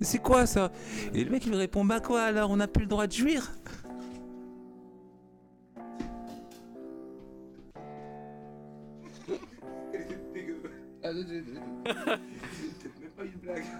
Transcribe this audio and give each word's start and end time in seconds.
C'est 0.00 0.18
quoi 0.22 0.46
ça 0.46 0.72
Et 1.14 1.24
le 1.24 1.30
mec 1.30 1.44
il 1.46 1.52
me 1.52 1.56
répond 1.56 1.84
Bah 1.84 2.00
quoi 2.00 2.22
alors, 2.22 2.50
on 2.50 2.56
n'a 2.56 2.68
plus 2.68 2.82
le 2.82 2.88
droit 2.88 3.06
de 3.06 3.12
jouir 3.12 3.50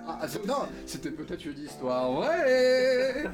Ah, 0.06 0.26
c'est- 0.28 0.44
non, 0.46 0.66
c'était 0.86 1.10
peut-être 1.10 1.44
une 1.46 1.58
histoire 1.58 2.12
vraie. 2.12 3.24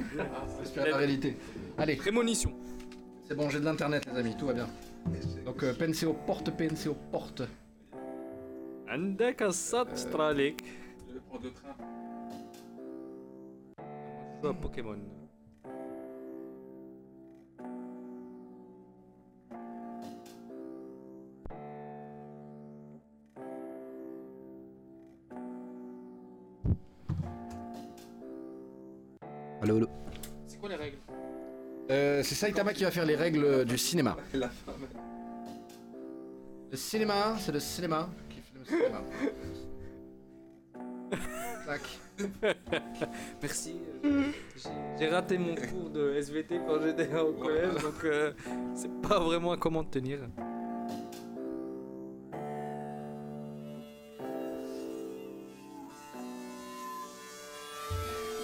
J'espère 0.61 0.87
la 0.87 0.97
réalité. 0.97 1.37
Allez, 1.77 1.95
Prémonition. 1.95 2.53
c'est 3.27 3.35
bon, 3.35 3.49
j'ai 3.49 3.59
de 3.59 3.65
l'internet, 3.65 4.05
les 4.11 4.19
amis, 4.19 4.35
tout 4.37 4.45
va 4.47 4.53
bien. 4.53 4.67
Donc, 5.45 5.63
euh, 5.63 5.73
PNC 5.73 6.05
aux 6.05 6.13
portes, 6.13 6.51
PNC 6.51 6.87
aux 6.89 6.97
portes. 7.11 7.43
عندك 8.87 9.43
السات 9.43 9.99
تراليك 9.99 10.63
Je 11.13 11.19
prends 11.29 11.39
deux 11.39 11.51
Pokémon. 14.41 14.99
Allô, 29.61 29.77
allô. 29.77 29.87
C'est 30.45 30.59
quoi 30.59 30.69
les 30.69 30.75
règles? 30.75 30.97
Euh, 31.89 32.21
c'est 32.23 32.35
Saitama 32.35 32.73
qui 32.73 32.83
va 32.83 32.91
faire 32.91 33.05
les 33.05 33.15
règles 33.15 33.65
du 33.65 33.77
cinéma. 33.77 34.15
La 34.33 34.49
femme. 34.49 34.87
Le 36.69 36.77
cinéma, 36.77 37.35
c'est 37.39 37.51
le 37.51 37.59
cinéma 37.59 38.09
qui 38.29 38.41
fait 38.41 38.59
le 38.59 38.65
cinéma. 38.65 39.01
Tac. 41.65 41.81
Merci. 43.41 43.75
euh, 44.05 44.23
j'ai- 44.55 44.69
J'ai 44.99 45.07
raté 45.09 45.37
mon 45.37 45.55
cours 45.55 45.89
de 45.89 46.13
SVT 46.15 46.59
quand 46.67 46.81
j'étais 46.81 47.13
au 47.17 47.33
collège, 47.33 47.73
donc 47.81 48.03
euh, 48.05 48.31
c'est 48.75 48.91
pas 49.01 49.19
vraiment 49.19 49.51
à 49.53 49.57
comment 49.57 49.83
tenir. 49.83 50.19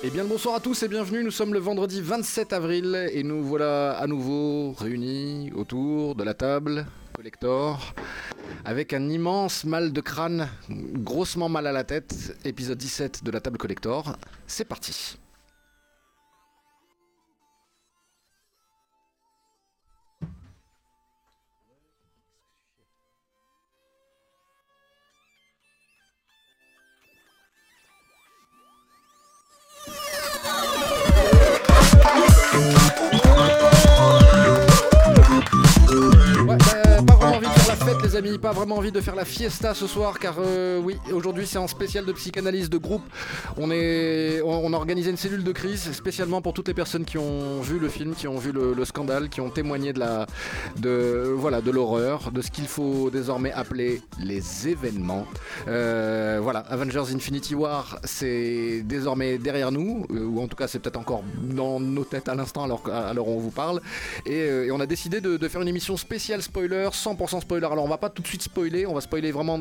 Eh 0.05 0.09
bien, 0.09 0.23
le 0.23 0.30
bonsoir 0.30 0.55
à 0.55 0.59
tous 0.59 0.83
et 0.83 0.87
bienvenue. 0.89 1.23
Nous 1.23 1.31
sommes 1.31 1.53
le 1.53 1.59
vendredi 1.59 2.02
27 2.02 2.52
avril 2.52 3.08
et 3.13 3.23
nous 3.23 3.41
voilà 3.43 3.93
à 3.97 4.05
nouveau 4.08 4.73
réunis 4.73 5.52
autour 5.55 6.15
de 6.15 6.23
la 6.23 6.33
table 6.33 6.85
collector 7.13 7.93
avec 8.66 8.94
un 8.94 9.09
immense 9.09 9.63
mal 9.66 9.94
de 9.94 10.02
crâne, 10.02 10.49
grossement 10.69 11.49
mal 11.49 11.67
à 11.67 11.72
la 11.72 11.83
tête. 11.83 12.38
Épisode 12.45 12.77
17 12.77 13.23
de 13.23 13.31
la 13.31 13.41
table 13.41 13.58
collector. 13.58 14.16
C'est 14.47 14.66
parti. 14.66 15.17
Vraiment 38.64 38.78
envie 38.78 38.94
de 38.94 39.02
faire 39.02 39.16
la 39.16 39.25
fiesta 39.25 39.73
ce 39.73 39.88
soir, 39.88 40.19
car 40.19 40.36
euh, 40.39 40.80
oui, 40.80 40.95
aujourd'hui 41.11 41.45
c'est 41.45 41.58
en 41.58 41.67
spécial 41.67 42.06
de 42.06 42.14
psychanalyse 42.14 42.70
de 42.70 42.78
groupe. 42.78 43.02
On 43.58 43.70
est, 43.72 44.42
on, 44.42 44.72
a 44.72 44.78
organisé 44.78 45.09
une 45.09 45.17
cellule 45.17 45.44
de 45.44 45.52
crise 45.52 45.92
spécialement 45.92 46.42
pour 46.42 46.53
toutes 46.53 46.70
les 46.70 46.73
personnes 46.73 47.03
qui 47.03 47.17
ont 47.17 47.59
vu 47.59 47.78
le 47.78 47.89
film, 47.89 48.16
qui 48.16 48.25
ont 48.25 48.38
vu 48.38 48.53
le, 48.53 48.73
le 48.73 48.86
scandale, 48.86 49.28
qui 49.28 49.42
ont 49.42 49.50
témoigné 49.50 49.92
de 49.92 50.00
la, 50.00 50.28
de, 50.78 51.33
voilà, 51.36 51.59
de 51.59 51.72
l'horreur, 51.72 52.31
de 52.31 52.42
ce 52.42 52.52
qu'il 52.52 52.67
faut 52.67 53.10
désormais 53.10 53.52
appeler 53.52 54.02
les 54.17 54.70
événements. 54.70 55.27
Euh, 55.67 56.39
voilà, 56.42 56.60
Avengers 56.60 57.14
Infinity 57.14 57.55
War, 57.55 57.99
c'est 58.05 58.82
désormais 58.86 59.39
derrière 59.39 59.73
nous, 59.73 60.08
euh, 60.10 60.23
ou 60.23 60.42
en 60.42 60.48
tout 60.48 60.55
cas 60.55 60.70
c'est 60.70 60.80
peut-être 60.80 60.99
encore 60.99 61.23
dans 61.42 61.82
nos 61.82 62.05
têtes 62.05 62.30
à 62.30 62.36
l'instant 62.36 62.64
alors, 62.64 63.27
où 63.27 63.32
on 63.32 63.39
vous 63.39 63.52
parle. 63.52 63.82
Et, 64.26 64.37
et 64.37 64.71
on 64.71 64.80
a 64.80 64.86
décidé 64.86 65.20
de, 65.20 65.36
de 65.36 65.48
faire 65.49 65.61
une 65.61 65.67
émission 65.67 65.98
spéciale 65.98 66.42
spoiler, 66.42 66.87
100% 66.93 67.42
spoiler. 67.42 67.66
Alors 67.66 67.83
on 67.83 67.89
va 67.89 67.98
pas 67.98 68.10
tout 68.10 68.21
de 68.21 68.27
suite 68.27 68.43
spoiler, 68.53 68.86
on 68.86 68.93
va 68.93 69.02
spoiler 69.02 69.31
vraiment 69.31 69.59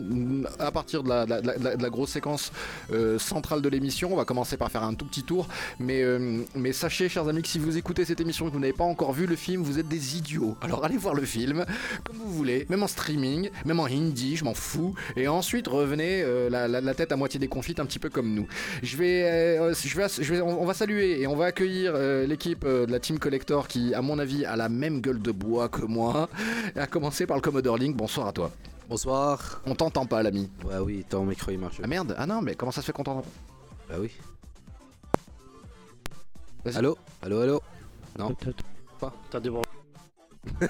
à 0.59 0.71
partir 0.71 1.03
de 1.03 1.09
la, 1.09 1.89
grosse 1.91 2.11
séquence 2.11 2.53
euh, 2.93 3.19
centrale 3.19 3.63
de 3.63 3.69
l'émission. 3.71 4.13
On 4.13 4.17
va 4.17 4.27
commencer 4.27 4.59
par 4.59 4.71
faire 4.71 4.83
un 4.83 4.93
tout 4.93 5.07
petit 5.07 5.23
tour. 5.23 5.49
Mais, 5.81 6.03
euh, 6.03 6.43
mais 6.55 6.73
sachez, 6.73 7.09
chers 7.09 7.27
amis, 7.27 7.41
que 7.41 7.49
si 7.49 7.59
vous 7.59 7.79
écoutez 7.79 8.05
cette 8.05 8.21
émission 8.21 8.47
et 8.47 8.49
que 8.51 8.55
vous 8.55 8.61
n'avez 8.61 8.75
pas 8.75 8.85
encore 8.85 9.15
vu 9.15 9.27
le 9.27 9.35
film, 9.35 9.63
vous 9.63 9.79
êtes 9.79 9.89
des 9.89 10.19
idiots. 10.19 10.57
Alors 10.61 10.85
allez 10.85 10.99
voir 10.99 11.15
le 11.15 11.23
film, 11.23 11.65
comme 12.05 12.17
vous 12.17 12.33
voulez, 12.33 12.67
même 12.69 12.83
en 12.83 12.87
streaming, 12.87 13.49
même 13.65 13.81
en 13.81 13.87
hindi, 13.87 14.37
je 14.37 14.45
m'en 14.45 14.53
fous. 14.53 14.95
Et 15.17 15.27
ensuite 15.27 15.69
revenez 15.69 16.23
euh, 16.23 16.51
la, 16.51 16.95
tête 16.95 17.13
à 17.13 17.17
moitié 17.17 17.41
déconfite, 17.41 17.81
un 17.81 17.87
petit 17.87 17.99
peu 17.99 18.11
comme 18.11 18.35
nous. 18.35 18.47
Je 18.83 18.99
vais, 18.99 19.73
je 19.73 19.97
vais, 20.35 20.41
on 20.43 20.67
va 20.67 20.75
saluer 20.75 21.23
et 21.23 21.27
on 21.27 21.35
va 21.35 21.47
accueillir 21.47 21.95
l'équipe 22.27 22.67
de 22.67 22.93
la 22.93 23.01
Team 23.01 23.19
Collector 23.19 23.69
qui, 23.69 23.95
à 23.95 24.03
mon 24.03 24.19
avis, 24.19 24.45
a 24.45 24.57
la 24.57 24.69
même 24.69 25.01
gueule 25.01 25.23
de 25.23 25.33
bois 25.33 25.71
que 25.71 25.83
moi. 25.83 26.29
À 26.77 26.87
commencer 26.87 27.25
par 27.25 27.39
le 27.39 27.41
Commodore 27.41 27.79
Link. 27.79 27.97
Bonsoir 27.97 28.29
à 28.29 28.33
toi. 28.33 28.51
Bonsoir. 28.93 29.63
On 29.65 29.75
t'entend 29.75 30.05
pas, 30.05 30.23
l'ami. 30.23 30.51
Ouais, 30.67 30.77
oui, 30.77 31.03
ton 31.09 31.25
micro 31.25 31.51
il 31.51 31.59
marche. 31.59 31.81
Ah 31.83 31.87
merde. 31.87 32.15
Ah 32.19 32.27
non, 32.27 32.43
mais 32.43 32.55
comment 32.55 32.71
ça 32.71 32.83
se 32.83 32.87
fait 32.87 32.93
qu'on 32.93 33.03
t'entend 33.05 33.25
Bah 33.89 33.95
oui. 33.99 34.11
Vas-y. 36.63 36.77
Allô? 36.77 36.99
Allô, 37.23 37.41
allô? 37.41 37.63
Non 38.19 38.37
T'as 39.31 39.41
des. 39.41 39.49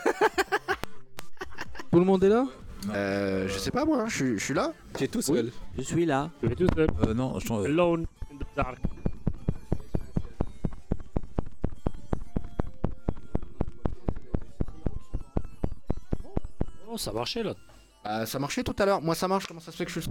Tout 1.90 1.98
le 1.98 2.04
monde 2.04 2.22
est 2.22 2.28
là? 2.28 2.46
Euh, 2.94 3.48
je 3.48 3.58
sais 3.58 3.72
pas 3.72 3.84
moi. 3.84 4.04
Je 4.06 4.14
suis- 4.14 4.38
je 4.38 4.44
suis 4.44 4.54
là. 4.54 4.72
Tu 4.96 5.02
es 5.02 5.08
tout 5.08 5.20
seul 5.20 5.50
Je 5.76 5.82
suis 5.82 6.06
là. 6.06 6.30
Je 6.44 6.46
vais 6.48 6.54
tout 6.54 6.68
seul. 6.76 6.86
Euh, 7.04 7.14
non, 7.14 7.40
je 7.40 7.48
t'en- 7.48 7.64
Alone 7.64 8.06
in 8.32 8.36
the 8.36 8.46
dark. 8.54 8.78
Oh, 16.88 16.96
ça 16.96 17.12
marchait 17.12 17.42
là. 17.42 17.54
Ah, 18.04 18.26
ça 18.26 18.38
marchait 18.38 18.62
tout 18.64 18.74
à 18.78 18.86
l'heure. 18.86 19.00
Moi, 19.00 19.14
ça 19.14 19.28
marche. 19.28 19.46
Comment 19.46 19.60
ça 19.60 19.70
se 19.72 19.76
fait 19.76 19.84
que 19.84 19.90
je 19.92 20.00
suis 20.00 20.10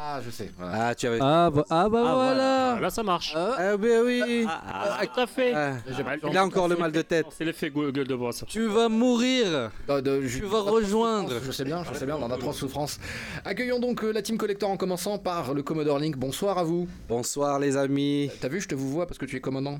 Ah, 0.00 0.20
je 0.24 0.30
sais. 0.30 0.50
voilà. 0.56 0.88
Ah, 0.88 0.94
tu 0.94 1.06
avais. 1.06 1.18
ah 1.20 1.50
bah, 1.52 1.64
ah 1.68 1.88
bah 1.88 2.02
Ah, 2.06 2.14
voilà 2.14 2.74
Ah, 2.76 2.80
là, 2.80 2.90
ça 2.90 3.02
marche. 3.02 3.34
Ah, 3.36 3.76
bah 3.76 3.86
oui 4.04 4.44
Ah, 4.48 4.96
ah, 5.00 5.06
tout 5.06 5.20
à 5.20 5.26
fait. 5.26 5.52
Ah, 5.54 5.74
J'ai- 5.86 6.02
Il 6.30 6.36
a 6.36 6.44
encore 6.44 6.66
le 6.66 6.76
mal 6.76 6.90
de 6.92 7.02
tête. 7.02 7.26
C'est 7.36 7.44
l'effet 7.44 7.70
gueule 7.70 7.92
de 7.92 8.14
bois, 8.14 8.32
ça. 8.32 8.46
Tu 8.46 8.66
vas 8.66 8.88
mourir 8.88 9.70
Euh, 9.90 10.00
de- 10.00 10.22
je- 10.26 10.38
Tu 10.38 10.44
vas 10.46 10.60
rejoindre 10.60 11.34
Je 11.44 11.52
sais 11.52 11.64
bien, 11.64 11.84
je 11.84 11.96
sais 11.96 12.06
bien, 12.06 12.16
on 12.16 12.22
en 12.22 12.30
apprend 12.30 12.52
souffrance. 12.52 12.98
Accueillons 13.44 13.80
donc 13.80 14.02
euh, 14.02 14.10
la 14.12 14.22
Team 14.22 14.38
Collector 14.38 14.70
en 14.70 14.76
commençant 14.76 15.18
par 15.18 15.52
le 15.54 15.62
Commodore 15.62 15.98
Link. 15.98 16.16
Bonsoir 16.16 16.56
à 16.58 16.64
vous. 16.64 16.88
Bonsoir 17.08 17.58
les 17.58 17.76
amis. 17.76 18.30
T'as 18.40 18.48
vu, 18.48 18.60
je 18.60 18.68
te 18.68 18.74
vous 18.74 18.90
vois 18.90 19.06
parce 19.06 19.18
que 19.18 19.26
tu 19.26 19.36
es 19.36 19.40
commandant. 19.40 19.78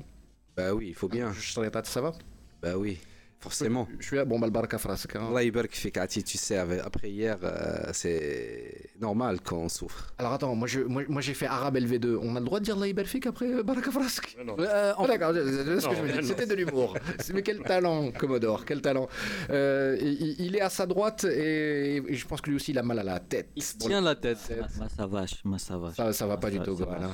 Bah 0.55 0.73
oui, 0.73 0.87
il 0.89 0.95
faut 0.95 1.07
bien. 1.09 1.31
Je 1.33 1.51
savais 1.51 1.71
pas, 1.71 1.83
ça 1.83 2.01
va 2.01 2.13
Bah 2.61 2.73
oui, 2.77 2.99
Forcément. 3.39 3.87
Je 3.99 4.05
suis 4.05 4.19
à 4.19 4.25
bon, 4.25 4.37
Malbarka 4.37 4.77
Frask. 4.77 5.15
Allah 5.15 6.07
tu 6.09 6.37
sais, 6.37 6.57
après 6.57 7.09
hier, 7.09 7.37
euh, 7.43 7.89
c'est 7.93 8.89
normal 8.99 9.39
qu'on 9.39 9.69
souffre. 9.69 10.13
Alors 10.17 10.33
attends, 10.33 10.55
moi 10.55 10.67
j'ai 10.67 11.33
fait 11.33 11.45
arabe 11.45 11.77
LV2. 11.77 12.19
On 12.21 12.35
a 12.35 12.39
le 12.39 12.45
droit 12.45 12.59
de 12.59 12.65
dire 12.65 12.75
Allah 12.75 12.87
après 13.27 13.45
euh, 13.45 13.63
Baraka 13.63 13.91
Frask 13.91 14.35
euh, 14.39 14.43
Non. 14.43 14.57
D'accord, 15.07 15.33
c'était 16.21 16.45
de 16.45 16.53
l'humour. 16.53 16.97
Mais 17.33 17.41
quel 17.41 17.59
talent, 17.61 18.11
Commodore, 18.11 18.65
quel 18.65 18.81
talent. 18.81 19.07
Il, 19.49 20.55
est 20.55 20.61
à 20.61 20.69
sa 20.69 20.85
droite 20.85 21.23
et, 21.23 22.03
je 22.09 22.25
pense 22.25 22.41
que 22.41 22.49
lui 22.49 22.57
aussi 22.57 22.71
il 22.71 22.77
a 22.77 22.83
mal 22.83 22.99
à 22.99 23.03
la 23.03 23.19
tête. 23.19 23.49
Il 23.55 23.63
se 23.63 23.77
tient 23.77 24.01
la 24.01 24.15
tête. 24.15 24.37
Ma, 24.49 24.83
ma, 24.83 24.89
ça 24.89 25.07
ma, 25.45 25.59
savache. 25.59 25.95
Ça, 26.13 26.27
va 26.27 26.37
pas 26.37 26.51
du 26.51 26.59
tout, 26.59 26.75
Gobal. 26.75 27.09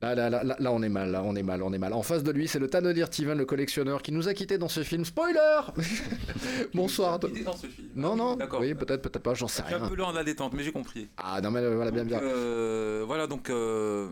Va. 0.00 0.14
Là, 0.14 0.30
là, 0.30 0.44
là, 0.44 0.56
là, 0.58 0.72
on 0.72 0.80
est 0.82 0.88
mal, 0.88 1.10
là, 1.10 1.22
on 1.24 1.34
est 1.34 1.42
mal, 1.42 1.62
on 1.62 1.72
est 1.72 1.78
mal. 1.78 1.92
En 1.92 2.02
face 2.02 2.22
de 2.22 2.30
lui, 2.30 2.46
c'est 2.46 2.58
le 2.60 2.68
Tanodir 2.68 3.08
Steven, 3.08 3.36
le 3.36 3.44
collectionneur, 3.44 4.00
qui 4.02 4.12
nous 4.12 4.28
a 4.28 4.34
quittés 4.34 4.56
dans 4.58 4.68
ce 4.68 4.82
film. 4.84 5.04
Spoiler 5.04 5.60
Bonsoir 6.74 7.14
à 7.14 7.18
toi. 7.18 7.30
Il 7.34 7.44
dans 7.44 7.56
ce 7.56 7.66
film. 7.66 7.88
Non, 7.94 8.14
non, 8.16 8.36
D'accord. 8.36 8.60
oui, 8.60 8.74
peut-être, 8.74 9.02
peut-être 9.02 9.22
pas, 9.22 9.34
j'en 9.34 9.48
sais 9.48 9.62
suis 9.64 9.74
un 9.74 9.78
rien. 9.78 9.88
peu 9.88 9.96
lent 9.96 10.08
en 10.08 10.12
la 10.12 10.24
détente, 10.24 10.52
mais 10.54 10.62
j'ai 10.62 10.72
compris. 10.72 11.08
Ah 11.16 11.40
non, 11.40 11.50
mais 11.50 11.60
euh, 11.60 11.74
voilà, 11.74 11.90
bien, 11.90 12.02
Donc, 12.04 12.08
bien. 12.10 12.20
euh, 12.22 13.02
voilà, 13.06 13.26
donc 13.26 13.50
euh, 13.50 14.08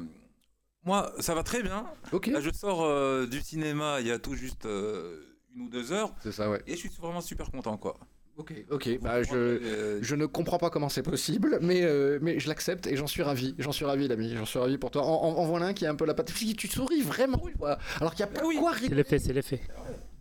moi, 0.84 1.12
ça 1.20 1.34
va 1.34 1.42
très 1.42 1.62
bien. 1.62 1.86
Ok, 2.12 2.26
Là, 2.28 2.40
je 2.40 2.50
sors 2.50 3.26
du 3.28 3.40
cinéma 3.40 4.00
il 4.00 4.06
y 4.08 4.10
a 4.12 4.18
tout 4.18 4.34
juste 4.34 4.64
une 4.64 5.62
ou 5.62 5.68
deux 5.68 5.92
heures 5.92 6.12
c'est 6.22 6.32
ça, 6.32 6.50
ouais. 6.50 6.60
et 6.66 6.72
je 6.72 6.76
suis 6.80 6.90
vraiment 7.00 7.20
super 7.20 7.50
content, 7.50 7.76
quoi. 7.76 7.96
Ok, 8.38 8.52
ok, 8.70 8.98
bah 9.00 9.22
je... 9.22 9.34
Euh, 9.34 9.98
Je 10.02 10.14
ne 10.14 10.26
comprends 10.26 10.58
pas 10.58 10.68
comment 10.68 10.88
c'est 10.90 11.02
possible, 11.02 11.58
mais, 11.62 11.82
euh, 11.84 12.18
mais 12.20 12.38
je 12.38 12.48
l'accepte 12.48 12.86
et 12.86 12.94
j'en 12.96 13.06
suis 13.06 13.22
ravi. 13.22 13.54
J'en 13.58 13.72
suis 13.72 13.84
ravi, 13.86 14.08
l'ami. 14.08 14.34
J'en 14.36 14.44
suis 14.44 14.58
ravi 14.58 14.76
pour 14.76 14.90
toi. 14.90 15.02
En, 15.04 15.08
en, 15.28 15.38
en 15.38 15.46
voilà 15.46 15.66
un 15.66 15.72
qui 15.72 15.86
a 15.86 15.90
un 15.90 15.94
peu 15.94 16.04
la 16.04 16.12
patte. 16.14 16.32
Tu 16.34 16.68
souris 16.68 17.00
vraiment, 17.00 17.42
quoi. 17.58 17.78
Alors 17.98 18.14
qu'il 18.14 18.26
n'y 18.26 18.30
a 18.30 18.34
pas 18.34 18.46
oui. 18.46 18.56
quoi 18.58 18.74
C'est 18.78 18.94
l'effet, 18.94 19.18
c'est 19.18 19.32
l'effet. 19.32 19.60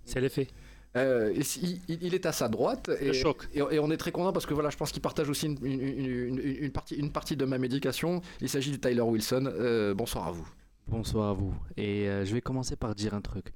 C'est 0.05 0.21
l'effet. 0.21 0.47
Euh, 0.95 1.33
il, 1.35 1.81
il 1.89 2.15
est 2.15 2.25
à 2.25 2.31
sa 2.31 2.47
droite. 2.47 2.89
Et, 3.01 3.07
Le 3.07 3.13
choc. 3.13 3.49
Et, 3.53 3.59
et 3.59 3.79
on 3.79 3.91
est 3.91 3.97
très 3.97 4.13
content 4.13 4.31
parce 4.31 4.45
que 4.45 4.53
voilà, 4.53 4.69
je 4.69 4.77
pense 4.77 4.93
qu'il 4.93 5.01
partage 5.01 5.29
aussi 5.29 5.47
une, 5.47 5.57
une- 5.65 6.39
une- 6.39 6.71
partie, 6.71 6.95
une 6.95 7.11
partie 7.11 7.35
de 7.35 7.43
ma 7.43 7.57
médication. 7.57 8.21
Il 8.39 8.47
s'agit 8.47 8.71
du 8.71 8.79
Tyler 8.79 9.01
Wilson. 9.01 9.43
Euh, 9.47 9.93
bonsoir 9.93 10.27
à 10.29 10.31
vous. 10.31 10.47
Bonsoir 10.87 11.31
à 11.31 11.33
vous. 11.33 11.53
Et 11.75 12.07
euh, 12.07 12.23
je 12.23 12.33
vais 12.33 12.39
commencer 12.39 12.77
par 12.77 12.95
dire 12.95 13.13
un 13.13 13.19
truc. 13.21 13.47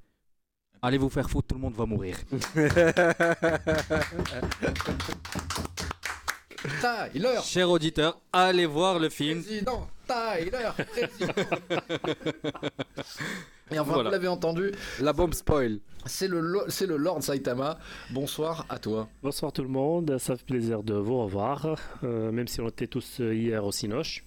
Allez 0.82 0.98
vous 0.98 1.10
faire 1.10 1.30
foutre, 1.30 1.48
tout 1.50 1.56
le 1.56 1.62
monde 1.62 1.74
va 1.76 1.86
mourir. 1.86 2.18
Tyler 6.82 7.38
Cher 7.44 7.70
auditeur, 7.70 8.20
allez 8.34 8.66
voir 8.66 9.00
le 9.00 9.10
film. 9.10 9.42
Président 9.42 9.88
Tyler 10.08 10.70
Président 10.92 11.34
Et 13.72 13.80
enfin, 13.80 13.94
Voilà. 13.94 14.10
vous 14.10 14.12
l'avez 14.14 14.28
entendu, 14.28 14.72
La 15.00 15.14
bombe 15.14 15.34
spoil. 15.34 15.80
c'est 16.06 16.28
le, 16.28 16.40
lo- 16.42 16.70
c'est 16.70 16.86
le 16.88 16.98
Lord 16.98 17.22
Saitama. 17.24 17.78
Bonsoir 18.12 18.66
à 18.70 18.78
toi. 18.80 19.08
Bonsoir 19.24 19.54
tout 19.54 19.62
le 19.64 19.70
monde, 19.70 20.18
ça 20.18 20.36
fait 20.36 20.46
plaisir 20.46 20.84
de 20.84 20.96
vous 20.96 21.22
revoir, 21.24 21.76
euh, 22.04 22.32
même 22.32 22.48
si 22.48 22.60
on 22.62 22.68
était 22.68 22.88
tous 22.88 23.22
euh, 23.22 23.34
hier 23.34 23.64
au 23.64 23.72
Cinoche. 23.72 24.26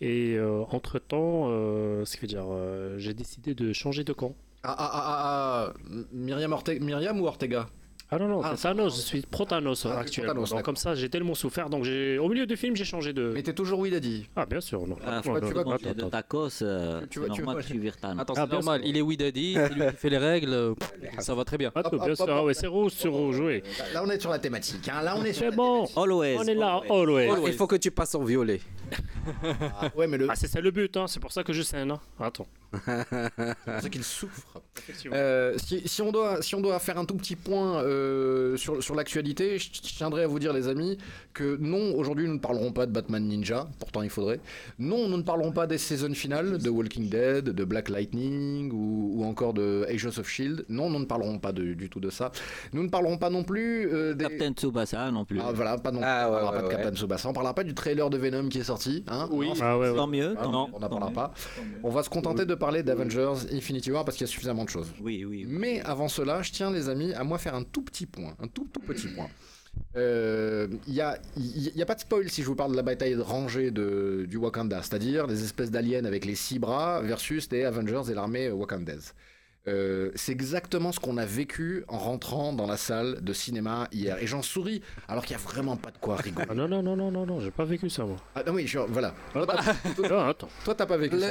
Et 0.00 0.34
euh, 0.36 0.62
entre-temps, 0.70 1.46
euh, 1.48 2.04
ce 2.04 2.14
qui 2.16 2.22
veut 2.22 2.26
dire, 2.28 2.46
euh, 2.48 2.96
j'ai 2.98 3.14
décidé 3.14 3.54
de 3.54 3.72
changer 3.72 4.04
de 4.04 4.12
camp. 4.12 4.34
Ah, 4.64 4.74
ah, 4.78 4.90
ah, 4.94 5.06
ah, 5.12 5.20
ah, 5.28 5.72
Myriam, 6.12 6.52
Orte- 6.52 6.78
Myriam 6.80 7.20
ou 7.20 7.26
Ortega? 7.26 7.68
Ah 8.14 8.18
non, 8.18 8.28
non, 8.28 8.40
Ah, 8.44 8.52
c'est 8.56 8.64
Thanos, 8.68 8.94
je 8.94 9.00
suis 9.00 9.22
pro-Thanos 9.22 9.86
Ah, 9.86 10.00
actuellement. 10.00 10.34
donc 10.44 10.62
comme 10.62 10.76
ça, 10.76 10.94
j'ai 10.94 11.08
tellement 11.08 11.34
souffert, 11.34 11.70
donc 11.70 11.84
j'ai 11.84 12.18
au 12.18 12.28
milieu 12.28 12.44
du 12.44 12.58
film, 12.58 12.76
j'ai 12.76 12.84
changé 12.84 13.14
de... 13.14 13.30
Mais 13.34 13.42
t'es 13.42 13.54
toujours 13.54 13.78
oui 13.78 13.90
Daddy. 13.90 14.28
Ah 14.36 14.44
bien 14.44 14.60
sûr, 14.60 14.86
non. 14.86 14.96
Ah, 15.06 15.16
Non, 15.16 15.20
tu 15.22 15.28
non, 15.28 15.34
vas- 15.34 15.40
non, 15.40 15.48
tu 15.48 15.54
vas- 15.54 15.64
Manger 15.64 15.74
attends, 15.86 15.94
de 15.94 16.00
attends. 16.00 16.10
tacos, 16.10 16.48
euh, 16.62 17.00
Tu 17.08 17.20
c'est 17.20 17.26
vas- 17.26 17.34
tu 17.34 17.42
normal 17.42 17.64
tu 17.66 17.78
vires 17.78 17.96
Thanos. 17.96 18.20
Attends, 18.20 18.34
Ah, 18.36 18.46
c'est 18.48 18.52
normal, 18.54 18.80
sûr. 18.82 18.90
il 18.90 18.96
est 18.98 19.00
Oui 19.00 19.16
Daddy, 19.16 19.54
c'est 19.54 19.68
lui 19.74 19.86
qui 19.90 19.96
fait 19.96 20.10
les 20.10 20.18
règles, 20.18 20.52
euh, 20.52 20.74
ça 21.20 21.34
va 21.34 21.44
très 21.46 21.56
bien. 21.56 21.72
Ah, 21.74 21.82
bien 21.90 22.14
sûr, 22.14 22.26
ah 22.28 22.44
ouais, 22.44 22.52
c'est 22.52 22.66
rouge 22.66 22.92
sur 22.92 23.14
rouge, 23.14 23.40
oui. 23.40 23.62
Là, 23.94 24.02
on 24.04 24.10
est 24.10 24.20
sur 24.20 24.30
la 24.30 24.38
thématique. 24.38 24.86
hein. 24.90 25.00
Là, 25.02 25.14
on 25.18 25.24
est 25.24 25.32
sur 25.32 25.48
C'est 25.50 25.56
bon, 25.56 25.86
Always. 25.96 26.36
on 26.38 26.42
est 26.44 26.54
là, 26.54 26.82
always. 26.90 27.30
always. 27.30 27.50
Il 27.52 27.56
faut 27.56 27.66
que 27.66 27.76
tu 27.76 27.90
passes 27.90 28.14
en 28.14 28.22
violet. 28.24 28.60
Ouais, 29.96 30.06
mais 30.06 30.18
le... 30.18 30.26
Ah, 30.28 30.34
c'est 30.36 30.48
ça 30.48 30.60
le 30.60 30.70
but, 30.70 30.96
hein. 30.96 31.06
c'est 31.06 31.20
pour 31.20 31.32
ça 31.32 31.42
que 31.44 31.52
je 31.52 31.62
scène. 31.62 31.92
Hein. 31.92 32.00
Attends. 32.20 32.46
c'est 32.72 32.84
pour 33.64 33.80
ça 33.80 33.88
qu'il 33.90 34.02
souffre. 34.04 34.60
Euh, 35.12 35.54
si, 35.58 35.86
si 35.86 36.02
on 36.02 36.10
doit, 36.12 36.42
si 36.42 36.54
on 36.54 36.60
doit 36.60 36.78
faire 36.78 36.98
un 36.98 37.04
tout 37.04 37.14
petit 37.14 37.36
point 37.36 37.82
euh, 38.02 38.56
sur, 38.56 38.82
sur 38.82 38.94
l'actualité, 38.94 39.58
je 39.58 39.70
tiendrais 39.70 40.24
à 40.24 40.26
vous 40.26 40.38
dire, 40.38 40.52
les 40.52 40.68
amis, 40.68 40.98
que 41.32 41.56
non, 41.60 41.94
aujourd'hui, 41.94 42.26
nous 42.26 42.34
ne 42.34 42.38
parlerons 42.38 42.72
pas 42.72 42.86
de 42.86 42.92
Batman 42.92 43.24
Ninja, 43.24 43.68
pourtant 43.78 44.02
il 44.02 44.10
faudrait. 44.10 44.40
Non, 44.78 45.08
nous 45.08 45.16
ne 45.16 45.22
parlerons 45.22 45.52
pas 45.52 45.66
des 45.66 45.78
saisons 45.78 46.14
finales 46.14 46.58
de 46.58 46.70
Walking 46.70 47.08
Dead, 47.08 47.44
de 47.44 47.64
Black 47.64 47.88
Lightning 47.88 48.70
ou 48.72 49.11
encore 49.32 49.52
de 49.54 49.84
Agents 49.88 50.16
of 50.18 50.28
Shield. 50.28 50.64
Non, 50.68 50.88
nous 50.88 51.00
ne 51.00 51.04
parlerons 51.04 51.38
pas 51.40 51.50
de- 51.52 51.74
du 51.74 51.90
tout 51.90 51.98
de 52.00 52.08
ça. 52.10 52.30
Nous 52.72 52.82
ne 52.84 52.88
parlerons 52.88 53.18
pas 53.18 53.30
non 53.30 53.42
plus 53.42 53.88
euh, 53.92 54.14
des. 54.14 54.26
Captain 54.26 54.52
Tsubasa 54.52 55.10
non 55.10 55.24
plus. 55.24 55.40
Ah, 55.42 55.50
voilà, 55.52 55.76
pas 55.78 55.90
non 55.90 56.00
Ah, 56.04 56.26
on 56.28 56.32
ouais, 56.34 56.40
parlera 56.40 56.50
ouais, 56.52 56.56
pas 56.56 56.62
de 56.62 56.66
ouais. 56.68 56.74
Captain 56.82 56.94
Tsubasa. 56.96 57.28
On 57.28 57.32
parlera 57.32 57.54
pas 57.54 57.64
du 57.64 57.74
trailer 57.74 58.08
de 58.10 58.16
Venom 58.18 58.48
qui 58.48 58.58
est 58.58 58.64
sorti. 58.64 59.04
Hein 59.08 59.28
Oui. 59.32 59.48
Non, 59.48 59.54
Ah 59.60 59.76
ouais, 59.78 59.90
ouais. 59.90 59.96
Tant 59.96 60.06
mieux. 60.06 60.34
Ah, 60.38 60.44
tant 60.44 60.52
non, 60.52 60.68
on 60.72 60.78
n'en 60.78 60.88
parlera 60.88 61.08
mieux. 61.10 61.14
pas. 61.14 61.34
On 61.82 61.90
va 61.90 62.02
se 62.02 62.10
contenter 62.10 62.44
de 62.46 62.54
parler 62.54 62.82
d'Avengers 62.82 63.32
Infinity 63.52 63.90
War 63.90 64.04
parce 64.04 64.16
qu'il 64.16 64.26
y 64.26 64.30
a 64.30 64.32
suffisamment 64.32 64.64
de 64.64 64.70
choses. 64.70 64.92
Oui, 65.00 65.24
oui. 65.24 65.44
Mais 65.48 65.80
avant 65.82 66.08
cela, 66.08 66.42
je 66.42 66.52
tiens 66.52 66.70
les 66.70 66.88
amis 66.88 67.12
à 67.14 67.24
moi 67.24 67.38
faire 67.38 67.54
un 67.54 67.62
tout 67.64 67.82
petit 67.82 68.06
point, 68.06 68.34
un 68.42 68.46
tout 68.46 68.68
tout 68.72 68.80
petit 68.80 69.08
point. 69.08 69.28
Euh, 69.94 70.68
Il 70.86 70.94
n'y 70.94 71.00
a, 71.00 71.18
il 71.36 71.76
y 71.76 71.82
a 71.82 71.86
pas 71.86 71.94
de 71.94 72.00
spoil 72.00 72.28
si 72.30 72.42
je 72.42 72.46
vous 72.46 72.54
parle 72.54 72.72
de 72.72 72.76
la 72.76 72.82
bataille 72.82 73.14
rangée 73.14 73.70
de, 73.70 74.24
du 74.28 74.38
Wakanda, 74.38 74.82
c'est-à-dire 74.82 75.26
les 75.26 75.44
espèces 75.44 75.70
d'aliens 75.70 76.04
avec 76.04 76.24
les 76.24 76.34
six 76.34 76.58
bras 76.58 77.02
versus 77.02 77.50
les 77.50 77.64
Avengers 77.64 78.10
et 78.10 78.14
l'armée 78.14 78.50
wakandaise. 78.50 79.14
Euh, 79.68 80.10
c'est 80.16 80.32
exactement 80.32 80.90
ce 80.90 80.98
qu'on 80.98 81.16
a 81.18 81.24
vécu 81.24 81.84
en 81.86 81.96
rentrant 81.98 82.52
dans 82.52 82.66
la 82.66 82.76
salle 82.76 83.20
de 83.22 83.32
cinéma 83.32 83.86
hier. 83.92 84.20
Et 84.20 84.26
j'en 84.26 84.42
souris, 84.42 84.82
alors 85.06 85.24
qu'il 85.24 85.36
n'y 85.36 85.42
a 85.42 85.46
vraiment 85.46 85.76
pas 85.76 85.92
de 85.92 85.98
quoi 85.98 86.16
rigoler. 86.16 86.46
Ah 86.50 86.54
non, 86.54 86.66
non, 86.66 86.82
non, 86.82 86.96
non, 86.96 87.12
non, 87.12 87.24
non, 87.26 87.38
j'ai 87.40 87.52
pas 87.52 87.64
vécu 87.64 87.88
ça, 87.88 88.04
moi. 88.04 88.16
Ah 88.34 88.42
non, 88.44 88.54
oui, 88.54 88.66
je- 88.66 88.78
voilà. 88.80 89.14
Ah, 89.36 89.44
ah, 90.10 90.28
attends. 90.30 90.48
Toi, 90.64 90.74
t'as 90.74 90.86
pas 90.86 90.96
vécu 90.96 91.20
ça. 91.20 91.28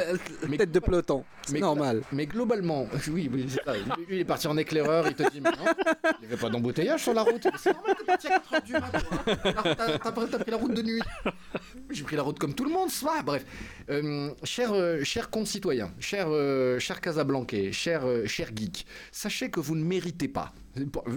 Mais- 0.48 0.58
Tête 0.58 0.72
de 0.72 0.80
peloton. 0.80 1.26
C'est 1.46 1.54
mais- 1.54 1.60
normal. 1.60 2.04
Mais 2.14 2.26
globalement, 2.26 2.88
oui, 3.12 3.30
oui, 3.34 3.48
c'est 3.50 3.64
ça. 3.66 3.74
Lui, 3.76 3.84
il 4.12 4.20
est 4.20 4.26
parti 4.26 4.48
en 4.48 4.56
éclaireur, 4.56 5.08
il 5.08 5.14
te 5.16 5.30
dit, 5.30 5.42
mais 5.42 5.52
non, 5.52 5.66
il 6.22 6.28
n'y 6.28 6.34
avait 6.34 6.42
pas 6.42 6.50
d'embouteillage 6.50 7.04
sur 7.04 7.14
la 7.14 7.24
route. 7.24 7.44
Mais 7.44 7.52
C'est 7.58 7.74
normal, 7.74 7.96
t'es 8.00 8.06
parti 8.06 8.28
à 8.28 8.40
4 8.40 8.54
heures 8.54 8.62
du 8.62 8.74
matin. 8.74 9.00
T'as 10.32 10.40
pris 10.40 10.52
la 10.52 10.58
route 10.58 10.74
de 10.74 10.82
nuit. 10.84 11.02
J'ai 11.94 12.04
pris 12.04 12.16
la 12.16 12.24
route 12.24 12.40
comme 12.40 12.54
tout 12.54 12.64
le 12.66 12.72
monde, 12.72 12.90
va. 13.04 13.22
Bref, 13.24 13.46
euh, 13.90 14.30
chers 14.44 14.74
euh, 14.74 15.04
chers 15.04 15.30
concitoyens, 15.30 15.92
chers 16.00 16.28
euh, 16.30 16.80
chers 16.80 17.02
Casablancais, 17.02 17.72
chers 17.72 18.06
euh, 18.06 18.26
chers 18.26 18.50
geeks, 18.56 18.86
sachez 19.12 19.50
que 19.50 19.60
vous 19.60 19.76
ne 19.76 19.84
méritez 19.84 20.28
pas. 20.28 20.54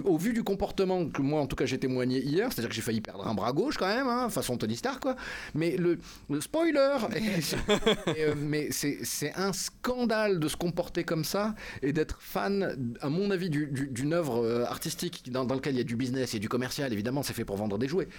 Au 0.03 0.17
vu 0.17 0.33
du 0.33 0.43
comportement 0.43 1.07
que 1.07 1.21
moi, 1.21 1.39
en 1.39 1.47
tout 1.47 1.55
cas, 1.55 1.65
j'ai 1.65 1.77
témoigné 1.77 2.19
hier, 2.19 2.51
c'est-à-dire 2.51 2.67
que 2.67 2.75
j'ai 2.75 2.81
failli 2.81 2.99
perdre 2.99 3.25
un 3.25 3.33
bras 3.33 3.53
gauche 3.53 3.77
quand 3.77 3.87
même, 3.87 4.07
hein, 4.09 4.27
façon 4.29 4.57
Tony 4.57 4.75
Stark, 4.75 5.01
quoi. 5.01 5.15
Mais 5.53 5.77
le, 5.77 5.97
le 6.29 6.41
spoiler, 6.41 6.97
euh, 8.09 8.33
mais 8.37 8.69
c'est 8.71 9.31
un 9.37 9.53
scandale 9.53 10.39
de 10.39 10.47
se 10.49 10.57
comporter 10.57 11.05
comme 11.05 11.23
ça 11.23 11.55
et 11.81 11.93
d'être 11.93 12.17
fan, 12.21 12.95
à 12.99 13.07
mon 13.09 13.31
avis, 13.31 13.49
du- 13.49 13.67
du- 13.67 13.87
d'une 13.87 14.11
œuvre 14.13 14.65
artistique 14.69 15.31
dans, 15.31 15.45
dans 15.45 15.55
laquelle 15.55 15.75
il 15.75 15.77
y 15.77 15.81
a 15.81 15.85
du 15.85 15.95
business 15.95 16.33
et 16.35 16.39
du 16.39 16.49
commercial. 16.49 16.91
Évidemment, 16.91 17.23
c'est 17.23 17.33
fait 17.33 17.45
pour 17.45 17.55
vendre 17.55 17.77
des 17.77 17.87
jouets. 17.87 18.09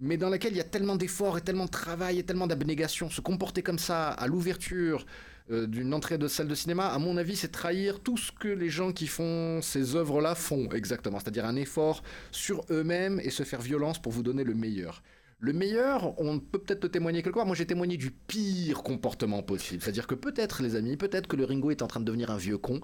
Mais 0.00 0.16
dans 0.16 0.30
laquelle 0.30 0.52
il 0.52 0.56
y 0.56 0.62
a 0.62 0.64
tellement 0.64 0.96
d'efforts 0.96 1.36
et 1.36 1.42
tellement 1.42 1.66
de 1.66 1.70
travail 1.70 2.18
et 2.18 2.22
tellement 2.22 2.46
d'abnégation, 2.46 3.10
se 3.10 3.20
comporter 3.20 3.62
comme 3.62 3.78
ça 3.78 4.08
à 4.08 4.26
l'ouverture 4.26 5.04
euh, 5.50 5.66
d'une 5.66 5.92
entrée 5.92 6.16
de 6.16 6.26
salle 6.26 6.48
de 6.48 6.54
cinéma, 6.54 6.86
à 6.86 6.98
mon 6.98 7.16
avis, 7.16 7.36
c'est 7.36 7.52
trahir 7.52 8.00
tout 8.00 8.16
ce 8.16 8.32
que 8.32 8.48
les 8.48 8.70
gens 8.70 8.92
qui 8.92 9.06
font 9.06 9.60
ces 9.60 9.96
œuvres-là 9.96 10.34
font 10.34 10.70
exactement, 10.70 11.18
c'est-à-dire 11.18 11.44
un 11.44 11.56
effort 11.56 12.02
sur 12.30 12.64
eux-mêmes 12.70 13.20
et 13.22 13.30
se 13.30 13.42
faire 13.42 13.60
violence 13.60 14.00
pour 14.00 14.12
vous 14.12 14.22
donner 14.22 14.44
le 14.44 14.54
meilleur. 14.54 15.02
Le 15.42 15.54
meilleur, 15.54 16.20
on 16.20 16.38
peut 16.38 16.58
peut-être 16.58 16.84
le 16.84 16.90
témoigner 16.90 17.22
quelque 17.22 17.36
part. 17.36 17.46
Moi, 17.46 17.56
j'ai 17.56 17.64
témoigné 17.64 17.96
du 17.96 18.10
pire 18.10 18.82
comportement 18.82 19.42
possible. 19.42 19.82
C'est-à-dire 19.82 20.06
que 20.06 20.14
peut-être, 20.14 20.62
les 20.62 20.76
amis, 20.76 20.98
peut-être 20.98 21.28
que 21.28 21.36
le 21.36 21.46
Ringo 21.46 21.70
est 21.70 21.80
en 21.80 21.86
train 21.86 22.00
de 22.00 22.04
devenir 22.04 22.30
un 22.30 22.36
vieux 22.36 22.58
con, 22.58 22.80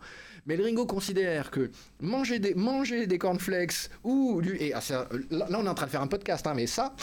mais 0.46 0.56
le 0.56 0.64
Ringo 0.64 0.86
considère 0.86 1.50
que 1.50 1.70
manger 2.00 2.38
des, 2.38 2.54
manger 2.54 3.06
cornflakes 3.18 3.90
ou. 4.04 4.40
Et 4.58 4.72
ah, 4.72 4.80
ça, 4.80 5.06
là, 5.30 5.46
là, 5.50 5.58
on 5.60 5.66
est 5.66 5.68
en 5.68 5.74
train 5.74 5.86
de 5.86 5.90
faire 5.90 6.02
un 6.02 6.06
podcast, 6.06 6.46
hein, 6.46 6.54
mais 6.54 6.66
ça. 6.66 6.94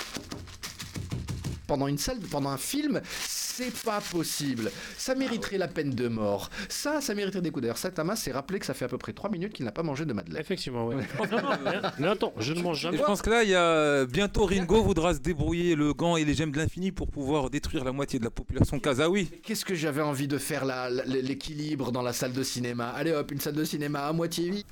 Pendant 1.73 1.87
une 1.87 1.97
salle, 1.97 2.19
pendant 2.19 2.51
un 2.51 2.57
film, 2.59 3.01
c'est 3.27 3.73
pas 3.83 3.99
possible. 3.99 4.71
Ça 4.95 5.15
mériterait 5.15 5.57
la 5.57 5.67
peine 5.67 5.89
de 5.89 6.07
mort. 6.07 6.51
Ça, 6.69 7.01
ça 7.01 7.15
mériterait 7.15 7.41
des 7.41 7.49
coups. 7.49 7.63
D'ailleurs, 7.63 7.79
Satama 7.79 8.15
s'est 8.15 8.31
rappelé 8.31 8.59
que 8.59 8.67
ça 8.67 8.75
fait 8.75 8.85
à 8.85 8.87
peu 8.87 8.99
près 8.99 9.11
3 9.11 9.31
minutes 9.31 9.53
qu'il 9.53 9.65
n'a 9.65 9.71
pas 9.71 9.81
mangé 9.81 10.05
de 10.05 10.13
madeleine. 10.13 10.39
Effectivement, 10.39 10.85
ouais. 10.85 10.97
Non, 11.31 11.41
non, 11.41 11.49
mais, 11.97 12.07
attends, 12.09 12.31
je 12.37 12.53
ne 12.53 12.61
mange 12.61 12.77
Et 12.77 12.81
jamais. 12.81 12.97
je 12.99 13.03
pense 13.03 13.23
que 13.23 13.31
là, 13.31 13.41
il 13.41 13.49
y 13.49 13.55
a 13.55 14.05
bientôt 14.05 14.45
Ringo 14.45 14.83
voudra 14.83 15.15
se 15.15 15.19
débrouiller 15.19 15.73
le 15.73 15.95
gant 15.95 16.15
et 16.15 16.25
les 16.25 16.35
gemmes 16.35 16.51
de 16.51 16.59
l'infini 16.59 16.91
pour 16.91 17.09
pouvoir 17.09 17.49
détruire 17.49 17.83
la 17.83 17.91
moitié 17.91 18.19
de 18.19 18.23
la 18.23 18.29
population 18.29 18.79
kazaoui. 18.79 19.31
Qu'est-ce 19.41 19.65
que 19.65 19.73
j'avais 19.73 20.03
envie 20.03 20.27
de 20.27 20.37
faire 20.37 20.65
là, 20.65 20.91
l'équilibre 20.91 21.91
dans 21.91 22.03
la 22.03 22.13
salle 22.13 22.33
de 22.33 22.43
cinéma? 22.43 22.89
Allez 22.89 23.13
hop, 23.13 23.31
une 23.31 23.39
salle 23.39 23.55
de 23.55 23.63
cinéma 23.63 24.05
à 24.05 24.13
moitié 24.13 24.51
vide. 24.51 24.67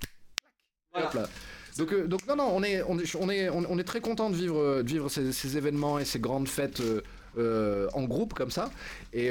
Hop 0.94 1.16
là. 1.16 1.28
Donc, 1.82 1.94
euh, 1.94 2.06
donc 2.06 2.28
non, 2.28 2.36
non, 2.36 2.50
on 2.54 2.62
est, 2.62 2.84
on 2.84 3.00
est, 3.00 3.16
on 3.16 3.30
est, 3.30 3.50
on 3.50 3.80
est 3.80 3.84
très 3.84 4.02
content 4.02 4.30
de 4.30 4.36
vivre, 4.36 4.60
euh, 4.60 4.84
de 4.84 4.88
vivre 4.88 5.10
ces, 5.10 5.32
ces 5.32 5.58
événements 5.58 5.98
et 5.98 6.06
ces 6.06 6.20
grandes 6.20 6.48
fêtes 6.48 6.82
euh, 7.38 7.88
en 7.94 8.04
groupe 8.04 8.36
comme 8.36 8.52
ça. 8.52 8.70
Et 9.14 9.30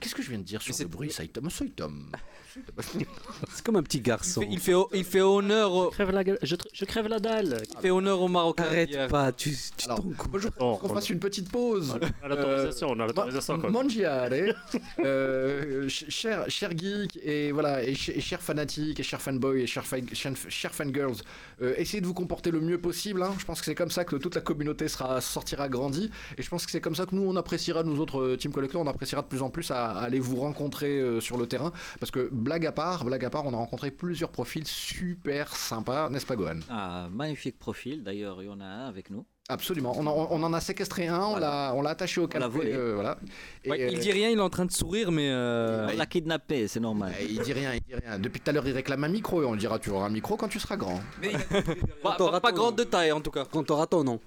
qu'est-ce 0.00 0.14
que 0.14 0.22
je 0.22 0.30
viens 0.30 0.38
de 0.38 0.44
dire 0.44 0.62
sur 0.62 0.74
le 0.78 0.86
bruit 0.86 1.10
Saitama, 1.10 1.50
Saitama. 1.50 2.16
C'est 3.52 3.64
comme 3.64 3.76
un 3.76 3.82
petit 3.82 3.98
Il 3.98 4.02
garçon. 4.02 4.40
fait, 4.40 4.48
il 4.50 4.58
fait, 4.60 4.72
il 4.94 5.04
fait 5.04 5.20
honneur, 5.20 5.72
au- 5.72 5.90
Crève 5.90 6.10
la 6.10 6.24
gueule- 6.24 6.38
je, 6.42 6.84
crève 6.84 7.06
la 7.08 7.18
dalle. 7.18 7.62
il 7.74 7.80
fait 7.80 7.90
honneur 7.90 8.20
au 8.20 8.28
Marocain. 8.28 8.64
Arrête 8.64 8.90
hier. 8.90 9.08
pas, 9.08 9.32
tu, 9.32 9.50
tu 9.76 9.84
Alors, 9.86 10.04
moi, 10.04 10.14
je 10.40 10.48
qu'on 10.48 10.78
on- 10.82 10.88
fasse 10.94 11.10
une 11.10 11.18
petite 11.18 11.50
pause. 11.50 11.98
On 12.22 12.26
a 12.26 12.28
l'autorisation, 12.28 12.88
on 12.90 13.00
a 13.00 13.06
l'autorisation. 13.06 13.58
Mangiare, 13.58 14.30
euh, 15.04 15.88
ch- 15.88 16.06
cher, 16.08 16.44
cher 16.48 16.70
geek 16.76 17.18
et 17.22 17.52
voilà 17.52 17.82
et, 17.82 17.94
ch- 17.94 18.16
et 18.16 18.20
chers 18.20 18.40
fanatiques 18.42 19.00
et 19.00 19.02
chers 19.02 19.20
fanboys 19.20 19.62
et 19.62 19.66
chers, 19.66 19.86
fan, 19.86 20.06
chers, 20.12 20.32
chers 20.48 20.74
fangirls, 20.74 21.16
euh, 21.62 21.74
essayez 21.76 22.00
de 22.00 22.06
vous 22.06 22.14
comporter 22.14 22.50
le 22.50 22.60
mieux 22.60 22.78
possible. 22.78 23.22
hein. 23.22 23.34
Je 23.38 23.44
pense 23.44 23.60
que 23.60 23.64
c'est 23.66 23.74
comme 23.74 23.90
ça 23.90 24.04
que 24.04 24.16
toute 24.16 24.34
la 24.34 24.40
communauté 24.40 24.88
sera 24.88 25.20
sortira 25.20 25.68
grandie 25.68 26.10
et 26.36 26.42
je 26.42 26.48
pense 26.48 26.64
que 26.66 26.72
c'est 26.72 26.80
comme 26.80 26.94
ça 26.94 27.06
que 27.06 27.14
nous 27.14 27.22
on 27.22 27.36
appréciera 27.36 27.82
nous 27.82 28.00
autres 28.00 28.20
euh, 28.20 28.36
team 28.36 28.52
collectors, 28.52 28.82
on 28.82 28.86
appréciera 28.86 29.22
de 29.22 29.26
plus 29.26 29.42
en 29.42 29.50
plus 29.50 29.70
à, 29.70 29.86
à 29.90 30.00
aller 30.02 30.20
vous 30.20 30.36
rencontrer 30.36 30.98
euh, 31.00 31.20
sur 31.20 31.36
le 31.36 31.46
terrain 31.46 31.72
parce 32.00 32.10
que 32.10 32.28
blague 32.38 32.66
à 32.66 32.72
part, 32.72 33.04
blague 33.04 33.24
à 33.24 33.30
part, 33.30 33.44
on 33.46 33.52
a 33.52 33.56
rencontré 33.56 33.90
plusieurs 33.90 34.30
profils 34.30 34.66
super 34.66 35.54
sympas, 35.56 36.08
n'est-ce 36.10 36.26
pas 36.26 36.36
Gohan? 36.36 36.60
Ah, 36.70 37.08
magnifique 37.12 37.58
profil. 37.58 38.02
D'ailleurs, 38.02 38.42
il 38.42 38.46
y 38.46 38.48
en 38.48 38.60
a 38.60 38.64
un 38.64 38.86
avec 38.88 39.10
nous. 39.10 39.24
Absolument. 39.50 39.94
On, 39.96 40.06
en- 40.06 40.28
on 40.30 40.42
en 40.42 40.52
a 40.52 40.60
séquestré 40.60 41.06
un, 41.08 41.20
on 41.22 41.36
l'a 41.36 41.72
on 41.74 41.80
l'a 41.80 41.88
attaché 41.90 42.20
au 42.20 42.28
canapé, 42.28 42.54
volé. 42.58 42.72
euh, 42.74 42.92
voilà. 42.96 43.16
Et, 43.64 43.70
Ouais, 43.70 43.92
il 43.92 43.96
euh, 43.96 44.00
dit 44.00 44.12
rien, 44.12 44.28
il 44.28 44.36
est 44.36 44.42
en 44.42 44.50
train 44.50 44.66
de 44.66 44.70
sourire, 44.72 45.10
mais. 45.10 45.30
euh, 45.30 45.88
On 45.90 45.96
l'a 45.96 46.04
kidnappé, 46.04 46.68
c'est 46.68 46.80
normal. 46.80 47.14
Il 47.26 47.40
dit 47.40 47.54
rien, 47.54 47.72
il 47.72 47.80
dit 47.80 47.94
rien. 47.94 48.18
Depuis 48.18 48.40
tout 48.42 48.50
à 48.50 48.52
l'heure, 48.52 48.66
il 48.66 48.72
réclame 48.74 49.04
un 49.04 49.08
micro 49.08 49.42
et 49.42 49.46
on 49.46 49.52
lui 49.52 49.58
dira 49.58 49.78
tu 49.78 49.88
auras 49.88 50.04
un 50.04 50.10
micro 50.10 50.36
quand 50.36 50.48
tu 50.48 50.60
seras 50.60 50.76
grand. 50.76 51.00
pas, 52.02 52.16
pas- 52.16 52.40
pas 52.40 52.52
grande 52.52 52.76
de 52.76 52.84
taille 52.84 53.10
en 53.12 53.22
tout 53.22 53.30
cas. 53.30 53.46
Quand 53.50 53.64
t'auras 53.64 53.86
ton 53.86 54.04
nom. 54.04 54.20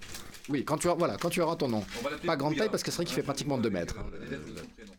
Oui, 0.48 0.64
quand 0.64 0.76
tu 0.76 0.88
auras, 0.88 0.96
voilà, 0.98 1.16
quand 1.18 1.28
tu 1.30 1.40
auras 1.40 1.54
ton 1.54 1.68
nom. 1.68 1.84
Pas 2.26 2.34
grande 2.34 2.56
taille 2.56 2.68
parce 2.68 2.82
que 2.82 2.90
c'est 2.90 2.96
vrai 2.96 3.04
qu'il 3.04 3.14
fait 3.14 3.22
pratiquement 3.22 3.58
2 3.58 3.70
mètres. 3.70 3.94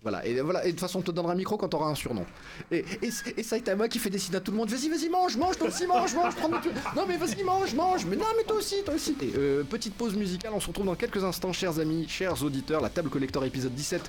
Voilà, 0.04 0.26
et 0.26 0.42
voilà, 0.42 0.64
et 0.64 0.68
de 0.68 0.72
toute 0.72 0.82
façon, 0.82 1.00
on 1.00 1.02
te 1.02 1.12
donnera 1.12 1.32
un 1.32 1.38
micro 1.38 1.56
quand 1.56 1.70
t'auras 1.70 1.88
un 1.88 1.96
surnom. 1.96 2.26
Et, 2.70 2.84
et, 3.02 3.10
et 3.38 3.44
Saitama 3.44 3.88
qui 3.88 4.00
fait 4.00 4.10
des 4.10 4.20
signes 4.20 4.36
à 4.36 4.42
tout 4.42 4.52
le 4.52 4.58
monde, 4.58 4.70
vas-y, 4.70 4.90
vas-y, 4.90 5.08
mange, 5.08 5.38
mange, 5.38 5.58
toi 5.58 5.70
aussi, 5.70 5.88
mange, 5.88 6.14
mange, 6.14 6.36
prends 6.36 6.50
Non, 6.50 7.06
mais 7.08 7.16
vas-y, 7.16 7.42
mange, 7.44 7.74
mange, 7.74 8.06
mais 8.06 8.18
non, 8.18 8.26
mais 8.36 8.44
toi 8.44 8.58
aussi, 8.58 8.84
toi 8.84 8.96
aussi. 8.96 9.16
Et, 9.22 9.32
euh, 9.38 9.64
petite 9.64 9.94
pause 9.94 10.14
musicale, 10.16 10.52
on 10.54 10.60
se 10.60 10.68
retrouve 10.68 10.88
dans 10.88 10.96
quelques 10.96 11.24
instants, 11.24 11.54
chers 11.54 11.80
amis, 11.80 12.06
chers 12.10 12.44
auditeurs, 12.44 12.82
la 12.82 12.90
table 12.90 13.10
collector 13.10 13.46
épisode 13.46 13.74
17. 13.74 14.02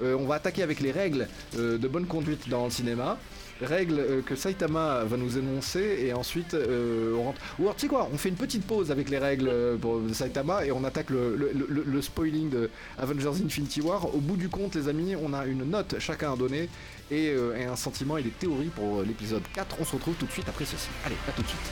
Euh, 0.00 0.16
on 0.18 0.24
va 0.24 0.36
attaquer 0.36 0.62
avec 0.62 0.80
les 0.80 0.90
règles 0.90 1.28
euh, 1.58 1.76
de 1.76 1.86
bonne 1.86 2.06
conduite 2.06 2.48
dans 2.48 2.64
le 2.64 2.70
cinéma. 2.70 3.18
Règles 3.66 3.98
euh, 3.98 4.20
que 4.22 4.34
Saitama 4.36 5.04
va 5.04 5.16
nous 5.16 5.38
énoncer 5.38 5.98
et 6.06 6.12
ensuite 6.12 6.54
euh, 6.54 7.14
on 7.16 7.24
rentre. 7.24 7.40
Ou 7.58 7.62
alors 7.62 7.74
tu 7.76 7.82
sais 7.82 7.88
quoi, 7.88 8.08
on 8.12 8.18
fait 8.18 8.28
une 8.28 8.36
petite 8.36 8.66
pause 8.66 8.90
avec 8.90 9.10
les 9.10 9.18
règles 9.18 9.48
euh, 9.48 9.76
de 9.76 10.12
Saitama 10.12 10.64
et 10.64 10.72
on 10.72 10.84
attaque 10.84 11.10
le, 11.10 11.36
le- 11.36 11.52
le- 11.68 11.84
le 11.86 12.02
spoiling 12.02 12.50
de 12.50 12.70
Avengers 12.98 13.42
Infinity 13.44 13.80
War. 13.80 14.14
Au 14.14 14.18
bout 14.18 14.36
du 14.36 14.48
compte, 14.48 14.74
les 14.74 14.88
amis, 14.88 15.14
on 15.16 15.32
a 15.32 15.44
une 15.46 15.64
note 15.68 15.96
chacun 15.98 16.32
à 16.32 16.36
donner 16.36 16.68
et, 17.10 17.30
euh, 17.30 17.70
un 17.70 17.76
sentiment 17.76 18.16
et 18.16 18.22
des 18.22 18.30
théories 18.30 18.70
pour 18.74 19.00
euh, 19.00 19.04
l'épisode 19.04 19.42
4. 19.54 19.76
On 19.80 19.84
se 19.84 19.92
retrouve 19.92 20.14
tout 20.14 20.26
de 20.26 20.32
suite 20.32 20.48
après 20.48 20.64
ceci. 20.64 20.88
Allez, 21.04 21.16
à 21.28 21.32
tout 21.32 21.42
de 21.42 21.48
suite. 21.48 21.70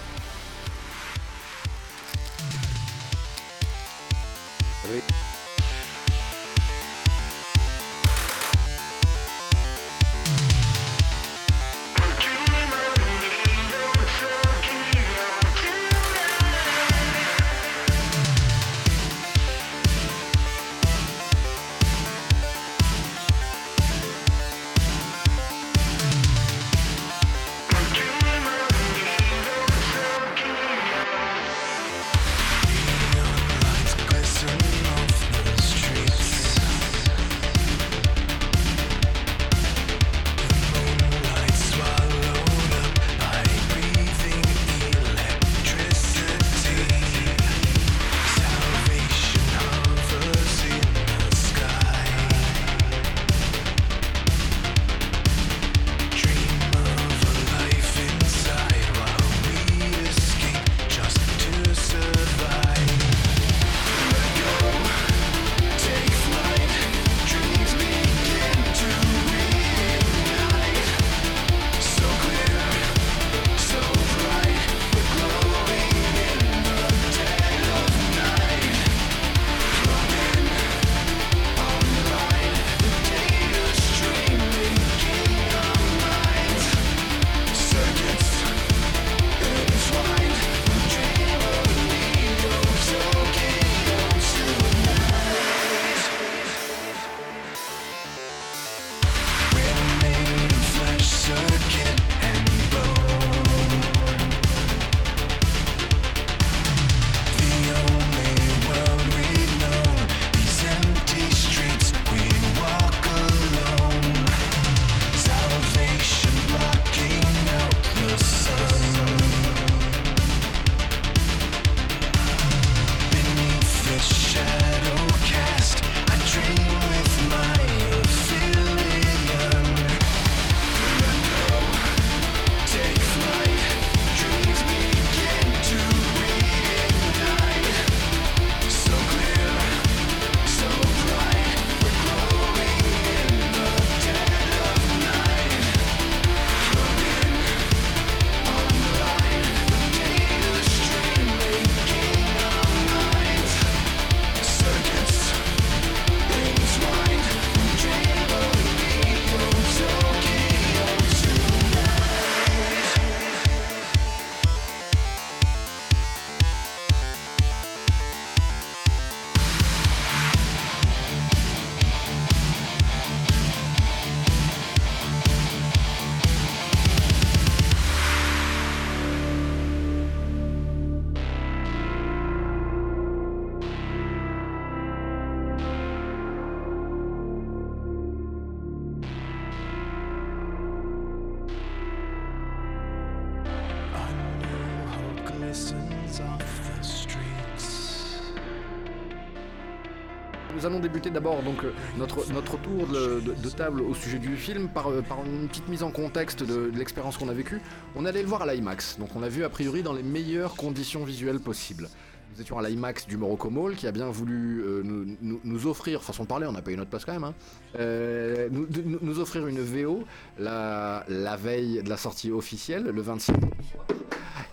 D'abord 201.08 201.42
donc 201.42 201.64
euh, 201.64 201.72
notre, 201.96 202.30
notre 202.32 202.58
tour 202.60 202.86
de, 202.86 203.20
de- 203.20 203.32
de 203.32 203.48
table 203.48 203.80
au 203.80 203.94
sujet 203.94 204.18
du 204.18 204.36
film 204.36 204.68
par, 204.68 204.90
euh, 204.90 205.00
par 205.00 205.24
une 205.24 205.48
petite 205.48 205.68
mise 205.68 205.82
en 205.82 205.90
contexte 205.90 206.42
de, 206.42 206.68
de 206.70 206.78
l'expérience 206.78 207.16
qu'on 207.16 207.30
a 207.30 207.32
vécue. 207.34 207.62
On 207.96 208.04
allait 208.04 208.20
le 208.22 208.28
voir 208.28 208.42
à 208.42 208.52
l'IMAX, 208.52 208.98
donc 208.98 209.16
on 209.16 209.20
l'a 209.20 209.30
vu 209.30 209.44
a 209.44 209.48
priori 209.48 209.82
dans 209.82 209.94
les 209.94 210.02
meilleures 210.02 210.56
conditions 210.56 211.04
visuelles 211.04 211.40
possibles. 211.40 211.88
Nous 212.36 212.42
étions 212.42 212.58
à 212.58 212.68
l'IMAX 212.68 213.06
du 213.06 213.16
Morocco 213.16 213.50
Mall 213.50 213.74
qui 213.74 213.86
a 213.86 213.92
bien 213.92 214.08
voulu 214.08 214.62
euh, 214.62 214.82
nous, 214.84 215.16
nous- 215.22 215.40
nous 215.42 215.66
offrir, 215.66 216.02
façon 216.02 216.24
de 216.24 216.28
parler, 216.28 216.46
on 216.48 216.54
a 216.54 216.62
payé 216.62 216.76
notre 216.76 216.90
place 216.90 217.04
quand 217.04 217.12
même, 217.12 217.24
hein, 217.24 217.34
euh, 217.78 218.48
nous, 218.50 219.18
offrir 219.20 219.46
une 219.46 219.60
VO 219.60 220.04
la, 220.38 221.04
la 221.08 221.36
veille 221.36 221.82
de 221.82 221.88
la 221.88 221.96
sortie 221.96 222.30
officielle, 222.30 222.84
le 222.84 223.00
26 223.02 223.32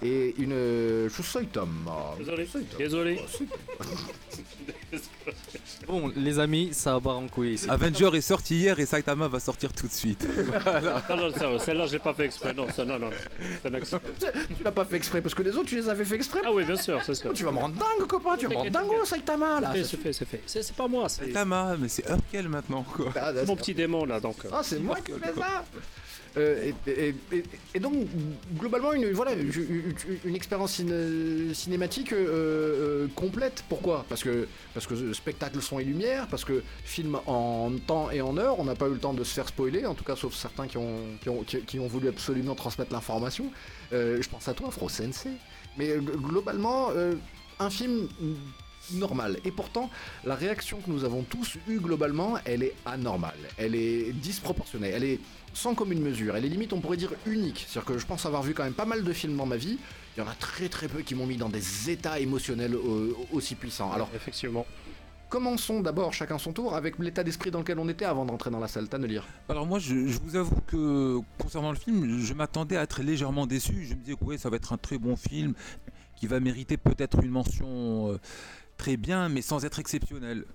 et 0.04 0.36
une... 0.38 0.51
Je 1.10 1.22
suis 1.24 1.48
Tom. 1.48 1.70
Désolé. 2.20 2.48
Désolé. 2.77 3.20
Bon, 5.88 6.12
les 6.16 6.40
amis, 6.40 6.70
ça 6.74 6.94
va 6.94 7.00
pas 7.02 7.14
en 7.14 7.28
couille 7.28 7.54
ici. 7.54 7.68
Avenger 7.70 8.10
est 8.14 8.22
sorti 8.22 8.56
hier 8.58 8.80
et 8.80 8.86
Saitama 8.86 9.28
va 9.28 9.40
sortir 9.40 9.72
tout 9.74 9.88
de 9.88 9.92
suite. 9.94 10.28
Non, 11.10 11.16
non, 11.18 11.32
ça- 11.34 11.60
celle-là, 11.66 11.86
je 11.88 11.94
l'ai 11.94 12.00
pas 12.00 12.14
fait 12.14 12.26
exprès. 12.26 12.54
Non, 12.54 12.68
ça, 12.76 12.84
non, 12.86 13.00
non. 13.00 13.10
C'est 13.62 13.70
un 13.70 13.74
accident. 13.76 14.00
Tu 14.58 14.64
l'as 14.64 14.72
pas 14.72 14.86
fait 14.86 14.98
exprès 14.98 15.22
parce 15.22 15.34
que 15.36 15.44
les 15.44 15.56
autres 15.56 15.68
tu 15.70 15.76
les 15.76 15.90
avais 15.90 16.04
fait 16.06 16.16
exprès. 16.16 16.40
Ah 16.46 16.52
oui, 16.52 16.64
bien 16.66 16.76
sûr, 16.76 17.00
c'est 17.06 17.14
ça. 17.16 17.30
Tu 17.34 17.44
vas 17.44 17.52
me 17.52 17.60
rendre 17.60 17.76
dingue 17.76 18.08
copain, 18.08 18.36
tu 18.38 18.46
vas 18.48 18.52
me 18.54 18.58
rendre 18.58 18.72
dingue 18.72 19.06
Saitama 19.06 19.62
là. 19.62 19.72
C'est 19.74 19.84
c'est 19.84 19.98
fait, 19.98 20.14
c'est 20.14 20.26
fait. 20.26 20.42
C'est 20.46 20.64
c'est 20.64 20.76
pas 20.76 20.88
moi, 20.88 21.08
c'est 21.10 21.26
Saitama, 21.26 21.76
mais 21.80 21.88
c'est 21.88 22.08
Urkel 22.10 22.50
maintenant 22.50 22.84
quoi. 22.84 23.12
Ah, 23.16 23.32
mon 23.46 23.56
petit 23.56 23.74
démon 23.74 24.06
là, 24.06 24.20
donc. 24.20 24.38
euh. 24.46 24.50
Ah, 24.54 24.62
c'est 24.64 24.80
moi 24.80 24.98
qui 25.06 25.12
fais 25.14 25.34
ça 25.40 25.64
Euh, 26.38 26.72
et, 26.88 27.15
donc 27.79 27.94
globalement 28.60 28.94
une 28.94 29.12
voilà 29.12 29.34
une, 29.34 30.36
expérience 30.36 30.79
ciné- 30.79 31.53
cinématique 31.53 32.13
euh, 32.13 32.25
euh, 32.27 33.08
complète. 33.15 33.63
Pourquoi? 33.70 34.06
Parce 34.10 34.24
que 34.24 34.48
parce 34.74 34.86
que 34.88 35.13
spectacle 35.13 35.56
le 35.56 35.62
son 35.62 35.79
et 35.79 35.84
lumière, 35.84 36.27
parce 36.27 36.46
que 36.46 36.63
film 36.84 37.17
en 37.25 37.72
temps 37.86 38.12
et 38.12 38.22
en 38.22 38.38
heure, 38.38 38.60
on 38.60 38.65
n'a 38.65 38.75
pas 38.75 38.88
eu 38.88 38.94
le 38.94 39.00
temps 39.00 39.13
de 39.13 39.24
se 39.24 39.34
faire 39.34 39.48
spoiler, 39.48 39.86
en 39.86 39.94
tout 39.96 40.03
cas 40.03 40.15
sauf 40.15 40.34
certains 40.36 40.67
qui 40.67 40.77
ont, 40.77 41.00
qui 41.22 41.29
ont, 41.29 41.44
qui- 41.44 41.79
ont 41.79 41.88
voulu 41.88 42.08
absolument 42.08 42.56
transmettre 42.56 42.91
l'information. 42.94 43.46
Je 43.91 44.29
pense 44.29 44.48
à 44.48 44.53
toi, 44.53 44.70
Fro. 44.72 44.88
Mais 45.77 45.96
globalement, 45.98 46.89
un 47.60 47.70
film 47.70 48.08
normal. 48.94 49.38
Et 49.46 49.51
pourtant, 49.51 49.89
la 50.25 50.36
réaction 50.36 50.79
que 50.79 50.89
nous 50.89 51.03
avons 51.03 51.24
tous 51.24 51.58
eue 51.67 51.79
globalement, 51.79 52.36
elle 52.46 52.63
est 52.63 52.74
anormale. 52.86 53.38
Elle 53.58 53.75
est 53.75 54.12
disproportionnée. 54.13 54.89
Elle 54.89 55.03
est 55.03 55.20
sans 55.53 55.75
commune 55.75 56.01
mesure. 56.01 56.36
Elle 56.36 56.46
est 56.46 56.50
limite, 56.50 56.74
on 56.74 56.79
pourrait 56.82 56.98
dire, 56.98 57.12
unique. 57.25 57.65
C'est-à-dire 57.67 57.94
que 57.94 57.98
je 58.00 58.06
pense 58.06 58.25
avoir 58.25 58.44
vu 58.44 58.53
quand 58.53 58.63
même 58.63 58.74
pas 58.74 58.86
mal 58.86 59.03
de 59.03 59.13
films 59.13 59.36
dans 59.38 59.46
ma 59.46 59.58
vie. 59.58 59.77
Il 60.15 60.20
y 60.20 60.24
en 60.24 60.27
a 60.29 60.34
très 60.34 60.70
très 60.70 60.88
peu 60.88 61.01
qui 61.01 61.15
m'ont 61.15 61.27
mis 61.27 61.38
dans 61.38 61.50
des 61.50 61.89
états 61.89 62.20
émotionnels 62.20 62.74
euh, 62.75 63.13
aussi 63.32 63.56
puissants. 63.56 63.91
Alors, 63.91 64.10
Effectivement. 64.15 64.65
commençons 65.29 65.82
d'abord 65.82 66.13
chacun 66.13 66.38
son 66.38 66.53
tour 66.53 66.75
avec 66.75 66.98
l'état 67.00 67.24
d'esprit 67.24 67.51
dans 67.51 67.60
lequel 67.60 67.77
on 67.79 67.88
était 67.89 68.06
avant 68.06 68.25
d'entrer 68.25 68.50
dans 68.50 68.60
la 68.60 68.67
salle. 68.67 68.88
Tannelir. 68.88 69.25
Alors 69.50 69.65
moi, 69.67 69.77
je, 69.79 70.08
je 70.08 70.20
vous 70.20 70.36
avoue 70.36 70.62
que 70.65 71.20
concernant 71.38 71.72
le 71.72 71.77
film, 71.77 72.20
je 72.20 72.34
m'attendais 72.34 72.77
à 72.77 72.84
être 72.84 73.01
légèrement 73.03 73.46
déçu. 73.46 73.86
Je 73.86 73.94
me 73.94 74.00
disais 74.00 74.15
que 74.15 74.24
ouais, 74.24 74.38
ça 74.38 74.50
va 74.50 74.56
être 74.56 74.74
un 74.74 74.77
très 74.77 74.98
bon 74.98 75.15
film 75.15 75.53
qui 76.15 76.25
va 76.25 76.39
mériter 76.39 76.77
peut-être 76.77 77.24
une 77.24 77.29
mention 77.29 78.12
euh, 78.12 78.20
très 78.78 78.98
bien, 78.98 79.30
mais 79.30 79.42
sans 79.42 79.66
être 79.66 79.80
exceptionnel. 79.80 80.46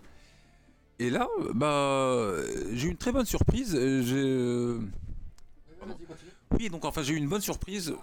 Et 0.99 1.11
là, 1.11 1.29
bah, 1.55 2.37
j'ai 2.73 2.87
eu 2.87 2.91
une 2.91 2.97
très 2.97 3.13
bonne 3.13 3.27
surprise. 3.27 3.75
Euh, 3.77 4.03
J'ai 4.03 4.87
oui, 6.59 6.69
donc 6.69 6.85
enfin 6.85 7.03
j'ai 7.03 7.15
eu 7.15 7.17
une 7.17 7.29
bonne 7.29 7.41
surprise. 7.41 7.95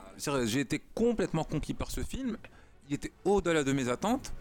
J'ai 0.46 0.60
été 0.60 0.82
complètement 0.94 1.44
conquis 1.44 1.74
par 1.74 1.92
ce 1.92 2.02
film. 2.02 2.38
Il 2.90 2.96
était 2.96 3.12
au-delà 3.24 3.64
de 3.64 3.72
mes 3.72 3.90
attentes. 3.90 4.34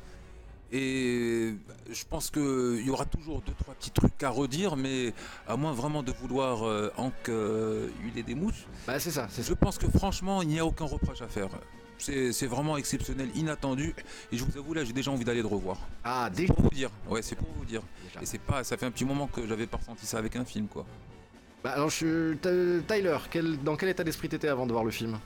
Et 0.71 1.55
je 1.91 2.05
pense 2.05 2.31
qu'il 2.31 2.83
y 2.85 2.91
aura 2.91 3.07
toujours 3.07 3.41
deux 3.41 3.55
trois 3.59 3.75
petits 3.75 3.91
trucs 3.91 4.23
à 4.23 4.29
redire, 4.29 4.77
mais 4.77 5.15
à 5.47 5.57
moins 5.57 5.73
vraiment 5.73 6.03
de 6.03 6.13
vouloir 6.13 6.63
euh, 6.67 6.91
en 6.99 7.11
que 7.23 7.91
huiler 8.03 8.23
des 8.23 8.35
mouches. 8.35 8.67
Bah, 8.87 9.01
c'est 9.01 9.11
ça, 9.11 9.29
c'est 9.31 9.43
ça. 9.43 9.49
Je 9.49 9.55
pense 9.55 9.79
que 9.79 9.89
franchement, 9.89 10.43
il 10.43 10.49
n'y 10.49 10.59
a 10.59 10.67
aucun 10.67 10.85
reproche 10.85 11.23
à 11.23 11.29
faire. 11.29 11.49
C'est 11.99 12.33
c'est 12.33 12.47
vraiment 12.47 12.77
exceptionnel, 12.77 13.29
inattendu. 13.35 13.95
Et 14.33 14.37
je 14.37 14.45
vous 14.45 14.57
avoue, 14.57 14.73
là, 14.75 14.85
j'ai 14.85 14.93
déjà 14.93 15.11
envie 15.11 15.25
d'aller 15.25 15.41
le 15.43 15.49
revoir. 15.49 15.79
Ah, 16.05 16.31
déjà. 16.35 16.53
Pour 16.55 16.65
vous 16.65 16.71
dire. 16.71 16.91
Ouais, 17.09 17.23
c'est 17.23 17.37
pour 17.37 17.49
vous 17.57 17.65
dire. 17.65 17.83
déjà. 18.07 18.21
Et 18.23 18.27
c'est 18.27 18.41
pas, 18.41 18.63
ça 18.65 18.77
fait 18.77 18.87
un 18.87 18.91
petit 18.91 19.05
moment 19.05 19.27
que 19.27 19.47
j'avais 19.47 19.67
pas 19.67 19.77
ressenti 19.79 20.07
ça 20.07 20.19
avec 20.19 20.37
un 20.37 20.45
film, 20.45 20.69
quoi. 20.69 20.87
Bah, 21.65 21.71
alors, 21.73 21.91
je... 21.91 22.35
Ty- 22.35 22.85
Tyler, 22.87 23.19
quel- 23.31 23.59
dans 23.63 23.77
quel 23.77 23.89
état 23.89 24.05
d'esprit 24.05 24.29
t'étais 24.29 24.49
avant 24.49 24.67
de 24.67 24.73
voir 24.73 24.85
le 24.85 24.93
film? 24.93 25.19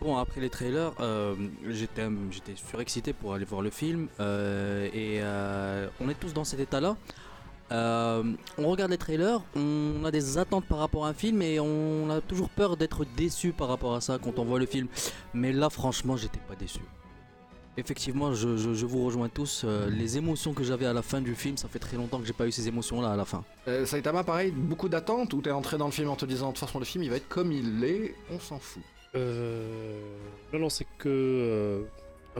Bon, 0.00 0.16
après 0.16 0.40
les 0.40 0.48
trailers, 0.48 0.92
euh, 1.00 1.34
j'étais 1.68 2.08
j'étais 2.30 2.54
surexcité 2.54 3.12
pour 3.12 3.34
aller 3.34 3.44
voir 3.44 3.62
le 3.62 3.70
film. 3.70 4.06
euh, 4.20 4.86
et 4.94 5.18
euh, 5.20 5.88
on 6.00 6.08
est 6.08 6.14
tous 6.18 6.32
dans 6.32 6.44
cet 6.44 6.60
état-là. 6.60 6.96
Euh, 7.70 8.22
on 8.56 8.68
regarde 8.68 8.90
les 8.90 8.96
trailers, 8.98 9.40
on 9.54 10.02
a 10.04 10.10
des 10.10 10.38
attentes 10.38 10.64
par 10.64 10.78
rapport 10.78 11.04
à 11.04 11.10
un 11.10 11.14
film 11.14 11.42
et 11.42 11.60
on 11.60 12.08
a 12.10 12.20
toujours 12.22 12.48
peur 12.48 12.76
d'être 12.78 13.04
déçu 13.16 13.52
par 13.52 13.68
rapport 13.68 13.94
à 13.94 14.00
ça 14.00 14.18
quand 14.22 14.38
on 14.38 14.44
voit 14.44 14.58
le 14.58 14.66
film. 14.66 14.88
Mais 15.34 15.52
là, 15.52 15.68
franchement, 15.68 16.16
j'étais 16.16 16.40
pas 16.48 16.54
déçu. 16.54 16.80
Effectivement, 17.76 18.34
je, 18.34 18.56
je- 18.56 18.74
je 18.74 18.86
vous 18.86 19.04
rejoins 19.04 19.28
tous. 19.28 19.62
euh, 19.64 19.88
les 19.88 20.16
émotions 20.18 20.52
que 20.52 20.64
j'avais 20.64 20.86
à 20.86 20.92
la 20.92 21.02
fin 21.02 21.20
du 21.20 21.34
film, 21.36 21.56
ça 21.56 21.68
fait 21.68 21.78
très 21.78 21.96
longtemps 21.96 22.18
que 22.18 22.26
j'ai 22.26 22.32
pas 22.32 22.46
eu 22.46 22.50
ces 22.52 22.66
émotions-là 22.66 23.10
à 23.12 23.16
la 23.16 23.24
fin. 23.24 23.44
euh, 23.68 23.86
Saitama, 23.86 24.24
pareil, 24.24 24.50
beaucoup 24.50 24.88
d'attentes 24.88 25.32
ou 25.34 25.40
t'es 25.42 25.52
entré 25.52 25.78
dans 25.78 25.86
le 25.86 25.92
film 25.92 26.08
en 26.08 26.16
te 26.16 26.24
disant 26.26 26.48
de 26.48 26.52
toute 26.54 26.60
façon 26.66 26.78
le 26.80 26.84
film 26.84 27.04
il 27.04 27.10
va 27.10 27.16
être 27.16 27.28
comme 27.28 27.52
il 27.52 27.84
est, 27.84 28.14
on 28.32 28.40
s'en 28.40 28.58
fout. 28.58 28.82
Euh, 29.14 30.00
non, 30.52 30.58
non, 30.58 30.68
c'est 30.70 30.86
que 30.98 31.08
euh, 31.08 31.82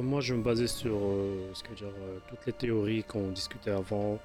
moi 0.02 0.20
je 0.20 0.34
me 0.34 0.42
basais 0.42 0.66
sur 0.66 0.96
euh, 0.96 1.50
ce 1.54 1.62
que 1.62 1.72
dire, 1.74 1.86
euh, 1.86 2.18
toutes 2.28 2.44
les 2.46 2.52
théories 2.52 3.04
qu'on 3.04 3.28
discutait 3.30 3.70
avant. 3.70 4.18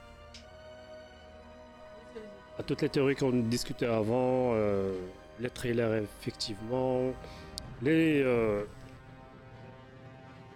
À 2.60 2.64
toutes 2.64 2.82
les 2.82 2.90
théories 2.90 3.16
qu'on 3.16 3.32
discutait 3.32 3.86
avant, 3.88 4.52
euh, 4.54 4.94
les 5.40 5.50
trailers 5.50 5.94
effectivement, 5.96 7.12
les 7.82 8.22
euh, 8.24 8.64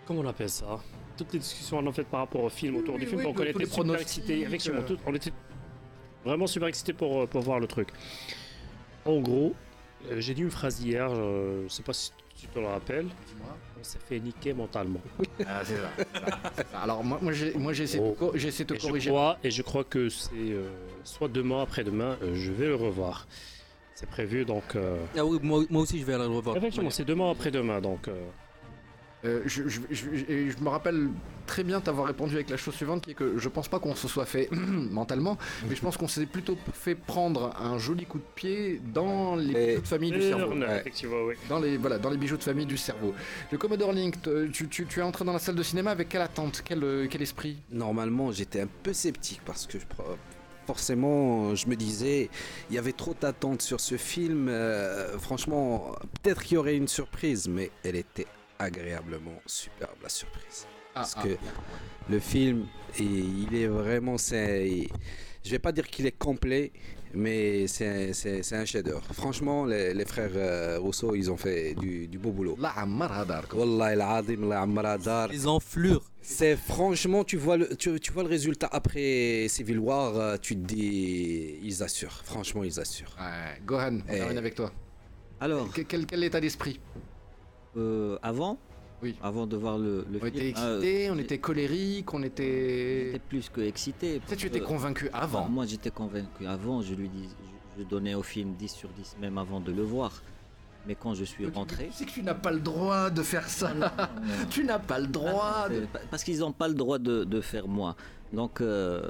comment 0.05 0.21
on 0.21 0.27
appelle 0.27 0.49
ça? 0.49 0.79
Toutes 1.17 1.33
les 1.33 1.39
discussions 1.39 1.85
a 1.85 1.91
faites 1.91 2.07
par 2.07 2.19
rapport 2.21 2.43
au 2.43 2.49
film, 2.49 2.75
autour 2.75 2.93
Oui, 2.95 3.01
du 3.01 3.07
film, 3.07 3.19
oui, 3.19 3.23
donc 3.25 3.39
on 3.39 3.43
était 3.43 3.53
les 3.53 3.65
super 3.65 3.77
pronostics, 3.83 4.01
excités. 4.07 4.41
Effectivement, 4.41 4.81
euh. 4.81 4.87
tout- 4.87 4.99
on 5.07 5.15
était 5.15 5.31
vraiment 6.23 6.45
super 6.45 6.67
excités 6.67 6.93
pour, 6.93 7.27
pour 7.27 7.41
voir 7.41 7.59
le 7.59 7.65
truc. 7.65 7.89
En 9.05 9.19
gros, 9.19 9.55
j'ai 10.17 10.35
dit 10.35 10.43
une 10.43 10.51
phrase 10.51 10.79
hier, 10.83 11.09
je 11.15 11.65
sais 11.69 11.81
pas 11.81 11.93
si 11.93 12.11
tu 12.37 12.47
te 12.47 12.59
le 12.59 12.67
rappelles, 12.67 13.05
Dis-moi. 13.05 13.57
on 13.79 13.83
s'est 13.83 13.99
fait 14.07 14.19
niquer 14.19 14.53
mentalement. 14.53 15.01
Ah, 15.45 15.61
c'est 15.63 15.75
ça. 15.75 16.63
Alors, 16.81 17.03
moi, 17.03 17.17
moi, 17.21 17.31
de 17.73 17.99
Oh. 18.21 18.31
de 18.63 18.63
Et 18.63 18.77
te 18.77 18.81
je, 18.83 18.87
corriger. 18.87 19.09
crois, 19.09 19.37
et 19.43 19.51
je 19.51 19.61
crois 19.63 19.83
que 19.83 20.09
c'est 20.09 20.29
euh, 20.35 20.69
soit 21.03 21.27
demain, 21.29 21.61
après-demain, 21.63 22.17
euh, 22.21 22.35
je 22.35 22.51
vais 22.51 22.67
le 22.67 22.75
revoir. 22.75 23.27
C'est 23.95 24.09
prévu 24.09 24.45
donc. 24.45 24.75
euh, 24.75 24.97
Ah 25.17 25.25
oui, 25.25 25.39
moi, 25.41 25.63
moi 25.71 25.81
aussi 25.81 25.99
je 25.99 26.05
vais 26.05 26.13
aller 26.13 26.25
le 26.27 26.29
revoir. 26.35 26.55
Effectivement, 26.57 26.91
c'est 26.91 27.05
demain, 27.05 27.31
après-demain 27.31 27.81
donc. 27.81 28.07
Euh, 29.25 29.39
Euh, 29.39 29.41
je, 29.45 29.67
je- 29.67 29.81
je- 29.89 30.09
et 30.31 30.51
je 30.51 30.63
me 30.63 30.69
rappelle 30.69 31.09
très 31.47 31.63
bien 31.63 31.81
t'avoir 31.81 32.05
répondu 32.07 32.35
avec 32.35 32.49
la 32.51 32.57
chose 32.57 32.75
suivante 32.75 33.03
qui 33.03 33.11
est 33.11 33.13
que 33.15 33.37
je 33.39 33.49
pense 33.49 33.67
pas 33.67 33.79
qu'on 33.79 33.95
se 33.95 34.07
soit 34.07 34.25
fait 34.27 34.47
mentalement, 34.51 35.37
mais 35.67 35.75
je 35.75 35.81
pense 35.81 35.97
qu'on 35.97 36.07
s'est 36.07 36.27
plutôt 36.27 36.55
fait 36.73 36.93
prendre 36.93 37.55
un 37.59 37.77
joli 37.79 38.05
coup 38.05 38.19
de 38.19 38.23
pied 38.35 38.79
dans 38.93 39.35
les 39.35 39.51
Et- 39.53 39.67
bijoux 39.69 39.81
de 39.81 39.87
famille 39.87 40.11
du 40.11 40.19
euh, 40.21 40.29
cerveau. 40.37 40.53
Ouais. 40.53 40.79
Effectivement, 40.81 41.23
oui. 41.25 41.33
Dans 41.49 41.59
les, 41.59 41.77
voilà, 41.77 41.97
dans 41.97 42.11
les 42.11 42.17
bijoux 42.17 42.37
de 42.37 42.43
famille 42.43 42.67
du 42.67 42.77
cerveau. 42.77 43.13
Le 43.51 43.57
Commodore 43.57 43.91
Link, 43.91 44.21
te- 44.21 44.47
tu, 44.47 44.67
tu- 44.67 44.85
tu 44.85 44.99
es 44.99 45.03
entré 45.03 45.25
dans 45.25 45.33
la 45.33 45.39
salle 45.39 45.55
de 45.55 45.63
cinéma 45.63 45.89
avec 45.91 46.09
quelle 46.09 46.21
attente, 46.21 46.61
quel, 46.63 46.83
euh, 46.83 47.07
quel 47.09 47.21
esprit? 47.23 47.57
Normalement, 47.71 48.31
j'étais 48.31 48.61
un 48.61 48.69
peu 48.83 48.93
sceptique 48.93 49.41
parce 49.45 49.65
que 49.65 49.79
je, 49.79 49.85
forcément, 50.67 51.55
je 51.55 51.67
me 51.67 51.75
disais, 51.75 52.29
il 52.69 52.75
y 52.75 52.79
avait 52.79 52.91
trop 52.93 53.15
d'attentes 53.19 53.61
sur 53.61 53.79
ce 53.79 53.97
film. 53.97 54.47
euh, 54.49 55.17
franchement, 55.17 55.93
peut-être 56.21 56.43
qu'il 56.43 56.55
y 56.55 56.57
aurait 56.57 56.75
une 56.75 56.87
surprise, 56.87 57.47
mais 57.47 57.71
elle 57.83 57.95
était 57.95 58.27
agréablement 58.59 59.39
superbe 59.45 59.97
la 60.03 60.09
surprise. 60.09 60.65
Ah, 60.95 61.01
Parce 61.01 61.15
que 61.15 61.37
le 62.09 62.19
film, 62.19 62.65
et 62.99 63.03
il 63.03 63.53
est 63.55 63.67
vraiment, 63.67 64.17
c'est, 64.17 64.87
je 65.45 65.51
vais 65.51 65.59
pas 65.59 65.71
dire 65.71 65.87
qu'il 65.87 66.05
est 66.07 66.17
complet, 66.17 66.71
mais 67.13 67.67
c'est 67.67 68.13
c'est- 68.13 68.41
c'est 68.43 68.55
un 68.55 68.65
chef-d'œuvre. 68.65 69.03
Franchement, 69.13 69.63
les, 69.65 69.93
les 69.93 70.05
frères 70.05 70.31
euh, 70.35 70.79
Rousseau, 70.79 71.13
ils 71.15 71.29
ont 71.31 71.37
fait 71.37 71.75
du, 71.75 72.07
du 72.07 72.17
beau 72.17 72.31
boulot. 72.31 72.55
La. 72.59 72.73
Les 75.31 75.45
enflures. 75.47 76.03
C'est 76.21 76.57
franchement, 76.57 77.23
tu 77.23 77.37
vois 77.37 77.57
le, 77.57 77.75
tu, 77.77 77.99
tu 77.99 78.11
vois 78.11 78.23
le 78.23 78.29
résultat 78.29 78.67
après 78.71 79.45
Civil 79.49 79.79
War, 79.79 80.17
euh, 80.17 80.37
tu 80.41 80.55
te 80.55 80.61
dis, 80.65 81.59
ils 81.63 81.83
assurent. 81.83 82.21
Franchement, 82.25 82.63
ils 82.63 82.79
assurent. 82.79 83.15
Ouais, 83.19 83.61
Gohan, 83.65 83.99
on 84.09 84.11
termine 84.13 84.37
avec 84.39 84.55
toi. 84.55 84.71
Alors, 85.39 85.71
Que- 85.71 85.81
Quel, 85.81 86.05
quel 86.07 86.23
état 86.23 86.41
d'esprit 86.41 86.79
euh, 87.77 88.17
avant, 88.23 88.57
Oui. 89.03 89.15
avant 89.21 89.45
de 89.47 89.55
voir 89.57 89.77
le, 89.77 90.05
le 90.11 90.19
On 90.21 90.25
était 90.25 90.39
film, 90.53 90.55
euh, 90.57 90.77
excité, 90.79 91.11
on 91.11 91.17
était 91.17 91.37
colérique, 91.37 92.13
on 92.13 92.23
était. 92.23 93.05
j'étais 93.07 93.19
plus 93.19 93.49
que 93.49 93.61
excité. 93.61 94.19
Peut-être 94.19 94.39
tu 94.39 94.47
étais 94.47 94.59
convaincu 94.61 95.09
avant. 95.13 95.47
Moi, 95.47 95.65
j'étais 95.65 95.91
convaincu 95.91 96.45
avant. 96.45 96.81
Je 96.81 96.93
lui 96.95 97.09
dis, 97.09 97.27
je, 97.77 97.83
je 97.83 97.87
donnais 97.87 98.15
au 98.15 98.23
film 98.23 98.53
10 98.55 98.67
sur 98.69 98.89
10 98.89 99.17
même 99.21 99.37
avant 99.37 99.59
de 99.59 99.71
le 99.71 99.83
voir. 99.83 100.11
Mais 100.87 100.95
quand 100.95 101.13
je 101.13 101.25
suis 101.25 101.45
rentré, 101.47 101.87
Tu 101.87 101.93
sais 101.97 102.05
que 102.05 102.11
tu 102.11 102.23
n'as 102.23 102.33
pas 102.33 102.51
le 102.51 102.59
droit 102.61 103.09
de 103.09 103.21
faire 103.21 103.49
ça. 103.49 103.71
tu 104.49 104.63
n'as 104.63 104.79
pas 104.79 104.99
le 104.99 105.07
droit 105.07 105.67
de. 105.69 105.81
Pa- 105.85 105.99
Parce 106.09 106.23
qu'ils 106.23 106.39
n'ont 106.39 106.53
pas 106.53 106.69
le 106.69 106.75
droit 106.75 106.97
de, 106.97 107.25
de 107.25 107.41
faire 107.41 107.67
moi. 107.67 107.95
Donc, 108.31 108.61
euh, 108.61 109.01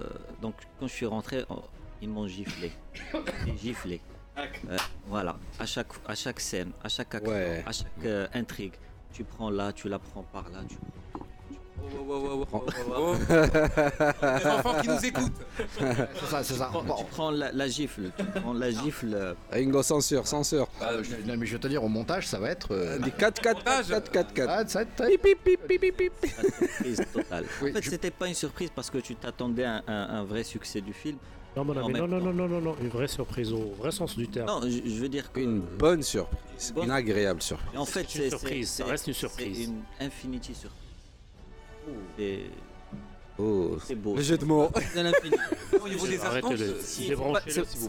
donc 0.41 0.56
quand 0.80 0.88
je 0.88 0.93
suis 0.93 1.06
rentré, 1.06 1.45
oh, 1.51 1.62
ils 2.01 2.10
m'ont 2.10 2.27
giflé. 2.27 2.71
Giflé. 3.62 4.01
Euh, 4.38 4.78
voilà, 5.08 5.36
à 5.60 5.65
chaque, 5.65 5.88
à 6.08 6.13
chaque 6.15 6.39
scène, 6.39 6.71
à 6.84 6.89
chaque 6.89 7.13
action, 7.15 7.32
Ouais. 7.32 7.63
à 7.65 7.71
chaque 7.71 7.88
euh, 8.06 8.28
intrigue. 8.34 8.73
Tu 9.13 9.23
prends 9.23 9.50
là, 9.50 9.73
tu 9.73 9.89
la 9.89 9.97
prends 10.00 10.21
par 10.23 10.43
là, 10.50 10.60
tu 10.69 10.76
Les 14.21 14.45
enfants 14.47 14.76
qui 14.82 14.88
nous 14.89 15.06
écoutent. 15.06 15.32
C'est 15.67 16.26
ça, 16.30 16.43
c'est 16.43 16.54
ça. 16.56 16.65
prends, 16.65 16.84
Bon. 16.84 16.95
tu 16.95 17.06
prends 17.06 17.32
la, 17.32 17.52
la 17.52 17.67
gifle, 17.67 18.12
tu 18.17 18.26
prends 18.41 18.54
la 18.54 18.69
gifle. 18.71 19.13
euh, 19.13 19.34
Ringo, 19.52 19.82
censure, 19.84 20.28
censure. 20.28 20.67
Euh, 20.82 21.04
je, 21.04 21.15
non, 21.28 21.38
mais 21.38 21.45
je 21.45 21.54
vais 21.54 21.60
te 21.60 21.67
dire, 21.67 21.84
au 21.84 21.88
montage, 21.88 22.28
ça 22.28 22.39
va 22.39 22.50
être. 22.50 22.73
euh, 22.73 23.00
Des 23.00 23.12
4 23.12 23.41
4 23.41 23.63
4 23.63 23.88
4 23.89 24.12
4 24.12 24.34
4. 24.34 24.50
ah, 24.52 24.67
ça 24.67 24.80
va 24.80 24.84
être- 24.84 25.04
la 25.04 26.50
surprise 26.60 27.02
totale. 27.13 27.45
Oui, 27.62 27.71
en 27.71 27.73
fait, 27.73 27.82
je- 27.82 27.89
c'était 27.89 28.12
pas 28.12 28.28
une 28.28 28.34
surprise 28.34 28.69
parce 28.76 28.89
que 28.89 28.97
tu 29.00 29.15
t'attendais 29.15 29.63
à 29.65 29.82
un, 29.88 30.10
un 30.19 30.23
vrai 30.23 30.43
succès 30.43 30.82
du 30.82 30.93
film. 30.93 31.17
Non, 31.58 31.65
mon 31.65 31.76
ami, 31.78 31.93
non, 31.93 32.08
non, 32.08 32.20
non, 32.22 32.34
non, 32.34 32.48
non, 32.48 32.62
non, 32.62 32.76
une 32.80 32.89
vraie 32.89 33.08
surprise 33.08 33.52
au 33.52 33.74
vrai 33.80 33.91
sens 33.91 34.15
du 34.15 34.28
terme. 34.28 34.46
Non, 34.48 34.62
je, 34.62 34.70
je 34.88 35.02
veux 35.02 35.10
dire 35.10 35.32
que. 35.32 35.39
Une 35.39 35.60
bonne 35.62 36.04
surprise, 36.04 36.72
Bonne- 36.76 36.86
une 36.86 36.91
agréable 36.91 37.41
surprise. 37.41 37.78
En 37.80 37.86
fait, 37.86 38.06
C'est 38.08 38.26
une 38.26 38.30
surprise, 38.30 38.70
ça 38.70 38.86
reste 38.86 39.08
une 39.08 39.13
C'est 39.13 39.20
surprise. 39.22 39.67
une 39.67 39.82
infinity 40.00 40.54
surprise. 40.54 40.82
C'est- 42.17 42.43
Oh, 43.39 43.78
C'est 43.86 43.93
beau. 43.96 44.15
le 44.15 44.22
jeu 44.24 44.36
de 44.38 44.46
mots. 44.46 44.70
C'est 44.93 45.04
l'infini. 45.04 45.36
Au 45.84 45.88
niveau 45.88 46.08
des 46.08 46.20
attentes, 46.20 46.54
C'est 46.82 47.15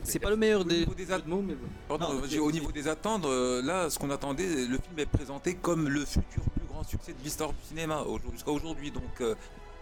c'est 0.04 0.18
pas 0.18 0.28
le 0.30 0.36
meilleur 0.36 0.60
au 0.60 0.64
des. 0.64 0.80
niveau 0.80 0.92
des 0.94 1.10
attentes, 1.10 1.44
pardon, 1.88 2.12
Non, 2.14 2.20
j'ai- 2.28 2.38
au 2.38 2.52
niveau 2.52 2.70
des 2.70 2.86
attentes, 2.86 3.24
euh, 3.24 3.62
là, 3.62 3.88
ce 3.88 3.98
qu'on 3.98 4.10
attendait, 4.10 4.44
le 4.46 4.76
film 4.78 4.98
est 4.98 5.06
présenté 5.06 5.54
comme 5.54 5.88
le 5.88 6.04
futur 6.04 6.42
plus 6.54 6.66
grand 6.68 6.84
succès 6.84 7.12
de 7.14 7.18
l'histoire 7.24 7.50
du 7.50 7.62
cinéma 7.66 8.02
au- 8.02 8.18
jusqu'à 8.32 8.50
aujourd'hui. 8.50 8.90
Donc, 8.90 9.04
euh, 9.22 9.34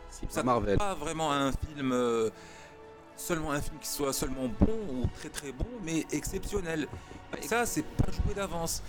C'est 0.09 0.31
Ça 0.33 0.40
pas 0.42 0.46
Marvel. 0.46 0.79
pas 0.79 0.94
vraiment 0.94 1.33
un 1.33 1.51
film 1.51 1.90
euh, 1.92 2.31
seulement 3.16 3.52
un 3.52 3.61
film 3.61 3.79
qui 3.81 3.88
soit 3.88 4.12
seulement 4.12 4.48
bon 4.61 4.79
ou 4.92 5.07
très 5.16 5.29
très 5.29 5.52
bon 5.52 5.66
mais 5.85 6.05
exceptionnel. 6.12 6.87
Et 7.42 7.46
ça 7.46 7.66
c'est 7.66 7.83
pas 7.83 8.11
joué 8.12 8.35
d'avance. 8.35 8.83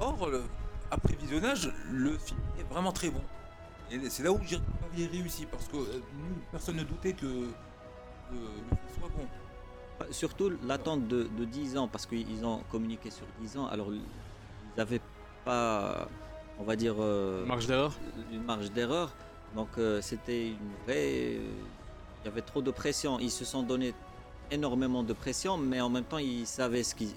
Or 0.00 0.28
le- 0.28 0.44
après 0.90 1.14
visionnage 1.14 1.72
le 1.90 2.16
film 2.18 2.40
est 2.58 2.64
vraiment 2.72 2.92
très 2.92 3.10
bon. 3.10 3.22
Et 3.90 3.98
c'est 4.10 4.22
là 4.22 4.32
où 4.32 4.40
j'ai 4.44 5.06
réussi 5.06 5.46
parce 5.46 5.68
que 5.68 5.76
euh, 5.76 6.00
nous, 6.18 6.36
personne 6.50 6.76
ne 6.76 6.84
doutait 6.84 7.12
que, 7.12 7.20
que 7.26 8.32
le 8.34 8.76
film 8.76 8.78
soit 8.98 9.08
bon. 9.16 9.26
Bah, 10.00 10.06
Surtout 10.10 10.50
l'attente 10.66 11.06
de, 11.06 11.24
de 11.24 11.44
10 11.44 11.76
ans, 11.76 11.86
parce 11.86 12.06
qu'ils 12.06 12.44
ont 12.44 12.62
communiqué 12.70 13.10
sur 13.10 13.26
10 13.40 13.58
ans, 13.58 13.66
alors 13.68 13.92
ils 13.92 14.00
n'avaient 14.76 15.00
pas, 15.44 16.08
on 16.58 16.64
va 16.64 16.74
dire, 16.76 16.96
euh, 16.98 17.44
Marge 17.46 17.66
d'erreur? 17.66 17.92
une 18.32 18.42
marge 18.42 18.72
d'erreur. 18.72 19.12
Donc 19.54 19.68
euh, 19.78 20.00
c'était 20.00 20.48
une 20.48 20.72
vraie. 20.86 21.38
Il 22.24 22.28
y 22.28 22.30
avait 22.30 22.42
trop 22.42 22.62
de 22.62 22.70
pression. 22.70 23.18
Ils 23.18 23.30
se 23.30 23.44
sont 23.44 23.62
donné 23.62 23.92
énormément 24.50 25.02
de 25.02 25.12
pression, 25.12 25.58
mais 25.58 25.82
en 25.82 25.90
même 25.90 26.04
temps 26.04 26.18
ils 26.18 26.46
savaient 26.46 26.82
ce 26.82 26.94
qu'ils 26.94 27.08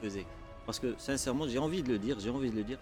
faisaient. 0.00 0.26
Parce 0.66 0.78
que 0.78 0.94
sincèrement, 0.98 1.48
j'ai 1.48 1.58
envie 1.58 1.82
de 1.82 1.88
le 1.88 1.98
dire, 1.98 2.20
j'ai 2.20 2.30
envie 2.30 2.50
de 2.50 2.56
le 2.56 2.62
dire, 2.62 2.78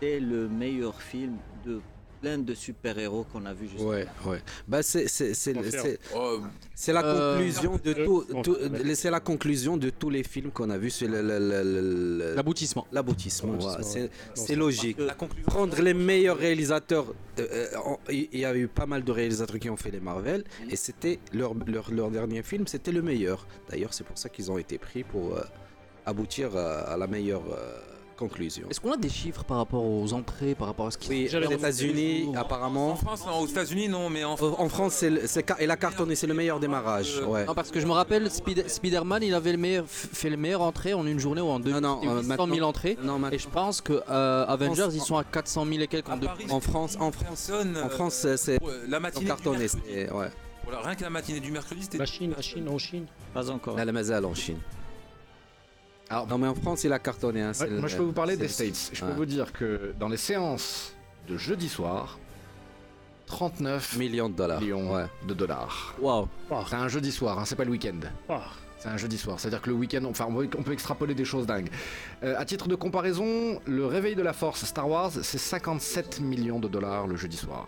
c'est 0.00 0.18
le 0.18 0.48
meilleur 0.48 1.00
film 1.00 1.36
de 1.64 1.80
plein 2.24 2.38
de 2.38 2.54
super-héros 2.54 3.26
qu'on 3.30 3.44
a 3.44 3.52
vu 3.52 3.68
jusqu'à 3.68 3.84
Ouais, 3.86 4.06
ouais. 4.26 4.40
Bah 4.66 4.82
c'est 4.82 5.06
c'est 5.08 5.34
c'est 5.34 5.52
Confirme. 5.52 5.82
c'est- 5.84 5.98
Oh, 6.16 6.40
c'est 6.74 6.92
la 6.98 7.04
Euh, 7.04 7.34
conclusion 7.36 7.72
de 7.84 7.92
tout, 8.04 8.24
c'est 8.94 9.10
la 9.10 9.20
conclusion 9.20 9.76
de 9.76 9.90
tous 9.90 10.08
les 10.16 10.22
films 10.32 10.50
qu'on 10.56 10.70
a 10.70 10.78
vus. 10.78 10.90
C'est 10.98 11.06
le- 11.06 11.20
le- 11.30 11.38
le- 11.50 11.62
le- 11.74 12.18
le- 12.20 12.34
L'aboutissement. 12.34 12.86
l'aboutissement. 12.92 13.58
C'est 13.82 14.02
ouais. 14.04 14.10
c'est 14.44 14.56
logique. 14.56 14.96
la 14.98 15.14
conclusion 15.22 15.46
Prendre 15.54 15.76
les 15.88 15.94
meilleurs 16.10 16.38
réalisateurs. 16.38 17.08
euh, 17.38 17.66
euh, 18.08 18.12
Il 18.34 18.38
y 18.38 18.44
a 18.46 18.54
eu 18.56 18.68
pas 18.80 18.86
mal 18.86 19.02
de 19.08 19.12
réalisateurs 19.20 19.58
qui 19.58 19.68
ont 19.68 19.76
fait 19.84 19.90
les 19.90 20.00
Marvel 20.00 20.40
et 20.72 20.76
c'était 20.76 21.18
leur, 21.32 21.52
leur, 21.74 21.86
leur 21.98 22.10
dernier 22.18 22.42
film, 22.42 22.66
c'était 22.66 22.92
le 22.98 23.02
meilleur. 23.10 23.38
D'ailleurs, 23.68 23.92
c'est 23.96 24.04
pour 24.10 24.16
ça 24.22 24.28
qu'ils 24.32 24.48
ont 24.52 24.58
été 24.66 24.76
pris 24.78 25.02
pour 25.12 25.24
euh, 25.36 25.42
aboutir 26.06 26.56
à, 26.56 26.66
à 26.94 26.96
la 26.96 27.06
meilleure 27.06 27.46
euh, 27.52 27.78
conclusion. 28.16 28.66
Est-ce 28.70 28.80
qu'on 28.80 28.92
a 28.92 28.96
des 28.96 29.08
chiffres 29.08 29.44
par 29.44 29.56
rapport 29.58 29.84
aux 29.84 30.12
entrées, 30.12 30.54
par 30.54 30.68
rapport 30.68 30.86
à 30.86 30.90
ce 30.90 30.98
qui 30.98 31.08
Oui, 31.10 31.28
J'allais 31.30 31.46
aux 31.46 31.50
États-Unis, 31.52 32.28
en 32.30 32.34
apparemment. 32.34 32.94
France 32.96 33.24
non, 33.26 33.40
aux 33.40 33.46
États-Unis 33.46 33.88
non 33.88 34.08
mais 34.10 34.24
en 34.24 34.32
En 34.34 34.68
France, 34.68 35.04
c'est 35.26 35.66
la 35.66 35.76
cartonné, 35.76 36.14
c'est 36.14 36.26
le 36.26 36.34
meilleur 36.34 36.60
démarrage. 36.60 37.18
Euh, 37.20 37.26
Ouais. 37.26 37.44
Non, 37.46 37.54
parce 37.54 37.70
que 37.70 37.80
je 37.80 37.86
me 37.86 37.92
rappelle, 37.92 38.30
Spider- 38.30 38.68
Spider-Man, 38.68 39.22
il 39.22 39.34
avait 39.34 39.52
le 39.52 39.58
meilleur, 39.58 39.84
f- 39.84 39.88
fait 40.12 40.30
le 40.30 40.36
meilleur 40.36 40.62
entrée 40.62 40.94
en 40.94 41.06
une 41.06 41.18
journée 41.18 41.40
ou 41.40 41.48
en 41.48 41.58
deux. 41.60 41.72
Non, 41.72 41.80
non, 41.80 42.00
euh, 42.04 42.20
800 42.22 42.22
000 42.22 42.26
maintenant- 42.48 42.68
entrées. 42.68 42.98
Non, 43.02 43.20
Et 43.30 43.38
je 43.38 43.48
pense 43.48 43.80
que 43.80 43.94
euh, 44.08 44.44
Avengers, 44.46 44.82
France- 44.82 44.94
ils 44.94 45.00
sont 45.00 45.16
à 45.16 45.24
400 45.24 45.64
000 45.66 45.80
et 45.82 45.86
quelques 45.88 46.08
en 46.08 46.16
deux. 46.16 46.28
En 46.50 46.60
France- 46.60 46.96
en 47.00 47.10
France- 47.12 47.50
en 47.50 47.88
France, 47.88 48.26
c'est- 48.36 48.62
euh, 48.62 48.84
la 48.88 49.00
matinée 49.00 49.26
cartonné. 49.26 49.66
Ouais. 50.12 50.28
Voilà, 50.64 50.80
rien 50.80 50.94
que 50.94 51.02
la 51.02 51.10
matinée 51.10 51.40
du 51.40 51.50
mercredi 51.52 51.82
c'était 51.82 51.98
La 51.98 52.06
Chine, 52.06 52.32
la 52.34 52.42
Chine, 52.42 52.66
en 52.68 52.78
Chine. 52.78 53.04
Pas 53.34 53.50
encore. 53.50 53.76
Là, 53.76 53.84
la 53.84 53.92
mazal 53.92 54.24
en 54.24 54.34
Chine. 54.34 54.56
Alors, 56.14 56.28
Non, 56.28 56.38
mais 56.38 56.46
en 56.46 56.54
France, 56.54 56.84
il 56.84 56.92
a 56.92 56.98
cartonné. 57.00 57.42
hein, 57.42 57.52
c'est 57.52 57.64
Ouais, 57.64 57.70
le- 57.70 57.80
moi, 57.80 57.88
je 57.88 57.96
peux 57.96 58.04
vous 58.04 58.12
parler 58.12 58.36
des 58.36 58.46
States. 58.48 58.90
Je 58.92 59.02
ouais. 59.04 59.10
peux 59.10 59.16
vous 59.16 59.26
dire 59.26 59.52
que 59.52 59.92
dans 59.98 60.08
les 60.08 60.16
séances 60.16 60.92
de 61.28 61.36
jeudi 61.36 61.68
soir, 61.68 62.18
39 63.26 63.96
Millions 63.96 64.28
de 64.28 64.34
dollars. 64.36 64.60
millions 64.60 64.94
Ouais. 64.94 65.06
de 65.26 65.34
dollars. 65.34 65.94
Waouh. 66.00 66.28
C'est 66.68 66.76
un 66.76 66.88
jeudi 66.88 67.10
soir, 67.10 67.38
hein, 67.38 67.44
c'est 67.44 67.56
pas 67.56 67.64
le 67.64 67.70
week-end. 67.72 67.98
C'est 68.78 68.88
un 68.90 68.96
jeudi 68.98 69.16
soir. 69.18 69.40
C'est-à-dire 69.40 69.62
que 69.62 69.70
le 69.70 69.76
week-end, 69.76 70.04
enfin, 70.04 70.26
on 70.28 70.34
peut, 70.34 70.48
on 70.58 70.62
peut 70.62 70.72
extrapoler 70.72 71.14
des 71.14 71.24
choses 71.24 71.46
dingues. 71.46 71.70
Euh, 72.22 72.34
à 72.38 72.44
titre 72.44 72.68
de 72.68 72.74
comparaison, 72.74 73.60
le 73.66 73.86
réveil 73.86 74.14
de 74.14 74.22
la 74.22 74.34
force 74.34 74.64
Star 74.66 74.88
Wars, 74.88 75.10
c'est 75.22 75.38
57 75.38 76.20
millions 76.20 76.60
de 76.60 76.68
dollars 76.68 77.06
le 77.06 77.16
jeudi 77.16 77.36
soir. 77.38 77.66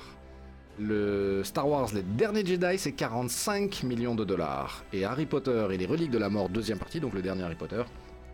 Le 0.79 1.41
Star 1.43 1.67
Wars 1.67 1.89
Les 1.95 2.03
Derniers 2.03 2.45
Jedi, 2.45 2.77
c'est 2.79 2.93
45 2.93 3.83
millions 3.83 4.15
de 4.15 4.25
dollars. 4.25 4.85
Et 4.93 5.07
Harry 5.07 5.25
Potter 5.25 5.67
et 5.73 5.79
les 5.79 5.87
Reliques 5.87 6.11
de 6.11 6.19
la 6.19 6.29
Mort, 6.29 6.51
deuxième 6.51 6.79
partie, 6.79 7.01
donc 7.01 7.15
le 7.15 7.23
dernier 7.23 7.45
Harry 7.45 7.55
Potter, 7.55 7.83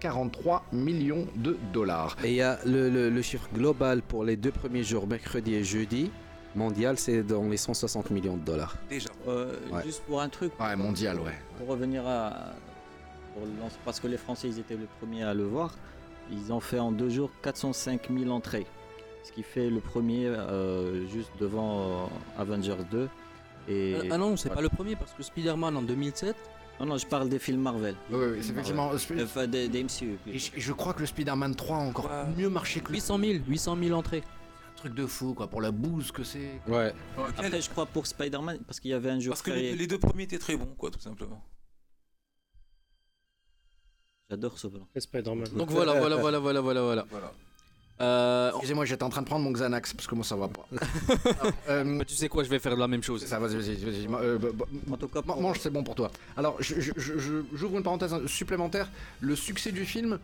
43 0.02 0.64
millions 0.72 1.26
de 1.36 1.56
dollars. 1.72 2.16
Et 2.24 2.30
il 2.30 2.34
y 2.34 2.42
a 2.42 2.58
le, 2.66 2.90
le- 2.90 3.08
le 3.08 3.22
chiffre 3.22 3.48
global 3.54 4.02
pour 4.02 4.24
les 4.24 4.36
deux 4.36 4.50
premiers 4.50 4.82
jours, 4.82 5.06
mercredi 5.06 5.54
et 5.54 5.62
jeudi, 5.62 6.10
mondial, 6.56 6.98
c'est 6.98 7.22
dans 7.22 7.44
les 7.48 7.56
160 7.56 8.10
millions 8.10 8.36
de 8.36 8.44
dollars. 8.44 8.74
déjà 8.90 9.10
Euh, 9.28 9.54
Ouais. 9.70 9.82
Juste 9.84 10.02
pour 10.02 10.20
un 10.20 10.28
truc, 10.28 10.52
Ouais, 10.58 10.74
mondial, 10.74 11.20
ouais. 11.20 11.38
pour 11.56 11.68
revenir 11.68 12.02
à. 12.06 12.52
pour 13.34 13.44
parce 13.84 14.00
que 14.00 14.08
les 14.08 14.16
Français, 14.16 14.48
ils 14.48 14.58
étaient 14.58 14.76
les 14.76 14.88
premiers 14.98 15.22
à 15.22 15.34
le 15.34 15.44
voir. 15.44 15.72
Ils 16.32 16.52
ont 16.52 16.60
fait 16.60 16.80
en 16.80 16.90
deux 16.90 17.08
jours 17.08 17.30
405 17.42 18.08
000 18.10 18.30
entrées. 18.30 18.66
Ce 19.22 19.30
qui 19.30 19.44
fait 19.44 19.70
le 19.70 19.78
premier 19.78 20.26
euh, 20.26 21.06
juste 21.08 21.30
devant 21.38 21.80
euh, 21.80 22.40
Avengers 22.42 22.84
2. 22.90 23.08
Et... 23.68 23.96
Ah 24.10 24.18
non, 24.18 24.36
c'est 24.36 24.50
pas 24.50 24.60
le 24.60 24.68
premier 24.68 24.96
parce 24.96 25.12
que 25.12 25.22
Spider-Man 25.22 25.76
en 25.76 25.82
2007. 25.82 26.34
Non, 26.82 26.88
non, 26.88 26.98
je 26.98 27.06
parle 27.06 27.28
des 27.28 27.38
films 27.38 27.60
Marvel. 27.60 27.94
Oui, 28.10 28.16
oui, 28.32 28.38
c'est 28.42 28.50
effectivement. 28.50 28.90
euh, 28.90 28.96
Sp- 28.96 29.22
Enfin, 29.22 29.46
des, 29.46 29.68
des 29.68 29.84
MCU. 29.84 30.18
Et 30.26 30.36
je, 30.40 30.50
je 30.56 30.72
crois 30.72 30.92
que 30.94 30.98
le 31.00 31.06
Spider-Man 31.06 31.54
3 31.54 31.76
a 31.76 31.80
encore 31.80 32.06
Ouais. 32.06 32.26
mieux 32.36 32.48
marché 32.48 32.80
que 32.80 32.88
le 32.88 32.94
800 32.94 33.18
000, 33.20 33.32
800 33.46 33.76
000 33.80 33.96
entrées. 33.96 34.24
truc 34.74 34.92
de 34.94 35.06
fou, 35.06 35.32
quoi, 35.32 35.46
pour 35.46 35.60
la 35.60 35.70
bouse 35.70 36.10
que 36.10 36.24
c'est. 36.24 36.60
Ouais. 36.66 36.92
Après, 37.38 37.60
je 37.60 37.70
crois 37.70 37.86
pour 37.86 38.08
Spider-Man, 38.08 38.58
parce 38.66 38.80
qu'il 38.80 38.90
y 38.90 38.94
avait 38.94 39.10
un 39.10 39.20
jour 39.20 39.30
parce 39.30 39.42
que 39.42 39.52
les, 39.52 39.86
deux 39.86 39.98
premiers 39.98 40.24
étaient 40.24 40.40
très 40.40 40.56
bons 40.56 40.74
quoi 40.76 40.90
tout 40.90 40.98
simplement 40.98 41.40
J'adore 44.28 44.58
ce 44.58 44.66
c'est 44.94 45.00
Spider-Man. 45.02 45.46
Donc 45.54 45.70
voilà, 45.70 46.00
voilà, 46.00 46.16
voilà, 46.16 46.40
voilà, 46.40 46.60
voilà, 46.60 46.82
voilà. 46.82 47.06
voilà 47.10 47.32
Euh, 48.00 48.50
Excusez-moi, 48.50 48.85
j'étais 48.85 49.02
en 49.05 49.11
train 49.11 49.20
de 49.22 49.26
prendre 49.26 49.44
mon 49.44 49.52
Xanax 49.52 49.92
parce 49.94 50.07
que 50.09 50.14
moi 50.14 50.24
ça 50.24 50.35
va 50.35 50.48
pas. 50.48 50.66
Alors, 51.40 51.52
euh, 51.68 51.98
bah, 51.98 52.05
tu 52.05 52.14
sais 52.14 52.28
quoi, 52.28 52.42
je 52.42 52.48
vais 52.48 52.59
faire 52.59 52.76
la 52.76 52.88
même 52.88 53.02
chose. 53.02 53.24
ça, 53.24 53.38
vas-y, 53.38 53.57
vas-y, 53.57 53.76
vas-y. 53.76 54.07
euh, 54.24 54.38
bah, 54.38 54.48
bah, 54.52 54.64
En 54.92 54.96
tout 54.96 55.09
cas, 55.09 55.20
mange, 55.38 55.61
c'est 55.61 55.70
bon 55.70 55.85
pour 55.85 55.94
toi. 55.94 56.11
Alors, 56.37 56.57
je- 56.61 56.81
je- 56.81 56.92
je- 56.96 57.18
je- 57.18 57.42
j'ouvre 57.55 57.76
une 57.76 57.83
parenthèse 57.85 58.14
supplémentaire. 58.26 58.90
Le 59.20 59.37
succès 59.37 59.70
du 59.70 59.85
film, 59.85 60.18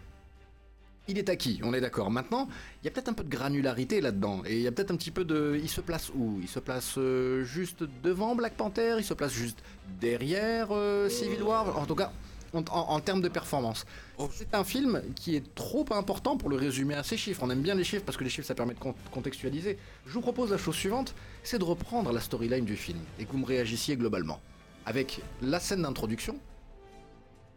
il 1.07 1.19
est 1.19 1.29
acquis, 1.29 1.61
on 1.63 1.73
est 1.73 1.81
d'accord. 1.81 2.11
Maintenant, 2.11 2.49
il 2.83 2.87
y 2.87 2.89
a 2.89 2.91
peut-être 2.91 3.11
un 3.11 3.13
peu 3.15 3.23
de 3.23 3.31
granularité 3.31 4.01
là-dedans. 4.01 4.43
Et 4.45 4.57
il 4.57 4.63
y 4.63 4.67
a 4.67 4.73
peut-être 4.73 4.91
un 4.91 4.97
petit 4.97 5.11
peu 5.13 5.25
de. 5.25 5.59
Il 5.63 5.69
se 5.69 5.81
place 5.81 6.11
où? 6.15 6.39
Il 6.43 6.49
se 6.49 6.59
place 6.59 6.95
euh, 6.99 7.45
juste 7.45 7.85
devant 8.03 8.35
Black 8.35 8.55
Panther? 8.55 8.97
Il 8.99 9.05
se 9.05 9.15
place 9.15 9.33
juste 9.33 9.59
derrière 10.01 10.69
Civil 11.09 11.43
War? 11.45 11.79
En 11.79 11.87
tout 11.87 11.95
cas, 11.95 12.11
en, 12.55 12.61
en- 12.71 12.89
en 12.95 13.01
termes 13.01 13.21
de 13.21 13.29
performance. 13.29 13.85
Oh. 14.19 14.29
C'est 14.33 14.55
un 14.55 14.65
film 14.65 15.03
qui 15.15 15.37
est 15.37 15.55
trop 15.55 15.85
important 15.93 16.37
pour 16.37 16.49
le 16.49 16.57
résumer 16.57 16.95
à 16.95 17.03
ces 17.03 17.17
chiffres. 17.17 17.43
On 17.45 17.51
aime 17.51 17.63
bien 17.63 17.75
les 17.75 17.85
chiffres 17.85 18.05
parce 18.05 18.17
que 18.17 18.25
les 18.25 18.31
chiffres 18.31 18.47
ça 18.47 18.55
permet 18.55 18.75
de 18.75 18.79
con- 18.79 18.95
contextualiser. 19.13 19.79
Je 20.07 20.13
vous 20.13 20.21
propose 20.21 20.51
la 20.51 20.59
chose 20.59 20.77
suivante 20.77 21.15
c'est 21.43 21.59
de 21.59 21.65
reprendre 21.65 22.13
la 22.13 22.21
storyline 22.21 22.65
du 22.65 22.77
film 22.77 22.99
et 23.19 23.25
que 23.25 23.33
vous 23.33 23.39
me 23.39 23.47
réagissiez 23.47 23.97
globalement. 23.97 24.41
Avec 24.87 25.21
la 25.43 25.61
scène 25.61 25.83
d'introduction 25.83 26.39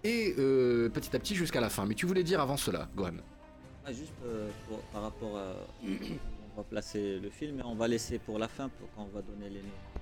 et 0.03 0.33
euh, 0.39 0.89
petit 0.89 1.15
à 1.15 1.19
petit 1.19 1.35
jusqu'à 1.35 1.61
la 1.61 1.69
fin. 1.69 1.85
Mais 1.85 1.95
tu 1.95 2.05
voulais 2.05 2.23
dire 2.23 2.41
avant 2.41 2.57
cela, 2.57 2.89
Gohan 2.95 3.13
Ah, 3.85 3.93
juste 3.93 4.11
euh, 4.25 4.49
pour- 4.67 4.79
par 4.93 5.03
rapport 5.03 5.37
à. 5.37 5.53
on 6.53 6.57
va 6.57 6.63
placer 6.63 7.19
le 7.19 7.29
film 7.29 7.59
et 7.59 7.63
on 7.63 7.75
va 7.75 7.87
laisser 7.87 8.19
pour 8.19 8.37
la 8.39 8.47
fin 8.49 8.67
pour 8.69 8.89
quand 8.95 9.03
on 9.09 9.15
va 9.15 9.21
donner 9.21 9.49
les 9.49 9.61
noms. 9.61 10.00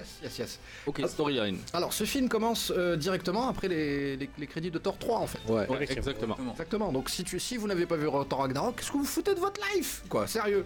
Yes, 0.00 0.08
yes, 0.22 0.38
yes. 0.38 0.58
Ok, 0.86 1.02
storyline. 1.06 1.58
Alors, 1.72 1.92
ce 1.92 2.04
film 2.04 2.28
commence 2.28 2.72
euh, 2.76 2.96
directement 2.96 3.48
après 3.48 3.68
les, 3.68 4.16
les- 4.16 4.30
les 4.38 4.46
crédits 4.46 4.70
de 4.70 4.78
Thor 4.78 4.98
3 4.98 5.18
en 5.18 5.26
fait. 5.26 5.38
Ouais. 5.48 5.68
Ouais, 5.68 5.82
exactement. 5.82 6.36
Exactement. 6.52 6.92
Donc 6.92 7.10
si, 7.10 7.22
tu, 7.24 7.38
si 7.38 7.56
vous 7.56 7.66
n'avez 7.68 7.86
pas 7.86 7.96
vu 7.96 8.06
Thor 8.28 8.38
Ragnarok, 8.40 8.76
qu'est-ce 8.76 8.90
que 8.92 8.96
vous 8.96 9.04
foutez 9.04 9.34
de 9.34 9.40
votre 9.40 9.60
life? 9.74 10.02
Quoi, 10.08 10.26
sérieux? 10.26 10.64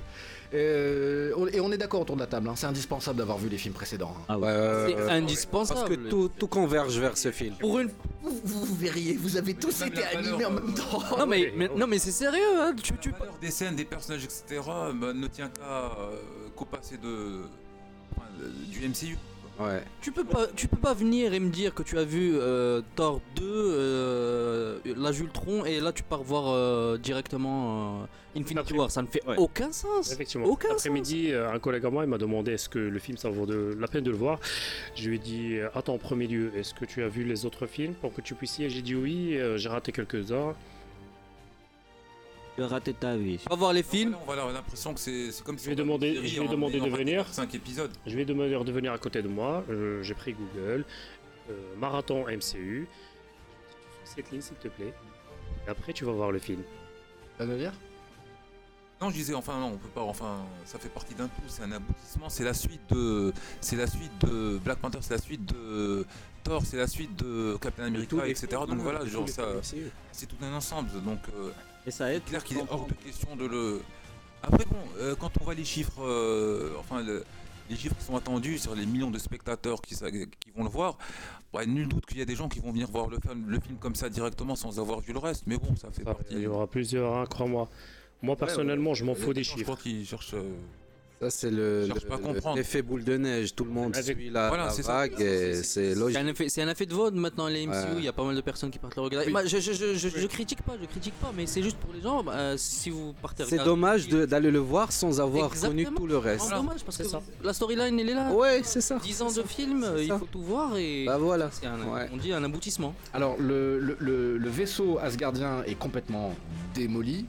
Euh, 0.53 1.33
on- 1.37 1.49
Et 1.49 1.61
on 1.61 1.73
est 1.73 1.79
d'accord 1.79 2.01
autour 2.03 2.15
de 2.17 2.21
la 2.21 2.27
table, 2.29 2.49
hein, 2.49 2.55
c'est 2.57 2.67
indispensable 2.67 3.19
d'avoir 3.19 3.39
vu 3.39 3.49
les 3.49 3.59
films 3.59 3.75
précédents. 3.75 4.15
hein. 4.21 4.25
Ah 4.29 4.39
Ouais, 4.39 4.47
ouais, 4.47 4.95
C'est 4.97 5.11
indispensable. 5.11 5.81
Parce 5.81 5.91
que 5.97 6.09
tout, 6.09 6.31
tout 6.39 6.47
converge 6.47 6.99
vers 6.99 7.17
ce 7.19 7.33
film. 7.33 7.55
Pour 7.59 7.79
une. 7.81 7.91
Vous, 8.23 8.75
verriez, 8.77 9.15
vous 9.17 9.37
avez 9.37 9.55
tous 9.55 9.81
Même 9.81 9.89
été 9.89 10.05
animés 10.05 10.45
en 10.45 10.53
euh, 10.53 10.61
même 10.61 10.75
temps. 10.75 11.03
Non 11.19 11.27
mais, 11.27 11.53
mais- 11.57 11.69
non 11.77 11.87
mais 11.87 11.99
c'est 11.99 12.13
sérieux. 12.13 12.61
Hein. 12.61 12.75
Tu, 12.83 12.93
tu... 12.99 13.11
La 13.11 13.19
valeur 13.19 13.39
des 13.41 13.51
scènes 13.51 13.77
des 13.77 13.85
personnages 13.85 14.25
etc 14.25 14.61
bah, 14.95 15.13
ne 15.13 15.27
tient 15.27 15.49
qu'à 15.49 15.63
euh, 15.63 16.17
qu'au 16.55 16.65
passé 16.65 16.97
de- 16.99 17.43
du 18.71 18.89
MCU 18.89 19.17
Ouais. 19.61 19.85
Tu 20.01 20.11
peux 20.11 20.25
pas, 20.25 20.49
tu 20.57 20.67
peux 20.67 20.77
pas 20.79 20.95
venir 20.95 21.33
et 21.33 21.39
me 21.39 21.49
dire 21.49 21.75
que 21.75 21.85
tu 21.85 21.97
as 21.97 22.03
vu 22.03 22.33
euh, 22.35 22.83
Thor 22.97 23.21
2, 23.37 23.43
euh, 23.45 24.79
l'âge 24.97 25.21
Ultron, 25.21 25.65
et 25.65 25.79
là 25.79 25.93
tu 25.93 26.03
pars 26.03 26.25
voir 26.25 26.49
euh, 26.49 26.99
directement 26.99 28.03
euh, 28.03 28.41
Infinity 28.41 28.59
Après- 28.73 28.79
War. 28.79 28.91
Ça 28.91 29.01
ne 29.03 29.07
fait 29.07 29.25
Ouais. 29.29 29.37
aucun 29.39 29.71
sens. 29.71 30.11
Effectivement. 30.13 30.47
Aucun 30.47 30.71
Après-midi, 30.73 31.33
un 31.33 31.59
collègue 31.61 31.85
à 31.87 31.91
moi 31.91 32.03
il 32.03 32.11
m'a 32.11 32.19
demandé 32.19 32.51
est-ce 32.53 32.69
que 32.69 32.81
le 32.81 32.99
film 32.99 33.17
ça 33.17 33.31
vaut 33.31 33.47
de, 33.47 33.77
la 33.79 33.87
peine 33.87 34.03
de 34.03 34.11
le 34.11 34.17
voir. 34.17 34.41
Je 34.97 35.09
lui 35.09 35.17
ai 35.17 35.19
dit 35.21 35.59
attends 35.73 35.95
en 35.95 35.99
premier 35.99 36.27
lieu, 36.27 36.51
est-ce 36.57 36.75
que 36.75 36.85
tu 36.85 37.05
as 37.05 37.09
vu 37.09 37.23
les 37.23 37.47
autres 37.47 37.67
films 37.69 37.95
pour 37.95 38.13
que 38.13 38.21
tu 38.23 38.35
puisses 38.35 38.59
y 38.59 38.63
aller? 38.65 38.71
J'ai 38.75 38.83
dit 38.83 38.97
oui, 38.97 39.37
euh, 39.39 39.57
j'ai 39.57 39.69
raté 39.69 39.93
quelques-uns. 39.93 40.55
Tu 42.57 42.63
as 42.63 42.69
raté 42.69 42.95
ta 42.95 43.17
vie. 43.17 43.41
On 43.47 43.55
va 43.55 43.57
voir 43.57 43.73
les 43.73 43.83
films. 43.83 44.17
on 44.23 44.27
va 44.27 44.35
avoir 44.35 44.53
l'impression 44.53 44.95
que 44.95 45.01
c'est 45.01 45.31
comme 45.43 45.59
si 45.59 45.65
Je 45.65 45.71
vais 45.71 45.75
on 45.77 45.85
demander- 45.85 46.27
je 46.27 46.41
vais 46.41 46.49
demander 46.49 46.81
de 46.81 46.89
venir. 46.89 47.27
5 47.33 47.53
épisodes 47.55 47.91
Je 48.07 48.17
vais 48.17 48.25
demander 48.25 48.51
de 48.65 48.73
venir 48.73 48.93
à 48.93 48.99
côté 48.99 49.23
de 49.23 49.29
moi. 49.29 49.65
Euh, 49.71 50.03
j'ai 50.03 50.15
pris 50.15 50.35
Google, 50.35 50.85
euh, 51.51 51.55
marathon 51.77 52.27
MCU. 52.29 52.87
Cette 54.05 54.31
ligne 54.31 54.41
s'il 54.41 54.57
te 54.57 54.69
plaît. 54.69 54.95
Et 55.67 55.71
après 55.71 55.93
tu 55.93 56.05
vas 56.05 56.13
voir 56.13 56.31
le 56.31 56.39
film. 56.39 56.63
Ça 57.39 57.45
veut 57.45 57.59
dire? 57.59 57.73
Non, 59.01 59.11
je 59.11 59.15
disais, 59.17 59.35
enfin, 59.35 59.59
non, 59.59 59.73
on 59.75 59.77
peut 59.77 59.89
pas, 59.89 60.03
enfin, 60.03 60.47
ça 60.65 60.79
fait 60.79 60.89
partie 60.89 61.15
d'un 61.15 61.27
tout, 61.27 61.43
c'est 61.49 61.63
un 61.65 61.73
aboutissement, 61.73 62.29
c'est 62.29 62.45
la 62.45 62.55
suite 62.55 62.81
de, 62.91 63.33
c'est 63.61 63.75
la 63.77 63.89
suite 63.89 64.13
de 64.25 64.59
Black 64.59 64.79
Panther, 64.79 64.99
c'est 65.03 65.15
la 65.15 65.21
suite 65.21 65.45
de 65.53 66.07
Thor, 66.45 66.63
c'est 66.65 66.77
la 66.77 66.87
suite 66.87 67.15
de 67.17 67.57
Captain 67.61 67.85
America, 67.87 68.27
etc. 68.27 68.47
Donc 68.69 68.79
voilà, 68.79 69.05
genre 69.05 69.29
ça, 69.29 69.47
c'est 70.13 70.27
tout 70.27 70.37
un 70.43 70.55
ensemble, 70.55 70.91
donc 71.03 71.19
euh, 71.37 71.51
Et 71.87 71.91
ça 71.91 72.13
aide. 72.13 72.23
c'est 72.25 72.31
clair 72.31 72.45
qu'il 72.45 72.59
est 72.59 72.65
hors 72.71 72.87
de 72.87 72.95
question 72.95 73.37
de 73.37 73.47
le. 73.47 73.83
Après 74.43 74.65
bon, 74.67 74.77
euh, 74.99 75.15
quand 75.19 75.31
on 75.41 75.45
voit 75.45 75.55
les 75.55 75.65
chiffres, 75.65 76.03
euh, 76.03 76.73
enfin 76.79 77.03
le- 77.03 77.25
les 77.71 77.77
chiffres 77.77 77.95
qui 77.99 78.05
sont 78.05 78.17
attendus 78.17 78.59
sur 78.59 78.75
les 78.75 78.85
millions 78.85 79.11
de 79.11 79.19
spectateurs 79.19 79.81
qui, 79.81 79.95
vont 80.55 80.65
le 80.65 80.69
voir, 80.69 80.99
ouais, 81.55 81.65
nul 81.67 81.89
doute 81.89 82.05
qu'il 82.05 82.19
y 82.19 82.23
a 82.23 82.27
des 82.27 82.37
gens 82.37 82.47
qui 82.49 82.59
vont 82.61 82.73
venir 82.73 82.89
voir 82.91 83.09
le 83.09 83.19
film, 83.19 83.47
le 83.49 83.59
film 83.59 83.79
comme 83.79 83.95
ça 83.95 84.11
directement 84.11 84.55
sans 84.55 84.79
avoir 84.79 85.01
vu 85.01 85.13
le 85.15 85.19
reste. 85.19 85.45
Mais 85.47 85.57
bon, 85.57 85.75
ça 85.77 85.89
fait 85.91 86.05
Ça, 86.05 86.13
partie. 86.15 86.35
Il 86.35 86.41
y 86.41 86.47
aura 86.47 86.67
plusieurs, 86.67 87.17
hein, 87.17 87.25
crois-moi. 87.27 87.69
Moi, 88.23 88.37
personnellement, 88.37 88.93
je 88.95 89.05
m'en 89.05 89.15
fous 89.15 89.33
des 89.33 89.43
Je 89.45 89.51
chiffres. 89.53 89.63
crois 89.65 89.77
qu'ils 89.77 90.07
cherchent. 90.07 90.35
euh, 90.35 90.53
Ça, 91.21 91.31
c'est 91.31 91.51
le, 91.51 91.87
le- 91.87 92.55
l'effet 92.57 92.83
boule 92.83 93.05
de 93.05 93.17
neige. 93.17 93.55
Tout 93.55 93.65
le 93.65 93.71
monde 93.71 93.95
suit 93.97 94.31
la, 94.31 94.49
Voilà, 94.49 94.65
la 94.65 94.71
c'est 94.71 94.83
ça. 94.83 94.93
vague 94.93 95.13
et 95.21 95.55
c'est 95.55 95.63
C'est 95.63 95.95
logique. 95.95 96.19
un, 96.19 96.27
effet, 96.27 96.49
c'est 96.49 96.61
un 96.63 96.69
effet 96.69 96.87
de 96.87 96.95
vote 96.95 97.15
maintenant, 97.15 97.47
les 97.47 97.67
MCU. 97.67 97.73
Ouais. 97.77 97.85
Il 97.99 98.05
y 98.05 98.09
a 98.09 98.13
pas 98.13 98.25
mal 98.25 98.35
de 98.37 98.41
personnes 98.41 98.71
qui 98.71 98.79
partent 98.79 98.97
le 98.97 99.03
regarder. 99.03 99.27
Oui. 99.29 99.33
Moi, 99.33 99.45
je, 99.47 99.59
je, 99.59 99.73
je, 99.73 99.95
je, 99.95 100.09
je 100.09 100.27
critique 100.27 100.61
pas, 100.63 100.75
je 100.81 100.87
critique 100.87 101.15
pas, 101.15 101.33
mais 101.35 101.47
c'est 101.47 101.63
juste 101.63 101.77
pour 101.79 101.93
les 101.95 102.01
gens. 102.03 102.23
bah, 102.25 102.57
si 102.59 102.91
vous 102.91 103.15
partez 103.23 103.45
C'est 103.47 103.65
dommage 103.65 104.09
d'aller 104.09 104.51
le 104.51 104.59
voir 104.59 104.93
sans 104.93 105.21
avoir 105.21 105.51
connu 105.51 105.87
tout 105.87 106.07
le 106.07 106.21
C'est 106.21 106.29
reste. 106.31 106.51
dommage 106.51 106.85
parce 106.85 106.99
que 106.99 107.05
C'est 107.05 107.11
ça. 107.11 107.23
la 107.43 107.53
storyline, 107.53 107.99
elle 108.01 108.09
est 108.11 108.15
là. 108.15 108.33
Ouais, 108.33 108.61
c'est 108.65 108.81
ça. 108.81 108.99
10 109.03 109.23
ans 109.23 109.33
de 109.33 109.43
film, 109.43 109.87
C'est 109.97 110.07
il 110.07 110.13
faut 110.13 110.29
tout 110.31 110.43
voir 110.43 110.77
et 110.77 111.05
Bah 111.07 111.17
voilà. 111.17 111.49
c'est 111.53 111.67
un, 111.67 111.79
Ouais. 111.91 112.09
on 112.13 112.17
dit 112.17 112.33
un 112.33 112.43
aboutissement. 112.45 112.95
Alors, 113.15 113.37
le, 113.39 113.79
le- 113.79 113.97
le- 114.01 114.37
le 114.37 114.49
vaisseau 114.51 114.99
asgardien 115.01 115.63
est 115.67 115.77
complètement 115.79 116.35
démoli. 116.75 117.27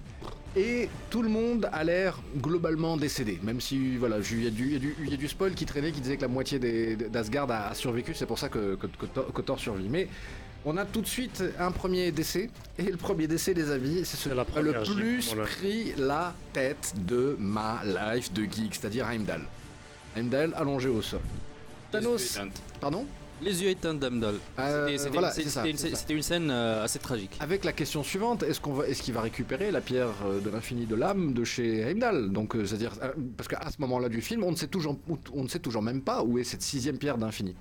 Et 0.57 0.89
tout 1.09 1.21
le 1.21 1.27
monde 1.29 1.67
a 1.71 1.83
l'air 1.83 2.17
globalement 2.37 2.95
décédé. 2.95 3.39
Même 3.43 3.59
si, 3.59 3.97
voilà, 3.97 4.17
il 4.31 4.43
y, 4.43 4.47
a 4.47 4.49
du- 4.49 4.77
y 5.05 5.09
y 5.21 5.25
a 5.25 5.27
spoil 5.29 5.53
qui 5.53 5.65
traînait 5.65 5.91
qui 5.91 5.99
disait 5.99 6.15
que 6.15 6.21
la 6.21 6.27
moitié 6.29 6.59
des- 6.59 6.95
d'Asgard 6.95 7.51
a, 7.51 7.67
a 7.69 7.75
survécu. 7.75 8.13
C'est 8.13 8.25
pour 8.25 8.39
ça 8.39 8.47
que, 8.47 8.75
que, 8.75 8.87
que 8.87 9.05
Thor, 9.05 9.33
que 9.33 9.41
Thor 9.41 9.59
survit. 9.59 9.89
Mais 9.89 10.07
on 10.63 10.77
a 10.77 10.85
tout 10.85 11.01
de 11.01 11.07
suite 11.07 11.43
un 11.59 11.71
premier 11.71 12.11
décès. 12.11 12.49
Et 12.79 12.83
le 12.83 12.95
premier 12.97 13.27
décès, 13.27 13.53
les 13.53 13.69
amis, 13.69 14.01
c'est 14.05 14.15
ce 14.17 14.29
C'est 14.29 14.35
la 14.35 14.45
qui 14.45 14.57
a 14.57 14.61
le 14.61 14.73
plus 14.83 15.27
voilà. 15.27 15.43
pris 15.43 15.93
la 15.97 16.33
tête 16.53 16.93
de 17.05 17.35
ma 17.37 17.81
life 17.83 18.31
de 18.31 18.43
geek, 18.43 18.75
c'est-à-dire 18.75 19.09
Heimdall. 19.09 19.41
Heimdall 20.15 20.53
allongé 20.55 20.87
au 20.87 21.01
sol. 21.01 21.19
Thanos. 21.91 22.39
Pardon? 22.79 23.05
Les 23.41 23.61
yeux 23.61 23.69
éteints 23.69 23.93
d'Amdal. 23.93 24.35
Euh, 24.59 24.97
C'était- 24.97 25.09
voilà, 25.09 25.33
une, 26.09 26.21
scène 26.21 26.49
euh, 26.49 26.83
assez 26.83 26.99
tragique. 26.99 27.37
Avec 27.41 27.65
la 27.65 27.73
question 27.73 28.01
suivante, 28.03 28.43
est-ce 28.43 28.61
qu'on 28.61 28.73
va, 28.73 28.87
est-ce 28.87 29.01
qu'il 29.03 29.13
va 29.13 29.21
récupérer 29.21 29.71
la 29.71 29.81
pierre 29.81 30.13
euh, 30.25 30.39
de 30.39 30.49
l'infini 30.49 30.85
de 30.85 30.95
l'âme 30.95 31.33
de 31.33 31.43
chez 31.43 31.79
Heimdall? 31.81 32.31
Donc, 32.31 32.55
euh, 32.55 32.65
c'est-à-dire, 32.65 32.93
euh, 33.03 33.11
parce 33.35 33.49
qu'à 33.49 33.59
ce 33.69 33.79
moment-là 33.81 34.07
du 34.09 34.21
film, 34.21 34.43
on 34.43 34.51
ne 34.51 34.55
sait 34.55 34.67
toujours, 34.67 34.97
on 35.33 35.43
ne 35.43 35.47
sait 35.49 35.59
toujours 35.59 35.81
même 35.81 36.01
pas 36.01 36.23
où 36.23 36.37
est 36.39 36.43
cette 36.45 36.61
sixième 36.61 36.97
pierre 36.97 37.17
d'infini. 37.17 37.55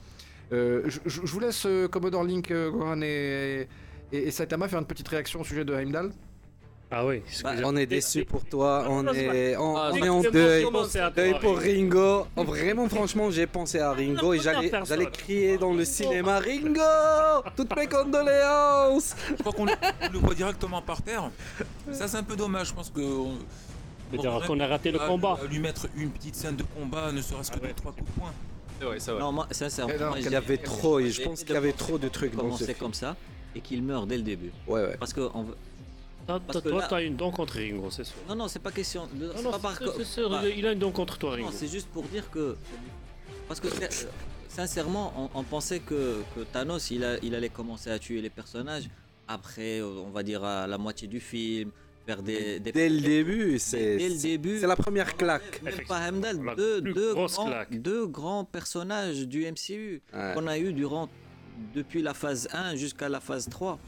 Je, 0.53 1.21
vous 1.25 1.41
laisse 1.41 1.67
Commodore 1.91 2.23
Link, 2.23 2.53
et, 2.53 3.67
et, 4.13 4.19
et 4.19 4.31
Saitama 4.31 4.69
faire 4.69 4.79
une 4.79 4.87
petite 4.87 5.09
réaction 5.09 5.41
au 5.41 5.45
sujet 5.45 5.65
de 5.65 5.75
Heimdall. 5.75 6.13
Ah 6.97 7.05
oui. 7.05 7.23
Bah, 7.43 7.55
On 7.65 7.75
est 7.77 7.87
déçus 7.87 8.25
pour 8.25 8.45
toi, 8.45 8.87
on 8.89 9.07
est, 9.13 9.57
on, 9.57 9.77
Ah, 9.77 9.91
on 9.93 9.97
est 9.97 10.09
en 10.09 10.21
deuil. 10.23 10.65
j'ai 10.65 10.71
pensé 10.71 10.99
à 11.01 11.11
toi, 11.11 11.23
Deuil 11.23 11.35
pour 11.41 11.59
Ringo. 11.59 12.27
Oh, 12.37 12.45
vraiment, 12.45 12.89
franchement, 12.89 13.31
j'ai 13.31 13.47
pensé 13.49 13.81
à 13.81 13.93
Ringo 13.93 14.33
et 14.35 14.39
j'allais, 14.39 14.71
crier 15.13 15.59
dans 15.59 15.73
le 15.73 15.85
cinéma 15.85 16.39
Ringo 16.39 16.81
Toutes 17.57 17.75
mes 17.77 17.87
condoléances 17.89 19.17
Je 19.31 19.43
crois 19.43 19.53
qu'on 19.53 19.65
le, 19.67 20.19
voit 20.21 20.35
directement 20.35 20.81
par 20.83 21.03
terre. 21.03 21.31
Ça, 21.93 22.07
c'est 22.09 22.17
un 22.19 22.23
peu 22.23 22.37
dommage. 22.37 22.69
Je 22.69 22.75
pense 22.75 22.91
que. 22.91 23.01
on- 23.01 23.39
Je 24.13 24.17
veux 24.17 24.23
dire 24.23 24.41
qu'on 24.47 24.61
a 24.61 24.67
raté 24.67 24.93
le 24.93 25.01
à- 25.01 25.07
combat. 25.09 25.39
à 25.43 25.47
lui 25.47 25.59
mettre 25.59 25.89
une 25.97 26.11
petite 26.11 26.37
scène 26.37 26.57
de 26.57 26.63
combat, 26.63 27.11
ne 27.11 27.21
serait-ce 27.21 27.51
que 27.51 27.57
Ah 27.59 27.63
ouais. 27.63 27.69
deux, 27.69 27.75
trois 27.75 27.93
coups 27.93 28.07
de 28.15 28.21
poing. 28.21 29.19
Non, 29.19 29.33
moi, 29.33 29.47
sincèrement, 29.51 29.93
Eh 29.97 30.01
non, 30.01 30.09
moi, 30.11 30.19
il 30.19 30.27
Il 30.27 30.33
y 30.33 30.37
avait 30.37 30.59
trop, 30.59 31.01
et 31.01 31.11
je 31.11 31.23
pense 31.23 31.43
qu'il 31.43 31.55
y 31.55 31.57
avait 31.57 31.73
de 31.73 31.77
trop 31.77 31.97
de 31.99 32.09
trucs 32.09 32.37
dans 32.37 32.57
ce 32.57 32.71
comme 32.73 32.93
ça 32.95 33.17
et 33.57 33.61
qu'il 33.61 33.83
meurt 33.83 34.07
dès 34.07 34.17
le 34.17 34.23
début. 34.23 34.53
Ouais, 34.69 34.83
ouais. 34.83 34.97
Parce 34.99 35.13
que 35.13 35.29
on 35.33 35.45
veut- 35.45 35.57
Toi, 36.27 36.41
là- 36.65 36.87
t'as 36.89 37.03
une 37.03 37.17
dent 37.17 37.31
contre 37.31 37.55
Ringo, 37.57 37.91
c'est 37.91 38.05
sûr. 38.05 38.17
non, 38.29 38.35
non, 38.35 38.49
c'est 38.49 38.59
pas 38.59 38.73
question. 38.73 39.07
de- 39.13 39.27
Non, 39.27 39.33
c'est 39.37 39.43
non, 39.43 39.51
pas 39.53 39.59
par 39.59 39.77
sûr, 39.79 39.95
il 40.57 40.67
a 40.67 40.73
une 40.73 40.79
dent 40.79 40.91
contre 40.93 41.19
toi, 41.19 41.33
Ringo. 41.33 41.47
Non, 41.47 41.53
c'est 41.53 41.69
juste 41.69 41.89
pour 41.89 42.05
dire 42.05 42.31
que. 42.31 42.57
Parce 43.49 43.61
que 43.61 43.69
euh, 43.69 43.89
sincèrement, 44.49 45.13
on, 45.35 45.41
on 45.41 45.43
pensait 45.43 45.81
que, 45.81 46.23
que 46.35 46.41
Thanos, 46.53 46.91
il, 46.91 47.05
a- 47.05 47.19
il 47.23 47.35
allait 47.35 47.49
commencer 47.51 47.91
à 47.91 47.99
tuer 47.99 48.21
les 48.23 48.31
personnages 48.31 48.89
après, 49.29 49.83
on 49.83 50.11
va 50.11 50.23
dire, 50.23 50.43
à 50.45 50.67
la 50.67 50.79
moitié 50.79 51.09
du 51.09 51.21
film, 51.21 51.71
faire 52.07 52.23
des. 52.23 52.59
des- 52.61 52.73
Dès 52.73 52.89
le 52.89 53.01
début, 53.01 53.59
c'est, 53.59 53.97
Dès 53.99 54.09
le 54.09 54.17
début. 54.21 54.59
c'est 54.61 54.67
la 54.67 54.77
première 54.77 55.17
claque. 55.17 55.63
Même 55.63 55.75
pas 55.87 55.99
Heimdall, 56.09 56.43
La 56.45 56.55
deux, 56.55 56.81
grands, 57.15 57.47
claque. 57.47 57.81
deux 57.83 58.07
grands 58.07 58.45
personnages 58.45 59.27
du 59.27 59.45
MCU 59.45 60.01
Ouais. 60.15 60.33
qu'on 60.35 60.47
a 60.47 60.59
eu 60.59 60.73
durant 60.73 61.09
depuis 61.75 62.03
la 62.03 62.15
phase 62.15 62.49
1 62.53 62.77
jusqu'à 62.77 63.09
la 63.09 63.21
phase 63.21 63.49
3. 63.49 63.79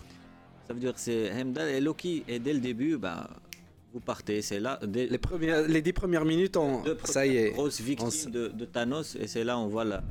Ça 0.66 0.74
veut 0.74 0.80
dire 0.80 0.92
que 0.94 1.00
c'est 1.00 1.26
Heimdall 1.26 1.68
et 1.68 1.80
Loki. 1.80 2.24
Et 2.28 2.38
dès 2.38 2.52
le 2.52 2.60
début, 2.60 2.96
bah, 2.96 3.30
vous 3.92 4.00
partez. 4.00 4.42
C'est 4.42 4.58
là. 4.60 4.78
Dès, 4.86 5.06
Les, 5.06 5.18
premières, 5.18 5.66
les 5.66 5.80
dix 5.82 5.92
premières 5.92 6.24
minutes, 6.24 6.56
on, 6.56 6.82
ça 7.04 7.26
y 7.26 7.36
est. 7.36 7.54
on 8.02 8.08
s- 8.08 8.26
de, 8.28 8.48
de 8.48 8.64
Thanos. 8.64 9.16
Et 9.20 9.26
c'est 9.26 9.44
là 9.44 9.58
on 9.58 9.68
voit 9.68 9.84
la, 9.84 10.02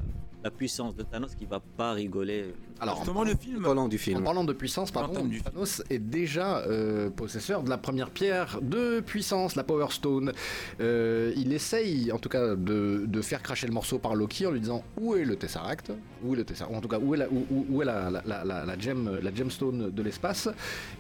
la 0.46 0.52
puissance 0.52 0.96
de 0.96 1.02
Thanos 1.02 1.34
qui 1.34 1.46
va 1.48 1.60
pas 1.60 1.94
rigoler. 1.94 2.54
Alors, 2.80 2.98
Justement, 2.98 3.24
le 3.24 3.36
film. 3.36 3.64
Long 3.64 3.88
du 3.88 3.96
En 3.96 4.00
film. 4.00 4.24
parlant 4.24 4.44
de 4.44 4.54
puissance, 4.54 4.92
par 4.92 5.08
contre, 5.08 5.24
du 5.24 5.38
film. 5.40 5.44
Thanos 5.52 5.82
est 5.90 5.98
déjà 5.98 6.60
euh, 6.60 7.10
possesseur 7.10 7.64
de 7.64 7.70
la 7.70 7.80
première 7.80 8.12
pierre 8.12 8.60
de 8.62 9.00
puissance, 9.00 9.56
la 9.56 9.64
Power 9.64 9.88
Stone. 9.90 10.34
Euh, 10.82 11.34
il 11.36 11.52
essaye, 11.52 12.12
en 12.12 12.20
tout 12.20 12.30
cas, 12.30 12.56
de, 12.56 13.06
de 13.08 13.22
faire 13.24 13.42
cracher 13.42 13.66
le 13.66 13.74
morceau 13.74 13.98
par 13.98 14.14
Loki 14.14 14.46
en 14.46 14.52
lui 14.52 14.60
disant 14.60 14.84
où 15.02 15.16
est 15.16 15.26
le 15.26 15.36
Tesseract, 15.36 15.92
où 16.24 16.34
est 16.36 16.38
le 16.38 16.44
Tesseract, 16.46 16.72
ou 16.72 16.78
en 16.78 16.82
tout 16.82 16.90
cas 16.90 17.00
où 17.00 17.16
est 17.16 17.18
la, 17.18 17.28
où, 17.28 17.48
où- 17.50 17.66
où 17.72 17.82
est 17.82 17.86
la, 17.86 18.12
la, 18.12 18.22
la, 18.24 18.44
la, 18.46 18.66
la 18.66 18.78
gem, 18.78 19.18
la 19.24 19.34
gemstone 19.34 19.90
de 19.90 20.04
l'espace? 20.04 20.48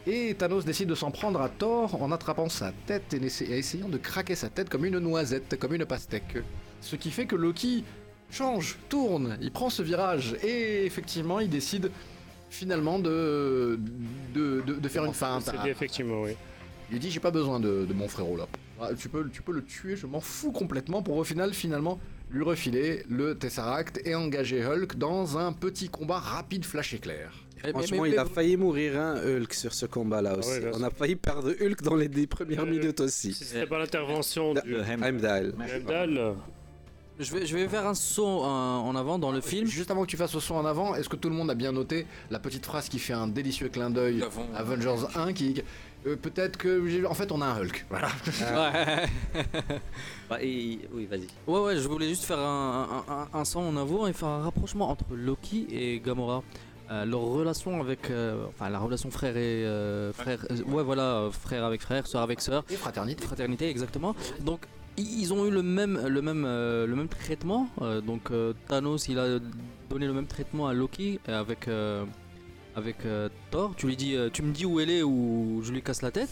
Et 0.08 0.34
Thanos 0.34 0.66
décide 0.66 0.90
de 0.90 0.96
s'en 0.96 1.12
prendre 1.12 1.40
à 1.40 1.50
Thor 1.50 2.02
en 2.02 2.12
attrapant 2.12 2.50
sa 2.50 2.72
tête 2.88 3.14
et, 3.14 3.18
et 3.44 3.60
essayant 3.60 3.90
de 3.90 3.98
craquer 4.00 4.34
sa 4.34 4.50
tête 4.50 4.70
comme 4.70 4.86
une 4.86 4.98
noisette, 4.98 5.56
comme 5.60 5.76
une 5.76 5.86
pastèque. 5.86 6.38
Ce 6.82 6.96
qui 6.96 7.12
fait 7.12 7.26
que 7.28 7.36
Loki 7.36 7.84
change, 8.32 8.78
tourne, 8.90 9.38
il 9.42 9.52
prend 9.52 9.70
ce 9.70 9.82
virage 9.82 10.36
et 10.44 10.86
effectivement 10.86 11.40
il 11.40 11.50
décide 11.50 11.92
finalement 12.50 13.00
de, 13.00 13.80
de, 14.34 14.62
de, 14.66 14.74
de 14.76 14.88
faire 14.90 15.06
une 15.06 15.14
feinte. 15.14 15.44
C'est 15.46 15.62
dit 15.62 15.70
effectivement, 15.70 16.22
oui. 16.22 16.32
Il 16.92 17.00
dit 17.00 17.10
j'ai 17.12 17.20
pas 17.20 17.32
besoin 17.32 17.60
de, 17.60 17.86
de 17.86 17.94
mon 17.94 18.08
frérot 18.08 18.38
là. 18.38 18.48
Ah, 18.80 18.90
Tu 18.98 19.10
peux, 19.10 19.28
tu 19.30 19.42
peux 19.42 19.54
le 19.54 19.64
tuer, 19.64 19.96
je 19.96 20.06
m'en 20.06 20.20
fous 20.20 20.52
complètement 20.52 21.02
pour 21.02 21.16
au 21.18 21.24
final 21.24 21.54
finalement 21.54 22.00
lui 22.30 22.44
refiler 22.44 23.04
le 23.10 23.36
Tesseract 23.38 24.02
et 24.06 24.16
engager 24.16 24.66
Hulk 24.66 24.98
dans 24.98 25.38
un 25.38 25.54
petit 25.54 25.90
combat 25.90 26.20
rapide 26.20 26.66
flash 26.66 26.94
éclair. 26.94 27.32
Franchement, 27.70 28.06
il 28.06 28.18
a 28.20 28.26
failli 28.26 28.58
mourir, 28.58 29.00
hein, 29.00 29.16
Hulk, 29.26 29.54
sur 29.54 29.74
ce 29.74 29.86
combat-là 29.88 30.38
aussi. 30.38 30.50
ouais, 30.50 30.60
bien 30.60 30.72
on 30.76 30.84
a 30.84 30.90
failli 30.92 31.16
perdre 31.16 31.52
Hulk 31.60 31.82
dans 31.82 31.96
les 31.96 32.10
dix 32.10 32.28
premières 32.28 32.62
Euh, 32.64 32.66
minutes 32.70 33.00
aussi. 33.00 33.34
Si 33.34 33.44
c'était 33.46 33.66
pas 33.66 33.80
l'intervention 33.80 34.54
du 34.54 34.74
De 34.74 34.80
Heim- 34.82 35.02
Heimdall. 35.04 35.56
Heimdall, 35.68 36.18
euh, 36.18 36.34
Je 37.19 37.34
vais, 37.34 37.45
je 37.45 37.56
vais 37.56 37.67
faire 37.69 37.86
un 37.88 37.93
saut 37.95 38.41
en, 38.43 38.88
en 38.88 38.95
avant 38.95 39.17
dans 39.17 39.32
le 39.32 39.39
film. 39.41 39.67
Juste 39.67 39.89
avant 39.89 40.01
que 40.04 40.08
tu 40.10 40.17
fasses 40.17 40.32
ce 40.32 40.39
son 40.41 40.56
en 40.56 40.65
avant, 40.65 40.95
est-ce 40.95 41.08
que 41.08 41.15
tout 41.15 41.30
le 41.30 41.36
monde 41.36 41.49
a 41.49 41.56
bien 41.56 41.71
noté 41.71 42.06
la 42.30 42.39
petite 42.39 42.65
phrase 42.65 42.89
qui 42.89 42.99
fait 42.99 43.13
un 43.13 43.28
délicieux 43.28 43.69
clin 43.69 43.89
d'œil 43.89 44.21
Avengers 44.56 45.06
1 45.15 45.32
qui 45.34 45.62
euh, 46.08 46.15
peut-être 46.17 46.58
que 46.58 47.06
en 47.08 47.13
fait 47.15 47.32
on 47.32 47.41
a 47.41 47.45
un 47.47 47.60
Hulk. 47.62 47.86
Voilà. 47.89 48.10
Ouais. 48.39 49.06
Bah, 50.30 50.41
et- 50.41 50.80
oui, 50.93 51.06
vas-y. 51.06 51.28
Ouais, 51.47 51.60
ouais, 51.62 51.78
je 51.78 51.88
voulais 51.88 52.10
juste 52.10 52.23
faire 52.25 52.39
un, 52.39 53.04
un, 53.08 53.13
un, 53.13 53.39
un 53.39 53.45
son 53.45 53.60
en 53.62 53.78
avant 53.78 54.08
et 54.08 54.13
faire 54.13 54.28
un 54.28 54.43
rapprochement 54.43 54.89
entre 54.89 55.06
Loki 55.15 55.67
et 55.71 55.99
Gamora. 55.99 56.43
Euh, 56.91 57.06
leur 57.06 57.21
relation 57.21 57.80
avec. 57.82 58.10
euh, 58.12 58.45
enfin, 58.49 58.69
la 58.69 58.78
relation 58.80 59.10
frère 59.10 59.36
et. 59.38 59.65
euh, 59.65 60.13
frère. 60.13 60.45
euh, 60.51 60.62
ouais, 60.67 60.84
voilà, 60.84 61.01
euh, 61.17 61.32
frère 61.32 61.63
avec 61.63 61.82
frère, 61.82 62.06
soeur 62.08 62.21
avec 62.21 62.41
sœur. 62.41 62.63
Et 62.69 62.75
fraternité. 62.75 63.23
Fraternité, 63.25 63.69
exactement. 63.69 64.15
Donc, 64.41 64.62
ils 64.98 65.34
ont 65.34 65.46
eu 65.46 65.52
le 65.52 65.62
même, 65.64 66.00
le 66.08 66.22
même, 66.22 66.44
euh, 66.46 66.86
le 66.88 66.96
même 66.96 67.08
traitement. 67.08 67.68
Euh, 67.82 68.02
donc, 68.02 68.32
euh, 68.32 68.54
Thanos, 68.68 69.08
il 69.08 69.20
a 69.20 69.40
donné 69.90 70.08
le 70.08 70.14
même 70.14 70.28
traitement 70.28 70.68
à 70.68 70.74
Loki 70.74 71.20
avec. 71.28 71.68
euh, 71.68 72.04
avec 72.78 73.06
euh, 73.06 73.30
Thor, 73.52 73.74
tu 73.78 73.88
lui 73.88 73.96
dis, 73.96 74.18
euh, 74.18 74.30
tu 74.30 74.42
me 74.42 74.52
dis 74.52 74.66
où 74.66 74.82
elle 74.82 74.90
est 74.90 75.02
ou 75.02 75.62
je 75.64 75.72
lui 75.72 75.82
casse 75.82 76.02
la 76.02 76.12
tête. 76.12 76.28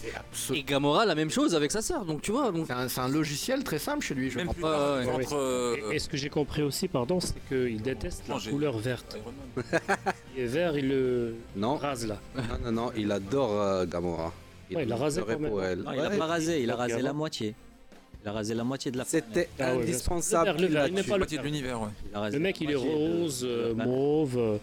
Et 0.52 0.62
Gamora, 0.62 1.06
la 1.06 1.14
même 1.14 1.30
chose 1.30 1.54
avec 1.54 1.70
sa 1.72 1.80
sœur. 1.80 2.04
Donc 2.04 2.20
tu 2.20 2.32
vois, 2.32 2.52
donc 2.52 2.66
C'est 2.66 2.74
un, 2.74 2.86
c'est 2.86 3.00
un 3.00 3.08
logiciel 3.08 3.64
très 3.64 3.78
simple 3.78 4.04
chez 4.04 4.14
lui. 4.14 4.28
Je 4.28 4.36
Même 4.36 4.48
crois 4.48 4.54
plus 4.54 4.62
pas. 4.62 4.70
tard, 4.70 4.98
ouais, 4.98 5.06
ouais. 5.06 5.24
entre. 5.24 5.36
euh, 5.38 5.76
Et, 5.90 5.96
et 5.96 5.98
ce 5.98 6.06
que 6.06 6.18
j'ai 6.18 6.28
compris 6.28 6.60
aussi, 6.62 6.86
pardon, 6.86 7.18
c'est 7.18 7.34
qu'il 7.48 7.80
déteste 7.80 8.24
la 8.28 8.36
couleur 8.38 8.76
verte. 8.76 9.16
Il 10.36 10.42
est 10.42 10.46
vert, 10.46 10.76
il 10.76 10.88
le 10.88 11.34
Non, 11.56 11.76
rase 11.76 12.06
là. 12.06 12.18
non, 12.36 12.42
non, 12.66 12.72
non, 12.72 12.92
il 12.94 13.10
adore 13.10 13.52
euh, 13.62 13.86
Gamora. 13.86 14.30
Ouais, 14.74 14.82
il 14.82 14.88
l'a 14.90 14.96
rasé 14.96 15.22
pleurait 15.22 15.36
quand 15.36 15.40
même. 15.40 15.50
pour 15.50 15.62
elle. 15.64 15.78
Non, 15.78 15.92
il 15.94 16.00
a 16.00 16.08
Ouais. 16.10 16.18
pas 16.18 16.26
rasé, 16.26 16.62
il 16.62 16.70
a 16.70 16.76
rasé 16.76 17.00
la 17.00 17.12
moitié. 17.14 17.54
Il 18.24 18.28
a 18.28 18.32
rasé 18.32 18.54
la 18.54 18.64
moitié 18.64 18.90
de 18.90 18.96
la 18.96 19.04
planète. 19.04 19.24
C'était 19.34 19.48
Ah 19.60 19.76
ouais, 19.76 19.82
indispensable. 19.82 20.46
le 20.46 20.52
vert, 20.52 20.56
le 20.56 20.66
qu'il 20.66 20.72
vert, 20.74 20.82
la 20.82 20.88
il 20.88 20.94
n'est 20.94 21.02
tue. 21.02 21.08
pas 21.08 21.14
le 21.14 21.18
moitié 21.20 21.36
de 21.38 21.42
vert. 21.42 21.50
l'univers, 21.52 21.80
ouais. 21.82 21.88
Il 22.10 22.16
a 22.16 22.20
rasé 22.20 22.36
Le 22.38 22.42
mec, 22.42 22.60
il 22.62 22.70
est 22.70 22.74
rose, 22.74 23.44
euh, 23.46 23.74
mauve, 23.74 24.38
euh, 24.38 24.56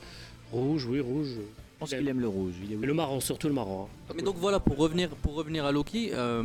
rouge, 0.51 0.85
oui, 0.85 0.99
rouge. 0.99 1.27
Je 1.35 1.79
pense 1.79 1.89
qu'il 1.89 2.07
aime 2.07 2.19
le 2.19 2.27
rouge. 2.27 2.53
Il 2.63 2.71
est 2.71 2.75
Et 2.75 2.85
le 2.87 2.93
marron, 2.95 3.19
surtout 3.19 3.47
le 3.47 3.53
marron. 3.53 3.83
hein. 4.09 4.13
Mais 4.15 4.23
donc 4.23 4.35
voilà, 4.37 4.59
pour 4.59 4.77
revenir, 4.77 5.09
pour 5.09 5.35
revenir 5.35 5.63
à 5.65 5.71
Loki, 5.71 6.09
euh, 6.13 6.43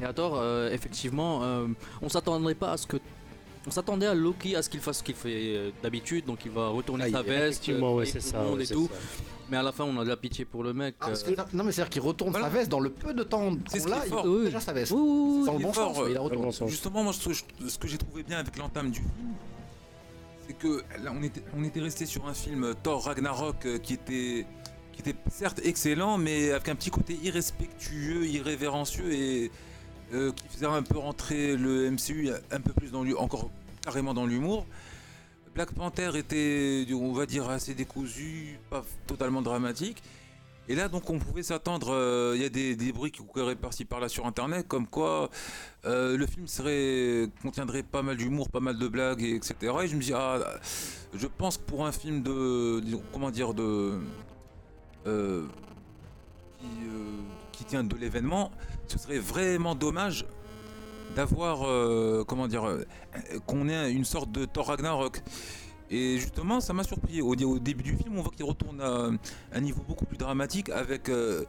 Et 0.00 0.04
à 0.04 0.12
tort, 0.12 0.36
euh, 0.38 0.70
effectivement, 0.72 1.42
euh, 1.44 1.66
on 2.02 2.08
s'attendrait 2.08 2.54
pas 2.54 2.72
à 2.72 2.76
ce 2.76 2.86
que. 2.88 2.96
On 3.68 3.70
s'attendait 3.70 4.06
à 4.06 4.14
Loki 4.14 4.56
à 4.56 4.62
ce 4.62 4.70
qu'il 4.70 4.80
fasse 4.80 4.98
ce 4.98 5.02
qu'il 5.02 5.14
fait 5.14 5.54
euh, 5.56 5.70
d'habitude, 5.82 6.24
donc 6.24 6.38
il 6.46 6.50
va 6.50 6.68
retourner 6.68 7.04
Ah, 7.08 7.10
sa 7.18 7.22
veste, 7.22 7.62
Effectivement, 7.64 7.94
ouais, 7.96 8.04
et 8.04 8.06
c'est 8.10 8.18
tout 8.20 8.24
ça. 8.26 8.38
le 8.38 8.44
monde 8.48 8.56
ouais, 8.56 8.62
et 8.62 8.66
c'est 8.66 8.74
tout. 8.74 8.88
ça. 8.90 8.98
Mais 9.50 9.56
à 9.58 9.62
la 9.62 9.72
fin, 9.72 9.84
on 9.84 9.98
a 10.00 10.04
de 10.04 10.08
la 10.08 10.16
pitié 10.16 10.44
pour 10.46 10.62
le 10.62 10.72
mec. 10.72 10.94
Ah, 11.00 11.04
euh, 11.04 11.08
parce 11.08 11.22
que- 11.22 11.56
non 11.56 11.64
mais 11.64 11.72
c'est-à-dire 11.72 11.90
qu'il 11.90 12.00
retourne 12.02 12.30
Voilà. 12.30 12.46
sa 12.48 12.52
veste 12.54 12.70
dans 12.70 12.80
le 12.80 12.88
peu 12.90 13.12
de 13.12 13.22
temps 13.22 13.50
qu'on 13.50 13.54
l'a, 13.56 13.60
qui 13.60 13.76
est 13.76 13.80
il 14.08 14.14
retourne 14.14 14.28
Oui, 14.38 14.44
déjà 14.46 14.60
sa 14.60 14.72
veste. 14.72 14.92
oui. 14.92 15.44
Dans 15.44 15.52
le 15.52 15.58
bon 15.62 15.72
fort, 15.72 15.94
sens, 15.94 16.04
mais 16.04 16.10
il 16.10 16.14
la 16.14 16.20
retourne. 16.20 16.50
Justement, 16.68 17.02
moi, 17.04 17.12
ce, 17.12 17.78
que 17.78 17.88
j'ai 17.88 17.98
trouvé 17.98 18.22
bien 18.22 18.38
avec 18.38 18.56
l'entame 18.56 18.90
du 18.90 19.00
film, 19.00 19.34
c'est 20.46 20.54
que 20.54 20.82
là, 21.02 21.12
on 21.14 21.22
était, 21.22 21.42
on 21.56 21.62
était 21.64 21.80
resté 21.80 22.06
sur 22.06 22.26
un 22.26 22.34
film 22.34 22.74
Thor 22.82 23.04
Ragnarok 23.04 23.66
euh, 23.66 23.78
qui 23.78 23.92
était, 23.94 24.46
qui 24.92 25.00
était 25.00 25.14
certes 25.30 25.60
excellent, 25.62 26.16
mais 26.16 26.52
avec 26.52 26.68
un 26.70 26.74
petit 26.74 26.90
côté 26.90 27.18
irrespectueux, 27.22 28.26
irrévérencieux 28.26 29.12
et 29.12 29.50
euh, 30.14 30.32
qui 30.32 30.48
faisait 30.48 30.64
un 30.66 30.82
peu 30.82 30.96
rentrer 30.98 31.54
le 31.56 31.90
MCU 31.90 32.30
un 32.50 32.60
peu 32.62 32.72
plus 32.72 32.90
dans 32.90 33.02
l'hu- 33.02 33.14
encore 33.14 33.50
carrément 33.88 34.12
dans 34.12 34.26
l'humour. 34.26 34.66
Black 35.54 35.72
Panther 35.72 36.10
était, 36.14 36.86
on 36.92 37.14
va 37.14 37.24
dire, 37.24 37.48
assez 37.48 37.72
décousu, 37.72 38.58
pas 38.68 38.84
totalement 39.06 39.40
dramatique. 39.40 40.02
Et 40.68 40.74
là, 40.74 40.90
donc, 40.90 41.08
on 41.08 41.18
pouvait 41.18 41.42
s'attendre. 41.42 41.88
euh, 41.90 42.34
Il 42.36 42.42
y 42.42 42.44
a 42.44 42.50
des, 42.50 42.92
bruits 42.92 43.10
qui 43.10 43.22
couraient 43.24 43.56
par-ci 43.56 43.86
par-là 43.86 44.10
sur 44.10 44.26
Internet, 44.26 44.68
comme 44.68 44.86
quoi 44.86 45.30
euh, 45.86 46.18
le 46.18 46.26
film 46.26 46.46
serait 46.46 47.30
contiendrait 47.40 47.82
pas 47.82 48.02
mal 48.02 48.18
d'humour, 48.18 48.50
pas 48.50 48.60
mal 48.60 48.76
de 48.76 48.88
blagues, 48.88 49.22
et 49.22 49.34
etc. 49.34 49.54
Et 49.82 49.88
je 49.88 49.96
me 49.96 50.02
dis, 50.02 50.12
ah, 50.12 50.38
je 51.14 51.26
pense 51.26 51.56
que 51.56 51.62
pour 51.62 51.86
un 51.86 51.92
film 51.92 52.22
de, 52.22 52.82
comment 53.10 53.30
dire, 53.30 53.54
de 53.54 53.98
euh, 55.06 55.46
qui 57.52 57.64
tient 57.64 57.84
de 57.84 57.96
l'événement, 57.96 58.50
ce 58.86 58.98
serait 58.98 59.18
vraiment 59.18 59.74
dommage 59.74 60.26
d'avoir, 61.14 61.66
euh, 61.66 62.24
comment 62.26 62.48
dire, 62.48 62.66
euh, 62.66 62.84
qu'on 63.46 63.68
ait 63.68 63.92
une 63.92 64.04
sorte 64.04 64.30
de 64.30 64.44
Thor 64.44 64.66
Ragnarok. 64.68 65.22
Et 65.90 66.18
justement, 66.18 66.60
ça 66.60 66.72
m'a 66.72 66.84
surpris. 66.84 67.22
Au, 67.22 67.34
au 67.34 67.58
début 67.58 67.82
du 67.82 67.96
film, 67.96 68.18
on 68.18 68.22
voit 68.22 68.32
qu'il 68.34 68.44
retourne 68.44 68.80
à 68.80 69.08
un 69.52 69.60
niveau 69.60 69.82
beaucoup 69.88 70.04
plus 70.04 70.18
dramatique 70.18 70.68
avec 70.68 71.08
euh, 71.08 71.44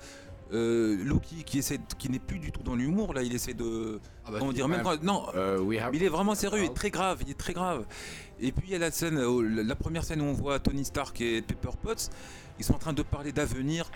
Loki 0.52 1.44
qui 1.46 1.60
essaie, 1.60 1.80
qui 1.98 2.10
n'est 2.10 2.20
plus 2.20 2.40
du 2.40 2.52
tout 2.52 2.64
dans 2.64 2.76
l'humour. 2.76 3.14
Là, 3.14 3.22
il 3.22 3.36
essaie 3.36 3.54
de, 3.54 4.00
Ah 4.26 4.32
bah, 4.32 4.40
même 4.40 4.82
quand, 4.82 5.04
non, 5.04 5.26
il 5.94 6.04
est 6.04 6.08
vraiment 6.08 6.36
sérieux, 6.36 6.64
il 6.64 6.66
est 6.66 6.74
très 6.74 6.90
grave, 6.90 7.20
il 7.26 7.32
est 7.32 7.38
très 7.38 7.54
grave. 7.54 7.86
Et 8.40 8.54
puis 8.54 8.68
il 8.70 8.72
y 8.72 8.76
a 8.76 8.80
la 8.80 8.92
scène, 8.92 9.20
la 9.20 9.76
première 9.76 10.06
scène 10.06 10.22
où 10.22 10.26
on 10.26 10.34
voit 10.34 10.60
Tony 10.60 10.86
Stark 10.86 11.20
et 11.20 11.42
Pepper 11.42 11.76
Potts, 11.82 12.10
ils 12.58 12.64
sont 12.66 12.76
en 12.76 12.80
train 12.80 12.94
de 12.94 13.02
parler 13.02 13.34
d'avenir, 13.34 13.92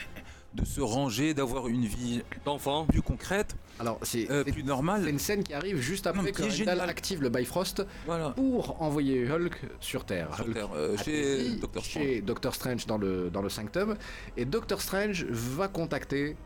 de 0.53 0.65
se 0.65 0.81
ranger, 0.81 1.33
d'avoir 1.33 1.67
une 1.67 1.85
vie 1.85 2.21
D'enfant. 2.45 2.85
plus 2.85 3.01
concrète, 3.01 3.55
Alors 3.79 3.97
c'est 4.03 4.29
euh, 4.29 4.43
c'est- 4.45 4.51
plus 4.51 4.61
c'est 4.61 4.67
normale. 4.67 5.07
une 5.07 5.17
scène 5.19 5.43
qui 5.43 5.53
arrive 5.53 5.77
juste 5.77 6.05
Non, 6.05 6.11
après 6.11 6.23
mais 6.23 6.31
que 6.31 6.37
qui 6.37 6.43
est 6.43 6.45
Heimdall 6.59 6.75
géniale. 6.75 6.89
active 6.89 7.21
le 7.23 7.29
Bifrost 7.29 7.85
Voilà. 8.05 8.29
pour 8.31 8.81
envoyer 8.81 9.27
Hulk 9.29 9.59
sur 9.79 10.05
Terre. 10.05 10.33
Sur 10.35 10.45
Hulk 10.45 10.53
Terre, 10.53 10.69
euh, 10.75 10.95
chez 10.97 11.33
atterrit 11.33 11.55
Doctor 11.59 11.83
Strange. 11.85 12.03
chez 12.05 12.21
Doctor 12.21 12.55
Strange 12.55 12.85
dans 12.85 12.97
le, 12.97 13.29
dans 13.31 13.41
le 13.41 13.49
Sanctum. 13.49 13.95
Et 14.37 14.45
Doctor 14.45 14.79
Strange 14.81 15.25
va 15.29 15.67
contacter 15.67 16.37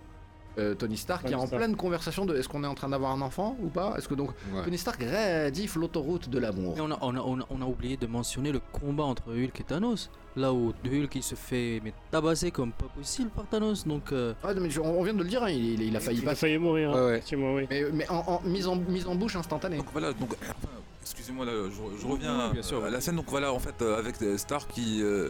euh, 0.57 0.73
Tony 0.73 0.97
Stark 0.97 1.21
qui 1.21 1.27
est 1.27 1.31
Tony 1.31 1.43
en 1.43 1.45
Stark. 1.47 1.61
pleine 1.61 1.75
conversation 1.75 2.25
de 2.25 2.35
est-ce 2.35 2.47
qu'on 2.49 2.63
est 2.63 2.67
en 2.67 2.73
train 2.75 2.89
d'avoir 2.89 3.11
un 3.11 3.21
enfant 3.21 3.55
ou 3.61 3.67
pas? 3.67 3.93
Est-ce 3.97 4.07
que 4.07 4.15
donc 4.15 4.31
Ouais. 4.53 4.63
Tony 4.63 4.77
Stark 4.77 5.03
rédif 5.03 5.75
l'autoroute 5.75 6.29
de 6.29 6.39
l'amour? 6.39 6.75
Et 6.77 6.81
on 6.81 6.89
a, 6.91 6.97
on, 7.01 7.15
a, 7.15 7.19
on, 7.19 7.39
a, 7.41 7.45
on 7.49 7.61
a 7.61 7.65
oublié 7.65 7.95
de 7.97 8.07
mentionner 8.07 8.51
le 8.51 8.59
combat 8.71 9.03
entre 9.03 9.33
Hulk 9.33 9.59
et 9.59 9.63
Thanos. 9.63 10.09
Là 10.37 10.53
où 10.53 10.71
Hulk 10.85 11.15
il 11.15 11.23
se 11.23 11.33
fait 11.35 11.81
mais, 11.83 11.93
tabasser 12.11 12.51
comme 12.51 12.71
pas 12.71 12.85
possible 12.95 13.29
par 13.31 13.47
Thanos. 13.47 13.85
Donc 13.87 14.11
euh, 14.11 14.33
Ah, 14.43 14.53
mais 14.53 14.69
je- 14.69 14.79
on, 14.79 15.01
vient 15.03 15.13
de 15.13 15.23
le 15.23 15.27
dire, 15.27 15.41
hein, 15.43 15.49
il, 15.49 15.65
il- 15.73 15.81
il 15.81 15.95
a 15.95 15.99
failli 15.99 16.19
Il 16.21 16.29
a 16.29 16.35
failli 16.35 16.57
mourir, 16.59 16.91
hein, 16.95 17.05
Ouais, 17.07 17.21
oui. 17.33 17.65
Mais, 17.69 17.83
mais 17.91 18.09
en, 18.09 18.17
en- 18.27 18.41
mise, 18.45 18.67
en, 18.67 18.75
mise 18.75 19.07
en 19.07 19.15
bouche 19.15 19.35
instantanée. 19.35 19.77
Donc 19.77 19.87
voilà, 19.91 20.13
donc, 20.13 20.35
enfin, 20.43 20.69
excusez-moi, 21.01 21.43
là, 21.45 21.51
je, 21.65 21.99
je 22.01 22.05
reviens 22.07 22.47
Oui, 22.49 22.53
bien 22.53 22.61
sûr. 22.61 22.85
à 22.85 22.89
la 22.91 23.01
scène. 23.01 23.15
Donc 23.15 23.25
voilà, 23.29 23.51
en 23.51 23.57
fait, 23.59 23.81
euh, 23.81 23.97
avec 23.97 24.21
euh, 24.21 24.37
Stark 24.37 24.69
qui, 24.71 25.01
euh, 25.01 25.29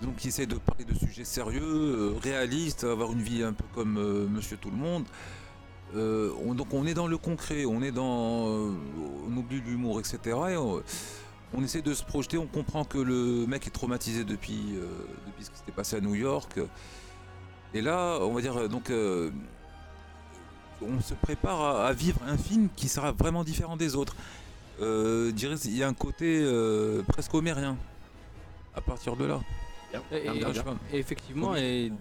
donc, 0.00 0.16
qui 0.16 0.28
essaie 0.28 0.46
de 0.46 0.54
parler 0.56 0.84
de 0.86 0.94
sujets 0.94 1.24
sérieux, 1.24 1.60
euh, 1.62 2.14
réalistes, 2.22 2.84
avoir 2.84 3.12
une 3.12 3.20
vie 3.22 3.42
un 3.42 3.52
peu 3.52 3.64
comme 3.74 3.98
euh, 3.98 4.26
Monsieur 4.26 4.56
Tout 4.56 4.70
le 4.70 4.76
Monde. 4.78 5.04
Euh, 5.96 6.30
on- 6.46 6.54
donc 6.54 6.72
on 6.72 6.86
est 6.86 6.94
dans 6.94 7.08
le 7.08 7.18
concret, 7.18 7.64
on 7.66 7.82
est 7.82 7.90
dans, 7.90 8.46
euh, 8.48 8.70
on 9.28 9.36
oublie 9.36 9.60
l'humour, 9.60 9.98
etc. 10.00 10.18
Et 10.52 10.56
on, 10.56 10.82
on 11.54 11.62
essaie 11.64 11.82
de 11.82 11.94
se 11.94 12.04
projeter, 12.04 12.38
on 12.38 12.46
comprend 12.46 12.84
que 12.84 12.98
le 12.98 13.46
mec 13.46 13.66
est 13.66 13.70
traumatisé 13.70 14.24
depuis, 14.24 14.76
euh, 14.76 14.86
depuis 15.26 15.44
ce 15.44 15.50
qui 15.50 15.56
s'était 15.58 15.72
passé 15.72 15.96
à 15.96 16.00
New 16.00 16.14
York. 16.14 16.58
Et 17.74 17.82
là, 17.82 18.18
on 18.20 18.32
va 18.32 18.40
dire, 18.40 18.56
euh, 18.56 18.68
donc, 18.68 18.90
euh, 18.90 19.30
on 20.82 21.00
se 21.00 21.14
prépare 21.14 21.60
à, 21.60 21.86
à 21.88 21.92
vivre 21.92 22.18
un 22.26 22.38
film 22.38 22.68
qui 22.76 22.88
sera 22.88 23.12
vraiment 23.12 23.44
différent 23.44 23.76
des 23.76 23.94
autres. 23.96 24.16
Euh, 24.80 25.26
je 25.30 25.34
dirais, 25.34 25.56
il 25.66 25.76
y 25.76 25.82
a 25.82 25.88
un 25.88 25.94
côté 25.94 26.40
euh, 26.42 27.02
presque 27.02 27.34
homérien 27.34 27.76
à 28.74 28.80
partir 28.80 29.16
de 29.16 29.24
là. 29.26 29.40
et, 30.12 30.16
et- 30.16 30.30
Bien, 30.30 30.50
bien. 30.50 30.64
et 30.92 30.98
effectivement, 30.98 31.54
et, 31.56 31.92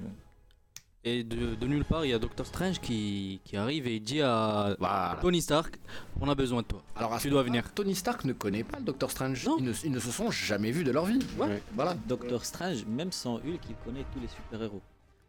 et 1.06 1.24
de, 1.24 1.56
de 1.56 1.68
nulle 1.68 1.86
part, 1.86 2.04
il 2.06 2.10
y 2.10 2.14
a 2.14 2.20
Doctor 2.20 2.46
Strange 2.46 2.80
qui, 2.80 3.40
qui 3.46 3.56
arrive 3.56 3.88
et 3.88 3.96
il 3.96 4.02
dit 4.04 4.22
à 4.22 4.76
Voilà. 4.80 5.18
Tony 5.22 5.42
Stark 5.42 5.80
On 6.20 6.28
a 6.30 6.36
besoin 6.36 6.62
de 6.62 6.68
toi. 6.68 6.84
Alors, 6.96 7.18
Tu 7.20 7.30
dois 7.30 7.44
venir. 7.44 7.72
Tony 7.74 7.96
Stark 7.96 8.26
ne 8.26 8.34
connaît 8.34 8.64
pas 8.66 8.80
le 8.80 8.84
Docteur 8.86 9.10
Strange. 9.10 9.46
Non. 9.46 9.58
Ils 9.60 9.64
ne, 9.66 9.74
ils 9.86 9.92
ne 9.92 10.00
se 10.00 10.12
sont 10.12 10.30
jamais 10.30 10.72
vus 10.72 10.84
de 10.84 10.92
leur 10.92 11.06
vie. 11.06 11.20
Ouais. 11.38 11.62
Voilà. 11.74 11.96
Doctor 12.08 12.44
Strange, 12.44 12.86
même 12.86 13.12
sans 13.12 13.36
Hulk, 13.36 13.62
il 13.70 13.76
connaît 13.86 14.06
tous 14.14 14.20
les 14.20 14.28
super-héros. 14.28 14.82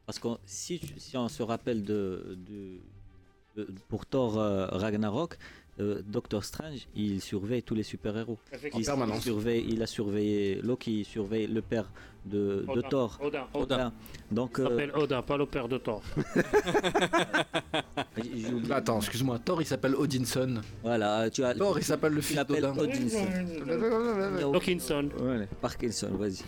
Parce 0.07 0.19
que 0.19 0.29
si, 0.45 0.81
si 0.97 1.17
on 1.17 1.29
se 1.29 1.43
rappelle 1.43 1.85
de, 1.85 2.37
de- 2.49 2.81
de- 3.63 3.73
pour 3.89 4.07
Thor 4.07 4.39
euh, 4.39 4.67
Ragnarok, 4.73 5.37
euh, 5.81 6.03
Doctor 6.07 6.45
Strange, 6.45 6.87
il 6.95 7.21
surveille 7.21 7.63
tous 7.63 7.75
les 7.75 7.83
super-héros. 7.83 8.39
Il, 8.75 8.85
permanence. 8.85 9.19
il 9.19 9.23
surveille, 9.23 9.65
il 9.69 9.83
a 9.83 9.87
surveillé 9.87 10.61
Loki, 10.63 11.01
il 11.01 11.05
surveille 11.05 11.47
le 11.47 11.63
père 11.63 11.91
de. 12.27 12.65
Thor. 12.91 13.19
Odin, 13.23 13.47
Odin. 13.55 13.77
Odin. 13.77 13.93
Donc, 14.31 14.57
Il 14.59 14.65
euh, 14.65 14.69
s'appelle 14.69 14.93
Odin, 14.95 15.23
pas 15.23 15.37
le 15.37 15.47
père 15.47 15.69
de 15.69 15.79
Thor. 15.79 16.03
Attends, 18.71 18.99
excuse-moi, 18.99 19.39
Thor 19.39 19.63
il 19.63 19.67
s'appelle 19.67 19.95
Odinson. 19.95 20.61
Voilà, 20.83 21.31
tu 21.31 21.45
as. 21.45 21.55
Thor 21.55 21.79
il 21.79 21.85
s'appelle 21.85 22.13
le 22.13 22.21
fils 22.21 22.45
d'Odin. 22.47 22.77
Odinson. 22.77 23.27
Dawkinson. 24.53 25.09
Voilà, 25.17 25.47
Parkinson, 25.61 26.11
vas-y. 26.13 26.43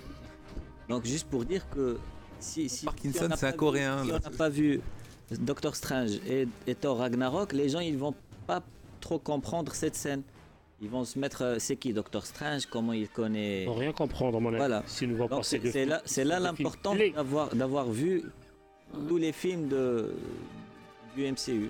Donc 0.88 1.07
juste 1.07 1.29
pour 1.29 1.45
dire 1.45 1.68
que 1.71 1.97
si, 2.38 2.68
si 2.68 2.85
Parkinson, 2.85 3.18
si 3.18 3.25
on 3.25 3.29
n'a 3.29 3.37
c'est 3.37 3.47
un 3.47 3.51
pas 3.53 3.57
Coréen, 3.57 4.03
vu- 4.03 4.09
si 4.09 4.12
on 4.12 4.18
n'a 4.18 4.37
pas 4.37 4.49
vu 4.49 4.81
Doctor 5.40 5.75
Strange 5.77 6.11
et, 6.29 6.47
et 6.66 6.75
Thor 6.75 6.99
Ragnarok, 6.99 7.53
les 7.53 7.68
gens 7.68 7.81
ils 7.81 7.97
vont 7.97 8.14
pas 8.47 8.62
trop 9.03 9.19
comprendre 9.19 9.75
cette 9.75 9.95
scène. 9.97 10.23
Ils 10.81 10.88
vont 10.88 11.05
se 11.05 11.19
mettre, 11.19 11.43
euh, 11.43 11.57
c'est 11.61 11.77
qui 11.77 11.93
Doctor 11.93 12.25
Strange, 12.27 12.67
comment 12.67 12.93
il 12.93 13.09
connaît? 13.09 13.62
Ils 13.65 13.67
vont 13.69 13.75
rien 13.75 13.93
comprendre, 13.93 14.41
mon 14.41 14.49
avis. 14.49 14.57
Voilà. 14.59 14.81
Pas 15.29 15.43
ces 15.43 15.61
c'est 15.71 15.85
là, 15.85 16.01
c'est 16.07 16.25
là 16.25 16.41
l'important 16.41 16.95
d'avoir 16.97 17.55
d'avoir 17.55 17.88
vu 17.91 18.25
tous 19.09 19.17
les 19.19 19.33
films 19.33 19.69
de 19.69 20.12
du 21.15 21.23
MCU. 21.31 21.69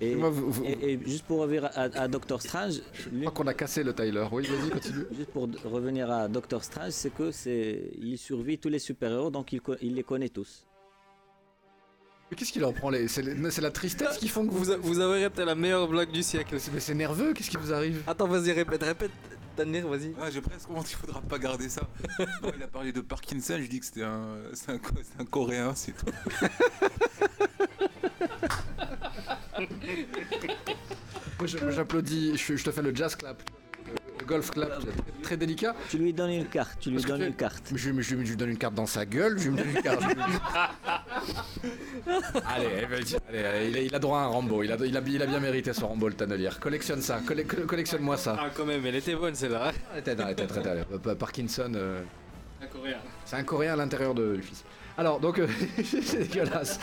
Et, 0.00 0.16
Moi, 0.16 0.28
vous- 0.30 0.50
vous- 0.50 0.64
et- 0.64 0.94
et 0.94 1.00
juste 1.06 1.24
pour 1.24 1.38
revenir 1.40 1.66
à, 1.66 1.82
à 2.04 2.08
Doctor 2.08 2.42
Strange, 2.42 2.80
Je 2.92 3.20
crois 3.20 3.30
qu'on 3.30 3.46
a 3.46 3.54
cassé 3.54 3.84
le 3.84 3.94
Tyler. 3.94 4.26
Oui, 4.32 4.44
vas-y, 4.46 4.70
continue. 4.70 5.04
Juste 5.16 5.30
pour 5.30 5.48
revenir 5.64 6.10
à 6.10 6.26
Doctor 6.26 6.64
Strange, 6.64 6.90
c'est 6.90 7.14
que 7.14 7.30
c'est 7.30 7.90
il 8.00 8.18
survit 8.18 8.58
tous 8.58 8.68
les 8.68 8.80
super-héros, 8.80 9.30
donc 9.30 9.52
il, 9.52 9.60
il 9.82 9.94
les 9.94 10.02
connaît 10.02 10.28
tous. 10.30 10.66
Mais 12.34 12.38
qu'est-ce 12.38 12.50
qui 12.52 12.58
leur 12.58 12.74
prend 12.74 12.90
les. 12.90 13.06
C'est 13.06 13.22
les- 13.22 13.50
c'est 13.52 13.60
la 13.60 13.70
tristesse 13.70 14.18
qui 14.18 14.26
font 14.26 14.44
que 14.44 14.50
vous. 14.52 14.64
Vous, 14.82 14.98
avez 14.98 15.22
raté 15.22 15.44
la 15.44 15.54
meilleure 15.54 15.86
blague 15.86 16.10
du 16.10 16.24
siècle. 16.24 16.56
Mais 16.72 16.80
c'est 16.80 16.94
nerveux, 16.94 17.32
qu'est-ce 17.32 17.48
qui 17.48 17.56
vous 17.56 17.72
arrive 17.72 18.02
Attends, 18.08 18.26
vas-y, 18.26 18.50
répète, 18.50 18.82
répète. 18.82 19.12
Tanir, 19.54 19.86
vas-y. 19.86 20.12
Ah, 20.20 20.32
j'ai 20.32 20.40
presque 20.40 20.68
honte, 20.68 20.90
il 20.90 20.96
faudra 20.96 21.20
pas 21.20 21.38
garder 21.38 21.68
ça. 21.68 21.82
Non, 22.42 22.50
il 22.56 22.62
a 22.64 22.66
parlé 22.66 22.90
de 22.90 23.00
Parkinson, 23.02 23.56
je 23.60 23.68
dis 23.68 23.78
que 23.78 23.86
c'était 23.86 24.02
un, 24.02 24.26
c'est 24.52 24.72
un, 24.72 24.80
un 25.20 25.24
Coréen, 25.24 25.76
c'est 25.76 25.92
tout. 25.92 26.06
Moi, 31.38 31.46
J'applaudis, 31.46 32.36
je, 32.36 32.56
je 32.56 32.64
te 32.64 32.72
fais 32.72 32.82
le 32.82 32.92
jazz 32.92 33.14
clap. 33.14 33.40
Le 34.24 34.28
golf 34.28 34.50
clap, 34.52 34.80
très, 34.80 34.90
très 35.22 35.36
délicat. 35.36 35.74
Tu 35.90 35.98
lui 35.98 36.14
donnes 36.14 36.30
une 36.30 36.46
carte, 36.46 36.78
tu 36.80 36.88
lui 36.88 36.96
Parce 36.96 37.06
donnes 37.08 37.22
une 37.28 37.34
carte. 37.34 37.62
Je, 37.74 37.90
lui- 37.90 38.02
je 38.02 38.14
lui- 38.14 38.24
je 38.24 38.30
lui 38.30 38.36
donne 38.38 38.48
une 38.50 38.56
carte 38.56 38.74
dans 38.74 38.86
sa 38.86 39.04
gueule, 39.04 39.38
je 39.38 39.50
lui 39.50 39.56
donne 39.56 39.68
une 39.68 39.82
carte. 39.82 40.02
allez, 42.46 42.66
allez, 42.66 43.46
allez, 43.46 43.68
il, 43.70 43.76
a, 43.76 43.80
il 43.82 43.94
a 43.94 43.98
droit 43.98 44.20
à 44.20 44.22
un 44.22 44.26
Rambo, 44.28 44.62
il 44.62 44.72
a, 44.72 44.76
il 44.76 44.96
a, 44.96 45.00
il 45.06 45.22
a 45.22 45.26
bien 45.26 45.40
mérité 45.40 45.72
son 45.74 45.88
Rambo 45.88 46.08
le 46.08 46.14
Tannelier. 46.14 46.48
Collectionne 46.58 47.02
ça, 47.02 47.20
colle- 47.26 47.44
colle- 47.46 47.66
collectionne-moi 47.66 48.16
ça. 48.16 48.36
Ah, 48.40 48.48
quand 48.54 48.64
même, 48.64 48.84
elle 48.86 48.96
était 48.96 49.14
bonne 49.14 49.34
celle-là. 49.34 49.72
Arrêtez, 49.92 50.12
arrêtez, 50.12 50.42
arrêtez, 50.44 50.68
arrêtez. 50.68 50.84
Euh, 51.06 51.14
Parkinson, 51.14 51.72
euh, 51.74 52.02
Un 52.62 52.66
coréen. 52.66 52.96
c'est 53.26 53.36
un 53.36 53.44
Coréen 53.44 53.72
à 53.74 53.76
l'intérieur 53.76 54.14
de, 54.14 54.36
du 54.36 54.42
fils. 54.42 54.64
Alors, 54.96 55.18
donc, 55.18 55.38
euh, 55.40 55.48
c'est 55.84 56.28
dégueulasse. 56.28 56.78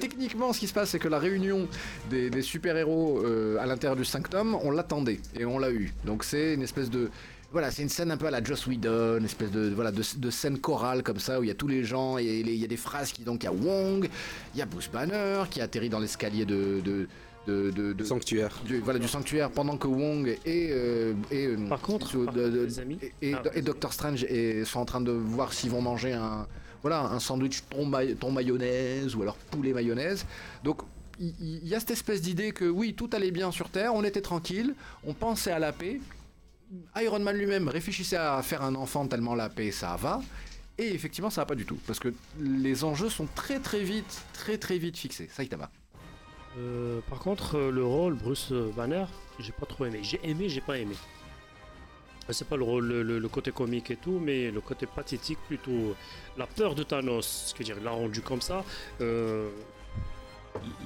Techniquement, 0.00 0.52
ce 0.52 0.60
qui 0.60 0.66
se 0.66 0.72
passe, 0.72 0.90
c'est 0.90 0.98
que 0.98 1.08
la 1.08 1.18
réunion 1.18 1.68
des, 2.08 2.30
des 2.30 2.42
super-héros 2.42 3.22
euh, 3.24 3.58
à 3.58 3.66
l'intérieur 3.66 3.96
du 3.96 4.04
Sanctum, 4.04 4.56
on 4.62 4.70
l'attendait 4.70 5.20
et 5.38 5.44
on 5.44 5.58
l'a 5.58 5.70
eu. 5.70 5.92
Donc, 6.04 6.24
c'est 6.24 6.54
une 6.54 6.62
espèce 6.62 6.88
de. 6.90 7.10
Voilà, 7.52 7.70
c'est 7.70 7.82
une 7.82 7.88
scène 7.88 8.10
un 8.10 8.16
peu 8.16 8.26
à 8.26 8.30
la 8.30 8.42
Joss 8.42 8.66
Whedon, 8.66 9.18
une 9.18 9.24
espèce 9.24 9.50
de, 9.50 9.70
voilà, 9.74 9.92
de, 9.92 10.02
de 10.16 10.30
scène 10.30 10.58
chorale 10.58 11.02
comme 11.02 11.18
ça, 11.20 11.38
où 11.38 11.44
il 11.44 11.48
y 11.48 11.50
a 11.50 11.54
tous 11.54 11.68
les 11.68 11.84
gens, 11.84 12.18
et 12.18 12.24
il 12.40 12.50
y 12.50 12.64
a 12.64 12.68
des 12.68 12.76
phrases 12.76 13.12
qui. 13.12 13.22
Donc, 13.22 13.42
il 13.42 13.46
y 13.46 13.48
a 13.48 13.52
Wong, 13.52 14.08
il 14.54 14.58
y 14.58 14.62
a 14.62 14.66
Bruce 14.66 14.90
Banner 14.92 15.42
qui 15.50 15.60
atterrit 15.60 15.88
dans 15.88 16.00
l'escalier 16.00 16.44
de, 16.44 16.80
de, 16.84 17.06
de, 17.46 17.70
de- 17.70 17.92
de- 17.92 18.04
Sanctuaire. 18.04 18.50
du, 18.64 18.78
voilà, 18.80 18.98
du 18.98 19.06
sanctuaire 19.08 19.50
pendant 19.50 19.76
que 19.76 19.86
Wong 19.86 20.26
et, 20.44 20.68
euh, 20.72 21.12
et, 21.30 21.46
euh, 21.46 21.68
Par 21.68 21.80
contre, 21.80 22.08
sous- 22.08 22.24
par 22.24 22.34
de- 22.34 22.42
contre, 22.44 22.54
de- 22.56 22.64
les 22.64 22.80
amis, 22.80 22.98
et, 23.02 23.30
et- 23.30 23.34
Ah, 23.34 23.42
et 23.54 23.62
Doctor 23.62 23.92
Strange 23.92 24.24
et- 24.24 24.64
sont 24.64 24.80
en 24.80 24.84
train 24.84 25.00
de 25.00 25.12
voir 25.12 25.52
s'ils 25.52 25.70
vont 25.70 25.80
manger 25.82 26.14
un 26.14 26.46
voilà 26.86 27.00
un 27.00 27.18
sandwich 27.18 27.64
thon, 27.68 27.84
ma- 27.84 28.30
mayonnaise 28.30 29.16
ou 29.16 29.22
alors 29.22 29.34
poulet 29.50 29.72
mayonnaise. 29.72 30.24
Donc 30.62 30.82
il 31.18 31.66
y, 31.66 31.74
a 31.74 31.80
cette 31.80 31.90
espèce 31.90 32.22
d'idée 32.22 32.52
que 32.52 32.64
oui 32.64 32.94
tout 32.94 33.10
allait 33.12 33.32
bien 33.32 33.50
sur 33.50 33.70
Terre, 33.70 33.92
on 33.92 34.04
était 34.04 34.20
tranquille, 34.20 34.76
on 35.04 35.14
pensait 35.14 35.50
à 35.50 35.58
la 35.58 35.72
paix. 35.72 36.00
Iron 36.96 37.18
Man 37.18 37.36
lui-même 37.36 37.66
réfléchissait 37.68 38.18
à 38.18 38.40
faire 38.42 38.62
un 38.62 38.76
enfant 38.76 39.04
tellement 39.08 39.34
la 39.34 39.48
paix 39.48 39.72
ça 39.72 39.96
va. 39.96 40.20
Et 40.78 40.94
effectivement, 40.94 41.30
ça 41.30 41.40
va 41.40 41.46
pas 41.46 41.54
du 41.56 41.64
tout. 41.64 41.78
Parce 41.88 41.98
que 41.98 42.12
les 42.38 42.84
enjeux 42.84 43.08
sont 43.08 43.26
très 43.34 43.58
très 43.58 43.82
vite, 43.82 44.22
très 44.32 44.58
très 44.58 44.78
vite 44.78 44.96
fixés. 44.96 45.28
Saitama. 45.32 45.70
Euh, 46.58 47.00
par 47.10 47.18
contre, 47.18 47.56
euh, 47.56 47.70
le 47.72 47.84
rôle 47.84 48.14
Bruce 48.14 48.52
Banner, 48.76 49.06
j'ai 49.40 49.52
pas 49.52 49.66
trop 49.66 49.86
aimé. 49.86 50.00
J'ai 50.02 50.20
aimé, 50.22 50.48
j'ai 50.48 50.60
pas 50.60 50.78
aimé. 50.78 50.94
Euh, 52.28 52.32
C'est 52.32 52.46
pas 52.48 52.56
le 52.56 52.80
le, 52.80 53.02
le- 53.18 53.28
côté 53.28 53.52
comique 53.52 53.90
et 53.90 53.96
tout, 53.96 54.18
mais 54.20 54.50
le 54.50 54.60
côté 54.60 54.86
pathétique 54.86 55.38
plutôt. 55.46 55.94
La 56.36 56.46
peur 56.46 56.74
de 56.74 56.82
Thanos, 56.82 57.26
ce 57.48 57.54
que 57.54 57.62
dire, 57.62 57.76
il 57.78 57.84
l'a 57.84 57.90
rendu 57.92 58.20
comme 58.20 58.40
ça. 58.40 58.64
Euh, 59.00 59.48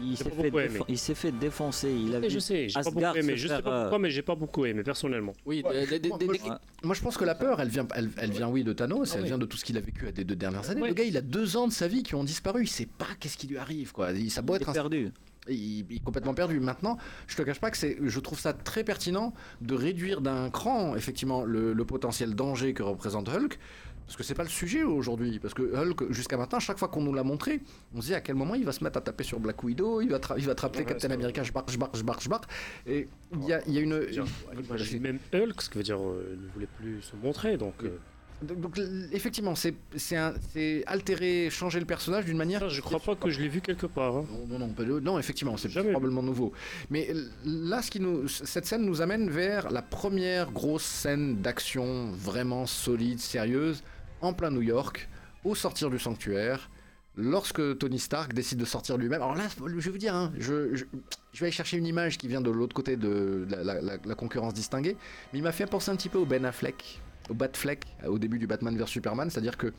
Il, 0.02 0.16
s'est 0.16 0.24
fait, 0.24 0.50
défon- 0.50 0.58
aimé. 0.60 0.80
il 0.88 0.98
s'est 0.98 1.14
fait 1.14 1.30
défoncer. 1.32 1.92
Il 1.92 2.12
a 2.16 2.28
je 2.28 2.40
sais, 2.40 2.68
j'ai 2.68 2.74
pas 2.82 2.90
beaucoup 2.90 3.16
aimé. 3.16 3.36
Je 3.36 3.46
sais 3.48 3.62
pas 3.62 3.70
euh, 3.70 3.80
pourquoi, 3.82 3.98
mais 4.00 4.10
j'ai 4.10 4.22
pas 4.22 4.34
beaucoup 4.34 4.64
aimé 4.66 4.82
personnellement. 4.82 5.32
Oui, 5.46 5.62
Ouais, 5.64 5.86
moi- 6.82 6.94
je 6.94 7.00
pense 7.00 7.16
que 7.16 7.24
la 7.24 7.34
peur, 7.36 7.60
elle 7.60 7.68
vient, 7.68 7.86
elle, 7.94 8.10
elle 8.16 8.32
vient 8.32 8.48
oui, 8.48 8.64
de 8.64 8.72
Thanos, 8.72 9.10
Ah 9.12 9.14
elle 9.16 9.22
oui. 9.22 9.28
vient 9.28 9.38
de 9.38 9.46
tout 9.46 9.56
ce 9.56 9.64
qu'il 9.64 9.76
a 9.76 9.80
vécu 9.80 10.08
à 10.08 10.12
des 10.12 10.24
deux 10.24 10.34
dernières 10.36 10.68
années. 10.70 10.80
Ouais. 10.82 10.88
Le 10.88 10.94
gars, 10.94 11.04
il 11.04 11.16
a 11.16 11.20
deux 11.20 11.56
ans 11.56 11.68
de 11.68 11.72
sa 11.72 11.86
vie 11.86 12.02
qui 12.02 12.14
ont 12.16 12.24
disparu. 12.24 12.64
Il 12.64 12.68
sait 12.68 12.86
pas 12.86 13.06
qu'est-ce 13.20 13.36
qui 13.36 13.46
lui 13.46 13.58
arrive, 13.58 13.92
quoi. 13.92 14.10
Il, 14.12 14.30
ça 14.30 14.42
être 14.56 14.62
est 14.62 14.68
un- 14.68 14.72
perdu. 14.72 15.12
Il, 15.48 15.86
il 15.90 15.96
est 15.96 16.04
complètement 16.04 16.34
perdu. 16.34 16.60
Maintenant, 16.60 16.98
je 17.26 17.36
te 17.36 17.42
cache 17.42 17.60
pas 17.60 17.70
que 17.70 17.76
c'est, 17.76 17.98
je 18.02 18.20
trouve 18.20 18.38
ça 18.38 18.52
très 18.52 18.84
pertinent 18.84 19.32
de 19.60 19.74
réduire 19.74 20.20
d'un 20.20 20.50
cran, 20.50 20.94
effectivement, 20.96 21.44
le, 21.44 21.72
le 21.72 21.84
potentiel 21.84 22.34
danger 22.34 22.74
que 22.74 22.82
représente 22.82 23.28
Hulk. 23.28 23.58
Parce 24.06 24.16
que 24.16 24.24
c'est 24.24 24.34
pas 24.34 24.42
le 24.42 24.48
sujet 24.48 24.82
aujourd'hui. 24.82 25.38
Parce 25.38 25.54
que 25.54 25.62
Hulk, 25.62 26.10
jusqu'à 26.12 26.36
maintenant, 26.36 26.58
chaque 26.58 26.78
fois 26.78 26.88
qu'on 26.88 27.00
nous 27.00 27.14
l'a 27.14 27.22
montré, 27.22 27.60
on 27.94 28.00
se 28.00 28.06
dit 28.08 28.14
à 28.16 28.20
quel 28.20 28.34
moment 28.34 28.56
il 28.56 28.64
va 28.64 28.72
se 28.72 28.82
mettre 28.82 28.98
à 28.98 29.00
taper 29.00 29.22
sur 29.22 29.38
Black 29.38 29.62
Widow, 29.62 30.00
il 30.00 30.08
va, 30.10 30.18
il 30.36 30.46
va 30.46 30.54
Ouais, 30.60 30.84
Captain 30.84 31.10
America, 31.12 31.44
je 31.44 31.52
barre, 31.52 31.64
je 31.68 31.78
barre, 31.78 31.90
je 31.94 32.02
barre, 32.02 32.20
je 32.20 32.28
barre. 32.28 32.40
Et 32.88 33.06
il 33.40 33.44
y 33.46 33.52
a, 33.52 33.60
il 33.68 33.72
y 33.72 33.78
a 33.78 33.80
une. 33.82 34.04
Dire, 34.06 34.24
Même 35.00 35.20
Hulk, 35.32 35.62
ce 35.62 35.70
qui 35.70 35.78
veut 35.78 35.84
dire, 35.84 36.00
euh, 36.00 36.36
ne 36.44 36.48
voulait 36.52 36.66
plus 36.66 37.00
se 37.02 37.14
montrer, 37.22 37.56
donc. 37.56 37.74
Oui. 37.82 37.88
euh, 37.88 37.98
Donc, 38.42 38.78
effectivement, 39.12 39.54
c'est 39.54 40.84
altérer, 40.86 41.48
changer 41.50 41.78
le 41.80 41.86
personnage 41.86 42.24
d'une 42.24 42.36
manière. 42.36 42.68
je 42.70 42.80
crois 42.80 42.98
pas 43.00 43.14
que 43.14 43.30
je 43.30 43.40
l'ai 43.40 43.48
vu 43.48 43.60
quelque 43.60 43.86
part. 43.86 44.16
hein. 44.16 44.24
Non, 44.48 44.58
non, 44.58 44.68
non, 44.78 45.00
non, 45.00 45.18
effectivement, 45.18 45.56
c'est 45.56 45.68
probablement 45.68 46.22
nouveau. 46.22 46.52
Mais 46.90 47.12
là, 47.44 47.82
ce 47.82 47.90
qui 47.90 48.00
nous, 48.00 48.28
cette 48.28 48.66
scène 48.66 48.84
nous 48.86 49.02
amène 49.02 49.28
vers 49.30 49.70
la 49.70 49.82
première 49.82 50.50
grosse 50.52 50.84
scène 50.84 51.36
d'action 51.42 52.10
vraiment 52.12 52.66
solide, 52.66 53.18
sérieuse, 53.20 53.82
en 54.22 54.32
plein 54.32 54.50
New 54.50 54.62
York, 54.62 55.08
au 55.44 55.54
sortir 55.54 55.90
du 55.90 55.98
sanctuaire. 55.98 56.70
Lorsque 57.16 57.78
Tony 57.78 57.98
Stark 57.98 58.32
décide 58.32 58.58
de 58.58 58.64
sortir 58.64 58.96
lui-même, 58.96 59.20
alors 59.20 59.34
là, 59.34 59.44
je 59.58 59.64
vais 59.74 59.90
vous 59.90 59.98
dire, 59.98 60.14
hein, 60.14 60.32
je, 60.38 60.74
je- 60.74 60.84
je 61.32 61.40
vais 61.40 61.46
aller 61.46 61.52
chercher 61.52 61.76
une 61.76 61.86
image 61.86 62.16
qui 62.16 62.28
vient 62.28 62.40
de 62.40 62.50
l'autre 62.50 62.72
côté 62.74 62.96
de 62.96 63.46
la, 63.50 63.64
la- 63.64 63.80
la- 63.82 63.96
la 64.02 64.14
concurrence 64.14 64.54
distinguée, 64.54 64.96
mais 65.32 65.40
il 65.40 65.42
m'a 65.42 65.52
fait 65.52 65.66
penser 65.66 65.90
un 65.90 65.96
petit 65.96 66.08
peu 66.08 66.18
au 66.18 66.24
Ben 66.24 66.44
Affleck, 66.44 67.00
Batfleck, 67.34 67.84
au 68.06 68.18
début 68.18 68.38
du 68.38 68.46
Batman 68.46 68.76
vs 68.76 68.86
Superman, 68.86 69.30
c'est-à-dire 69.30 69.56
que 69.56 69.72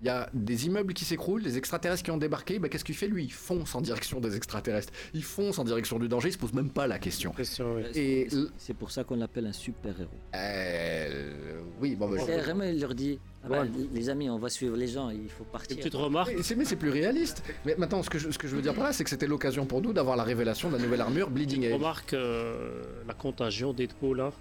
il 0.00 0.06
y 0.06 0.10
a 0.10 0.30
des 0.32 0.66
immeubles 0.66 0.94
qui 0.94 1.04
s'écroulent, 1.04 1.42
des 1.42 1.58
extraterrestres 1.58 2.04
qui 2.04 2.12
ont 2.12 2.18
débarqué, 2.18 2.60
bah, 2.60 2.68
qu'est-ce 2.68 2.84
qu'il 2.84 2.94
fait 2.94 3.08
lui? 3.08 3.24
Il 3.24 3.32
fonce 3.32 3.74
en 3.74 3.80
direction 3.80 4.20
des 4.20 4.36
extraterrestres, 4.36 4.92
il 5.12 5.24
fonce 5.24 5.58
en 5.58 5.64
direction 5.64 5.98
du 5.98 6.06
danger, 6.06 6.28
il 6.28 6.32
se 6.32 6.38
pose 6.38 6.52
même 6.52 6.70
pas 6.70 6.86
la 6.86 7.00
question. 7.00 7.32
Question, 7.32 7.74
oui. 7.74 7.82
Et 7.96 8.28
C'est- 8.58 8.74
pour 8.74 8.92
ça 8.92 9.02
qu'on 9.02 9.16
l'appelle 9.16 9.46
un 9.46 9.52
super-héros. 9.52 10.08
Euh, 10.36 11.60
oui, 11.80 11.96
bon, 11.96 12.08
bah, 12.08 12.16
je- 12.18 12.32
vraiment, 12.42 12.62
il 12.62 12.80
leur 12.80 12.94
dit 12.94 13.18
ah 13.42 13.48
bah, 13.48 13.62
Ouais. 13.62 13.70
les 13.92 14.08
amis, 14.08 14.30
on 14.30 14.38
va 14.38 14.48
suivre 14.48 14.76
les 14.76 14.86
gens, 14.86 15.10
il 15.10 15.28
faut 15.28 15.42
Une 15.44 15.50
partir. 15.50 15.76
petite 15.76 15.94
remarque. 15.94 16.32
Mais 16.56 16.64
c'est 16.64 16.76
plus 16.76 16.90
réaliste. 16.90 17.42
Mais 17.64 17.74
maintenant, 17.76 18.02
ce 18.04 18.10
que 18.10 18.18
je, 18.18 18.30
ce 18.30 18.38
que 18.38 18.46
je 18.46 18.54
veux 18.54 18.62
dire 18.62 18.74
par 18.74 18.84
là, 18.84 18.92
c'est 18.92 19.02
que 19.02 19.10
c'était 19.10 19.26
l'occasion 19.26 19.66
pour 19.66 19.82
nous 19.82 19.92
d'avoir 19.92 20.16
la 20.16 20.22
révélation 20.22 20.68
de 20.70 20.76
la 20.76 20.82
nouvelle 20.82 21.00
armure 21.00 21.28
Bleeding 21.30 21.64
Edge. 21.64 21.74
Remarque 21.74 22.14
euh, 22.14 22.82
la 23.06 23.14
contagion 23.14 23.72
Deadpool 23.72 24.18
là, 24.18 24.32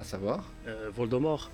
À 0.00 0.04
savoir? 0.04 0.44
euh, 0.66 0.88
Voldemort. 0.94 1.50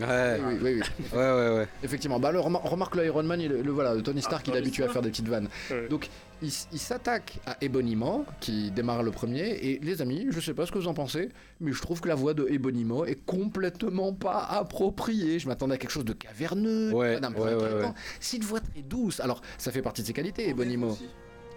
Ouais, 0.00 0.40
Oui, 0.40 0.54
oui, 0.54 0.58
oui, 0.62 0.80
ouais, 1.12 1.18
ouais, 1.18 1.56
ouais. 1.58 1.68
effectivement. 1.84 2.18
Bah, 2.18 2.32
le, 2.32 2.40
remar- 2.40 2.62
remarque 2.62 2.96
le 2.96 3.06
Iron 3.06 3.22
Man, 3.22 3.40
il- 3.40 3.48
le, 3.52 3.70
voilà, 3.70 3.94
Tony 4.02 4.22
Stark, 4.22 4.44
Ah, 4.48 4.50
il 4.50 4.56
est 4.56 4.58
habitué 4.58 4.82
à 4.84 4.88
faire 4.88 5.02
des 5.02 5.10
petites 5.10 5.28
vannes. 5.28 5.48
Ouais. 5.70 5.86
Donc, 5.88 6.08
il, 6.42 6.50
s'attaque 6.50 7.38
à 7.46 7.56
Ebonimo, 7.60 8.24
qui 8.40 8.70
démarre 8.72 9.02
le 9.04 9.12
premier. 9.12 9.50
Et 9.64 9.78
les 9.80 10.02
amis, 10.02 10.26
je 10.30 10.40
sais 10.40 10.52
pas 10.52 10.66
ce 10.66 10.72
que 10.72 10.78
vous 10.78 10.88
en 10.88 10.94
pensez, 10.94 11.28
mais 11.60 11.72
je 11.72 11.80
trouve 11.80 12.00
que 12.00 12.08
la 12.08 12.16
voix 12.16 12.34
de 12.34 12.46
Ebonimo 12.50 13.04
est 13.04 13.24
complètement 13.24 14.12
pas 14.12 14.40
appropriée. 14.40 15.38
Je 15.38 15.46
m'attendais 15.46 15.74
à 15.74 15.78
quelque 15.78 15.90
chose 15.92 16.04
de 16.04 16.12
caverneux, 16.12 16.92
Ouais, 16.92 17.20
d'un 17.20 17.30
peu 17.30 17.42
ouais, 17.42 17.54
ouais, 17.54 17.64
inquiétant. 17.64 17.88
ouais. 17.90 17.94
C'est 18.18 18.36
une 18.38 18.42
voix 18.44 18.60
très 18.60 18.82
douce. 18.82 19.20
Alors, 19.20 19.42
ça 19.58 19.70
fait 19.70 19.82
partie 19.82 20.02
de 20.02 20.06
ses 20.08 20.12
qualités, 20.12 20.48
Ebonimo. 20.48 20.98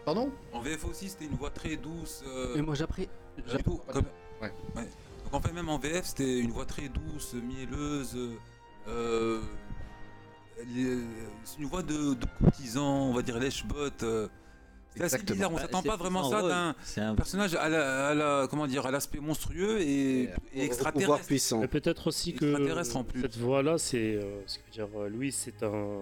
Pardon? 0.06 0.30
En 0.54 0.62
VF 0.62 0.86
aussi, 0.86 1.10
c'était 1.10 1.26
une 1.26 1.36
voix 1.38 1.50
très 1.50 1.76
douce. 1.76 2.24
euh, 2.28 2.54
Mais 2.56 2.62
moi 2.62 2.76
j'apprécie. 2.76 3.10
comme- 3.92 4.04
Ouais. 4.42 4.52
Donc 5.32 5.34
en 5.34 5.42
fait, 5.46 5.54
même 5.54 5.68
en 5.68 5.78
VF, 5.78 6.06
c'était 6.06 6.40
une 6.40 6.52
voix 6.52 6.66
très 6.66 6.88
douce, 6.88 7.34
mielleuse. 7.34 8.18
euh, 8.88 9.42
les- 10.74 11.00
c'est 11.44 11.60
une 11.60 11.66
voix 11.66 11.84
de, 11.84 12.14
de 12.14 12.26
courtisan, 12.42 13.10
on 13.10 13.14
va 13.14 13.22
dire 13.22 13.38
lèche-botte. 13.38 14.04
euh. 14.04 14.28
c'est 14.96 15.04
assez 15.04 15.16
Exactement. 15.18 15.36
bizarre, 15.36 15.52
on 15.52 15.56
Bah, 15.56 15.62
s'attend 15.64 15.82
pas 15.84 15.98
vraiment 15.98 16.30
ça 16.30 16.42
d'un 16.42 16.76
un 17.04 17.16
personnage 17.16 17.56
à 17.56 17.68
la, 17.68 18.08
à 18.08 18.14
la- 18.14 18.48
comment 18.50 18.68
dire 18.68 18.86
à 18.86 18.92
l'aspect 18.92 19.20
monstrueux 19.20 19.82
et, 19.82 20.30
et 20.54 20.64
extraterrestre. 20.64 21.26
puissant. 21.28 21.60
Mais 21.60 21.68
peut-être 21.68 22.08
aussi 22.08 22.34
que 22.34 22.46
en 22.96 23.04
plus. 23.04 23.22
cette 23.22 23.38
voix-là, 23.38 23.78
c'est, 23.78 24.16
euh, 24.16 24.40
ce 24.48 24.60
que 24.60 24.72
dire, 24.72 24.88
euh, 24.96 25.10
lui, 25.10 25.32
c'est 25.34 25.62
un. 25.62 25.98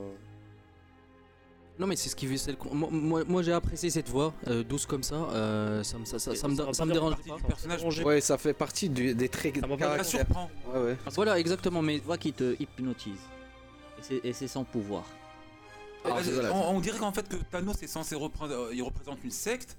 Non 1.78 1.88
mais 1.88 1.96
c'est 1.98 2.08
ce 2.10 2.16
qui 2.16 2.26
fait. 2.28 2.38
c'est 2.38 2.52
le 2.52 2.58
con- 2.58 2.74
Moi, 2.74 2.90
moi, 2.92 3.24
moi, 3.28 3.44
j'ai 3.44 3.52
apprécié 3.52 3.90
cette 3.90 4.08
voix 4.10 4.34
euh, 4.48 4.64
douce 4.64 4.86
comme 4.86 5.04
ça. 5.04 5.16
euh, 5.16 5.84
ça, 5.84 5.98
me- 5.98 6.06
ça, 6.06 6.20
ça, 6.20 6.34
ça 6.36 6.48
me, 6.48 6.56
Ça 6.56 6.74
ça 6.74 6.86
me 6.86 6.94
dérange 6.94 7.16
partie 7.16 7.30
pas. 7.30 7.36
du 7.38 7.44
personnage. 7.44 8.00
Ouais, 8.06 8.22
ça 8.22 8.38
fait 8.38 8.54
partie 8.54 8.88
du- 8.90 9.14
des 9.14 9.28
traits 9.30 9.56
de 9.56 9.62
Ça 9.62 9.68
caractère. 9.78 10.06
surprend. 10.06 10.50
Ouais, 10.74 10.80
ouais. 10.82 10.98
Voilà 11.16 11.38
exactement. 11.38 11.82
Mais 11.82 11.98
voix 12.00 12.18
qui 12.18 12.32
te 12.32 12.56
hypnotise. 12.62 13.20
Et 14.24 14.34
c'est- 14.34 14.48
son 14.48 14.64
pouvoir. 14.64 15.04
Ah, 16.06 16.18
Euh, 16.20 16.22
voilà. 16.34 16.54
on, 16.54 16.76
on 16.78 16.80
dirait 16.80 17.00
qu'en 17.00 17.12
fait 17.12 17.28
que 17.28 17.36
Thanos 17.38 17.82
est 17.82 17.88
censé 17.88 18.14
reprendre, 18.16 18.54
euh, 18.54 18.74
il 18.74 18.84
représente 18.84 19.24
une 19.24 19.32
secte 19.32 19.76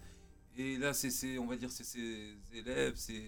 et 0.59 0.77
là 0.77 0.93
c'est 0.93 1.11
c'est- 1.11 1.39
on 1.39 1.47
va 1.47 1.55
dire 1.57 1.71
c'est 1.71 1.85
ses 1.85 2.35
élèves, 2.53 2.95
c'est 2.97 3.23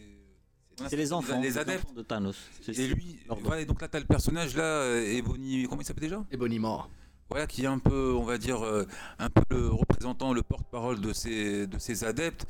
C'est 0.89 0.97
les 0.97 1.13
enfants. 1.13 1.41
les 1.41 1.57
adeptes. 1.59 1.85
enfants 1.85 1.95
de 1.95 2.03
Thanos. 2.03 2.37
C'est- 2.61 2.77
Et 2.77 2.89
lui, 2.89 3.21
voilà, 3.43 3.61
et 3.63 3.65
donc 3.67 3.81
là 3.81 3.87
t'as 3.89 4.01
le 4.01 4.05
personnage 4.05 4.57
là, 4.57 4.65
euh, 4.65 5.17
Ebony, 5.17 5.67
comment 5.69 5.81
il 5.81 5.85
s'appelle 5.85 6.03
déjà? 6.09 6.25
Ebonimo. 6.33 6.83
Voilà, 7.31 7.47
qui 7.47 7.65
est 7.65 7.67
un 7.67 7.79
peu, 7.79 8.13
on 8.15 8.25
va 8.25 8.39
dire, 8.39 8.65
euh, 8.65 8.87
un 9.19 9.29
peu 9.29 9.43
le 9.51 9.69
représentant, 9.69 10.33
le 10.33 10.43
porte-parole 10.43 11.01
de 11.01 11.13
ses, 11.13 11.67
de 11.67 11.79
ses 11.79 12.05
adeptes. 12.05 12.47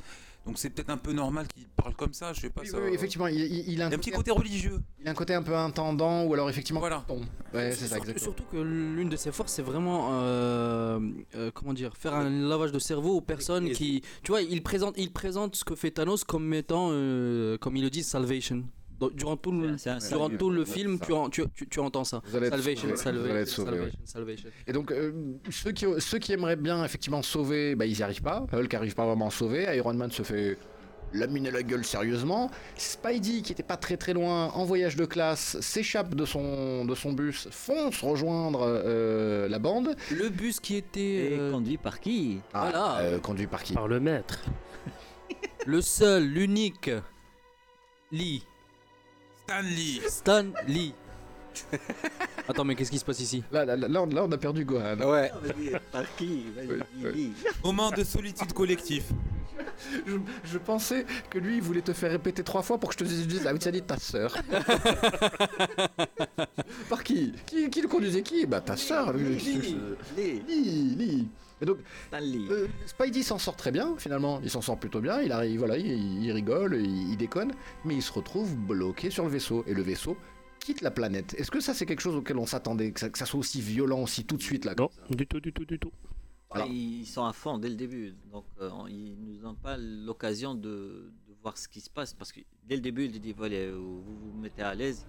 Donc 0.46 0.56
c'est 0.56 0.70
peut-être 0.70 0.88
un 0.88 0.96
peu 0.96 1.12
normal 1.12 1.46
qu'il 1.48 1.66
parle 1.68 1.94
comme 1.94 2.14
ça, 2.14 2.32
je 2.32 2.40
sais 2.40 2.48
pas. 2.48 2.62
Oui, 2.62 2.68
ça- 2.68 2.78
oui, 2.80 2.90
effectivement, 2.94 3.26
il, 3.26 3.36
il- 3.68 3.82
a 3.82 3.86
a 3.86 3.88
un 3.88 3.90
petit 3.90 4.10
côté, 4.12 4.30
religieux. 4.30 4.78
il 5.00 5.06
a 5.06 5.10
un 5.10 5.14
côté 5.14 5.34
un 5.34 5.42
peu 5.42 5.54
intendant 5.54 6.24
ou 6.24 6.32
alors 6.32 6.48
effectivement. 6.48 6.80
Voilà. 6.80 7.04
ton. 7.06 7.20
Ouais, 7.52 7.72
c'est 7.72 7.86
ça, 7.86 7.96
surtout, 7.96 7.96
exactement. 8.10 8.18
surtout 8.18 8.44
que 8.52 8.56
l'une 8.56 9.08
de 9.10 9.16
ses 9.16 9.30
forces, 9.32 9.52
c'est 9.52 9.62
vraiment, 9.62 10.08
euh, 10.12 11.00
euh, 11.34 11.50
comment 11.52 11.74
dire, 11.74 11.94
faire 11.96 12.14
un 12.14 12.30
lavage 12.30 12.72
de 12.72 12.78
cerveau 12.78 13.16
aux 13.16 13.20
personnes 13.20 13.66
Et- 13.66 13.72
qui, 13.72 14.02
tu 14.22 14.30
vois, 14.32 14.40
il 14.40 14.62
présente, 14.62 14.94
il 14.96 15.12
présente 15.12 15.56
ce 15.56 15.64
que 15.64 15.74
fait 15.74 15.90
Thanos 15.90 16.24
comme 16.24 16.54
étant, 16.54 16.88
euh, 16.92 17.58
comme 17.58 17.76
il 17.76 17.82
le 17.82 17.90
dit, 17.90 18.02
salvation. 18.04 18.64
Donc, 19.00 19.14
durant 19.14 19.36
tout 19.36 19.52
le, 19.52 19.76
durant 20.08 20.28
tout 20.30 20.50
le 20.50 20.64
film, 20.64 20.98
tu, 20.98 21.12
en- 21.12 21.28
tu, 21.30 21.44
tu, 21.54 21.68
tu 21.68 21.78
entends 21.80 22.04
ça. 22.04 22.20
Vous 22.26 22.36
allez 22.36 22.46
être 22.48 22.54
Salvation, 22.56 22.82
sauvé, 22.82 22.94
vous 22.94 23.08
allez 23.08 23.12
salvation, 23.14 23.36
être 23.42 23.48
sauvé, 23.48 23.70
salvation, 23.70 23.98
salvation. 24.04 24.48
Et 24.66 24.72
donc, 24.72 24.90
euh, 24.90 25.12
ceux, 25.50 25.70
qui, 25.72 25.86
ceux 25.98 26.18
qui 26.18 26.32
aimeraient 26.32 26.56
bien 26.56 26.84
effectivement 26.84 27.22
sauver, 27.22 27.74
bah, 27.76 27.86
ils 27.86 27.96
n'y 27.96 28.02
arrivent 28.02 28.22
pas. 28.22 28.44
Hulk 28.52 28.72
n'arrive 28.72 28.94
pas 28.94 29.06
vraiment 29.06 29.28
à 29.28 29.30
sauver. 29.30 29.66
Iron 29.76 29.94
Man 29.94 30.10
se 30.10 30.22
fait 30.24 30.58
laminer 31.14 31.50
la 31.50 31.62
gueule 31.62 31.84
sérieusement. 31.84 32.50
Spidey, 32.76 33.40
qui 33.42 33.52
était 33.52 33.62
pas 33.62 33.76
très 33.78 33.96
très 33.96 34.12
loin, 34.12 34.48
en 34.48 34.64
voyage 34.64 34.96
de 34.96 35.04
classe, 35.06 35.58
s'échappe 35.60 36.14
de 36.14 36.24
son, 36.26 36.84
de 36.84 36.94
son 36.94 37.12
bus, 37.12 37.48
fonce 37.50 38.02
rejoindre 38.02 38.60
euh, 38.62 39.48
la 39.48 39.58
bande. 39.58 39.94
Le 40.10 40.28
bus 40.28 40.60
qui 40.60 40.74
était 40.76 41.00
Et 41.32 41.38
euh, 41.38 41.52
conduit 41.52 41.78
par 41.78 42.00
qui? 42.00 42.40
Ah, 42.52 42.62
Voilà. 42.70 42.98
euh, 42.98 43.18
conduit 43.20 43.46
par 43.46 43.62
qui? 43.62 43.72
Par 43.74 43.88
le 43.88 44.00
maître. 44.00 44.40
le 45.66 45.80
seul, 45.80 46.24
l'unique, 46.26 46.90
Lee, 48.12 48.42
Stanley 49.48 50.00
Stan 50.06 50.44
Lee. 50.66 50.92
Attends, 52.48 52.64
mais 52.64 52.74
qu'est-ce 52.74 52.90
qui 52.90 52.98
se 52.98 53.04
passe 53.04 53.20
ici? 53.20 53.42
Là, 53.50 53.64
là, 53.64 53.76
là, 53.76 54.02
on, 54.02 54.06
là, 54.06 54.24
on 54.24 54.30
a 54.30 54.36
perdu 54.36 54.62
Gohan. 54.66 54.98
Ouais. 55.00 55.32
Par 55.90 56.04
qui? 56.16 56.44
Moment 57.64 57.90
de 57.90 58.04
solitude 58.04 58.52
collectif. 58.52 59.04
je, 60.06 60.16
je 60.44 60.58
pensais 60.58 61.06
que 61.30 61.38
lui, 61.38 61.56
il 61.56 61.62
voulait 61.62 61.80
te 61.80 61.94
faire 61.94 62.10
répéter 62.10 62.44
trois 62.44 62.60
fois 62.60 62.76
pour 62.76 62.90
que 62.90 62.94
je 62.94 62.98
te 62.98 63.04
dise 63.04 63.26
tu 63.58 63.68
as 63.68 63.72
dit 63.72 63.80
ta 63.80 63.96
sœur. 63.96 64.36
Par 66.90 67.02
qui? 67.02 67.32
Qui, 67.46 67.70
qui 67.70 67.80
le 67.80 67.88
conduisait? 67.88 68.20
Qui? 68.22 68.44
Bah 68.44 68.60
ta 68.60 68.76
sœur. 68.76 69.14
lui. 69.14 69.34
Lee, 70.14 70.42
Lee, 70.46 71.26
Donc, 71.66 71.78
euh, 72.50 72.66
Spidey 72.86 73.22
s'en 73.22 73.38
sort 73.38 73.56
très 73.56 73.70
bien, 73.72 73.94
finalement. 73.98 74.40
Il 74.42 74.50
s'en 74.50 74.60
sort 74.60 74.78
plutôt 74.78 75.00
bien. 75.00 75.20
Il 75.22 75.32
arrive, 75.32 75.58
voilà, 75.58 75.76
il, 75.76 76.22
il 76.24 76.32
rigole, 76.32 76.76
il, 76.76 77.10
il 77.12 77.16
déconne, 77.16 77.52
mais 77.84 77.94
il 77.96 78.02
se 78.02 78.12
retrouve 78.12 78.56
bloqué 78.56 79.10
sur 79.10 79.24
le 79.24 79.30
vaisseau. 79.30 79.64
Et 79.66 79.74
le 79.74 79.82
vaisseau 79.82 80.16
quitte 80.60 80.80
la 80.82 80.90
planète. 80.90 81.34
Est-ce 81.38 81.50
que 81.50 81.60
ça, 81.60 81.74
c'est 81.74 81.86
quelque 81.86 82.00
chose 82.02 82.16
auquel 82.16 82.36
on 82.38 82.46
s'attendait, 82.46 82.92
que 82.92 83.00
ça, 83.00 83.08
que 83.10 83.18
ça 83.18 83.26
soit 83.26 83.40
aussi 83.40 83.60
violent, 83.60 84.02
aussi 84.02 84.24
tout 84.24 84.36
de 84.36 84.42
suite 84.42 84.64
là 84.64 84.74
Non, 84.78 84.90
du 85.10 85.26
tout, 85.26 85.40
du 85.40 85.52
tout, 85.52 85.64
du 85.64 85.78
tout. 85.78 85.90
Alors- 86.50 86.66
Ils 86.70 87.04
sont 87.06 87.24
à 87.26 87.32
fond 87.32 87.58
dès 87.58 87.68
le 87.68 87.74
début, 87.76 88.14
donc 88.32 88.44
euh, 88.60 88.70
ils 88.88 89.16
nous 89.20 89.36
donnent 89.36 89.56
pas 89.56 89.76
l'occasion 89.76 90.54
de, 90.54 91.12
de 91.28 91.34
voir 91.42 91.58
ce 91.58 91.68
qui 91.68 91.80
se 91.80 91.90
passe 91.90 92.14
parce 92.14 92.32
que 92.32 92.40
dès 92.66 92.74
le 92.76 92.80
début, 92.80 93.04
ils 93.04 93.20
disent 93.20 93.34
voilà, 93.36 93.70
vous 93.72 94.02
vous 94.02 94.38
mettez 94.40 94.62
à 94.62 94.74
l'aise 94.74 95.04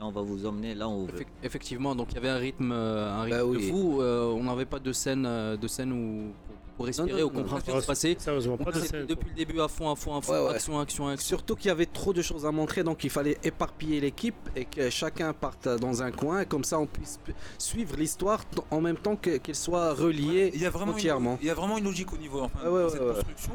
on 0.00 0.10
va 0.10 0.20
vous 0.22 0.44
emmener 0.46 0.74
là 0.74 0.88
où 0.88 0.92
on 0.92 1.04
veut. 1.06 1.18
Effec- 1.20 1.26
Effectivement, 1.42 1.94
donc 1.94 2.08
il 2.10 2.14
y 2.14 2.18
avait 2.18 2.28
un 2.28 2.36
rythme, 2.36 2.72
euh, 2.72 3.10
un 3.10 3.22
rythme 3.22 3.36
Bah 3.52 3.58
de 3.58 3.58
fou. 3.60 4.00
euh, 4.02 4.26
on 4.32 4.44
n'avait 4.44 4.64
pas 4.66 4.78
de 4.78 4.92
scène, 4.92 5.24
euh, 5.26 5.56
de 5.56 5.66
scène 5.68 5.92
où 5.92 6.32
pour 6.76 6.86
respirer 6.86 7.20
non, 7.20 7.28
ou 7.28 7.30
comprendre 7.30 7.62
ce 7.64 7.70
qui 7.70 7.80
se 7.80 7.86
passait. 7.86 8.16
Sérieusement, 8.18 8.56
pas 8.56 8.72
de 8.72 8.80
scène. 8.80 9.06
Depuis 9.06 9.28
le 9.30 9.36
début 9.36 9.60
à 9.60 9.68
fond, 9.68 9.88
à 9.92 9.94
fond, 9.94 10.16
à 10.16 10.20
fond, 10.20 10.32
Ouais, 10.32 10.40
ouais. 10.48 10.54
action, 10.54 10.80
action, 10.80 11.06
action. 11.06 11.24
Surtout 11.28 11.54
qu'il 11.54 11.68
y 11.68 11.70
avait 11.70 11.86
trop 11.86 12.12
de 12.12 12.20
choses 12.20 12.44
à 12.44 12.50
montrer, 12.50 12.82
donc 12.82 13.04
il 13.04 13.10
fallait 13.10 13.38
éparpiller 13.44 14.00
l'équipe 14.00 14.34
et 14.56 14.64
que 14.64 14.90
chacun 14.90 15.32
parte 15.32 15.68
dans 15.68 16.02
un 16.02 16.10
coin, 16.10 16.40
et 16.40 16.46
comme 16.46 16.64
ça 16.64 16.80
on 16.80 16.86
puisse 16.86 17.20
suivre 17.58 17.94
l'histoire 17.96 18.42
en 18.72 18.80
même 18.80 18.96
temps 18.96 19.14
que- 19.14 19.36
qu'elle 19.36 19.54
soit 19.54 19.94
reliée 19.94 20.50
Il 20.52 20.60
y 20.62 20.66
a 20.66 20.70
vraiment 20.70 20.90
une, 20.92 20.98
entièrement. 20.98 21.38
il 21.40 21.46
y 21.46 21.50
a 21.50 21.54
vraiment 21.54 21.78
une 21.78 21.84
logique 21.84 22.12
au 22.12 22.16
niveau 22.16 22.40
enfin, 22.40 22.68
ouais, 22.68 22.84
de 22.84 22.88
cette 22.88 23.00
ouais. 23.02 23.06
construction. 23.14 23.52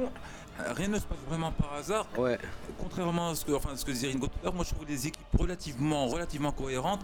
Euh, 0.60 0.74
Rien 0.74 0.88
ne 0.90 1.00
se 1.00 1.06
passe 1.06 1.18
vraiment 1.28 1.52
par 1.52 1.74
hasard. 1.74 2.06
Ouais, 2.18 2.38
Contrairement 2.80 3.30
à 3.30 3.36
ce 3.36 3.46
que, 3.46 3.52
enfin, 3.54 3.76
ce 3.76 3.86
que 3.86 3.92
disait 3.92 4.08
Ringo 4.12 4.28
tout 4.28 4.40
à 4.42 4.46
l'heure, 4.46 4.54
moi 4.54 4.66
je 4.68 4.74
trouve 4.74 4.88
les 4.88 5.08
équipes 5.08 5.26
relativement, 5.38 6.08
relativement 6.08 6.52
cohérentes, 6.52 7.02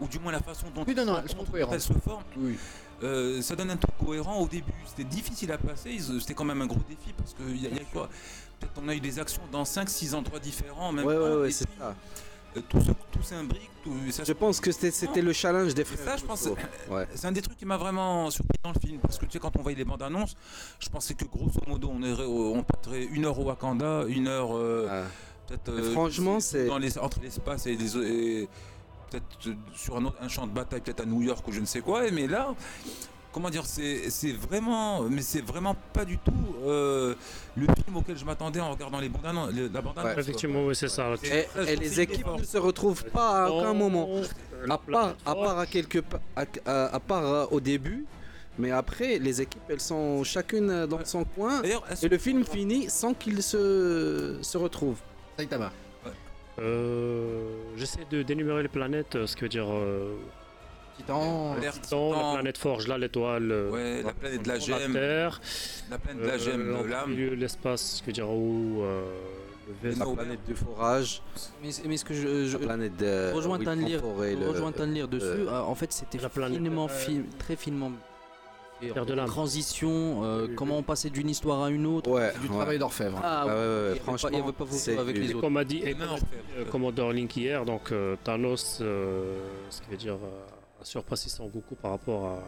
ou 0.00 0.08
du 0.08 0.18
moins 0.18 0.32
la 0.32 0.40
façon 0.40 0.66
dont, 0.74 0.84
Oui, 0.86 0.94
non, 0.94 1.04
non, 1.04 1.12
dont- 1.14 1.20
elles 1.22 1.80
sont 1.80 1.94
se 1.94 1.98
forment. 2.00 2.22
Oui. 2.36 2.58
Euh, 3.02 3.42
ça 3.42 3.54
donne 3.56 3.70
un 3.70 3.76
truc 3.76 3.94
cohérent 3.98 4.38
au 4.38 4.46
début. 4.48 4.72
C'était 4.86 5.04
difficile 5.04 5.52
à 5.52 5.58
passer, 5.58 5.90
ils- 5.90 6.20
c'était 6.20 6.34
quand 6.34 6.44
même 6.44 6.62
un 6.62 6.66
gros 6.66 6.80
défi 6.88 7.12
parce 7.16 7.34
qu'il 7.34 7.60
y, 7.60 7.66
a- 7.66 7.70
il 7.70 7.76
y 7.76 7.80
a 7.80 7.84
quoi? 7.92 8.08
Peut-être 8.60 8.80
on 8.82 8.88
a 8.88 8.94
eu 8.94 9.00
des 9.00 9.18
actions 9.18 9.42
dans 9.52 9.64
5-6 9.64 10.14
endroits 10.14 10.38
différents 10.38 10.88
en 10.88 10.92
même 10.92 11.04
ouais, 11.04 11.14
temps. 11.16 11.20
ouais, 11.22 11.36
ouais, 11.36 11.48
et 11.48 11.52
c'est 11.52 11.66
ça. 11.78 11.94
Euh, 12.56 12.60
tout, 12.68 12.80
se- 12.80 12.90
tout 13.10 13.22
s'imbrique. 13.22 13.70
Je 13.86 14.32
pense 14.32 14.60
que 14.60 14.72
c'était 14.72 15.20
le 15.22 15.32
challenge 15.32 15.74
des 15.74 15.84
frères. 15.84 16.04
ça, 16.04 16.16
je 16.16 16.24
pense. 16.24 16.48
Ouais. 16.90 17.06
c'est 17.14 17.26
un 17.26 17.32
des 17.32 17.42
trucs 17.42 17.58
qui 17.58 17.66
m'a 17.66 17.76
vraiment 17.76 18.30
surpris 18.30 18.58
dans 18.62 18.72
le 18.72 18.80
film. 18.80 18.98
Parce 19.00 19.18
que 19.18 19.26
tu 19.26 19.32
sais, 19.32 19.38
quand 19.38 19.54
on 19.58 19.62
voyait 19.62 19.76
les 19.78 19.84
bandes 19.84 20.02
annonces, 20.02 20.34
je 20.80 20.88
pensais 20.88 21.14
que 21.14 21.24
grosso 21.26 21.60
modo, 21.66 21.90
on, 21.92 22.02
irait 22.02 22.24
au- 22.24 22.54
on 22.54 22.62
passerait 22.62 23.04
une 23.04 23.24
heure 23.26 23.38
au 23.38 23.44
Wakanda, 23.44 24.04
une 24.08 24.28
heure 24.28 24.56
euh, 24.56 24.88
Ah. 24.90 25.02
peut-être. 25.46 25.68
Euh, 25.70 25.92
franchement, 25.92 26.40
c'est- 26.40 26.68
les, 26.78 26.98
entre 26.98 27.20
l'espace 27.22 27.66
et 27.66 27.76
les. 27.76 27.96
et 27.98 28.48
peut-être 29.10 29.24
euh, 29.48 29.54
sur 29.74 29.96
un, 29.96 30.04
autre, 30.06 30.16
un 30.20 30.28
champ 30.28 30.46
de 30.46 30.52
bataille, 30.52 30.80
peut-être 30.80 31.00
à 31.02 31.06
New 31.06 31.20
York 31.22 31.46
ou 31.46 31.52
je 31.52 31.60
ne 31.60 31.66
sais 31.66 31.80
quoi. 31.82 32.10
Mais 32.10 32.26
là, 32.26 32.54
comment 33.34 33.50
dire, 33.50 33.66
c'est 33.66 34.08
c'est 34.10 34.32
vraiment. 34.32 35.02
Mais 35.02 35.20
c'est 35.22 35.42
vraiment 35.44 35.74
pas 35.92 36.04
du 36.06 36.16
tout 36.18 36.32
euh, 36.64 37.14
le 37.56 37.66
film 37.84 37.96
auquel 37.96 38.16
je 38.16 38.24
m'attendais 38.24 38.60
en 38.60 38.70
regardant 38.70 39.00
les 39.00 39.08
bandes 39.10 39.26
annonces, 39.26 39.52
les- 39.52 39.68
la 39.68 39.82
bande 39.82 39.98
annonce. 39.98 40.16
Effectivement, 40.18 40.64
oui, 40.66 40.74
c'est 40.76 40.88
ça. 40.88 41.12
Et, 41.24 41.44
et 41.70 41.76
les 41.76 42.00
équipes 42.00 42.28
ne 42.38 42.44
se 42.44 42.56
retrouvent 42.58 43.04
pas 43.06 43.44
à 43.46 43.50
aucun 43.50 43.74
moment. 43.74 44.08
À 44.70 44.78
part, 44.78 45.14
à 45.26 45.34
part 45.34 45.58
à 45.58 45.66
quelque 45.66 45.98
pa- 45.98 46.20
à, 46.36 46.44
à- 46.64 46.94
à 46.94 47.00
part 47.00 47.52
au 47.52 47.60
début, 47.60 48.06
mais 48.58 48.70
après 48.70 49.18
les 49.18 49.42
équipes 49.42 49.62
elles 49.68 49.80
sont 49.80 50.22
chacune 50.24 50.86
dans 50.86 51.04
son 51.04 51.24
coin 51.24 51.60
et 52.02 52.08
le 52.08 52.18
film 52.18 52.44
finit 52.46 52.88
sans 52.88 53.12
qu'ils 53.12 53.42
se, 53.42 54.38
se 54.40 54.56
retrouvent. 54.56 55.00
Saitama. 55.38 55.70
Euh, 56.60 57.48
J'essaie 57.76 58.06
de 58.10 58.22
d'énumérer 58.22 58.62
les 58.62 58.68
planètes, 58.68 59.16
euh, 59.16 59.26
ce 59.26 59.34
qui 59.34 59.42
veut 59.42 59.48
dire 59.48 59.66
euh, 59.68 60.14
Titan. 60.96 61.54
L'air 61.60 61.72
Titan, 61.72 62.12
la 62.12 62.32
planète 62.34 62.58
Forge, 62.58 62.86
là, 62.88 62.98
l'étoile. 62.98 63.50
euh, 63.50 63.70
Ouais, 63.70 64.02
la 64.02 64.12
planète 64.12 64.42
de 64.42 64.48
la 64.48 64.54
la 64.54 64.60
gemme, 64.60 64.92
Terre, 64.92 65.40
la 65.90 65.98
planète 65.98 66.22
de 66.22 66.26
la 66.28 66.38
gemme, 66.38 66.60
euh, 66.76 66.82
de 66.82 66.88
l'âme. 66.88 67.14
l'espace, 67.36 67.82
ce 67.96 68.00
qui 68.00 68.06
veut 68.06 68.12
dire 68.12 68.30
où 68.30 68.82
euh, 68.82 69.02
le 69.82 69.94
no- 69.94 70.14
Planète 70.14 70.40
du 70.46 70.54
forage, 70.54 71.22
Mais, 71.62 71.70
mais 71.88 71.96
ce 71.96 72.04
que 72.04 72.14
je, 72.14 72.46
je 72.46 72.58
la 72.58 72.64
planète 72.66 72.96
de 72.96 73.32
rejoins 73.34 73.58
Tanlir, 73.58 74.02
rejoins 74.04 74.72
Tanlir 74.72 75.08
dessus. 75.08 75.24
euh, 75.26 75.48
euh, 75.48 75.60
en 75.62 75.74
fait, 75.74 75.92
c'était 75.92 76.18
la 76.18 76.28
finement, 76.28 76.84
euh, 76.84 76.88
film, 76.88 77.24
très 77.38 77.56
finement. 77.56 77.90
Terre 78.92 79.06
de 79.06 79.14
l'âme. 79.14 79.26
Transition, 79.28 80.24
euh, 80.24 80.46
Oui, 80.46 80.54
comment 80.56 80.76
on 80.76 80.82
passait 80.82 81.08
d'une 81.08 81.30
histoire 81.30 81.62
à 81.62 81.70
une 81.70 81.86
autre. 81.86 82.10
Ouais, 82.10 82.32
Du 82.42 82.48
ouais. 82.48 82.54
travail 82.54 82.78
d'orfèvre. 82.78 83.18
Ah, 83.22 83.42
Ah 83.42 83.46
ouais, 83.46 83.52
ouais, 83.52 83.56
ouais, 83.58 83.64
il 83.64 83.64
y 83.64 83.88
avait 83.88 83.94
pas- 83.98 84.02
franchement, 84.04 84.28
il 84.30 84.34
n'y 84.36 84.42
avait 84.42 84.52
pas 84.52 84.64
photo 84.66 84.76
c'est 84.76 84.98
avec 84.98 85.14
du- 85.14 85.20
les 85.22 85.30
Et 85.30 85.34
autres. 85.34 85.40
comme 85.40 85.56
a 85.56 85.64
dit, 85.64 85.82
Commodore 86.70 87.12
Link 87.12 87.34
hier, 87.36 87.64
donc 87.64 87.92
euh, 87.92 88.16
Thanos, 88.22 88.78
euh, 88.82 89.38
ce 89.70 89.80
qui 89.80 89.88
veut 89.90 89.96
dire 89.96 90.16
a 90.84 90.86
surpassé 90.86 91.30
son 91.30 91.46
Goku 91.46 91.74
par 91.74 91.92
rapport 91.92 92.26
à 92.26 92.42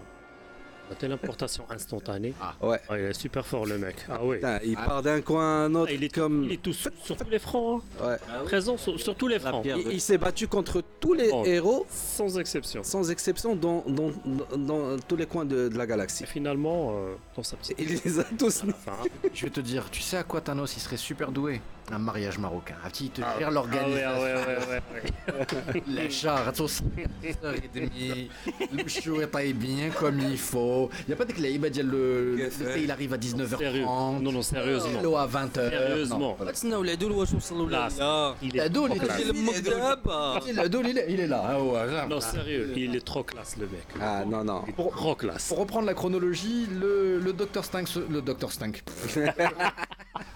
la 0.88 0.94
téléportation 0.96 1.64
instantanée. 1.70 2.32
Ouais. 2.60 2.78
Ah, 2.88 2.98
il 2.98 3.04
est 3.06 3.12
super 3.12 3.44
fort 3.46 3.66
le 3.66 3.78
mec. 3.78 3.96
Ah. 4.08 4.18
Putain, 4.18 4.58
il 4.64 4.76
Ah. 4.80 4.86
part 4.86 5.02
d'un 5.02 5.20
coin 5.20 5.42
à 5.42 5.66
un 5.66 5.74
autre 5.74 5.90
Ah, 5.90 5.94
il 5.94 6.04
est 6.04 6.14
comme. 6.14 6.44
Il 6.44 6.52
est 6.52 6.62
tout, 6.62 6.72
sur, 6.72 6.90
sur 7.02 7.16
tous 7.16 7.28
les 7.30 7.38
fronts. 7.38 7.82
hein. 8.00 8.06
Ouais. 8.08 8.16
Présent 8.44 8.76
sur, 8.76 8.98
sur 9.00 9.14
tous 9.14 9.26
les 9.28 9.38
La 9.38 9.50
fronts. 9.50 9.62
Il, 9.64 9.72
de- 9.84 9.90
il 9.92 10.00
s'est 10.00 10.18
battu 10.18 10.46
contre 10.48 10.82
tous 11.00 11.14
les 11.14 11.30
Oh. 11.32 11.42
héros, 11.44 11.86
Sans 11.90 12.38
exception. 12.38 12.82
sans 12.84 13.10
exception, 13.10 13.56
dans, 13.56 13.82
dans, 13.86 14.10
dans, 14.24 14.56
dans 14.56 14.96
tous 14.98 15.16
les 15.16 15.26
coins 15.26 15.44
de, 15.44 15.68
de 15.68 15.76
la 15.78 15.84
Et 15.84 15.88
galaxie. 15.88 16.24
finalement, 16.26 16.92
euh, 16.96 17.14
dans 17.36 17.42
sa 17.42 17.56
petite. 17.56 17.76
Il 17.78 18.00
les 18.04 18.18
a 18.20 18.24
tous. 18.24 18.62
Enfin, 18.68 18.96
Je 19.34 19.44
vais 19.44 19.50
te 19.50 19.60
dire, 19.60 19.88
tu 19.90 20.00
sais 20.02 20.16
à 20.18 20.22
quoi 20.24 20.40
Thanos 20.40 20.76
il 20.76 20.80
serait 20.80 20.96
super 20.96 21.32
doué? 21.32 21.60
Un 21.92 21.98
mariage 21.98 22.36
marocain. 22.38 22.74
Un 22.84 22.90
petit, 22.90 23.04
il 23.06 23.10
te 23.10 23.22
ah 23.24 23.36
ouais, 23.38 23.48
l'organisation. 23.48 24.08
ah 24.08 24.20
ouais, 24.20 24.34
ouais, 24.34 24.58
ouais, 24.66 25.42
ouais. 25.74 25.82
Les 25.86 26.10
chars, 26.10 26.52
tous 26.52 26.82
le 28.72 28.88
show 28.88 29.20
est 29.20 29.52
bien 29.52 29.90
comme 29.90 30.18
il 30.18 30.36
faut. 30.38 30.75
Il 30.75 31.05
n'y 31.07 31.13
a 31.13 31.17
pas 31.17 31.25
de 31.25 31.33
clé, 31.33 31.51
il 31.51 31.61
m'a 31.61 31.69
dit 31.69 31.81
le, 31.81 32.35
le, 32.35 32.37
Qu'est-ce 32.37 32.59
que 32.59 32.65
fait, 32.65 32.83
il 32.83 32.91
arrive 32.91 33.13
à 33.13 33.17
19h30. 33.17 33.57
Sérieux. 33.57 33.85
Non, 33.85 34.31
non, 34.31 34.41
sérieusement. 34.41 35.01
L'eau 35.01 35.15
à 35.15 35.27
20h. 35.27 35.69
Sérieusement. 35.69 36.35
تسناو 36.51 36.81
العدو 36.83 37.19
واش 37.19 37.33
وصلوا 37.33 37.69
Là, 37.69 37.87
لا 37.99 38.35
il 38.41 38.55
est 38.55 38.57
La 38.57 38.69
doule, 38.69 38.91
il 38.93 38.99
trop 38.99 39.07
est 39.07 39.61
classe. 39.61 39.81
là. 40.05 40.39
La 40.63 40.67
doule, 40.69 40.87
il 40.89 40.97
est, 40.97 41.05
il 41.13 41.19
est 41.19 41.27
là. 41.27 41.41
Ah 41.51 41.61
ouais, 41.61 42.07
Non, 42.09 42.19
sérieux, 42.19 42.73
il 42.75 42.95
est 42.95 43.05
trop 43.11 43.23
classe 43.23 43.55
le 43.61 43.65
mec. 43.73 43.87
Ah 44.01 44.23
non, 44.25 44.43
non. 44.43 44.61
Il 44.67 44.71
est 44.71 44.91
trop 45.03 45.15
classe. 45.15 45.47
Pour 45.49 45.59
reprendre 45.59 45.85
la 45.91 45.93
chronologie, 45.93 46.67
le, 46.81 47.19
le 47.19 47.33
Docteur 47.33 47.63
Strange, 47.65 47.87
se- 47.95 48.05
le 48.15 48.21
Docteur 48.21 48.51
Stank. 48.51 48.75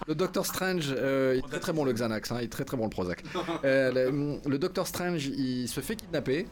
le 0.08 0.14
Docteur 0.14 0.44
Strange, 0.46 0.86
euh, 0.96 1.34
il 1.36 1.38
est 1.44 1.48
très 1.52 1.60
très 1.60 1.72
bon 1.72 1.84
le 1.84 1.92
Xanax, 1.92 2.30
hein, 2.32 2.36
il 2.40 2.44
est 2.44 2.48
très 2.56 2.64
très 2.64 2.76
bon 2.76 2.84
le 2.84 2.90
Prozac. 2.90 3.22
Euh, 3.64 3.92
le, 3.92 4.50
le 4.52 4.58
Docteur 4.58 4.86
Strange, 4.86 5.26
il 5.26 5.68
se 5.68 5.80
fait 5.80 5.96
kidnapper. 5.96 6.46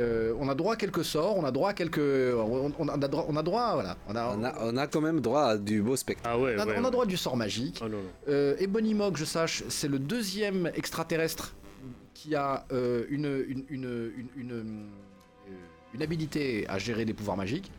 Euh, 0.00 0.34
on 0.40 0.48
a 0.48 0.54
droit 0.54 0.72
à 0.72 0.76
quelques 0.76 1.04
sorts, 1.04 1.36
on 1.36 1.44
a 1.44 1.50
droit 1.50 1.70
à 1.70 1.74
quelques, 1.74 1.98
on, 1.98 2.72
on 2.78 2.88
a 2.88 2.96
droit, 2.96 3.26
on 3.28 3.36
a 3.36 3.42
droit, 3.42 3.74
voilà, 3.74 3.96
on 4.08 4.16
a, 4.16 4.34
On 4.36 4.42
a, 4.42 4.54
on 4.62 4.76
a 4.78 4.86
quand 4.86 5.02
même 5.02 5.20
droit 5.20 5.42
à 5.42 5.58
du 5.58 5.82
beau 5.82 5.96
spectacle. 5.96 6.28
Ah 6.32 6.38
ouais, 6.38 6.54
on 6.56 6.60
a- 6.60 6.66
ouais. 6.66 6.74
on 6.78 6.80
a 6.80 6.84
ouais. 6.84 6.90
droit 6.90 7.04
du 7.06 7.16
sort 7.18 7.36
magique. 7.36 7.78
Ah 7.82 7.88
non, 7.88 7.98
non. 7.98 8.08
Euh, 8.28 8.56
Ebony 8.58 8.94
Maw, 8.94 9.10
que 9.12 9.18
je 9.18 9.26
sache, 9.26 9.64
c'est 9.68 9.88
le 9.88 9.98
deuxième 9.98 10.70
extraterrestre 10.74 11.54
qui 12.14 12.34
a 12.34 12.64
euh, 12.72 13.04
une, 13.10 13.26
une, 13.48 13.64
une, 13.68 13.84
une, 14.16 14.28
une, 14.36 14.52
euh, 14.52 15.52
une 15.92 16.02
habilité 16.02 16.66
à 16.68 16.78
gérer 16.78 17.04
des 17.04 17.12
pouvoirs 17.12 17.36
magiques. 17.36 17.70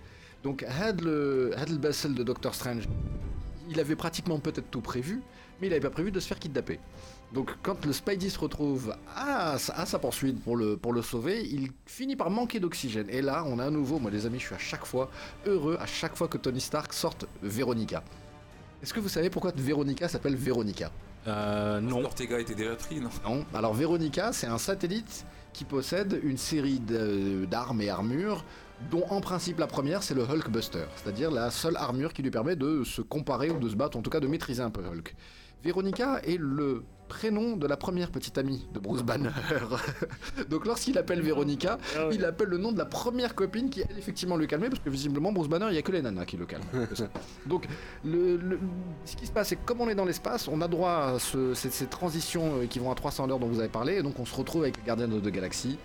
Donc, 0.43 0.64
had 0.64 1.01
le, 1.01 1.51
had 1.57 1.70
le 1.70 1.78
Bessel 1.78 2.14
de 2.14 2.22
Doctor 2.22 2.53
Strange, 2.53 2.88
il 3.70 3.80
avait 3.80 3.95
pratiquement 3.95 4.38
peut-être 4.39 4.70
tout 4.70 4.82
prévu, 4.82 5.22
mais 5.59 5.68
il 5.68 5.70
n'avait 5.72 5.80
pas 5.82 5.89
prévu 5.89 6.11
de 6.11 6.20
se 6.20 6.28
faire 6.28 6.38
kidnapper. 6.38 6.80
Donc, 7.34 7.49
quand 7.63 7.84
le 7.86 7.93
Spidey 7.93 8.29
se 8.29 8.38
retrouve 8.38 8.95
à, 9.15 9.57
sa- 9.57 9.73
à 9.73 9.86
sa 9.88 9.97
poursuite 9.97 10.41
pour 10.43 10.55
le, 10.55 10.77
pour 10.77 10.93
le 10.93 11.01
sauver, 11.01 11.43
il 11.43 11.69
finit 11.88 12.15
par 12.15 12.29
manquer 12.29 12.59
d'oxygène. 12.59 13.07
Et 13.09 13.21
là, 13.23 13.43
on 13.47 13.57
a 13.57 13.65
à 13.65 13.69
nouveau, 13.71 13.97
moi 13.97 14.11
les 14.11 14.25
amis, 14.27 14.39
je 14.39 14.45
suis 14.45 14.55
à 14.55 14.59
chaque 14.59 14.86
fois 14.86 15.09
heureux, 15.47 15.75
à 15.79 15.88
chaque 15.88 16.15
fois 16.15 16.27
que 16.27 16.38
Tony 16.38 16.61
Stark 16.61 16.93
sorte 16.93 17.25
Véronica. 17.41 18.03
Est-ce 18.84 18.93
que 18.93 18.99
vous 18.99 19.09
savez 19.09 19.29
pourquoi 19.31 19.51
Véronica 19.55 20.07
s'appelle 20.07 20.36
Véronica? 20.36 20.91
Euh, 21.25 21.79
non. 21.79 22.03
Ortega 22.03 22.39
était 22.39 22.53
déjà 22.53 22.75
pris, 22.75 22.99
non? 22.99 23.09
Non. 23.27 23.45
Alors 23.53 23.73
Véronica, 23.73 24.31
c'est 24.34 24.47
un 24.47 24.57
satellite 24.59 25.25
qui 25.53 25.63
possède 25.63 26.19
une 26.21 26.38
série 26.38 26.79
de- 26.79 27.45
d'armes 27.45 27.81
et 27.81 27.89
armures, 27.89 28.43
dont 28.91 29.05
en 29.09 29.21
principe 29.21 29.57
la 29.59 29.67
première 29.67 30.03
c'est 30.03 30.13
le 30.13 30.23
Hulkbuster, 30.23 30.86
c'est-à-dire 30.97 31.31
la 31.31 31.49
seule 31.49 31.77
armure 31.77 32.11
qui 32.13 32.21
lui 32.21 32.31
permet 32.31 32.55
de 32.57 32.84
se 32.84 33.01
comparer 33.01 33.49
ou 33.51 33.57
de 33.59 33.69
se 33.69 33.75
battre, 33.75 33.97
en 33.97 34.01
tout 34.01 34.09
cas 34.09 34.19
de 34.19 34.27
maîtriser 34.27 34.61
un 34.61 34.69
peu 34.69 34.81
Hulk. 34.86 35.15
Véronica 35.63 36.19
est 36.25 36.38
le 36.38 36.84
prénom 37.08 37.56
de 37.58 37.68
la 37.68 37.78
première 37.78 38.10
petite 38.12 38.38
amie 38.38 38.68
de 38.74 38.80
Bruce 38.80 39.04
Banner. 39.04 39.30
Donc 40.49 40.66
lorsqu'il 40.66 40.97
appelle 40.97 41.22
Véronica, 41.22 41.78
Ah 41.97 42.08
ouais. 42.08 42.16
il 42.16 42.26
appelle 42.26 42.47
le 42.49 42.58
nom 42.58 42.72
de 42.72 42.78
la 42.78 42.86
première 42.86 43.36
copine 43.36 43.70
qui 43.70 43.82
elle 43.88 43.97
effectivement 43.97 44.36
le 44.36 44.45
calmait 44.45 44.70
parce 44.70 44.82
que 44.82 44.89
visiblement 44.89 45.32
Bruce 45.32 45.47
Banner 45.49 45.68
il 45.70 45.76
y 45.76 45.78
a 45.78 45.82
que 45.82 45.91
les 45.91 46.01
nanas 46.01 46.26
qui 46.26 46.38
le 46.38 46.45
calment. 46.45 46.64
Donc 47.45 47.68
le, 48.04 48.38
le- 48.38 48.60
ce 49.06 49.16
qui 49.16 49.26
se 49.28 49.32
passe 49.32 49.49
c'est 49.49 49.56
que 49.58 49.66
comme 49.66 49.82
on 49.82 49.89
est 49.89 49.95
dans 49.95 50.06
l'espace, 50.06 50.47
on 50.47 50.62
a 50.62 50.68
droit 50.68 50.91
à 51.16 51.20
ce- 51.20 51.54
ces, 51.54 51.70
ces 51.70 51.86
transitions 51.88 52.62
euh, 52.62 52.66
qui 52.66 52.80
vont 52.80 52.91
à 52.91 52.95
300 52.95 53.26
à 53.26 53.28
l'heure 53.28 53.39
dont 53.39 53.47
vous 53.47 53.60
avez 53.60 53.70
parlé 53.70 53.95
et 53.95 54.04
donc 54.04 54.20
on 54.20 54.26
se 54.26 54.36
retrouve 54.36 54.64
avec 54.64 54.78
les 54.78 54.84
gardiens 54.84 55.08
de, 55.08 55.20
de 55.20 55.30
galaxie. 55.30 55.78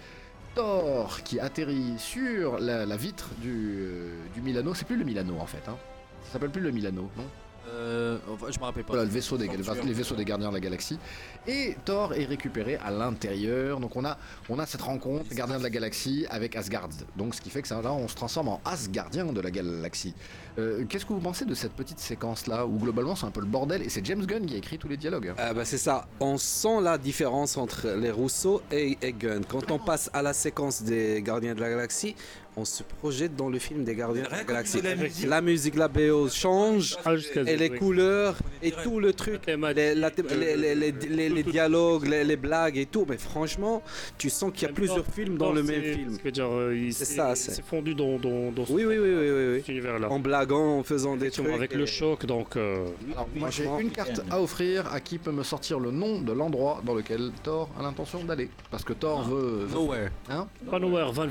Thor 0.54 1.22
qui 1.24 1.38
atterrit 1.40 1.94
sur 1.98 2.58
la, 2.58 2.86
la 2.86 2.96
vitre 2.96 3.28
du, 3.40 3.76
euh, 3.80 4.10
du 4.34 4.40
Milano, 4.40 4.74
c'est 4.74 4.86
plus 4.86 4.96
le 4.96 5.04
Milano 5.04 5.36
en 5.38 5.46
fait. 5.46 5.62
Hein. 5.68 5.76
Ça 6.24 6.32
s'appelle 6.32 6.50
plus 6.50 6.62
le 6.62 6.70
Milano, 6.70 7.08
non? 7.16 7.24
Euh, 7.68 8.18
enfin, 8.32 8.46
je 8.50 8.58
me 8.58 8.64
rappelle 8.64 8.84
pas. 8.84 8.94
Voilà, 8.94 9.04
le 9.04 9.10
vaisseau 9.10 9.36
des, 9.36 9.48
les 9.48 9.92
vaisseaux 9.92 10.14
des 10.14 10.24
gardiens 10.24 10.48
de 10.48 10.54
la 10.54 10.60
galaxie. 10.60 10.98
Et 11.46 11.76
Thor 11.84 12.14
est 12.14 12.24
récupéré 12.24 12.76
à 12.76 12.90
l'intérieur. 12.90 13.80
Donc 13.80 13.96
on 13.96 14.04
a, 14.04 14.16
on 14.48 14.58
a 14.58 14.66
cette 14.66 14.82
rencontre, 14.82 15.34
gardien 15.34 15.58
de 15.58 15.62
la 15.62 15.70
galaxie, 15.70 16.26
avec 16.30 16.56
Asgard. 16.56 16.88
Donc 17.16 17.34
ce 17.34 17.40
qui 17.40 17.50
fait 17.50 17.62
que 17.62 17.68
ça, 17.68 17.82
là, 17.82 17.92
on 17.92 18.08
se 18.08 18.14
transforme 18.14 18.48
en 18.48 18.60
Asgardien 18.64 19.26
de 19.26 19.40
la 19.40 19.50
galaxie. 19.50 20.14
Euh, 20.58 20.84
Qu'est-ce 20.88 21.04
que 21.04 21.12
vous 21.12 21.20
pensez 21.20 21.44
de 21.44 21.54
cette 21.54 21.72
petite 21.72 22.00
séquence-là, 22.00 22.66
où 22.66 22.78
globalement 22.78 23.14
c'est 23.14 23.26
un 23.26 23.30
peu 23.30 23.40
le 23.40 23.46
bordel, 23.46 23.82
et 23.82 23.88
c'est 23.88 24.04
James 24.06 24.24
Gunn 24.24 24.46
qui 24.46 24.54
a 24.54 24.58
écrit 24.58 24.78
tous 24.78 24.88
les 24.88 24.96
dialogues? 24.96 25.34
Ah 25.38 25.54
bah 25.54 25.64
c'est 25.64 25.78
ça, 25.78 26.08
on 26.20 26.36
sent 26.36 26.80
la 26.82 26.98
différence 26.98 27.56
entre 27.56 27.88
les 27.88 28.10
Rousseau 28.10 28.62
et, 28.72 28.98
et 29.00 29.12
Gunn. 29.12 29.44
Quand 29.44 29.70
on 29.70 29.78
passe 29.78 30.10
à 30.12 30.22
la 30.22 30.32
séquence 30.32 30.82
des 30.82 31.22
Gardiens 31.22 31.54
de 31.54 31.60
la 31.60 31.70
Galaxie, 31.70 32.16
on 32.58 32.64
se 32.64 32.82
projette 32.82 33.36
dans 33.36 33.48
le 33.48 33.58
film 33.58 33.84
des 33.84 33.94
Gardiens 33.94 34.24
de 34.24 34.30
la 34.30 34.44
Galaxie. 34.44 34.80
la 34.82 34.94
musique. 34.96 35.26
La 35.28 35.40
musique, 35.40 35.74
la 35.76 35.88
BO 35.88 36.28
change, 36.28 36.96
Ah, 37.04 37.12
et 37.46 37.56
les 37.56 37.70
oui. 37.70 37.78
couleurs, 37.78 38.36
et 38.62 38.72
tout 38.72 38.98
le 39.00 39.12
truc, 39.12 39.42
les, 39.46 39.94
la 39.94 40.10
thé- 40.10 40.22
les- 40.36 40.56
les- 40.56 40.74
les- 40.74 40.92
les- 40.92 41.28
les 41.28 41.42
dialogues, 41.42 42.06
les, 42.06 42.24
les 42.24 42.36
blagues 42.36 42.76
et 42.76 42.86
tout. 42.86 43.06
Mais 43.08 43.16
franchement, 43.18 43.82
tu 44.16 44.28
sens 44.30 44.50
qu'il 44.52 44.66
y 44.66 44.70
a 44.70 44.74
plusieurs 44.74 45.04
temps- 45.04 45.12
films 45.12 45.36
dans 45.38 45.52
le 45.52 45.62
même 45.62 45.82
film. 45.82 46.18
ce 46.22 46.40
euh, 46.40 46.88
C'est 46.90 47.04
ça, 47.04 47.34
c'est- 47.36 47.52
C'est 47.52 47.64
fondu 47.64 47.94
dans, 47.94 48.18
dans, 48.18 48.50
dans 48.52 48.66
ce- 48.66 48.72
Oui, 48.72 48.84
oui, 48.84 48.98
oui, 48.98 49.08
oui, 49.14 49.30
oui, 49.30 49.46
oui. 49.52 49.58
cet 49.58 49.68
univers-là. 49.68 50.10
En 50.10 50.18
blaguant, 50.18 50.78
en 50.78 50.82
faisant 50.82 51.16
des 51.16 51.30
trucs. 51.30 51.48
Avec 51.48 51.74
le 51.74 51.86
choc, 51.86 52.26
donc. 52.26 52.56
euh, 52.56 52.86
Alors 53.12 53.28
moi 53.34 53.50
j'ai 53.50 53.64
une 53.80 53.90
carte 53.90 54.20
à 54.30 54.40
offrir 54.40 54.92
à 54.92 55.00
qui 55.00 55.18
peut 55.18 55.32
me 55.32 55.42
sortir 55.42 55.78
le 55.80 55.90
nom 55.90 56.20
de 56.20 56.32
l'endroit 56.32 56.82
dans 56.84 56.94
lequel 56.94 57.30
Thor 57.42 57.68
a 57.78 57.82
l'intention 57.82 58.24
d'aller. 58.24 58.48
Parce 58.70 58.84
que 58.84 58.92
Thor 58.92 59.22
veut... 59.28 59.64
veut- 59.66 59.74
Nowhere. 59.74 60.10
Hein 60.30 60.46
Pas 60.70 60.78
nowhere, 60.78 61.12
Van 61.12 61.26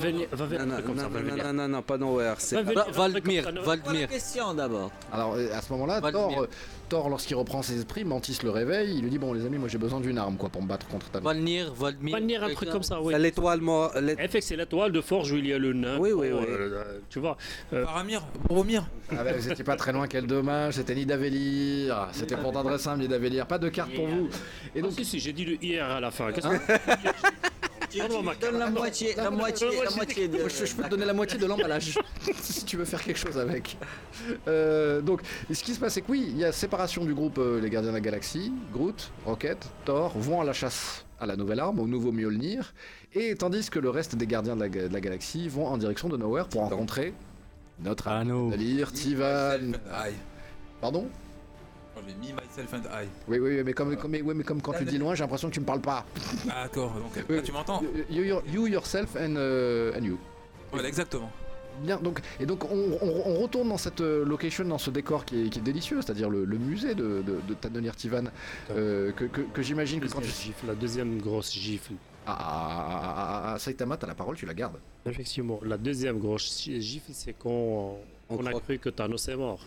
Non, 1.23 1.35
non, 1.43 1.53
non, 1.53 1.67
non, 1.67 1.81
pas 1.81 1.97
Nowhere. 1.97 2.35
C'est 2.39 2.55
pas- 2.63 2.85
Venir, 3.07 3.43
comme 3.43 3.55
ça, 3.55 3.59
la 3.61 3.61
Valdemir. 3.61 4.07
question 4.09 4.53
d'abord. 4.53 4.91
Alors 5.11 5.33
euh, 5.35 5.49
à 5.53 5.61
ce 5.61 5.71
moment-là. 5.73 6.01
Thor, 6.11 6.41
euh, 6.43 6.47
Thor 6.89 7.09
lorsqu'il 7.09 7.35
reprend 7.35 7.61
ses 7.61 7.77
esprits, 7.79 8.03
Mantis 8.05 8.39
le 8.43 8.49
réveille, 8.49 8.95
il 8.97 9.01
lui 9.01 9.09
dit 9.09 9.17
bon 9.17 9.33
les 9.33 9.45
amis 9.45 9.57
moi 9.57 9.67
j'ai 9.67 9.77
besoin 9.77 9.99
d'une 9.99 10.17
arme 10.17 10.37
quoi 10.37 10.49
pour 10.49 10.61
me 10.63 10.67
battre 10.67 10.87
contre 10.87 11.09
Thanos. 11.09 11.25
Valnir, 11.25 11.73
Valdemir. 11.73 12.15
Venir, 12.17 12.43
un 12.43 12.53
truc 12.53 12.69
comme 12.69 12.83
ça, 12.83 13.01
oui. 13.01 13.13
c'est 13.13 13.19
l'étoile 13.19 13.61
mort. 13.61 13.91
l'é- 13.99 14.15
En 14.23 14.27
fait, 14.29 14.41
c'est 14.41 14.55
l'étoile 14.55 14.91
de 14.91 15.01
forge 15.01 15.31
où 15.31 15.37
il 15.37 15.47
y 15.47 15.53
a 15.53 15.57
le 15.57 15.73
nain. 15.73 15.97
Oui, 15.99 16.11
oui, 16.13 16.29
Oh, 16.33 16.37
oui. 16.39 16.45
euh, 16.47 16.99
tu 17.09 17.19
vois. 17.19 17.37
Paramir, 17.71 18.21
Boromir. 18.47 18.85
Ah 19.11 19.23
bah, 19.23 19.31
vous 19.37 19.51
étiez 19.51 19.63
pas 19.63 19.75
très 19.75 19.91
loin, 19.93 20.07
quel 20.07 20.27
dommage, 20.27 20.75
c'était 20.75 20.95
Nidavellir, 20.95 22.07
c'était 22.13 22.35
pourtant 22.37 22.63
très 22.63 22.77
simple 22.77 22.99
Nidavellir, 23.01 23.45
pas 23.47 23.57
de 23.57 23.69
carte 23.69 23.93
pour 23.93 24.07
vous. 24.07 24.29
Et 24.75 24.79
Ah, 24.79 24.81
donc 24.81 24.91
si, 24.93 25.03
si, 25.05 25.19
j'ai 25.19 25.33
dit 25.33 25.45
le 25.45 25.63
IR 25.63 25.85
à 25.85 25.99
la 25.99 26.11
fin. 26.11 26.31
Qu'est-ce 26.31 26.47
Hein 26.47 26.57
que 26.59 27.56
Donnes 28.39 28.59
la 28.59 28.69
moitié, 28.69 29.13
la 29.15 29.31
moitié, 29.31 29.67
la 29.83 29.89
moitié 29.91 30.29
je, 30.31 30.75
peux 30.75 30.83
te 30.83 30.89
donner 30.89 31.05
la 31.05 31.13
moitié 31.13 31.37
de 31.39 31.45
l'emballage 31.45 31.97
si 32.41 32.65
tu 32.65 32.77
veux 32.77 32.85
faire 32.85 33.01
quelque 33.01 33.17
chose 33.19 33.37
avec. 33.37 33.77
Euh, 34.47 35.01
donc, 35.01 35.21
ce 35.51 35.63
qui 35.63 35.73
se 35.73 35.79
passe, 35.79 35.93
c'est 35.93 36.01
que 36.01 36.11
oui, 36.11 36.25
il 36.29 36.37
y 36.37 36.45
a 36.45 36.51
séparation 36.51 37.05
du 37.05 37.13
groupe 37.13 37.37
euh, 37.37 37.61
Les 37.61 37.69
Gardiens 37.69 37.91
de 37.91 37.95
la 37.95 38.01
Galaxie. 38.01 38.51
Groot, 38.73 39.11
Rocket, 39.25 39.57
Thor 39.85 40.17
vont 40.17 40.41
à 40.41 40.43
la 40.43 40.53
chasse 40.53 41.05
à 41.19 41.25
la 41.25 41.35
nouvelle 41.35 41.59
arme, 41.59 41.79
au 41.79 41.87
nouveau 41.87 42.11
Mjolnir. 42.11 42.73
Et 43.13 43.35
tandis 43.35 43.69
que 43.69 43.79
le 43.79 43.89
reste 43.89 44.15
des 44.15 44.27
Gardiens 44.27 44.55
de 44.55 44.61
la, 44.61 44.69
ga- 44.69 44.87
de 44.87 44.93
la 44.93 45.01
Galaxie 45.01 45.47
vont 45.47 45.65
en 45.67 45.77
direction 45.77 46.09
de 46.09 46.17
Nowhere 46.17 46.47
pour 46.49 46.61
rencontrer 46.61 47.13
notre 47.79 48.07
Anneau. 48.07 48.49
Tivan. 48.91 49.71
Pardon? 50.81 51.07
Mis 52.21 52.33
myself 52.33 52.73
and 52.73 52.83
I. 52.91 53.07
Oui, 53.27 53.39
oui, 53.39 53.57
oui, 53.57 53.63
mais 53.63 53.73
comme, 53.73 53.95
comme, 53.97 54.11
mais, 54.11 54.21
oui, 54.21 54.33
mais 54.35 54.43
comme 54.43 54.61
quand 54.61 54.73
tu 54.73 54.85
dis 54.85 54.97
loin, 54.97 55.13
j'ai 55.15 55.23
l'impression 55.23 55.49
que 55.49 55.53
tu 55.53 55.59
me 55.59 55.65
parles 55.65 55.81
pas. 55.81 56.05
Ah, 56.49 56.63
D'accord, 56.63 56.91
donc 56.93 57.11
Oui. 57.29 57.35
ah, 57.39 57.41
tu 57.41 57.51
m'entends? 57.51 57.81
You, 58.09 58.23
you- 58.23 58.41
you 58.53 58.67
yourself 58.67 59.15
and, 59.15 59.35
euh, 59.35 59.97
and 59.97 60.03
you. 60.03 60.17
Voilà, 60.71 60.87
exactement. 60.87 61.29
Bien, 61.83 61.97
donc, 61.97 62.21
et 62.39 62.45
donc 62.47 62.63
on, 62.65 62.97
on- 63.01 63.23
on 63.27 63.35
retourne 63.41 63.69
dans 63.69 63.77
cette 63.77 64.01
euh, 64.01 64.25
location, 64.25 64.65
dans 64.65 64.79
ce 64.79 64.89
décor 64.89 65.25
qui 65.25 65.45
est, 65.45 65.49
qui 65.49 65.59
est 65.59 65.61
délicieux, 65.61 66.01
c'est-à-dire 66.01 66.29
le, 66.29 66.43
le 66.43 66.57
musée 66.57 66.95
de, 66.95 67.21
de, 67.21 67.39
de 67.47 67.53
Tannenir 67.53 67.95
Tivan, 67.95 68.23
euh, 68.71 69.11
que, 69.11 69.25
que, 69.25 69.41
que 69.41 69.61
j'imagine 69.61 69.99
que 69.99 70.07
quand 70.07 70.21
tu... 70.21 70.27
Gifle, 70.27 70.65
la 70.67 70.73
deuxième 70.75 71.19
grosse 71.21 71.53
gifle. 71.53 71.93
Ah, 72.25 72.35
ah, 72.39 73.53
ah, 73.53 73.59
Saitama, 73.59 73.95
t'as 73.95 74.07
la 74.07 74.15
parole, 74.15 74.35
tu 74.35 74.45
la 74.47 74.53
gardes. 74.55 74.77
Effectivement, 75.05 75.59
la 75.63 75.77
deuxième 75.77 76.17
grosse 76.17 76.61
gi- 76.63 76.81
gifle, 76.81 77.11
c'est 77.13 77.33
quand 77.33 77.49
on, 77.49 77.97
On 78.29 78.45
a 78.47 78.53
cru 78.59 78.79
que 78.79 78.89
Thanos 78.89 79.27
est 79.27 79.35
mort. 79.35 79.59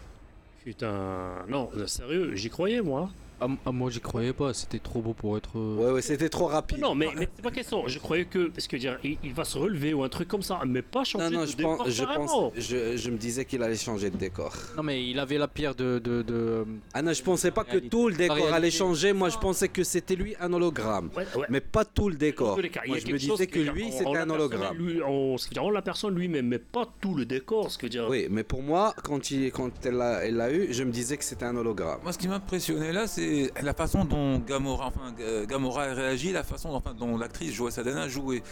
Putain, 0.65 1.47
non, 1.49 1.71
sérieux, 1.87 2.35
j'y 2.35 2.51
croyais 2.51 2.83
moi. 2.83 3.11
Ah, 3.41 3.47
ah, 3.67 3.73
moi 3.73 3.91
j'y 3.91 4.01
croyais 4.01 4.33
pas, 4.33 4.53
c'était 4.55 4.79
trop 4.79 5.01
beau 5.01 5.13
pour 5.15 5.37
être. 5.37 5.57
euh, 5.59 5.77
Ouais, 5.77 5.93
ouais, 5.93 6.03
c'était 6.03 6.29
trop 6.29 6.47
rapide. 6.47 6.79
Non, 6.81 6.95
mais, 6.95 7.09
mais 7.17 7.29
c'est 7.35 7.43
pas 7.43 7.51
question. 7.51 7.87
Je 7.89 7.99
croyais 7.99 8.25
que, 8.27 8.49
parce 8.49 8.67
que 8.67 8.77
dire, 8.77 8.99
il, 9.03 9.17
il 9.25 9.33
va 9.33 9.45
se 9.45 9.57
relever 9.59 9.95
ou 9.95 10.03
un 10.03 10.09
truc 10.09 10.29
comme 10.29 10.43
ça, 10.43 10.61
mais 10.67 10.83
pas 10.83 11.05
changer 11.05 11.25
Non, 11.27 11.31
non, 11.31 11.41
de 11.45 11.51
je 11.51 11.57
décor 11.57 11.77
pense, 11.79 11.89
je, 11.89 12.05
pense 12.05 12.53
je, 12.57 12.97
je 12.97 13.11
me 13.11 13.17
disais 13.17 13.45
qu'il 13.45 13.63
allait 13.63 13.77
changer 13.77 14.11
de 14.11 14.17
décor. 14.17 14.55
Non 14.77 14.83
mais 14.83 15.05
il 15.09 15.19
avait 15.19 15.39
la 15.39 15.49
pierre 15.49 15.75
de. 15.75 15.99
de, 15.99 16.23
de- 16.23 16.65
Ah 16.95 17.03
non, 17.03 17.13
je 17.13 17.23
pensais 17.23 17.51
pas 17.51 17.65
que 17.65 17.79
tout 17.79 18.09
le 18.09 18.15
décor 18.17 18.53
allait 18.53 18.71
changer. 18.71 19.13
Moi, 19.13 19.29
je 19.29 19.39
pensais 19.39 19.69
que 19.69 19.85
c'était 19.85 20.17
lui 20.17 20.35
un 20.41 20.53
hologramme. 20.53 21.11
Ouais, 21.17 21.25
ouais. 21.37 21.47
Mais 21.49 21.61
pas 21.61 21.85
tout 21.85 22.09
le 22.09 22.17
décor. 22.17 22.59
Moi, 22.87 22.99
je 22.99 23.13
me 23.13 23.19
disais 23.19 23.47
que 23.47 23.59
lui, 23.61 23.91
c'était 23.91 24.05
un 24.07 24.13
personne, 24.13 24.31
hologramme. 24.33 24.77
Lui, 24.77 25.01
on, 25.03 25.37
on 25.61 25.71
la 25.71 25.83
personne 25.83 26.15
lui-même, 26.15 26.47
mais 26.47 26.59
pas 26.59 26.87
tout 27.01 27.15
le 27.15 27.25
décor. 27.25 27.71
Ce 27.71 27.79
que 27.79 27.87
dire. 27.87 28.07
Oui, 28.09 28.27
mais 28.31 28.43
pour 28.45 28.63
moi, 28.63 28.95
quand, 29.03 29.31
il, 29.31 29.51
quand 29.53 29.71
elle 29.87 29.95
l'a 29.95 30.25
elle 30.25 30.37
l'a 30.37 30.53
eu, 30.53 30.73
je 30.73 30.85
me 30.85 30.91
disais 30.91 31.17
que 31.17 31.25
c'était 31.25 31.45
un 31.47 31.57
hologramme. 31.57 32.01
Moi, 32.03 32.13
ce 32.13 32.19
qui 32.19 32.29
m'a 32.29 32.37
impressionné 32.37 32.93
là, 32.93 33.07
c'est 33.07 33.30
la 33.63 33.75
façon 33.75 34.05
dont 34.05 34.39
Gamora, 34.39 34.87
enfin, 34.87 35.15
G- 35.19 35.47
Gamora 35.47 35.83
a 35.85 35.95
réagi, 35.95 36.33
la 36.33 36.43
façon 36.43 36.71
enfin, 36.71 36.95
dont 36.95 37.17
l'actrice 37.17 37.53
Joe 37.55 37.73
Sadana 37.73 38.03
a 38.03 38.09
joué. 38.09 38.43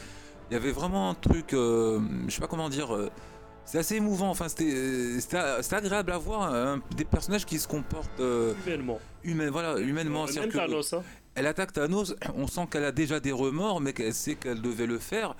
Il 0.51 0.55
y 0.55 0.57
avait 0.57 0.72
vraiment 0.72 1.11
un 1.11 1.14
truc, 1.14 1.53
euh, 1.53 2.01
je 2.26 2.35
sais 2.35 2.41
pas 2.41 2.47
comment 2.47 2.68
dire, 2.70 2.95
euh, 2.95 3.11
c'est 3.64 3.79
assez 3.79 3.97
émouvant. 3.97 4.31
Enfin, 4.31 4.49
c'était, 4.49 4.72
euh, 4.72 5.61
agréable 5.72 6.12
à 6.12 6.18
voir 6.18 6.53
hein, 6.55 6.81
des 6.97 7.05
personnages 7.05 7.45
qui 7.45 7.59
se 7.59 7.68
comportent 7.68 8.20
euh, 8.20 8.55
Humainement. 8.66 8.99
humain- 9.24 9.51
voilà, 9.51 9.79
humainement. 9.79 10.24
Même 10.24 10.51
Thanos, 10.51 10.93
hein. 10.95 11.03
elle 11.35 11.47
attaque 11.47 11.72
Thanos, 11.74 12.14
on 12.35 12.47
sent 12.47 12.66
qu'elle 12.70 12.85
a 12.85 12.93
déjà 12.93 13.20
des 13.20 13.33
remords, 13.33 13.81
mais 13.81 13.93
qu'elle 13.93 14.14
sait 14.14 14.37
qu'elle 14.37 14.62
devait 14.62 14.87
le 14.87 14.99
faire. 14.99 15.35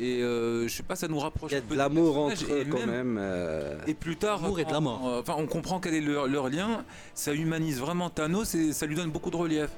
Et 0.00 0.22
euh, 0.22 0.68
je 0.68 0.72
sais 0.72 0.82
pas, 0.84 0.94
ça 0.96 1.08
nous 1.08 1.18
rapproche 1.18 1.50
Il 1.50 1.54
y 1.54 1.58
a 1.58 1.60
de 1.60 1.74
l'amour 1.74 2.18
entre 2.18 2.52
eux 2.52 2.64
quand 2.70 2.86
même. 2.86 3.18
euh, 3.20 3.78
et 3.86 3.94
plus 3.94 4.16
tard, 4.16 4.40
L'amour 4.42 4.60
et 4.60 4.64
de 4.64 4.70
la 4.72 4.80
mort. 4.80 5.02
Enfin, 5.20 5.34
on 5.36 5.46
comprend 5.46 5.80
quel 5.80 5.94
est 5.94 6.00
leur, 6.00 6.28
leur 6.28 6.48
lien. 6.48 6.84
Ça 7.14 7.34
humanise 7.34 7.80
vraiment 7.80 8.08
Thanos 8.08 8.54
et 8.54 8.72
ça 8.72 8.86
lui 8.86 8.94
donne 8.94 9.10
beaucoup 9.10 9.30
de 9.30 9.36
relief. 9.36 9.70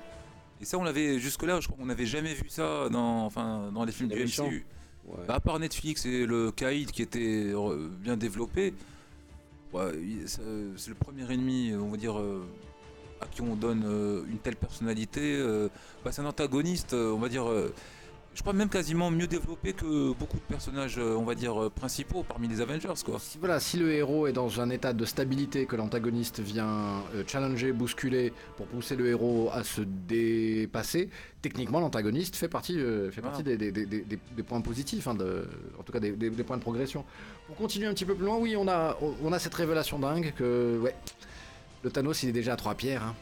Et 0.60 0.66
ça, 0.66 0.76
on 0.76 0.82
l'avait 0.84 1.18
jusque-là, 1.18 1.60
je 1.60 1.68
crois 1.68 1.78
qu'on 1.78 1.86
n'avait 1.86 2.04
jamais 2.04 2.34
vu 2.34 2.44
ça 2.48 2.90
dans, 2.90 3.24
enfin, 3.24 3.70
dans 3.72 3.84
les 3.84 3.92
films 3.92 4.10
du. 4.10 4.24
MCU. 4.24 4.66
ouais. 5.06 5.16
Bah, 5.26 5.36
à 5.36 5.40
part 5.40 5.58
Netflix 5.58 6.04
et 6.04 6.26
le 6.26 6.50
Kaïd 6.50 6.90
qui 6.90 7.00
était 7.00 7.52
euh, 7.54 7.88
bien 8.00 8.18
développé, 8.18 8.74
ouais, 9.72 9.92
c'est 10.26 10.42
le 10.42 10.94
premier 10.98 11.32
ennemi, 11.32 11.72
on 11.74 11.88
va 11.88 11.96
dire, 11.96 12.18
euh, 12.18 12.42
à 13.22 13.26
qui 13.26 13.40
on 13.40 13.56
donne 13.56 13.84
une 14.30 14.38
telle 14.38 14.56
personnalité. 14.56 15.42
bah, 16.04 16.12
c'est 16.12 16.20
un 16.20 16.26
antagoniste, 16.26 16.92
on 16.92 17.16
va 17.18 17.30
dire. 17.30 17.46
Je 18.34 18.42
crois 18.42 18.52
même 18.52 18.68
quasiment 18.68 19.10
mieux 19.10 19.26
développé 19.26 19.72
que 19.72 20.12
beaucoup 20.14 20.36
de 20.36 20.42
personnages, 20.42 20.98
euh, 20.98 21.16
on 21.18 21.24
va 21.24 21.34
dire, 21.34 21.60
euh, 21.64 21.68
principaux 21.68 22.22
parmi 22.22 22.48
les 22.48 22.60
Avengers, 22.60 22.94
quoi. 23.04 23.18
Si, 23.18 23.38
voilà, 23.38 23.58
si 23.60 23.76
le 23.76 23.92
héros 23.92 24.26
est 24.28 24.32
dans 24.32 24.60
un 24.60 24.70
état 24.70 24.92
de 24.92 25.04
stabilité 25.04 25.66
que 25.66 25.76
l'antagoniste 25.76 26.40
vient 26.40 27.02
euh, 27.14 27.24
challenger, 27.26 27.72
bousculer 27.72 28.32
pour 28.56 28.66
pousser 28.66 28.94
le 28.96 29.08
héros 29.08 29.50
à 29.52 29.62
se 29.64 29.82
dépasser, 29.82 31.10
techniquement 31.42 31.80
l'antagoniste 31.80 32.36
fait 32.36 32.48
partie, 32.48 32.78
euh, 32.78 33.10
fait 33.10 33.20
partie 33.20 33.42
des, 33.42 33.56
des- 33.56 33.72
des- 33.72 33.84
des- 33.86 34.04
des 34.04 34.42
points 34.42 34.60
positifs, 34.60 35.06
hein, 35.08 35.14
de- 35.14 35.46
en 35.78 35.82
tout 35.82 35.92
cas 35.92 36.00
des 36.00 36.12
points 36.44 36.56
de 36.56 36.62
progression. 36.62 37.04
Pour 37.46 37.56
continuer 37.56 37.88
un 37.88 37.94
petit 37.94 38.04
peu 38.04 38.14
plus 38.14 38.24
loin, 38.26 38.38
oui, 38.38 38.54
on 38.56 38.68
a, 38.68 38.96
on 39.22 39.32
a 39.32 39.38
cette 39.38 39.54
révélation 39.54 39.98
dingue 39.98 40.32
que 40.36 40.78
ouais, 40.78 40.94
le 41.82 41.90
Thanos 41.90 42.22
il 42.22 42.28
est 42.28 42.32
déjà 42.32 42.52
à 42.52 42.56
trois 42.56 42.74
pierres. 42.74 43.02
hein. 43.02 43.14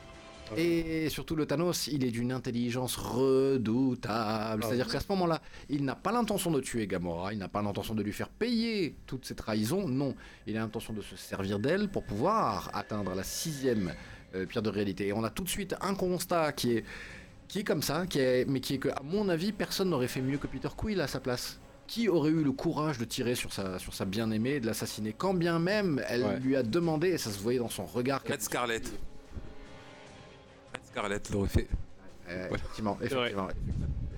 Et 0.56 1.08
surtout 1.10 1.36
le 1.36 1.46
Thanos, 1.46 1.88
il 1.88 2.04
est 2.04 2.10
d'une 2.10 2.32
intelligence 2.32 2.96
redoutable. 2.96 4.62
C'est-à-dire 4.64 4.88
qu'à 4.88 5.00
ce 5.00 5.06
moment-là, 5.10 5.40
il 5.68 5.84
n'a 5.84 5.94
pas 5.94 6.12
l'intention 6.12 6.50
de 6.50 6.60
tuer 6.60 6.86
Gamora, 6.86 7.32
il 7.32 7.38
n'a 7.38 7.48
pas 7.48 7.62
l'intention 7.62 7.94
de 7.94 8.02
lui 8.02 8.12
faire 8.12 8.28
payer 8.28 8.96
toutes 9.06 9.24
ces 9.26 9.34
trahisons, 9.34 9.88
non. 9.88 10.14
Il 10.46 10.56
a 10.56 10.60
l'intention 10.60 10.92
de 10.92 11.02
se 11.02 11.16
servir 11.16 11.58
d'elle 11.58 11.88
pour 11.88 12.04
pouvoir 12.04 12.70
atteindre 12.74 13.14
la 13.14 13.22
sixième 13.24 13.92
euh, 14.34 14.46
pierre 14.46 14.62
de 14.62 14.70
réalité. 14.70 15.08
Et 15.08 15.12
on 15.12 15.24
a 15.24 15.30
tout 15.30 15.44
de 15.44 15.48
suite 15.48 15.74
un 15.80 15.94
constat 15.94 16.52
qui 16.52 16.72
est, 16.72 16.84
qui 17.48 17.60
est 17.60 17.64
comme 17.64 17.82
ça, 17.82 18.06
qui 18.06 18.18
est, 18.18 18.44
mais 18.48 18.60
qui 18.60 18.74
est 18.74 18.78
que, 18.78 18.88
à 18.88 19.02
mon 19.04 19.28
avis, 19.28 19.52
personne 19.52 19.90
n'aurait 19.90 20.08
fait 20.08 20.20
mieux 20.22 20.38
que 20.38 20.46
Peter 20.46 20.68
Quill 20.76 21.00
à 21.00 21.06
sa 21.06 21.20
place. 21.20 21.60
Qui 21.86 22.10
aurait 22.10 22.28
eu 22.30 22.42
le 22.44 22.52
courage 22.52 22.98
de 22.98 23.06
tirer 23.06 23.34
sur 23.34 23.50
sa, 23.50 23.78
sur 23.78 23.94
sa 23.94 24.04
bien-aimée 24.04 24.56
et 24.56 24.60
de 24.60 24.66
l'assassiner 24.66 25.14
Quand 25.16 25.32
bien 25.32 25.58
même 25.58 26.02
elle 26.06 26.22
Ouais. 26.22 26.38
lui 26.40 26.54
a 26.54 26.62
demandé, 26.62 27.08
et 27.08 27.18
ça 27.18 27.30
se 27.30 27.38
voyait 27.38 27.58
dans 27.60 27.70
son 27.70 27.86
regard, 27.86 28.22
Red 28.28 28.42
Scarlet. 28.42 28.82
Scarlet 30.98 31.20
l'aurait 31.32 31.48
fait. 31.48 31.68
Euh, 32.28 32.48
effectivement, 32.52 32.98
effectivement, 33.00 33.48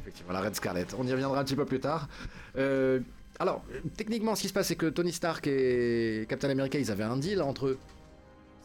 effectivement, 0.00 0.32
la 0.32 0.40
Red 0.40 0.54
Scarlet. 0.56 0.86
On 0.98 1.06
y 1.06 1.12
reviendra 1.12 1.38
un 1.38 1.44
petit 1.44 1.56
peu 1.56 1.64
plus 1.64 1.80
tard. 1.80 2.08
Euh, 2.56 3.00
alors, 3.38 3.62
techniquement, 3.96 4.34
ce 4.34 4.42
qui 4.42 4.48
se 4.48 4.52
passe, 4.52 4.68
c'est 4.68 4.76
que 4.76 4.86
Tony 4.86 5.12
Stark 5.12 5.46
et 5.46 6.26
Captain 6.28 6.50
America, 6.50 6.78
ils 6.78 6.90
avaient 6.90 7.04
un 7.04 7.16
deal 7.16 7.42
entre 7.42 7.66
eux. 7.66 7.78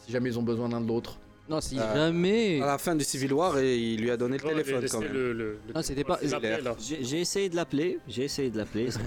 Si 0.06 0.12
jamais 0.12 0.30
ils 0.30 0.40
ont 0.40 0.44
besoin 0.44 0.70
l'un 0.70 0.82
de 0.82 0.88
l'autre, 0.88 1.18
Non, 1.48 1.62
si 1.62 1.78
Euh, 1.80 1.94
jamais. 1.94 2.60
À 2.60 2.66
la 2.66 2.78
fin 2.80 2.96
du 2.96 3.04
Civil 3.04 3.32
War, 3.32 3.60
et 3.60 3.78
il 3.78 4.02
lui 4.02 4.10
a 4.10 4.18
donné 4.18 4.38
le 4.38 4.44
téléphone 4.44 4.84
quand 4.90 5.00
même. 5.02 5.14
le- 5.14 5.32
le- 5.32 5.60
le- 5.68 5.74
Non, 5.76 5.82
c'était 5.84 6.04
pas-. 6.04 6.20
J'ai 7.02 7.20
essayé 7.22 7.50
de 7.50 7.56
l'appeler, 7.56 8.00
j'ai 8.08 8.24
essayé 8.24 8.50
de 8.50 8.58
l'appeler, 8.58 8.90
ça, 8.90 9.00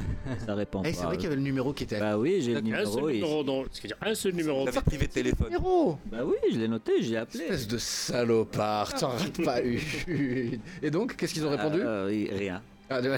ça 0.47 0.55
répond 0.55 0.83
Eh, 0.85 0.91
pas. 0.93 0.97
c'est 0.97 1.05
vrai 1.05 1.17
qu'il 1.17 1.25
y 1.25 1.27
avait 1.27 1.35
le 1.37 1.43
numéro 1.43 1.73
qui 1.73 1.83
était. 1.85 1.99
Bah 1.99 2.17
oui, 2.17 2.41
j'ai 2.41 2.53
le 2.53 2.59
Un 2.59 2.61
seul 2.61 2.65
numéro. 2.65 3.09
et- 3.09 3.15
numéro 3.15 3.43
dans. 3.43 3.65
C'est-à-dire 3.73 3.97
un 4.03 4.15
seul 4.15 4.35
numéro. 4.35 4.65
Privé 4.87 5.07
de 5.09 5.13
téléphone. 5.13 5.49
Numéro 5.49 5.99
Bah 6.07 6.19
oui, 6.25 6.37
je 6.53 6.59
l'ai 6.59 6.69
noté, 6.69 7.03
j'ai 7.03 7.17
appelé. 7.17 7.45
Espèce 7.45 7.67
de 7.67 7.79
salopard, 7.79 8.95
t'en 8.95 9.09
rates 9.09 9.43
pas 9.45 9.61
une. 9.61 9.81
Et 10.83 10.91
donc, 10.93 11.17
qu'est-ce 11.17 11.35
qu'ils 11.35 11.45
ont 11.45 11.51
répondu 11.51 11.81
Euh, 11.83 12.09
oui, 12.09 12.29
rien. 12.33 12.63
Ah, 12.91 13.03
de- 13.03 13.11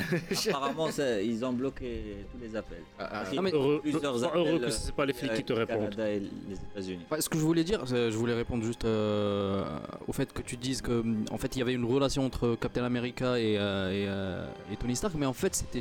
Apparemment, 0.49 0.91
ça- 0.91 1.21
ils 1.23 1.45
ont 1.45 1.53
bloqué 1.53 2.17
tous 2.33 2.39
les 2.43 2.57
appels. 2.57 2.83
Ah, 2.99 3.05
ah, 3.05 3.09
Parce 3.11 3.29
qu'il 3.29 3.37
non, 3.37 3.43
mais- 3.43 3.51
y 3.51 3.53
a 3.53 3.57
Heureux, 3.57 3.81
plusieurs 3.81 4.19
sois 4.19 4.27
appels, 4.29 4.41
heureux 4.41 4.59
que 4.59 4.65
euh, 4.65 4.71
ce 4.71 4.87
n'est 4.87 4.93
pas 4.93 5.07
les 5.07 5.13
flics 5.13 5.35
qui 5.35 5.45
te 5.45 5.53
le 5.53 5.59
répondent. 5.61 5.91
Canada 5.91 6.11
et 6.11 6.19
les 6.21 6.57
États-Unis. 6.57 7.05
Ouais, 7.11 7.21
ce 7.21 7.29
que 7.29 7.39
je 7.39 7.43
voulais 7.45 7.63
dire, 7.65 7.81
c'est- 7.87 8.11
je 8.11 8.17
voulais 8.17 8.35
répondre 8.35 8.65
juste 8.65 8.85
euh, 8.85 9.65
au 10.09 10.13
fait 10.13 10.33
que 10.33 10.43
tu 10.43 10.57
dises 10.57 10.83
que 10.83 11.05
en 11.31 11.39
fait 11.39 11.55
il 11.55 11.61
y 11.61 11.63
avait 11.63 11.75
une 11.75 11.85
relation 11.85 12.25
entre 12.25 12.57
Captain 12.61 12.83
America 12.85 13.39
et, 13.39 13.57
euh, 13.59 13.91
et, 13.91 14.07
euh, 14.09 14.47
et 14.73 14.77
Tony 14.77 14.97
Stark, 14.97 15.15
mais 15.17 15.27
en 15.27 15.33
fait 15.33 15.55
c'était 15.55 15.81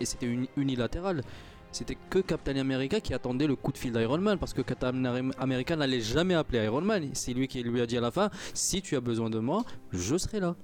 et 0.00 0.48
unilatéral. 0.56 1.22
C'était 1.72 1.98
que 2.08 2.20
Captain 2.20 2.56
America 2.56 3.00
qui 3.00 3.12
attendait 3.12 3.46
le 3.46 3.54
coup 3.54 3.70
de 3.70 3.76
fil 3.76 3.92
d'Iron 3.92 4.16
Man 4.18 4.38
parce 4.38 4.54
que 4.54 4.62
Captain 4.62 5.04
America 5.38 5.76
n'allait 5.76 6.00
jamais 6.00 6.32
appeler 6.34 6.64
Iron 6.64 6.80
Man. 6.80 7.10
C'est 7.12 7.34
lui 7.34 7.48
qui 7.48 7.62
lui 7.62 7.82
a 7.82 7.86
dit 7.86 7.98
à 7.98 8.00
la 8.00 8.10
fin 8.10 8.30
si 8.54 8.80
tu 8.80 8.96
as 8.96 9.00
besoin 9.00 9.28
de 9.28 9.38
moi, 9.40 9.62
je 9.92 10.16
serai 10.16 10.40
là. 10.40 10.56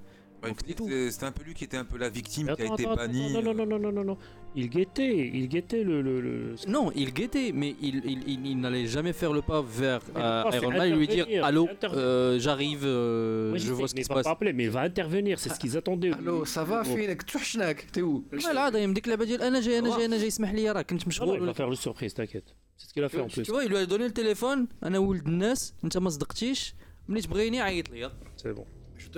Euh, 0.45 1.09
c'était 1.09 1.25
un 1.25 1.31
peu 1.31 1.43
lui 1.43 1.53
qui 1.53 1.63
était 1.63 1.77
un 1.77 1.85
peu 1.85 1.97
la 1.97 2.09
victime 2.09 2.53
qui 2.55 2.61
a 2.61 2.73
été 2.73 2.83
bannie. 2.85 3.33
Non, 3.33 3.41
non, 3.41 3.51
euh. 3.51 3.53
non, 3.53 3.65
non, 3.65 3.79
non, 3.79 3.91
non, 3.91 4.03
non. 4.03 4.17
Il 4.55 4.69
guettait, 4.69 5.31
il 5.33 5.47
guettait 5.47 5.83
le. 5.83 6.55
Non, 6.67 6.91
il 6.95 7.13
guettait, 7.13 7.51
mais 7.53 7.75
il, 7.81 8.01
il, 8.05 8.45
il, 8.45 8.59
n'allait 8.59 8.85
jamais 8.85 9.13
faire 9.13 9.33
le 9.33 9.41
pas 9.41 9.61
vers 9.61 10.01
euh, 10.15 10.43
Iron 10.53 10.71
Man 10.71 10.89
et 10.89 10.95
lui 10.95 11.07
dire 11.07 11.27
Allô, 11.43 11.67
euh, 11.83 12.39
j'arrive, 12.39 12.83
je 12.83 13.73
vois 13.73 13.87
ce 13.87 13.95
qui 13.95 14.03
se 14.03 14.09
passe. 14.09 14.25
Rappeler, 14.25 14.53
mais 14.53 14.65
il 14.65 14.69
va 14.69 14.81
intervenir, 14.81 15.39
c'est 15.39 15.49
ce 15.49 15.59
qu'ils 15.59 15.77
attendaient. 15.77 16.11
Allô, 16.19 16.45
ça 16.45 16.63
va, 16.63 16.83
Finek 16.83 17.25
Tushnak, 17.25 17.87
t'es 17.91 18.01
où? 18.01 18.25
Voilà, 18.31 18.69
il 18.79 18.87
me 18.87 18.93
dit 18.93 19.01
que 19.01 19.09
la 19.09 19.17
badille, 19.17 19.41
Anna, 19.41 19.61
j'ai, 19.61 19.77
Anna, 19.77 19.89
j'ai, 19.97 20.05
Anna, 20.05 20.17
j'ai, 20.17 20.27
Ismahli, 20.27 20.63
Yara, 20.63 20.83
je 20.87 21.23
Il 21.33 21.39
va 21.41 21.53
faire 21.53 21.69
le 21.69 21.75
surprise, 21.75 22.13
t'inquiète. 22.13 22.55
C'est 22.77 22.89
ce 22.89 22.93
qu'il 22.93 23.03
a 23.03 23.09
fait 23.09 23.21
en 23.21 23.27
plus. 23.27 23.43
Tu 23.43 23.51
vois, 23.51 23.63
il 23.63 23.69
lui 23.69 23.77
a 23.77 23.85
donné 23.85 24.05
le 24.05 24.13
téléphone, 24.13 24.67
Anna 24.81 24.99
Wild 25.01 25.27
Nas, 25.27 25.73
Nta 25.83 25.99
Mazdaktich, 25.99 26.75
Brini, 27.07 27.59
Aït 27.59 27.89
C'est 28.37 28.53
bon 28.53 28.65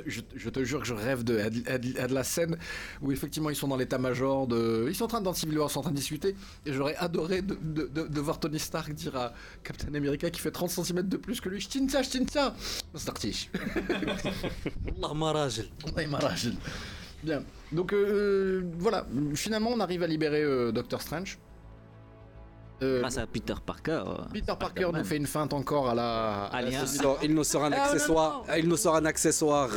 je, 0.06 0.50
te 0.50 0.64
jure 0.64 0.82
que 0.82 0.88
je 0.88 0.94
rêve 0.94 1.24
de, 1.24 1.38
de, 1.50 2.14
la 2.14 2.24
scène 2.24 2.58
où 3.02 3.12
effectivement 3.12 3.50
ils 3.50 3.56
sont 3.56 3.68
dans 3.68 3.78
l'état-major, 3.78 4.48
de, 4.48 4.86
ils 4.90 4.96
sont 4.96 5.06
en 5.06 5.08
train 5.08 5.22
dans 5.22 5.34
Civil 5.34 5.58
ils 5.62 5.70
sont 5.70 5.80
en 5.80 5.84
train 5.84 5.92
de 5.92 5.96
discuter, 5.96 6.36
et 6.66 6.74
j'aurais 6.74 6.96
adoré 6.96 7.42
de, 7.42 8.20
voir 8.20 8.40
Tony 8.40 8.60
Stark 8.60 8.94
dire 8.94 9.16
à 9.16 9.34
Captain 9.64 9.94
America 9.94 10.30
qui 10.30 10.42
fait 10.42 10.52
30 10.52 10.70
cm 10.70 11.08
de 11.08 11.18
plus 11.18 11.42
que 11.42 11.50
lui, 11.50 11.60
je 11.60 11.68
tiens 11.68 11.88
ça, 11.88 12.02
je 12.02 12.10
tiens 12.10 12.26
ça, 12.30 12.56
Startish. 12.96 13.50
Bien. 17.24 17.44
Donc 17.72 17.94
euh, 17.94 18.64
voilà, 18.78 19.08
finalement 19.34 19.72
on 19.72 19.80
arrive 19.80 20.04
à 20.04 20.08
libérer 20.08 20.44
euh, 20.44 20.72
Doctor 20.72 21.02
Strange. 21.02 21.40
Euh, 22.82 23.00
Grâce 23.00 23.18
à 23.18 23.26
Peter 23.26 23.54
Parker. 23.66 24.04
euh, 24.06 24.16
Peter 24.34 24.54
Parker 24.60 24.90
nous 24.94 25.04
fait 25.06 25.16
une 25.18 25.28
feinte 25.28 25.54
encore 25.54 25.90
à 25.90 25.96
la. 25.96 26.44
à 26.46 26.62
la 26.62 26.68
Alien. 26.68 26.82
saucisse. 26.82 27.02
Il, 27.24 27.34
nous 27.34 27.44
sort 27.46 27.64
un 27.64 27.72
Ah, 27.72 27.78
non, 27.78 27.84
accessoire, 27.84 28.44
non. 28.48 28.54
il 28.58 28.68
nous 28.68 28.76
sort 28.78 28.96
un 28.98 29.06
accessoire 29.06 29.70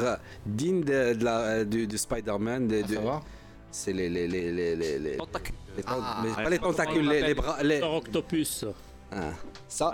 digne 0.45 0.83
de, 0.83 1.15
de 1.15 1.25
la, 1.25 1.65
du, 1.65 1.87
du 1.87 1.97
Spider-Man. 1.99 2.67
de- 2.67 2.83
savoir. 2.95 3.23
C'est 3.71 3.93
les 3.93 4.09
les 4.09 4.27
les 4.27 4.51
les 4.51 4.75
les, 4.75 4.99
les- 4.99 5.17
Tentacule. 5.17 5.55
les 5.77 5.83
ten- 5.83 5.93
Ah, 5.97 6.21
mais 6.25 6.31
ouais, 6.31 6.43
pas 6.43 6.51
les 6.51 6.59
tentacules, 6.59 7.09
les, 7.09 7.21
les 7.23 7.35
bras, 7.35 7.63
les 7.63 7.83
Octopus. 7.83 8.65
ah, 9.13 9.31
ça. 9.69 9.93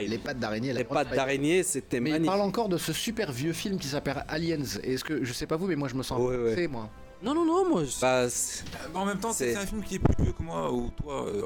Les 0.00 0.16
pattes 0.18 0.38
d'araignée. 0.38 0.72
les 0.72 0.84
pattes 0.84 1.14
d'araignée, 1.14 1.62
c'était 1.62 2.00
Mais 2.00 2.10
il 2.10 2.12
magnifique. 2.14 2.30
parle 2.30 2.40
encore 2.48 2.68
de 2.70 2.78
ce 2.78 2.92
super 2.92 3.32
vieux 3.32 3.52
film 3.52 3.78
qui 3.78 3.88
s'appelle 3.88 4.24
Aliens. 4.28 4.62
Et 4.82 4.94
est-ce 4.94 5.04
que 5.04 5.22
je 5.24 5.32
sais 5.32 5.46
pas 5.46 5.56
vous, 5.56 5.66
mais 5.66 5.76
moi 5.76 5.88
je 5.88 5.94
me 5.94 6.02
sens 6.02 6.18
ouais. 6.20 6.54
c'est 6.54 6.68
moi. 6.68 6.88
Non, 7.22 7.34
non, 7.34 7.44
non, 7.44 7.68
moi, 7.68 7.82
je- 7.84 8.00
Bah, 8.00 8.26
en 8.94 9.04
même 9.06 9.18
temps, 9.18 9.32
c'est 9.32 9.56
un 9.56 9.66
film 9.66 9.82
qui 9.82 9.96
est 9.96 9.98
plus 9.98 10.22
vieux 10.22 10.32
que 10.32 10.42
moi 10.42 10.70
ou 10.72 10.90
toi. 11.02 11.26
euh, 11.26 11.42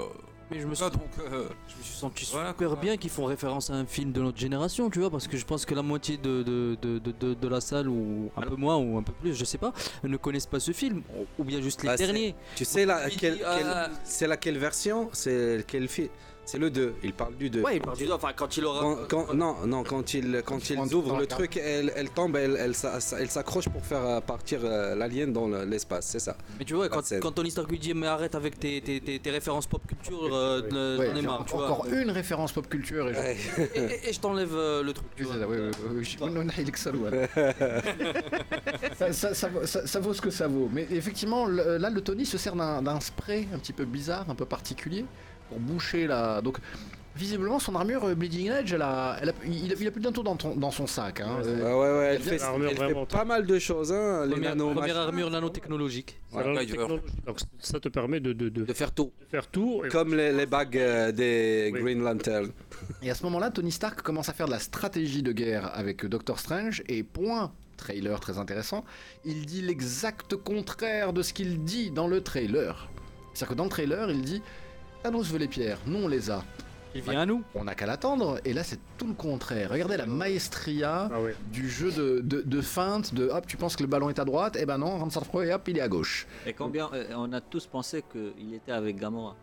mais 0.50 0.60
je 0.60 0.66
me, 0.66 0.74
ça, 0.74 0.86
sens, 0.86 0.92
donc. 0.92 1.02
euh, 1.32 1.48
je 1.68 1.76
me 1.76 1.82
suis 1.82 1.94
senti 1.94 2.28
Voilà, 2.32 2.48
super 2.50 2.68
quoi. 2.68 2.76
bien 2.80 2.96
qu'ils 2.96 3.10
font 3.10 3.24
référence 3.24 3.70
à 3.70 3.74
un 3.74 3.86
film 3.86 4.12
de 4.12 4.20
notre 4.20 4.38
génération, 4.38 4.90
tu 4.90 4.98
vois, 5.00 5.10
parce 5.10 5.28
que 5.28 5.36
je 5.36 5.44
pense 5.44 5.64
que 5.64 5.74
la 5.74 5.82
moitié 5.82 6.16
de, 6.16 6.42
de, 6.42 6.76
de, 6.80 6.98
de, 6.98 7.34
de- 7.34 7.48
la 7.48 7.60
salle, 7.60 7.88
ou 7.88 8.30
un 8.36 8.42
peu 8.42 8.56
moins, 8.56 8.76
ou 8.76 8.96
un 8.98 9.02
peu 9.02 9.12
plus, 9.12 9.34
je 9.34 9.44
sais 9.44 9.58
pas, 9.58 9.72
ne 10.04 10.16
connaissent 10.16 10.46
pas 10.46 10.60
ce 10.60 10.72
film, 10.72 11.02
ou 11.38 11.44
bien 11.44 11.60
juste 11.60 11.82
les 11.82 11.88
Bah, 11.88 11.96
c'est- 11.96 12.04
derniers. 12.06 12.34
tu 12.56 12.64
sais 12.64 12.86
là, 12.86 13.08
quelle- 13.10 13.40
ah. 13.46 13.88
c'est 14.04 14.26
laquelle 14.26 14.58
version? 14.58 15.08
C'est 15.12 15.64
quel 15.66 15.88
film 15.88 16.08
C'est 16.50 16.58
le 16.58 16.68
2. 16.68 16.94
Il 17.04 17.12
parle 17.12 17.36
du 17.36 17.48
2. 17.48 17.60
Ouais, 17.62 17.76
il 17.76 17.80
parle 17.80 17.96
du 17.96 18.10
enfin, 18.10 18.30
quand 18.34 18.56
il 18.56 18.64
aura. 18.64 18.80
Quand, 18.80 18.96
quand- 19.08 19.34
non, 19.34 19.54
non, 19.66 19.84
quand 19.84 20.14
ils 20.14 20.42
quand 20.44 20.68
ils 20.68 20.94
ouvrent 20.94 21.16
le 21.16 21.26
truc, 21.26 21.56
elle, 21.56 21.92
elle 21.94 22.10
tombe, 22.10 22.34
elle, 22.36 22.56
elle, 22.58 22.72
elle 23.20 23.30
s'accroche 23.30 23.68
pour 23.68 23.84
faire 23.86 24.04
euh, 24.04 24.20
partir 24.20 24.58
euh, 24.64 24.96
l'alien 24.96 25.32
dans 25.32 25.46
le- 25.46 25.64
l'espace, 25.64 26.06
c'est 26.08 26.18
ça. 26.18 26.36
Mais 26.58 26.64
tu 26.64 26.74
vois, 26.74 26.88
quand, 26.88 27.02
Tony 27.30 27.52
Stark 27.52 27.70
lui 27.70 27.78
dit, 27.78 27.94
mais 27.94 28.08
arrête 28.08 28.34
avec 28.34 28.58
tes, 28.58 28.80
tes, 28.80 29.00
tes, 29.00 29.20
tes 29.20 29.30
références 29.30 29.68
pop 29.68 29.80
culture, 29.86 30.28
euh, 30.34 30.98
Ouais, 30.98 31.06
j'en 31.12 31.16
ai 31.16 31.22
marre, 31.22 31.44
tu 31.46 31.54
vois. 31.54 31.70
encore 31.70 31.86
une 31.86 32.10
référence 32.10 32.50
pop 32.50 32.68
culture 32.68 33.08
et 33.08 33.14
je. 33.14 33.18
Ouais. 33.20 33.36
Et, 33.76 33.78
et- 33.78 34.08
et 34.08 34.12
je 34.12 34.18
t'enlève 34.18 34.52
euh, 34.54 34.82
le 34.82 34.92
truc, 34.92 35.06
tu 35.14 35.22
Oui, 35.22 35.30
vois. 35.30 35.38
ça, 35.40 35.46
oui, 35.48 35.56
oui, 35.56 35.70
oui, 35.70 35.96
oui, 35.98 36.00
il 36.02 36.76
ça, 36.76 36.90
ouais. 36.90 37.28
ça, 38.98 39.12
ça- 39.12 39.34
ça 39.34 39.48
vaut- 39.48 39.66
ça- 39.66 39.86
ça 39.86 40.00
vaut 40.00 40.14
ce 40.14 40.20
que 40.20 40.30
ça 40.30 40.48
vaut. 40.48 40.68
Mais 40.72 40.86
effectivement, 40.90 41.46
là, 41.46 41.90
le 41.90 42.00
Tony 42.00 42.26
se 42.26 42.38
sert 42.38 42.56
d'un 42.56 43.00
spray 43.00 43.46
un 43.54 43.58
petit 43.58 43.72
peu 43.72 43.84
bizarre, 43.84 44.28
un 44.28 44.34
peu 44.34 44.44
particulier, 44.46 45.04
pour 45.50 45.58
boucher 45.60 46.06
la. 46.06 46.40
Donc, 46.40 46.56
visiblement, 47.16 47.58
son 47.58 47.74
armure 47.74 48.04
euh, 48.04 48.14
Bleeding 48.14 48.50
Edge, 48.50 48.72
elle 48.72 48.80
a, 48.82 49.16
elle 49.20 49.28
a- 49.30 49.34
il, 49.44 49.70
a, 49.72 49.76
il 49.78 49.86
a 49.86 49.90
plus 49.90 50.00
d'un 50.00 50.12
tour 50.12 50.24
dans, 50.24 50.36
ton- 50.36 50.54
dans 50.56 50.70
son 50.70 50.86
sac. 50.86 51.20
Hein. 51.20 51.36
Ouais, 51.42 51.46
Euh, 51.48 51.56
Ouais, 51.56 51.72
ouais, 51.72 51.98
ouais, 51.98 52.14
elle 52.14 52.22
fait, 52.22 52.40
a 52.40 52.46
l'armure 52.46 52.70
elle 52.70 52.76
fait 52.76 52.84
vraiment 52.84 53.04
pas 53.04 53.24
mal 53.26 53.44
de 53.46 53.58
choses, 53.58 53.92
hein, 53.92 54.24
les 54.26 54.32
Première, 54.36 54.96
armure 54.96 55.28
nanotechnologique. 55.30 56.18
C'est 56.30 56.36
Ouais, 56.38 56.44
la 56.44 56.52
là, 56.54 56.62
il 56.62 56.68
va- 56.70 56.76
technologie. 56.76 57.02
Donc 57.26 57.38
ça 57.58 57.80
te 57.80 57.88
permet 57.88 58.20
de, 58.20 58.32
de, 58.32 58.48
de, 58.48 58.64
de 58.64 58.72
faire 58.72 58.92
tout. 58.92 59.12
de 59.20 59.26
faire 59.26 59.46
tout. 59.48 59.82
et- 59.84 59.88
Comme 59.88 60.14
les, 60.14 60.32
les 60.32 60.46
bagues 60.46 60.78
euh, 60.78 61.12
des 61.12 61.70
Oui. 61.74 61.80
Green 61.82 62.02
Lantern. 62.02 62.50
Et 63.02 63.10
à 63.10 63.14
ce 63.14 63.22
moment-là, 63.24 63.50
Tony 63.50 63.72
Stark 63.72 64.00
commence 64.02 64.28
à 64.28 64.32
faire 64.32 64.46
de 64.46 64.52
la 64.52 64.58
stratégie 64.60 65.22
de 65.22 65.32
guerre 65.32 65.70
avec 65.74 66.06
Doctor 66.06 66.38
Strange 66.38 66.82
et 66.88 67.02
point. 67.02 67.52
Trailer 67.76 68.20
très 68.20 68.36
intéressant. 68.36 68.84
Il 69.24 69.46
dit 69.46 69.62
l'exact 69.62 70.36
contraire 70.36 71.14
de 71.14 71.22
ce 71.22 71.32
qu'il 71.32 71.64
dit 71.64 71.90
dans 71.90 72.06
le 72.08 72.20
trailer. 72.22 72.88
C'est-à-dire 73.32 73.48
que 73.48 73.54
dans 73.54 73.64
le 73.64 73.70
trailer, 73.70 74.10
il 74.10 74.20
dit 74.20 74.42
Thanos 75.02 75.30
veut 75.30 75.38
les 75.38 75.48
pierres, 75.48 75.78
nous 75.86 75.98
on 76.04 76.08
les 76.08 76.30
a. 76.30 76.42
Il 76.94 77.02
vient 77.02 77.20
à 77.20 77.26
nous. 77.26 77.44
On 77.54 77.62
n'a 77.64 77.76
qu'à 77.76 77.86
l'attendre. 77.86 78.40
Et 78.44 78.52
là, 78.52 78.64
c'est 78.64 78.80
tout 78.98 79.06
le 79.06 79.14
contraire. 79.14 79.70
Regardez 79.70 79.96
la 79.96 80.06
maestria 80.06 81.08
Ah 81.14 81.20
ouais. 81.20 81.36
du 81.52 81.70
jeu 81.70 81.92
de, 81.92 82.18
de, 82.20 82.42
de 82.42 82.60
feinte, 82.60 83.14
de 83.14 83.28
hop, 83.28 83.46
tu 83.46 83.56
penses 83.56 83.76
que 83.76 83.84
le 83.84 83.88
ballon 83.88 84.08
est 84.10 84.18
à 84.18 84.24
droite, 84.24 84.56
et 84.56 84.66
ben 84.66 84.78
non, 84.78 84.98
Ransard 84.98 85.24
Pro 85.24 85.42
et 85.42 85.52
hop, 85.52 85.62
il 85.68 85.78
est 85.78 85.82
à 85.82 85.88
gauche. 85.88 86.26
Et 86.46 86.52
combien 86.52 86.90
euh, 86.92 87.04
On 87.16 87.32
a 87.32 87.40
tous 87.40 87.66
pensé 87.66 88.02
qu'il 88.10 88.52
était 88.54 88.72
avec 88.72 88.98
Gamora. 88.98 89.36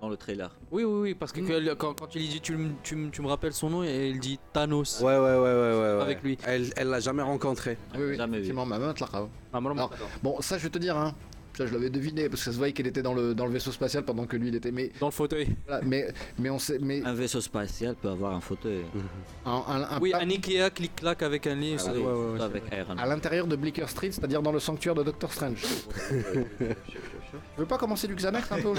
Dans 0.00 0.08
le 0.08 0.16
trailer. 0.16 0.50
Oui, 0.72 0.82
oui, 0.84 1.00
oui, 1.00 1.14
parce 1.14 1.30
que 1.32 1.40
Mm. 1.40 1.76
quand, 1.76 1.94
quand 1.94 2.14
il 2.16 2.28
dit 2.28 2.40
tu, 2.40 2.56
me- 2.56 2.72
tu, 2.82 2.96
me- 2.96 3.10
tu 3.10 3.22
me 3.22 3.28
rappelles 3.28 3.54
son 3.54 3.70
nom 3.70 3.82
et 3.84 4.08
il 4.08 4.18
dit 4.20 4.38
Thanos. 4.52 5.00
Ouais, 5.00 5.06
ouais, 5.06 5.20
ouais, 5.20 5.36
ouais, 5.38 5.38
ouais. 5.38 5.96
ouais. 5.96 6.02
Avec 6.02 6.22
lui. 6.24 6.36
Elle, 6.44 6.70
elle 6.76 6.88
l'a 6.88 7.00
jamais 7.00 7.22
rencontré. 7.22 7.78
Oui, 7.94 8.00
oui, 8.08 8.16
Jamais 8.16 8.38
effectivement. 8.38 8.66
Ah, 8.72 9.88
Bon, 10.22 10.40
ça, 10.40 10.58
je 10.58 10.64
vais 10.64 10.70
te 10.70 10.78
dire, 10.78 10.96
hein. 10.98 11.14
Ça, 11.56 11.64
je 11.66 11.72
l'avais 11.72 11.88
deviné, 11.88 12.28
parce 12.28 12.42
que 12.42 12.44
ça 12.46 12.52
se 12.52 12.58
voyait 12.58 12.72
qu'elle 12.74 12.86
était 12.86 13.00
dans 13.02 13.14
le, 13.14 13.34
dans 13.34 13.46
le 13.46 13.52
vaisseau 13.52 13.72
spatial 13.72 14.04
pendant 14.04 14.26
que 14.26 14.36
lui, 14.36 14.48
il 14.48 14.54
était. 14.56 14.70
Mais, 14.70 14.90
Dans 15.00 15.06
le 15.06 15.12
fauteuil. 15.12 15.48
voilà, 15.66 15.82
mais, 15.86 16.08
mais 16.38 16.50
on 16.50 16.58
sait. 16.58 16.78
Mais 16.82 17.02
Un 17.02 17.14
vaisseau 17.14 17.40
spatial 17.40 17.94
peut 17.94 18.10
avoir 18.10 18.34
un 18.34 18.40
fauteuil. 18.40 18.82
un, 19.46 19.50
un- 19.52 19.82
un 19.96 19.98
Oui, 20.00 20.12
un 20.14 20.28
Ikea 20.28 20.68
clic-clac 20.74 21.22
avec 21.22 21.46
un 21.46 21.54
lit. 21.54 21.74
Ah 21.76 21.78
ça- 21.78 21.92
oui, 21.94 22.00
ouais, 22.00 22.12
ouais, 22.12 22.32
ouais, 22.34 22.40
avec 22.42 22.62
Iron 22.72 22.98
à 22.98 23.06
l'intérieur 23.06 23.46
de 23.46 23.56
Bleecker 23.56 23.88
Street, 23.88 24.12
c'est-à-dire 24.12 24.42
dans 24.42 24.52
le 24.52 24.60
sanctuaire 24.60 24.94
de 24.94 25.02
Doctor 25.02 25.32
Strange. 25.32 25.62
Je 26.60 27.60
veux 27.62 27.66
pas 27.66 27.78
commencer 27.78 28.06
du 28.06 28.14
Xanax 28.14 28.52
un 28.52 28.60
peu 28.60 28.72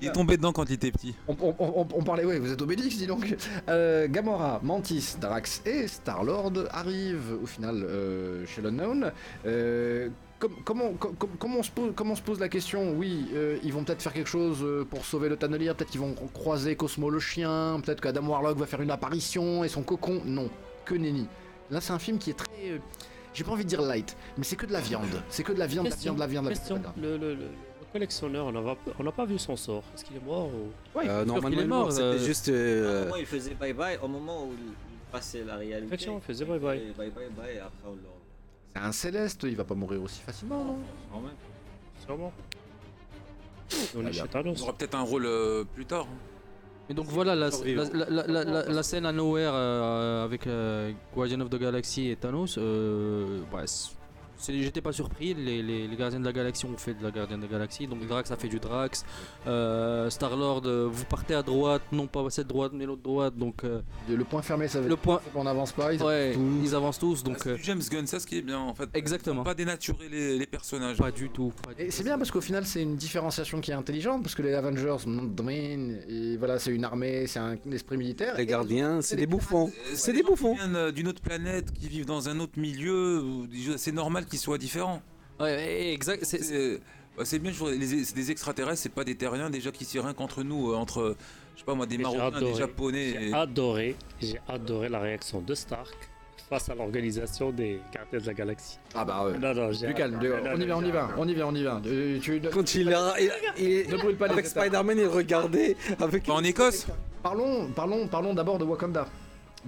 Il 0.00 0.06
est 0.08 0.12
tombé 0.12 0.36
dedans 0.36 0.52
quand 0.52 0.64
il 0.68 0.74
était 0.74 0.92
petit. 0.92 1.14
on, 1.26 1.36
on- 1.40 1.54
on- 1.58 1.88
on 1.92 2.02
parlait, 2.04 2.24
oui, 2.24 2.38
vous 2.38 2.52
êtes 2.52 2.62
Obélix, 2.62 2.96
dis 2.96 3.06
donc. 3.06 3.34
Euh, 3.68 4.06
Gamora, 4.08 4.60
Mantis, 4.62 5.16
Drax 5.20 5.62
et 5.66 5.88
Star-Lord 5.88 6.52
arrivent 6.70 7.36
au 7.42 7.46
final 7.46 7.82
euh, 7.82 8.46
chez 8.46 8.62
l'Unknown. 8.62 9.10
Euh, 9.44 10.08
com- 10.38 10.52
comment, 10.64 10.92
com- 10.94 11.14
com- 11.18 11.30
comment, 11.38 11.58
on 11.58 11.62
se 11.62 11.70
pose, 11.70 11.92
comment 11.94 12.12
on 12.12 12.16
se 12.16 12.22
pose 12.22 12.40
la 12.40 12.48
question? 12.48 12.92
Oui, 12.96 13.26
euh, 13.34 13.58
ils 13.62 13.72
vont 13.72 13.84
peut-être 13.84 14.02
faire 14.02 14.12
quelque 14.12 14.28
chose 14.28 14.58
euh, 14.62 14.84
pour 14.84 15.04
sauver 15.04 15.28
le 15.28 15.36
Tannelier, 15.36 15.72
peut-être 15.74 15.90
qu'ils 15.90 16.00
vont 16.00 16.14
croiser 16.32 16.76
Cosmo 16.76 17.10
le 17.10 17.20
chien, 17.20 17.80
peut-être 17.84 18.00
qu'Adam 18.00 18.26
Warlock 18.28 18.56
va 18.58 18.66
faire 18.66 18.80
une 18.82 18.90
apparition 18.90 19.64
et 19.64 19.68
son 19.68 19.82
cocon. 19.82 20.22
Non, 20.24 20.48
que 20.84 20.94
nenni. 20.94 21.26
Là, 21.70 21.80
c'est 21.80 21.92
un 21.92 21.98
film 21.98 22.18
qui 22.18 22.30
est 22.30 22.34
très. 22.38 22.48
euh, 22.70 22.78
J'ai 23.34 23.44
pas 23.44 23.52
envie 23.52 23.64
de 23.64 23.68
dire 23.68 23.82
light, 23.82 24.16
mais 24.36 24.44
c'est 24.44 24.56
que 24.56 24.66
de 24.66 24.72
la 24.72 24.80
viande. 24.80 25.04
C'est 25.28 25.42
que 25.42 25.52
de 25.52 25.58
la 25.58 25.66
viande, 25.66 25.84
de 25.86 25.90
la 25.90 25.94
Question, 25.96 26.14
viande, 26.14 26.16
de 26.16 26.20
la 26.20 26.26
viande. 26.26 26.44
de 26.44 26.50
la 26.50 26.56
question. 26.56 26.76
viande. 26.76 26.92
Le, 27.00 27.16
le, 27.16 27.34
le- 27.34 27.40
le 27.42 27.92
collectionneur, 27.92 28.46
on 28.46 29.02
n'a 29.04 29.12
pas- 29.12 29.24
vu 29.26 29.38
son 29.38 29.56
sort. 29.56 29.82
Est-ce 29.94 30.04
qu'il 30.04 30.16
est 30.16 30.24
mort 30.24 30.48
ou... 30.48 30.98
Ouais, 30.98 31.08
Euh, 31.08 31.24
normalement, 31.24 31.48
il 31.56 31.60
est 31.60 31.66
mort, 31.66 31.90
c'était 31.92 32.02
euh, 32.04 32.18
juste. 32.18 32.48
À 32.48 32.52
un 32.52 33.04
moment, 33.04 33.16
il 33.16 33.26
faisait 33.26 33.54
bye 33.54 33.72
bye. 33.72 33.98
Au 34.02 34.08
moment 34.08 34.44
où 34.44 34.50
il 34.52 34.72
passait 35.10 35.42
la 35.44 35.56
réalité. 35.56 35.86
Effectivement, 35.86 36.20
il 36.22 36.26
faisait 36.26 36.44
bye 36.44 36.58
bye. 36.58 36.78
Et 36.78 36.92
Bye 36.98 37.10
bye 37.10 37.28
bye. 37.36 37.54
Et 37.56 37.58
après, 37.58 37.70
on 37.86 37.92
l'a. 37.92 38.17
C'est 38.74 38.82
un 38.82 38.92
céleste, 38.92 39.42
il 39.44 39.56
va 39.56 39.64
pas 39.64 39.74
mourir 39.74 40.02
aussi 40.02 40.20
facilement, 40.20 40.64
non. 40.64 40.78
Sûrement. 42.06 42.32
On 43.96 44.06
Ah, 44.06 44.10
aura 44.62 44.72
peut-être 44.72 44.94
un 44.94 45.02
rôle 45.02 45.26
euh, 45.26 45.64
plus 45.64 45.84
tard. 45.84 46.06
hein. 46.10 46.16
Et 46.90 46.94
donc 46.94 47.06
voilà 47.06 47.34
la, 47.34 47.50
la, 47.50 47.84
la, 48.08 48.26
la, 48.26 48.44
la- 48.44 48.62
la 48.64 48.82
scène 48.82 49.04
à 49.04 49.12
Nowhere 49.12 49.50
euh, 49.52 50.24
avec 50.24 50.46
euh, 50.46 50.90
Guardian 51.14 51.40
of 51.40 51.50
the 51.50 51.56
Galaxy 51.58 52.08
et 52.08 52.16
Thanos, 52.16 52.56
euh, 52.56 53.40
c'est- 53.66 53.90
j'étais 54.46 54.80
pas 54.80 54.92
surpris. 54.92 55.34
Les, 55.34 55.62
les, 55.62 55.86
les 55.88 55.96
Gardiens 55.96 56.20
de 56.20 56.24
la 56.24 56.32
Galaxie 56.32 56.66
ont 56.66 56.76
fait 56.76 56.94
de 56.94 57.02
la 57.02 57.10
Gardien 57.10 57.36
de 57.38 57.42
la 57.42 57.48
Galaxie, 57.48 57.86
donc 57.86 58.06
Drax 58.06 58.30
a 58.30 58.36
fait 58.36 58.48
du 58.48 58.58
Drax. 58.60 59.04
Euh, 59.46 60.10
Star 60.10 60.36
Lord, 60.36 60.62
vous 60.66 61.04
partez 61.04 61.34
à 61.34 61.42
droite, 61.42 61.82
non 61.92 62.06
pas 62.06 62.28
cette 62.30 62.46
droite 62.46 62.72
mais 62.74 62.86
l'autre 62.86 63.02
droite, 63.02 63.36
donc 63.36 63.64
euh, 63.64 63.80
Le 64.08 64.24
point 64.24 64.42
fermé, 64.42 64.68
ça 64.68 64.80
veut 64.80 64.88
le 64.88 64.96
point. 64.96 65.20
dire 65.22 65.32
qu'on 65.32 65.44
n'avance 65.44 65.72
pas. 65.72 65.92
Ils 65.92 66.02
Ouais, 66.02 66.34
ils 66.62 66.74
avancent 66.74 66.98
tous, 66.98 67.22
Donc, 67.22 67.38
donc 67.38 67.46
euh, 67.46 67.56
James 67.62 67.82
Gunn, 67.90 68.06
ça 68.06 68.20
ce 68.20 68.26
qui 68.26 68.38
est 68.38 68.42
bien 68.42 68.58
en 68.58 68.74
fait. 68.74 68.88
exactement. 68.94 69.42
Pas 69.42 69.54
dénaturer 69.54 70.08
les, 70.08 70.38
les 70.38 70.46
personnages. 70.46 70.96
Pas 70.96 71.10
du 71.10 71.28
tout. 71.30 71.52
pas 71.64 71.74
du 71.74 71.82
Et 71.82 71.90
c'est 71.90 72.04
bien 72.04 72.18
parce 72.18 72.30
qu'au 72.30 72.40
final, 72.40 72.66
c'est 72.66 72.82
une 72.82 72.96
différenciation 72.96 73.60
qui 73.60 73.70
est 73.70 73.74
intelligente 73.74 74.22
parce 74.22 74.34
que 74.34 74.42
les 74.42 74.54
Avengers, 74.54 74.96
et 76.08 76.36
voilà, 76.36 76.58
c'est 76.58 76.70
une 76.70 76.84
armée, 76.84 77.26
c'est 77.26 77.38
un 77.38 77.56
esprit 77.72 77.96
militaire. 77.96 78.34
Les 78.36 78.46
gardiens, 78.46 79.00
c'est 79.02 79.16
des 79.16 79.26
bouffons. 79.26 79.68
Euh, 79.68 79.90
C'est 79.94 80.12
des 80.12 80.18
des 80.18 80.24
bouffons. 80.24 80.54
viennent 80.54 80.76
euh, 80.76 80.92
d'une 80.92 81.08
autre 81.08 81.22
planète, 81.22 81.72
qui 81.72 81.88
vivent 81.88 82.06
dans 82.06 82.28
un 82.28 82.40
autre 82.40 82.58
milieu. 82.58 83.22
C'est 83.76 83.92
normal 83.92 84.26
qu'ils 84.28 84.38
soient 84.38 84.58
différents. 84.58 85.02
Ouais, 85.40 85.92
exact. 85.92 86.24
c'est- 86.24 86.42
c'est- 86.42 86.78
C'est 87.18 87.22
bah, 87.22 87.24
c'est 87.24 87.38
bien, 87.40 87.50
je 87.50 87.58
vois, 87.58 87.72
les- 87.72 88.04
c'est 88.04 88.14
des 88.14 88.30
extraterrestres, 88.30 88.80
c'est 88.80 88.88
pas 88.94 89.02
des 89.02 89.16
terriens 89.16 89.50
déjà 89.50 89.72
qui 89.72 89.84
s'y 89.84 89.98
rien 89.98 90.14
qu'entre 90.14 90.44
nous, 90.44 90.70
euh, 90.70 90.76
entre, 90.76 91.16
je 91.54 91.58
sais 91.60 91.64
pas 91.64 91.74
moi, 91.74 91.84
des 91.86 91.98
Marocains, 91.98 92.30
des 92.30 92.36
adoré. 92.36 92.54
Japonais. 92.54 93.08
J'ai 93.18 93.28
et- 93.30 93.34
adoré, 93.34 93.96
j'ai 94.20 94.40
adoré 94.48 94.88
la 94.88 95.00
réaction 95.00 95.40
de 95.40 95.52
Stark 95.54 95.96
face 96.48 96.68
à 96.68 96.76
l'organisation 96.76 97.50
des 97.50 97.80
Gardiens 97.92 98.20
de 98.20 98.26
la 98.26 98.34
Galaxie. 98.34 98.78
Ah 98.94 99.04
bah 99.04 99.24
ouais. 99.24 99.36
Non, 99.38 99.52
non, 99.52 99.72
j'ai 99.72 99.88
Du 99.88 99.94
calme, 99.94 100.14
non, 100.14 100.20
on 100.54 100.60
y 100.60 100.66
va, 100.66 100.76
on 100.76 100.80
y 100.86 100.90
va, 100.92 101.08
on 101.18 101.26
y 101.28 101.34
va, 101.34 101.46
on 101.48 101.54
y 101.56 101.62
va. 101.64 101.82
Euh, 101.86 102.18
tu- 102.20 102.40
Quand 102.52 102.74
il 102.76 102.94
a. 102.94 103.14
il- 103.20 103.32
il- 103.58 103.90
Ne 103.90 103.96
brûle 103.96 104.16
pas 104.16 104.26
les 104.28 104.32
avec. 104.34 104.46
Spider-Man, 104.46 104.98
il 104.98 105.06
regardait 105.08 105.76
avec. 106.00 106.22
Pas 106.24 106.34
en 106.34 106.44
Écosse 106.44 106.86
Parlons, 107.22 107.68
parlons, 107.74 108.06
parlons 108.06 108.32
d'abord 108.32 108.58
de 108.58 108.64
Wakanda. 108.64 109.06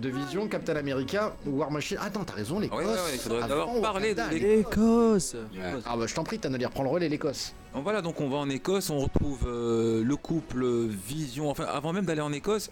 De 0.00 0.08
Vision, 0.08 0.48
Captain 0.48 0.76
America, 0.76 1.34
War 1.46 1.70
Machine. 1.70 1.98
Ah, 2.00 2.06
Attends, 2.06 2.24
t'as 2.24 2.34
raison, 2.34 2.58
l'Écosse. 2.58 2.78
Ouais, 2.78 2.84
ouais, 2.86 2.92
ouais, 2.92 3.10
il 3.12 3.18
faudrait 3.18 3.42
Avant 3.42 3.48
d'abord 3.66 3.80
parler 3.82 4.14
de 4.14 4.22
l'Écosse. 4.30 5.34
Écosse. 5.34 5.82
Ah 5.84 5.96
bah 5.96 6.06
je 6.06 6.14
t'en 6.14 6.24
prie, 6.24 6.38
t'as 6.38 6.48
de 6.48 6.64
reprendre 6.64 6.88
le 6.88 6.94
relais 6.94 7.08
l'Écosse. 7.08 7.54
Voilà, 7.74 8.00
donc 8.00 8.20
on 8.20 8.28
va 8.28 8.38
en 8.38 8.48
Écosse, 8.48 8.88
on 8.90 8.98
retrouve 8.98 9.46
euh, 9.46 10.02
le 10.02 10.16
couple 10.16 10.64
Vision. 10.86 11.50
Enfin, 11.50 11.64
avant 11.64 11.92
même 11.92 12.06
d'aller 12.06 12.22
en 12.22 12.32
Écosse, 12.32 12.70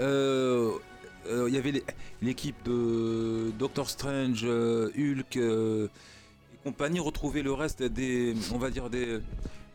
euh, 0.00 0.70
euh, 1.28 1.46
il 1.48 1.54
y 1.54 1.58
avait 1.58 1.82
l'équipe 2.20 2.56
de 2.64 3.50
Doctor 3.58 3.88
Strange, 3.90 4.42
euh, 4.44 4.90
Hulk 4.96 5.36
euh, 5.36 5.88
et 6.54 6.58
compagnie. 6.64 7.00
Retrouver 7.00 7.42
le 7.42 7.52
reste 7.52 7.82
des, 7.82 8.34
on 8.54 8.58
va 8.58 8.70
dire 8.70 8.88
des, 8.90 9.20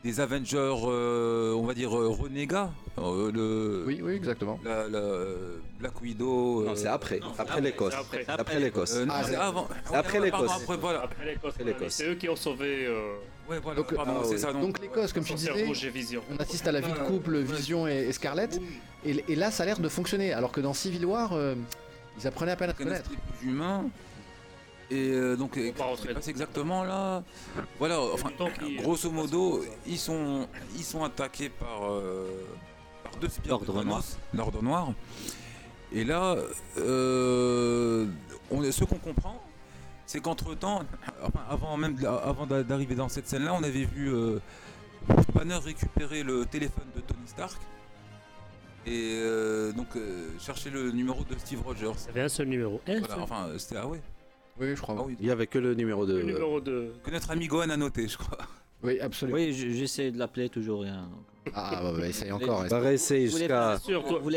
des 0.08 0.22
Avengers, 0.22 0.56
euh, 0.86 1.52
on 1.54 1.64
va 1.66 1.74
dire 1.74 1.94
euh, 1.98 2.08
renégats. 2.08 2.72
Euh, 2.98 3.30
le, 3.30 3.84
Oui, 3.86 4.00
oui, 4.02 4.14
exactement. 4.14 4.58
la, 4.64 4.88
la- 4.88 5.02
Black 5.80 6.02
Widow. 6.02 6.64
Non, 6.64 6.76
c'est 6.76 6.88
après. 6.88 7.20
Après 7.38 7.60
l'Écosse. 7.60 7.94
Après, 7.94 8.24
Après 8.26 8.60
l'Écosse. 8.60 8.94
euh, 8.96 9.06
non, 9.06 9.14
Ah, 9.18 9.24
c'est 9.26 9.36
avant. 9.36 9.68
après 9.94 10.22
l'Écosse. 10.22 10.50
Après, 10.62 10.78
voilà. 10.78 11.04
Après 11.04 11.26
l'Écosse, 11.66 11.94
c'est 11.94 12.08
eux 12.10 12.16
qui 12.16 12.30
ont 12.30 12.38
sauvé 12.38 12.86
euh, 12.88 13.16
Ouais, 13.50 13.60
voilà. 13.62 13.76
Donc, 13.82 13.94
pardon, 13.94 14.14
ah, 14.20 14.24
c'est 14.24 14.36
oui. 14.36 14.40
ça. 14.40 14.54
Donc, 14.54 14.62
Donc 14.62 14.80
l'Écosse, 14.80 15.12
comme 15.12 15.26
tu 15.26 15.34
disais, 15.34 15.52
on 16.32 16.38
assiste 16.42 16.68
à 16.68 16.72
la 16.72 16.80
vie 16.80 16.92
de 16.94 17.00
couple 17.00 17.40
Vision 17.40 17.86
et, 17.86 18.08
et 18.08 18.12
Scarlett. 18.14 18.62
Et, 19.06 19.24
et 19.28 19.36
là, 19.36 19.52
ça 19.52 19.64
a 19.64 19.66
l'air 19.66 19.80
de 19.80 19.90
fonctionner. 19.90 20.32
Alors 20.32 20.54
que 20.54 20.62
dans 20.62 20.74
Civil 20.74 21.06
War, 21.06 21.38
ils 22.18 22.26
apprenaient 22.28 22.54
à 22.54 22.56
peine 22.56 22.70
à 22.70 22.74
se 22.74 22.78
connaître. 22.78 23.12
humain. 23.44 23.86
Et 24.90 25.10
euh, 25.12 25.36
donc, 25.36 25.58
euh, 25.58 25.72
rentrer 25.78 26.08
c'est 26.08 26.14
passé 26.14 26.30
exactement 26.30 26.84
là. 26.86 27.22
Voilà, 27.78 28.00
enfin, 28.00 28.30
grosso 28.78 29.12
modo, 29.12 29.64
ils 29.86 29.98
sont, 29.98 30.48
ils 30.76 30.84
sont 30.84 31.04
attaqués 31.04 31.50
par, 31.50 31.92
euh, 31.92 32.26
par 33.04 33.16
deux 33.18 33.28
L'Ordre 33.48 33.74
de 33.80 33.84
Noir. 33.84 34.04
l'Ordre 34.34 34.62
Noir. 34.64 34.94
Et 35.92 36.04
là, 36.06 36.38
euh, 36.78 38.06
on, 38.50 38.64
ce 38.72 38.84
qu'on 38.86 38.98
comprend, 38.98 39.42
c'est 40.06 40.22
qu'entre 40.22 40.56
temps, 40.56 40.84
avant 41.50 41.76
même 41.76 41.98
avant 42.24 42.46
d'a- 42.46 42.64
d'arriver 42.64 42.96
dans 42.96 43.10
cette 43.10 43.28
scène-là, 43.28 43.54
on 43.54 43.64
avait 43.64 43.84
vu 43.86 44.10
euh, 44.14 44.40
Banner 45.34 45.56
récupérer 45.58 46.24
le 46.24 46.46
téléphone 46.46 46.88
de 46.96 47.02
Tony 47.02 47.28
Stark. 47.28 47.58
Et 48.86 49.16
euh, 49.18 49.74
donc 49.74 49.88
euh, 49.98 50.30
chercher 50.40 50.70
le 50.70 50.92
numéro 50.92 51.24
de 51.26 51.38
Steve 51.38 51.62
Rogers. 51.62 51.92
Il 52.04 52.08
y 52.08 52.10
avait 52.12 52.22
un 52.22 52.30
seul 52.30 52.48
numéro. 52.48 52.80
Un 52.88 53.00
Voilà, 53.00 53.16
seul 53.16 53.24
enfin, 53.24 53.48
c'était 53.58 53.76
ah 53.78 53.88
ouais. 53.88 54.02
Oui, 54.60 54.76
je 54.76 54.82
crois. 54.82 54.96
Ah 55.00 55.04
oui. 55.06 55.16
Il 55.20 55.26
y 55.26 55.32
avait 55.32 55.48
que 55.48 55.60
le 55.60 55.74
numéro 55.74 56.06
le 56.06 56.14
de. 56.14 56.22
numéro 56.22 56.60
de. 56.62 56.94
Que 57.04 57.12
notre 57.12 57.32
ami 57.32 57.48
Gohan 57.48 57.70
a 57.70 57.78
noté, 57.78 58.08
je 58.08 58.18
crois. 58.18 58.38
Oui, 58.84 59.00
absolument. 59.00 59.38
Oui, 59.38 59.54
j'essaie 59.54 60.12
de 60.12 60.20
l'appeler 60.20 60.50
toujours 60.50 60.82
rien. 60.82 61.10
Ah 61.54 61.80
bah, 61.82 61.94
bah 61.98 62.08
essaye 62.08 62.32
encore. 62.32 62.62
On 62.64 62.68
va 62.68 62.80
rester 62.80 63.26
Vous 63.26 63.32
voulez 63.32 63.46
jusqu'à. 63.46 63.80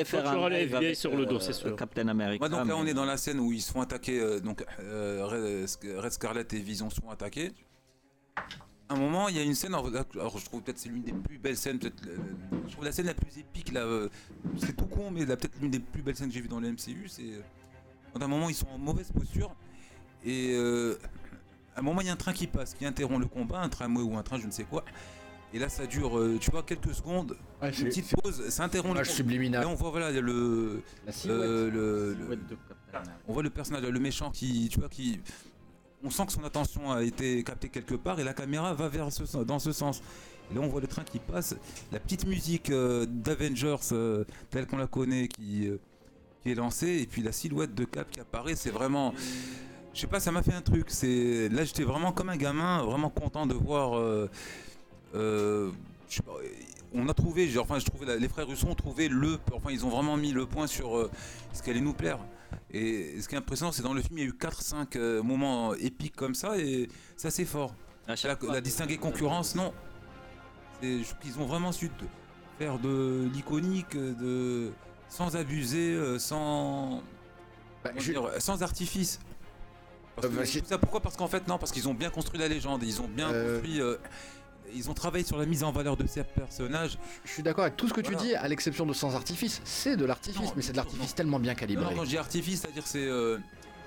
Faire 0.05 0.29
un 0.29 0.49
live 0.49 0.75
avec, 0.75 0.97
sur 0.97 1.15
le 1.17 1.27
dos, 1.27 1.37
euh, 1.37 1.41
c'est 1.41 1.53
sûr. 1.53 1.77
Captain 1.77 2.09
America. 2.09 2.39
Moi, 2.39 2.49
donc 2.49 2.69
là, 2.69 2.77
on 2.77 2.87
est 2.87 2.95
dans 2.95 3.05
la 3.05 3.17
scène 3.17 3.41
où 3.41 3.53
ils 3.53 3.61
se 3.61 3.73
font 3.73 3.83
attaquer. 3.83 4.19
euh, 4.21 4.41
donc, 4.41 4.65
euh, 4.81 5.27
Red, 5.27 5.69
Red 5.99 6.13
Scarlet 6.13 6.47
et 6.53 6.59
Vision 6.59 6.89
sont 6.89 7.11
attaqués. 7.11 7.53
À 8.89 8.95
un 8.95 8.97
moment, 8.97 9.29
il 9.29 9.37
y 9.37 9.39
a 9.39 9.43
une 9.43 9.55
scène. 9.55 9.75
Alors, 9.75 9.89
je 10.39 10.45
trouve 10.45 10.63
peut-être 10.63 10.79
c'est 10.79 10.89
l'une 10.89 11.03
des 11.03 11.13
plus 11.13 11.39
belles 11.39 11.57
scènes. 11.57 11.79
peut-être, 11.79 12.03
euh, 12.09 12.17
je 12.67 12.73
trouve 12.73 12.85
la 12.85 12.93
scène 12.93 13.07
la 13.07 13.15
plus 13.15 13.39
épique 13.39 13.73
là. 13.73 13.81
euh, 13.83 14.09
c'est 14.59 14.77
tout 14.77 14.87
con, 14.87 15.11
mais 15.11 15.25
là, 15.27 15.37
peut-être 15.37 15.61
l'une 15.61 15.71
des 15.71 15.81
plus 15.81 16.03
belles 16.03 16.17
scènes 16.17 16.29
que 16.29 16.35
j'ai 16.35 16.41
vues 16.41 16.49
dans 16.49 16.61
le 16.61 16.69
MCU. 16.73 17.05
C'est 17.09 17.23
euh, 17.23 17.41
quand 18.13 18.21
à 18.23 18.25
un 18.25 18.29
moment 18.29 18.49
ils 18.49 18.55
sont 18.55 18.69
en 18.69 18.79
mauvaise 18.79 19.11
posture 19.13 19.55
et 20.25 20.53
euh, 20.55 20.99
à 21.77 21.81
un 21.81 21.83
moment 21.83 22.01
il 22.01 22.07
y 22.07 22.11
a 22.11 22.13
un 22.13 22.17
train 22.17 22.33
qui 22.33 22.47
passe, 22.47 22.75
qui 22.75 22.85
interrompt 22.87 23.21
le 23.21 23.27
combat, 23.27 23.61
un 23.61 23.69
tramway 23.69 24.03
ou 24.03 24.17
un 24.17 24.23
train, 24.23 24.39
je 24.39 24.47
ne 24.47 24.51
sais 24.53 24.65
quoi. 24.65 24.85
Et 25.53 25.59
là, 25.59 25.69
ça 25.69 25.85
dure, 25.85 26.17
euh, 26.17 26.39
tu 26.41 26.49
vois, 26.53 26.63
quelques 26.63 26.95
secondes. 26.95 27.37
Ouais, 27.61 27.71
Une 27.73 27.87
petite 27.89 28.15
pause, 28.23 28.49
ça 28.51 28.63
interrompt 28.63 28.95
le 28.95 29.01
combat. 29.01 29.63
Et 29.63 29.67
on 29.67 29.75
voit 29.75 29.91
voilà 29.91 30.13
le, 30.13 30.81
La 31.05 31.11
silhouette. 31.13 31.41
euh, 31.41 31.71
le- 31.71 32.37
de 32.37 32.57
America. 32.95 33.13
on 33.27 33.33
voit 33.33 33.43
le 33.43 33.51
personnage, 33.51 33.83
le 33.83 33.99
méchant 33.99 34.31
qui, 34.31 34.69
tu 34.71 34.79
vois, 34.79 34.89
qui, 34.89 35.19
on 36.05 36.11
sent 36.11 36.27
que 36.27 36.33
son 36.33 36.45
attention 36.45 36.93
a 36.93 37.03
été 37.03 37.43
captée 37.43 37.69
quelque 37.69 37.97
part 37.97 38.21
et 38.21 38.25
la 38.25 38.33
caméra 38.33 38.73
va 38.75 38.89
vers 38.89 39.13
ce, 39.13 39.39
dans 39.39 39.59
ce 39.59 39.73
sens. 39.73 40.03
Et 40.53 40.55
là, 40.55 40.61
on 40.61 40.69
voit 40.69 40.81
le 40.81 40.87
train 40.87 41.03
qui 41.03 41.19
passe, 41.19 41.57
la 41.91 41.99
petite 41.99 42.27
musique 42.27 42.71
euh, 42.71 43.05
d'Avengers 43.09 43.77
euh, 43.91 44.25
telle 44.51 44.69
qu'on 44.69 44.77
la 44.79 44.87
connaît 44.87 45.27
qui, 45.27 45.67
euh, 45.67 45.79
qui 46.45 46.53
est 46.53 46.55
lancée 46.55 47.01
et 47.03 47.07
puis 47.07 47.23
la 47.23 47.33
silhouette 47.33 47.75
de 47.75 47.85
Cap 47.85 48.09
qui 48.09 48.21
apparaît, 48.21 48.55
c'est 48.55 48.71
vraiment, 48.71 49.13
je 49.95 50.01
sais 50.01 50.07
pas, 50.07 50.21
ça 50.21 50.31
m'a 50.33 50.43
fait 50.43 50.55
un 50.55 50.63
truc. 50.63 50.87
C'est 50.89 51.49
là, 51.49 51.65
j'étais 51.65 51.83
vraiment 51.85 52.13
comme 52.13 52.29
un 52.31 52.37
gamin, 52.37 52.83
vraiment 52.85 53.11
content 53.11 53.47
de 53.47 53.55
voir. 53.55 53.99
euh, 53.99 54.29
euh, 55.15 55.71
je 56.09 56.17
sais 56.17 56.23
pas, 56.23 56.33
on 56.93 57.09
a 57.09 57.15
trouvé, 57.15 57.49
genre, 57.49 57.65
enfin, 57.65 57.79
je 57.79 57.85
trouvais 57.85 58.07
la- 58.07 58.17
les 58.17 58.29
frères 58.29 58.49
Russo 58.49 58.67
ont 58.67 58.75
trouvé 58.75 59.09
le, 59.09 59.39
enfin, 59.53 59.71
ils 59.71 59.85
ont 59.87 59.91
vraiment 59.91 60.17
mis 60.17 60.33
le 60.33 60.45
point 60.47 60.67
sur 60.67 60.97
euh, 60.97 61.11
ce 61.53 61.63
qui 61.63 61.71
allait 61.71 61.81
nous 61.81 61.93
plaire. 61.95 62.19
Et 62.73 63.21
ce 63.21 63.29
qui 63.29 63.37
est 63.37 63.39
impressionnant, 63.39 63.71
c'est 63.73 63.83
dans 63.83 63.95
le 63.95 64.03
film, 64.03 64.19
il 64.19 64.23
y 64.23 64.27
a 64.27 64.29
eu 64.29 64.33
4-5 64.33 64.97
euh, 64.97 65.23
moments 65.23 65.75
épiques 65.75 66.17
comme 66.17 66.35
ça, 66.35 66.59
et 66.59 66.89
c'est 67.17 67.29
assez 67.29 67.45
fort. 67.45 67.75
À 68.09 68.15
La, 68.27 68.37
fois, 68.37 68.61
distinguer 68.61 68.97
concurrence, 68.97 69.55
non. 69.55 69.73
C'est- 70.83 71.03
qu'ils 71.21 71.39
ont 71.39 71.47
vraiment 71.47 71.71
su 71.71 71.87
de- 71.89 71.93
faire 72.59 72.79
de 72.81 73.29
l'iconique, 73.33 73.97
de 73.97 74.73
sans 75.09 75.37
abuser, 75.37 76.19
sans 76.19 77.03
Bah, 77.85 77.91
je- 77.97 78.11
dire, 78.13 78.29
sans 78.39 78.63
artifice. 78.63 79.21
Parce 80.21 80.27
Euh, 80.33 80.37
que- 80.37 80.37
bah, 80.43 80.45
j'ai- 80.45 80.61
tout 80.61 80.69
ça, 80.69 80.79
pourquoi 80.79 81.01
Parce 81.01 81.17
qu'en 81.17 81.29
fait, 81.29 81.47
non, 81.49 81.59
parce 81.59 81.73
qu'ils 81.73 81.89
ont 81.89 81.95
bien 81.95 82.11
construit 82.11 82.39
la 82.39 82.49
légende, 82.49 82.83
ils 82.83 83.01
ont 83.01 83.09
bien 83.09 83.31
Euh, 83.31 83.55
construit. 83.55 83.81
euh, 83.81 83.97
ils 84.75 84.89
ont 84.89 84.95
travaillé 84.95 85.25
sur 85.25 85.37
la 85.39 85.47
mise 85.47 85.65
en 85.65 85.73
valeur 85.73 85.97
de 85.97 86.07
ces 86.07 86.23
personnages. 86.23 86.97
Je 87.25 87.31
suis 87.33 87.43
d'accord 87.43 87.65
avec 87.65 87.77
tout 87.77 87.89
ce 87.89 87.93
que 87.95 88.01
tu 88.01 88.15
dis, 88.17 88.35
à 88.35 88.47
l'exception 88.49 88.87
de 88.87 88.93
sans 88.93 89.15
artifice. 89.17 89.61
C'est 89.65 89.97
de 89.97 90.05
l'artifice, 90.05 90.51
mais 90.55 90.63
c'est 90.63 90.73
de 90.73 90.77
l'artifice 90.77 91.15
tellement 91.15 91.41
bien 91.41 91.55
calibré. 91.55 91.85
non, 91.85 91.93
quand 91.97 92.05
je 92.05 92.11
dis 92.11 92.19
artifice, 92.19 92.61
c'est-à-dire 92.61 92.87
c'est 92.87 93.07
euh, 93.07 93.39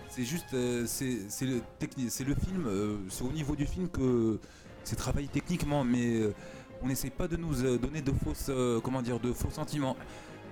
c'est 0.09 0.23
juste 0.25 0.53
euh, 0.53 0.85
c'est 0.85 1.19
le 1.45 1.61
c'est 2.09 2.23
le 2.25 2.35
film, 2.35 2.65
euh, 2.67 2.97
c'est 3.09 3.23
au 3.23 3.31
niveau 3.31 3.55
du 3.55 3.65
film 3.65 3.87
que 3.89 4.39
c'est 4.83 4.95
travaillé 4.97 5.27
techniquement, 5.27 5.83
mais 5.85 6.21
on 6.81 6.87
n'essaie 6.87 7.09
pas 7.09 7.27
de 7.29 7.37
nous 7.37 7.55
donner 7.77 8.01
de 8.01 8.11
fausses 8.11 8.51
comment 8.83 9.01
dire 9.01 9.19
de 9.21 9.31
faux 9.31 9.49
sentiments. 9.51 9.95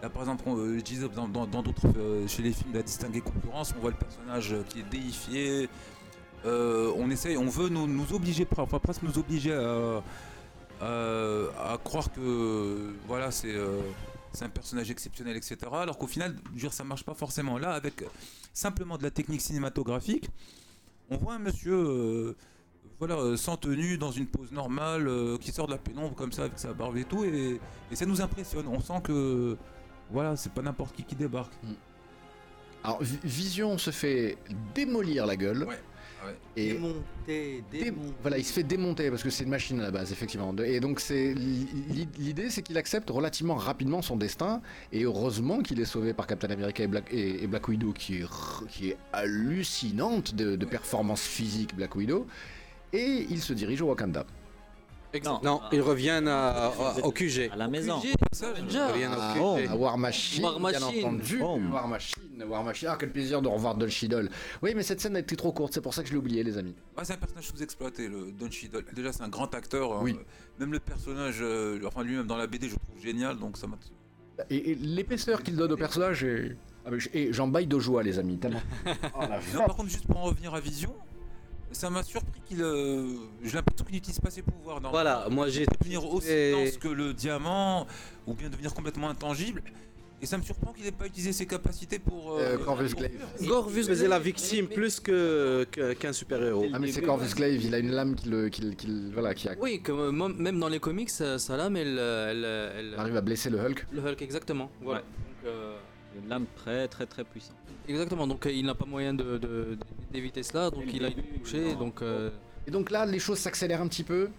Là, 0.02 0.10
par 0.10 0.24
exemple, 0.24 0.50
euh, 0.50 0.80
je 0.80 0.84
disais 0.84 1.08
dans 1.10 1.28
d'autres 1.28 1.88
euh, 1.96 2.28
chez 2.28 2.42
les 2.42 2.54
films 2.54 2.72
de 2.72 2.78
la 2.78 2.84
distinguer 2.84 3.22
concurrence, 3.22 3.72
on 3.78 3.82
voit 3.82 3.92
le 3.92 3.98
personnage 3.98 4.52
euh, 4.52 4.64
qui 4.68 4.80
est 4.80 4.90
déifié. 4.90 5.70
On 6.44 7.12
essaye, 7.12 7.38
on 7.38 7.46
veut 7.46 7.70
nous, 7.70 8.14
obliger, 8.14 8.48
enfin 8.58 8.80
presque 8.80 9.04
nous 9.04 9.20
obliger 9.20 9.54
à, 9.54 10.02
croire 11.84 12.12
que 12.12 12.96
voilà 13.06 13.30
c'est 13.30 13.54
un 14.42 14.50
personnage 14.50 14.90
exceptionnel, 14.90 15.38
etc. 15.38 15.58
Alors 15.72 16.00
qu'au 16.00 16.08
final, 16.08 16.36
je 16.46 16.50
veux 16.54 16.58
dire, 16.58 16.74
ça 16.74 16.84
marche 16.84 17.04
pas 17.04 17.14
forcément. 17.14 17.60
Là, 17.60 17.74
avec 17.74 18.04
simplement 18.54 18.98
de 18.98 19.04
la 19.04 19.12
technique 19.12 19.42
cinématographique, 19.42 20.32
on 21.12 21.18
voit 21.18 21.36
un 21.36 21.40
monsieur, 21.40 22.36
voilà, 22.98 23.38
sans 23.38 23.58
tenue, 23.58 24.00
dans 24.00 24.12
une 24.12 24.26
pose 24.26 24.52
normale, 24.52 25.38
qui 25.42 25.52
sort 25.52 25.68
de 25.68 25.74
la 25.74 25.78
pénombre 25.78 26.16
comme 26.16 26.32
ça 26.32 26.46
avec 26.46 26.58
sa 26.58 26.74
barbe 26.74 26.98
et 26.98 27.04
tout, 27.04 27.24
et 27.24 27.60
ça 27.94 28.08
nous 28.08 28.20
impressionne. 28.20 28.68
On 28.68 28.80
sent 28.80 29.00
que, 29.04 29.58
voilà, 30.12 30.36
c'est 30.36 30.52
pas 30.54 30.62
n'importe 30.62 30.96
qui 30.96 31.04
qui 31.04 31.16
débarque. 31.16 31.54
Alors, 32.84 33.02
Vi- 33.04 33.20
Vision 33.24 33.78
se 33.78 33.92
fait 33.92 34.38
démolir 34.74 35.26
la 35.26 35.36
gueule. 35.36 35.64
Ouais. 35.64 35.78
Et 36.56 36.74
Démonté, 36.74 37.64
dé- 37.72 37.84
démonté. 37.86 38.14
voilà, 38.22 38.38
il 38.38 38.46
se 38.46 38.54
fait 38.54 38.62
démonter 38.62 39.10
parce 39.10 39.24
que 39.24 39.32
c'est 39.32 39.44
une 39.44 39.50
machine 39.50 39.80
à 39.80 39.84
la 39.84 39.90
base, 39.92 40.12
effectivement. 40.12 40.54
Et 40.64 40.80
donc 40.80 41.00
c'est 41.00 41.34
l'idée, 41.34 42.52
c'est 42.52 42.62
qu'il 42.62 42.78
accepte 42.78 43.10
relativement 43.10 43.56
rapidement 43.56 44.04
son 44.04 44.18
destin. 44.18 44.62
Et 44.92 45.02
heureusement 45.04 45.62
qu'il 45.62 45.80
est 45.80 45.86
sauvé 45.86 46.14
par 46.14 46.28
Captain 46.28 46.52
America 46.52 46.84
et 46.84 46.88
Black, 46.88 47.12
et, 47.12 47.44
et 47.44 47.48
Black 47.48 47.68
Widow, 47.70 47.92
qui 47.92 48.18
est, 48.18 48.24
r- 48.26 48.68
qui 48.68 48.90
est 48.90 48.98
hallucinante 49.14 50.36
de, 50.36 50.56
de 50.56 50.66
performance 50.66 51.22
physique, 51.24 51.76
Black 51.76 51.96
Widow. 51.96 52.28
Et 52.94 53.26
il 53.30 53.42
se 53.42 53.54
dirige 53.54 53.82
au 53.82 53.88
Wakanda. 53.88 54.24
Non, 55.44 55.62
ils 55.72 55.82
reviennent 55.82 56.28
à- 56.28 56.68
à- 56.68 56.98
au 57.04 57.12
QG. 57.12 57.50
À 57.52 57.56
la 57.58 57.68
maison. 57.68 58.00
QG, 58.00 58.14
Avenger. 58.44 58.78
Ils 58.88 58.92
reviennent 58.94 59.12
Ah, 59.18 59.36
au 59.42 59.56
QG. 59.58 59.68
à 59.70 59.76
War 59.76 59.98
Machine, 59.98 60.44
War 60.44 60.60
bien 60.60 60.80
Machine. 60.80 61.06
entendu. 61.06 61.40
Oh. 61.44 61.60
War 61.72 61.88
Machine, 61.88 62.44
War 62.48 62.64
Machine. 62.64 62.88
Ah, 62.92 62.98
quel 63.00 63.12
plaisir 63.12 63.42
de 63.42 63.48
revoir 63.48 63.76
Don 63.76 63.88
Cheadle. 63.90 64.30
Oui, 64.62 64.74
mais 64.76 64.84
cette 64.84 65.02
scène 65.02 65.16
a 65.16 65.20
été 65.20 65.36
trop 65.36 65.52
courte, 65.52 65.74
c'est 65.74 65.82
pour 65.82 65.94
ça 65.94 66.02
que 66.02 66.08
je 66.08 66.14
l'ai 66.14 66.20
oublié, 66.20 66.44
les 66.44 66.58
amis. 66.58 66.76
Ouais, 66.98 67.04
c'est 67.04 67.14
un 67.14 67.18
personnage 67.18 67.48
sous-exploité, 67.48 68.08
le 68.08 68.32
Don 68.32 68.50
Cheadle. 68.50 68.86
Déjà, 68.94 69.12
c'est 69.12 69.24
un 69.24 69.30
grand 69.30 69.54
acteur. 69.54 69.92
hein. 69.94 70.00
Oui. 70.02 70.18
Même 70.60 70.72
le 70.72 70.80
personnage, 70.80 71.40
euh, 71.42 71.80
enfin 71.86 72.04
lui-même 72.04 72.28
dans 72.28 72.38
la 72.38 72.48
BD, 72.48 72.68
je 72.70 72.74
le 72.76 72.80
trouve 72.80 73.04
génial. 73.04 73.38
Donc 73.38 73.58
ça 73.58 73.68
m'a. 73.68 73.78
Et, 74.50 74.72
et 74.72 74.76
l'épaisseur 74.76 75.44
qu'il 75.44 75.56
donne 75.56 75.72
au 75.74 75.78
personnage 75.78 76.24
est. 76.24 76.56
Ah, 76.86 76.90
mais 76.90 77.32
j'en 77.32 77.48
baille 77.48 77.68
de 77.68 77.78
joie, 77.78 78.02
les 78.02 78.18
amis, 78.18 78.38
tellement. 78.40 78.62
Oh, 79.16 79.20
la 79.22 79.40
Non, 79.54 79.66
par 79.68 79.76
contre, 79.76 79.90
juste 79.90 80.08
pour 80.08 80.18
en 80.18 80.24
revenir 80.24 80.54
à 80.56 80.60
Vision, 80.60 80.94
ça 81.72 81.90
m'a 81.90 82.04
surpris 82.04 82.42
qu'il. 82.48 82.62
euh, 82.62 83.06
J'ai 83.44 83.54
l'impression 83.54 83.86
qu'il 83.86 83.96
n'utilise 83.96 84.20
pas 84.20 84.30
ses 84.30 84.42
pouvoirs. 84.42 84.82
Dans 84.82 84.92
Voilà, 84.92 85.28
moi 85.30 85.50
j'ai 85.50 85.66
devenir 85.66 86.06
aussi 86.06 86.30
Et- 86.30 86.52
dense 86.52 86.78
que 86.78 86.88
le 86.88 87.14
diamant, 87.14 87.88
ou 88.28 88.34
bien 88.34 88.50
devenir 88.50 88.74
complètement 88.74 89.10
intangible. 89.10 89.62
Et 90.24 90.28
ça 90.28 90.38
me 90.38 90.44
surprend 90.44 90.72
qu'il 90.72 90.84
n'ait 90.86 90.92
pas 90.92 91.08
utilisé 91.08 91.34
ses 91.34 91.48
capacités 91.48 91.98
pour. 91.98 92.34
Euh, 92.38 92.56
Corvus 92.60 92.94
Glaive. 92.94 93.20
Gorvus 93.42 93.86
faisait 93.86 94.08
la 94.08 94.20
victime 94.20 94.68
plus 94.68 95.00
que 95.00 95.66
que- 95.72 95.94
qu'un 95.94 96.14
super-héros. 96.14 96.68
Ah, 96.74 96.78
mais 96.78 96.92
c'est 96.92 97.02
Corvus 97.02 97.34
Glaive, 97.34 97.64
il 97.66 97.74
a 97.74 97.80
une 97.80 97.90
lame 97.92 98.14
qui 98.16 98.30
le. 98.30 98.50
Qui, 98.50 98.76
qui 98.76 99.12
voilà, 99.12 99.34
qui 99.34 99.50
a- 99.50 99.56
Oui, 99.60 99.82
comme, 99.82 100.00
euh, 100.00 100.12
moi, 100.12 100.30
même 100.30 100.60
dans 100.60 100.70
les 100.70 100.80
comics, 100.80 101.10
sa, 101.10 101.40
sa 101.40 101.58
lame, 101.58 101.76
elle, 101.76 101.98
euh, 101.98 102.80
elle, 102.94 103.00
arrive 103.00 103.18
à 103.18 103.22
blesser 103.22 103.50
le 103.50 103.58
Hulk. 103.60 103.88
le 103.92 104.00
Hulk, 104.00 104.22
exactement. 104.22 104.70
Voilà. 104.82 105.00
Ouais. 105.00 105.06
Donc, 105.06 105.52
euh, 105.52 105.78
Une 106.22 106.30
lame 106.30 106.46
très 106.56 106.88
très 106.88 107.06
très 107.08 107.24
puissante. 107.24 107.56
Exactement. 107.92 108.26
Donc, 108.28 108.46
euh, 108.46 108.52
il 108.52 108.66
n'a 108.66 108.76
pas 108.76 108.86
moyen 108.86 109.14
de, 109.14 109.38
de- 109.38 109.78
d'éviter 110.12 110.42
cela. 110.44 110.70
Donc, 110.72 110.86
il 110.94 111.06
a 111.06 111.10
été 111.10 111.22
touché. 111.22 111.76
Donc, 111.76 112.02
euh, 112.02 112.30
Et 112.68 112.72
donc 112.72 112.90
là, 112.92 113.06
les 113.06 113.20
choses 113.20 113.38
s'accélèrent 113.40 113.82
un 113.82 113.88
petit 113.88 114.04
peu. 114.04 114.30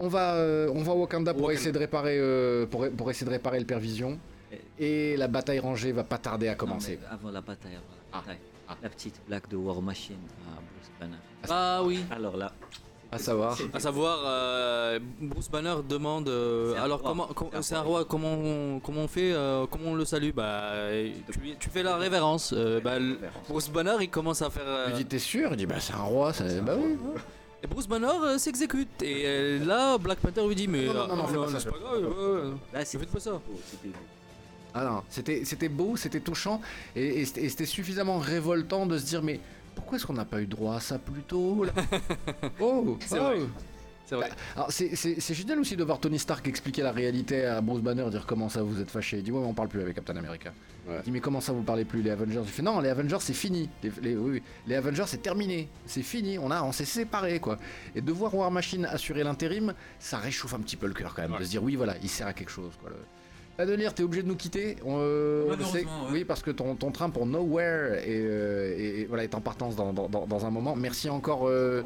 On 0.00 0.08
va, 0.08 0.34
euh, 0.34 0.68
on 0.74 0.82
va 0.82 0.92
à 0.92 0.94
Wakanda 0.96 1.32
pour 1.32 1.42
Wakanda. 1.42 1.54
essayer 1.60 1.72
de 1.72 1.78
réparer, 1.78 2.16
euh, 2.18 2.66
pour, 2.66 2.88
pour 2.90 3.10
essayer 3.10 3.26
de 3.26 3.30
réparer 3.30 3.58
le 3.60 3.66
père 3.66 3.78
Vision. 3.78 4.18
Et 4.78 5.16
la 5.16 5.28
bataille 5.28 5.58
rangée 5.60 5.92
va 5.92 6.04
pas 6.04 6.18
tarder 6.18 6.48
à 6.48 6.54
commencer. 6.54 6.98
Non, 7.02 7.08
avant 7.10 7.30
la 7.30 7.40
bataille, 7.40 7.72
avant 7.74 7.84
la 7.90 8.18
Ah. 8.18 8.20
bataille. 8.20 8.38
Ah. 8.68 8.76
La 8.82 8.88
petite 8.88 9.20
blague 9.28 9.46
de 9.48 9.56
War 9.56 9.80
Machine 9.82 10.16
à 10.48 10.54
Bruce 10.60 10.90
Banner. 11.00 11.16
ah 11.50 11.82
oui. 11.84 12.00
Alors 12.10 12.36
là, 12.36 12.52
À 13.14 13.18
savoir. 13.18 13.56
À 13.72 13.78
savoir, 13.80 14.18
euh, 14.26 14.98
Bruce 15.20 15.48
Banner 15.48 15.76
demande 15.88 16.28
euh, 16.28 16.74
alors 16.82 17.00
roi. 17.00 17.10
comment, 17.10 17.26
com- 17.28 17.48
C'est 17.62 17.76
un 17.76 17.80
roi, 17.82 18.04
comment 18.04 18.32
on, 18.34 18.80
comment 18.80 19.02
on 19.02 19.08
fait, 19.08 19.32
euh, 19.32 19.66
comment 19.70 19.90
on 19.90 19.94
le 19.94 20.04
salue? 20.04 20.32
Bah, 20.34 20.42
euh, 20.72 21.10
tu, 21.32 21.38
tu 21.58 21.70
fais 21.70 21.82
la 21.84 21.96
révérence. 21.96 22.52
Euh, 22.56 22.80
bah, 22.80 22.94
Bruce 23.48 23.68
Banner, 23.70 23.96
il 24.00 24.10
commence 24.10 24.42
à 24.42 24.50
faire. 24.50 24.64
euh, 24.66 24.86
Il 24.90 24.96
dit 24.96 25.04
T'es 25.06 25.18
sûr? 25.20 25.50
Il 25.52 25.56
dit 25.56 25.66
Bah, 25.66 25.76
c'est 25.78 25.92
un 25.94 26.02
roi. 26.02 26.32
Ça... 26.32 26.44
Bah 26.60 26.74
oui. 26.76 26.96
et 27.62 27.66
Bruce 27.68 27.86
Banner 27.86 28.08
euh, 28.24 28.38
s'exécute. 28.38 29.00
Et 29.02 29.22
euh, 29.26 29.64
là, 29.64 29.96
Black 29.98 30.18
Panther 30.18 30.46
lui 30.48 30.54
dit 30.56 30.66
mais 30.68 30.86
Non, 30.86 30.94
non, 30.94 31.06
non, 31.08 31.16
non, 31.16 31.24
ah, 31.24 31.28
fais 31.28 31.36
pas 31.38 31.48
ça, 31.48 31.60
c'est 31.60 31.70
pas 31.70 31.78
grave. 31.78 32.12
euh, 32.18 32.50
là 32.72 32.80
ne 32.80 32.84
c'est 32.84 32.98
faites 32.98 33.10
pas 33.12 33.20
ça. 33.20 33.40
C'était 33.70 33.88
beau. 33.88 33.94
Ah 34.76 34.84
non, 34.84 35.02
c'était 35.08 35.44
c'était 35.44 35.68
beau, 35.68 35.96
c'était 35.96 36.18
touchant, 36.18 36.60
et, 36.96 37.20
et 37.20 37.24
c'était 37.26 37.44
et 37.44 37.48
c'était 37.48 37.64
suffisamment 37.64 38.18
révoltant 38.18 38.86
de 38.86 38.98
se 38.98 39.04
dire 39.06 39.22
mais 39.22 39.38
pourquoi 39.74 39.96
est-ce 39.98 40.06
qu'on 40.06 40.12
n'a 40.14 40.24
pas 40.24 40.40
eu 40.40 40.46
droit 40.46 40.76
à 40.76 40.80
ça 40.80 40.98
plus 40.98 41.22
tôt 41.22 41.64
là 41.64 41.72
Oh, 42.60 42.96
C'est 43.00 43.18
oh. 43.18 43.22
vrai. 43.22 43.38
C'est 44.06 44.16
vrai. 44.16 44.28
Bah, 44.28 44.36
Alors 44.56 44.70
c'est- 44.70 45.34
génial 45.34 45.58
aussi 45.60 45.76
de 45.76 45.82
voir 45.82 45.98
Tony 45.98 46.18
Stark 46.18 46.46
expliquer 46.46 46.82
la 46.82 46.92
réalité 46.92 47.46
à 47.46 47.62
Bruce 47.62 47.80
Banner, 47.80 48.04
dire 48.10 48.26
comment 48.26 48.50
ça 48.50 48.62
vous 48.62 48.78
êtes 48.78 48.90
fâché. 48.90 49.16
Il 49.16 49.22
dit 49.22 49.32
ouais 49.32 49.40
mais 49.40 49.46
on 49.46 49.54
parle 49.54 49.68
plus 49.68 49.80
avec 49.80 49.94
Captain 49.96 50.14
America. 50.16 50.52
Ouais. 50.86 50.96
Il 50.98 51.04
dit 51.04 51.10
mais 51.10 51.20
comment 51.20 51.40
ça 51.40 51.52
vous 51.54 51.62
parlez 51.62 51.86
plus 51.86 52.02
les 52.02 52.10
Avengers? 52.10 52.42
Il 52.44 52.50
fait 52.50 52.60
non 52.60 52.80
les 52.80 52.90
Avengers 52.90 53.16
c'est 53.20 53.32
fini. 53.32 53.70
Les, 53.82 53.90
les- 54.02 54.14
oui, 54.16 54.30
oui, 54.32 54.42
les 54.66 54.74
Avengers 54.74 55.04
c'est 55.06 55.22
terminé, 55.22 55.70
c'est 55.86 56.02
fini. 56.02 56.38
On 56.38 56.50
a 56.50 56.62
on 56.62 56.72
s'est 56.72 56.84
séparés 56.84 57.40
quoi. 57.40 57.58
Et 57.94 58.02
de 58.02 58.12
voir 58.12 58.34
War 58.34 58.50
Machine 58.50 58.84
assurer 58.84 59.24
l'intérim, 59.24 59.72
ça 59.98 60.18
réchauffe 60.18 60.52
un 60.52 60.60
petit 60.60 60.76
peu 60.76 60.86
le 60.86 60.92
cœur 60.92 61.14
quand 61.14 61.22
même 61.26 61.38
de 61.38 61.44
se 61.44 61.48
dire 61.50 61.62
oui 61.62 61.74
voilà 61.76 61.94
il 62.02 62.10
sert 62.10 62.26
à 62.26 62.34
quelque 62.34 62.50
chose 62.50 62.72
quoi. 62.82 62.90
Le... 62.90 62.96
Adelir, 63.58 63.94
t'es 63.94 64.02
obligé 64.02 64.22
de 64.24 64.28
nous 64.28 64.34
quitter. 64.36 64.76
On, 64.84 64.96
euh, 64.98 65.54
on 65.58 65.64
sait. 65.66 65.84
Ouais. 65.84 65.90
Oui, 66.10 66.24
parce 66.24 66.42
que 66.42 66.50
ton, 66.50 66.74
ton 66.74 66.90
train 66.90 67.08
pour 67.10 67.24
Nowhere 67.26 67.94
est, 68.04 68.06
euh, 68.08 68.76
est- 68.76 69.04
voilà, 69.06 69.22
est 69.24 69.34
en 69.34 69.40
partance 69.40 69.76
dans, 69.76 69.92
dans- 69.92 70.44
un 70.46 70.50
moment. 70.50 70.74
Merci 70.74 71.08
encore. 71.08 71.46
euh, 71.48 71.82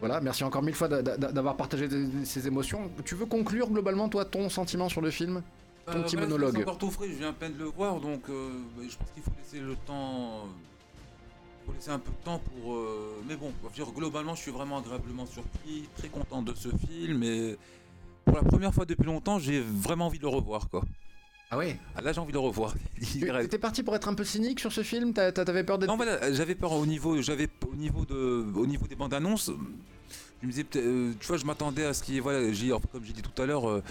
voilà, 0.00 0.20
merci 0.20 0.42
encore 0.44 0.62
mille 0.62 0.74
fois 0.74 0.88
d'a- 0.88 1.02
d'a- 1.02 1.32
d'avoir 1.32 1.56
partagé 1.56 1.88
ces 2.24 2.46
émotions. 2.46 2.90
Tu 3.04 3.14
veux 3.14 3.26
conclure 3.26 3.68
globalement, 3.70 4.08
toi, 4.08 4.24
ton 4.24 4.48
sentiment 4.48 4.88
sur 4.88 5.00
le 5.02 5.10
film? 5.10 5.42
Ton 5.86 6.02
petit 6.02 6.16
bah, 6.16 6.22
monologue. 6.22 6.54
C'est 6.54 6.62
encore 6.62 6.78
tout 6.78 6.90
frais, 6.90 7.08
je 7.08 7.14
viens 7.18 7.28
à 7.28 7.32
peine 7.32 7.52
de 7.54 7.58
le 7.60 7.64
voir, 7.66 8.00
donc 8.00 8.22
euh, 8.28 8.48
bah, 8.76 8.82
je 8.88 8.96
pense 8.96 9.10
qu'il 9.12 9.22
faut 9.22 9.30
laisser 9.38 9.60
le 9.64 9.74
temps. 9.86 10.46
euh, 10.46 10.46
faut 11.66 11.72
laisser 11.74 11.90
un 11.90 11.98
peu 11.98 12.10
de 12.10 12.24
temps 12.24 12.40
pour. 12.40 12.74
euh, 12.74 13.22
mais 13.28 13.36
bon, 13.36 13.52
je 13.62 13.68
veux 13.68 13.84
dire, 13.84 13.94
globalement, 13.94 14.34
je 14.34 14.40
suis 14.42 14.50
vraiment 14.50 14.78
agréablement 14.78 15.26
surpris, 15.26 15.88
très 15.96 16.08
content 16.08 16.42
de 16.42 16.54
ce 16.54 16.68
film, 16.88 17.22
et 17.22 17.56
pour 18.26 18.36
la 18.36 18.42
première 18.42 18.74
fois 18.74 18.84
depuis 18.84 19.06
longtemps, 19.06 19.38
j'ai 19.38 19.60
vraiment 19.60 20.06
envie 20.06 20.18
de 20.18 20.24
le 20.24 20.28
revoir, 20.28 20.68
quoi. 20.68 20.82
Ah 21.50 21.56
ouais? 21.58 21.78
Ah, 21.94 22.02
là, 22.02 22.12
j'ai 22.12 22.18
envie 22.20 22.32
de 22.32 22.36
le 22.36 22.42
revoir. 22.42 22.74
T'étais 23.00 23.58
parti 23.58 23.82
pour 23.84 23.94
être 23.94 24.08
un 24.08 24.14
peu 24.14 24.24
cynique 24.24 24.58
sur 24.58 24.72
ce 24.72 24.82
film? 24.82 25.12
T'a- 25.14 25.30
t'a- 25.30 25.44
T'avais 25.44 25.62
peur 25.62 25.78
d'être. 25.78 25.88
Non, 25.88 25.96
voilà, 25.96 26.32
j'avais 26.32 26.56
peur 26.56 26.72
au 26.72 26.84
niveau, 26.84 27.22
j'avais 27.22 27.48
au 27.70 27.76
niveau 27.76 28.04
de, 28.04 28.44
au 28.56 28.66
niveau 28.66 28.86
des 28.88 28.96
bandes 28.96 29.14
annonces. 29.14 29.50
Je 30.42 30.46
me 30.46 30.52
disais, 30.52 30.66
euh, 30.76 31.12
tu 31.20 31.26
vois, 31.28 31.36
je 31.36 31.44
m'attendais 31.46 31.84
à 31.84 31.94
ce 31.94 32.02
qui, 32.02 32.18
voilà, 32.18 32.52
j'ai, 32.52 32.70
comme 32.92 33.04
j'ai 33.04 33.12
dit 33.12 33.22
tout 33.22 33.40
à 33.40 33.46
l'heure, 33.46 33.68
euh, 33.70 33.82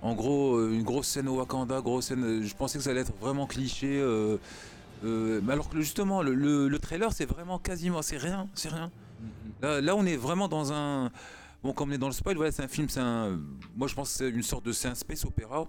en 0.00 0.14
gros, 0.14 0.56
euh, 0.56 0.72
une 0.72 0.82
grosse 0.82 1.06
scène 1.06 1.28
au 1.28 1.36
Wakanda, 1.36 1.80
grosse 1.82 2.06
scène. 2.06 2.42
je 2.42 2.54
pensais 2.54 2.78
que 2.78 2.84
ça 2.84 2.90
allait 2.90 3.02
être 3.02 3.12
vraiment 3.20 3.46
cliché. 3.46 4.00
euh, 4.00 4.38
mais 5.04 5.52
alors 5.52 5.68
que 5.68 5.78
justement, 5.80 6.22
le, 6.22 6.34
le- 6.34 6.68
le 6.68 6.78
trailer, 6.78 7.12
c'est 7.12 7.26
vraiment 7.26 7.58
quasiment, 7.58 8.00
c'est 8.02 8.16
rien, 8.18 8.48
c'est 8.54 8.68
rien. 8.70 8.90
Là, 9.60 9.80
là, 9.80 9.94
on 9.96 10.06
est 10.06 10.16
vraiment 10.16 10.48
dans 10.48 10.72
un, 10.72 11.10
bon, 11.62 11.72
comme 11.72 11.90
on 11.90 11.92
est 11.92 11.98
dans 11.98 12.08
le 12.08 12.12
spoil, 12.12 12.36
voilà, 12.36 12.52
c'est 12.52 12.62
un 12.62 12.68
film, 12.68 12.88
c'est 12.88 13.00
un, 13.00 13.40
moi, 13.76 13.88
je 13.88 13.94
pense 13.94 14.10
que 14.12 14.18
c'est 14.18 14.30
une 14.30 14.42
sorte 14.42 14.64
de, 14.64 14.72
c'est 14.72 14.88
un 14.88 14.94
space 14.94 15.24
opéra 15.24 15.68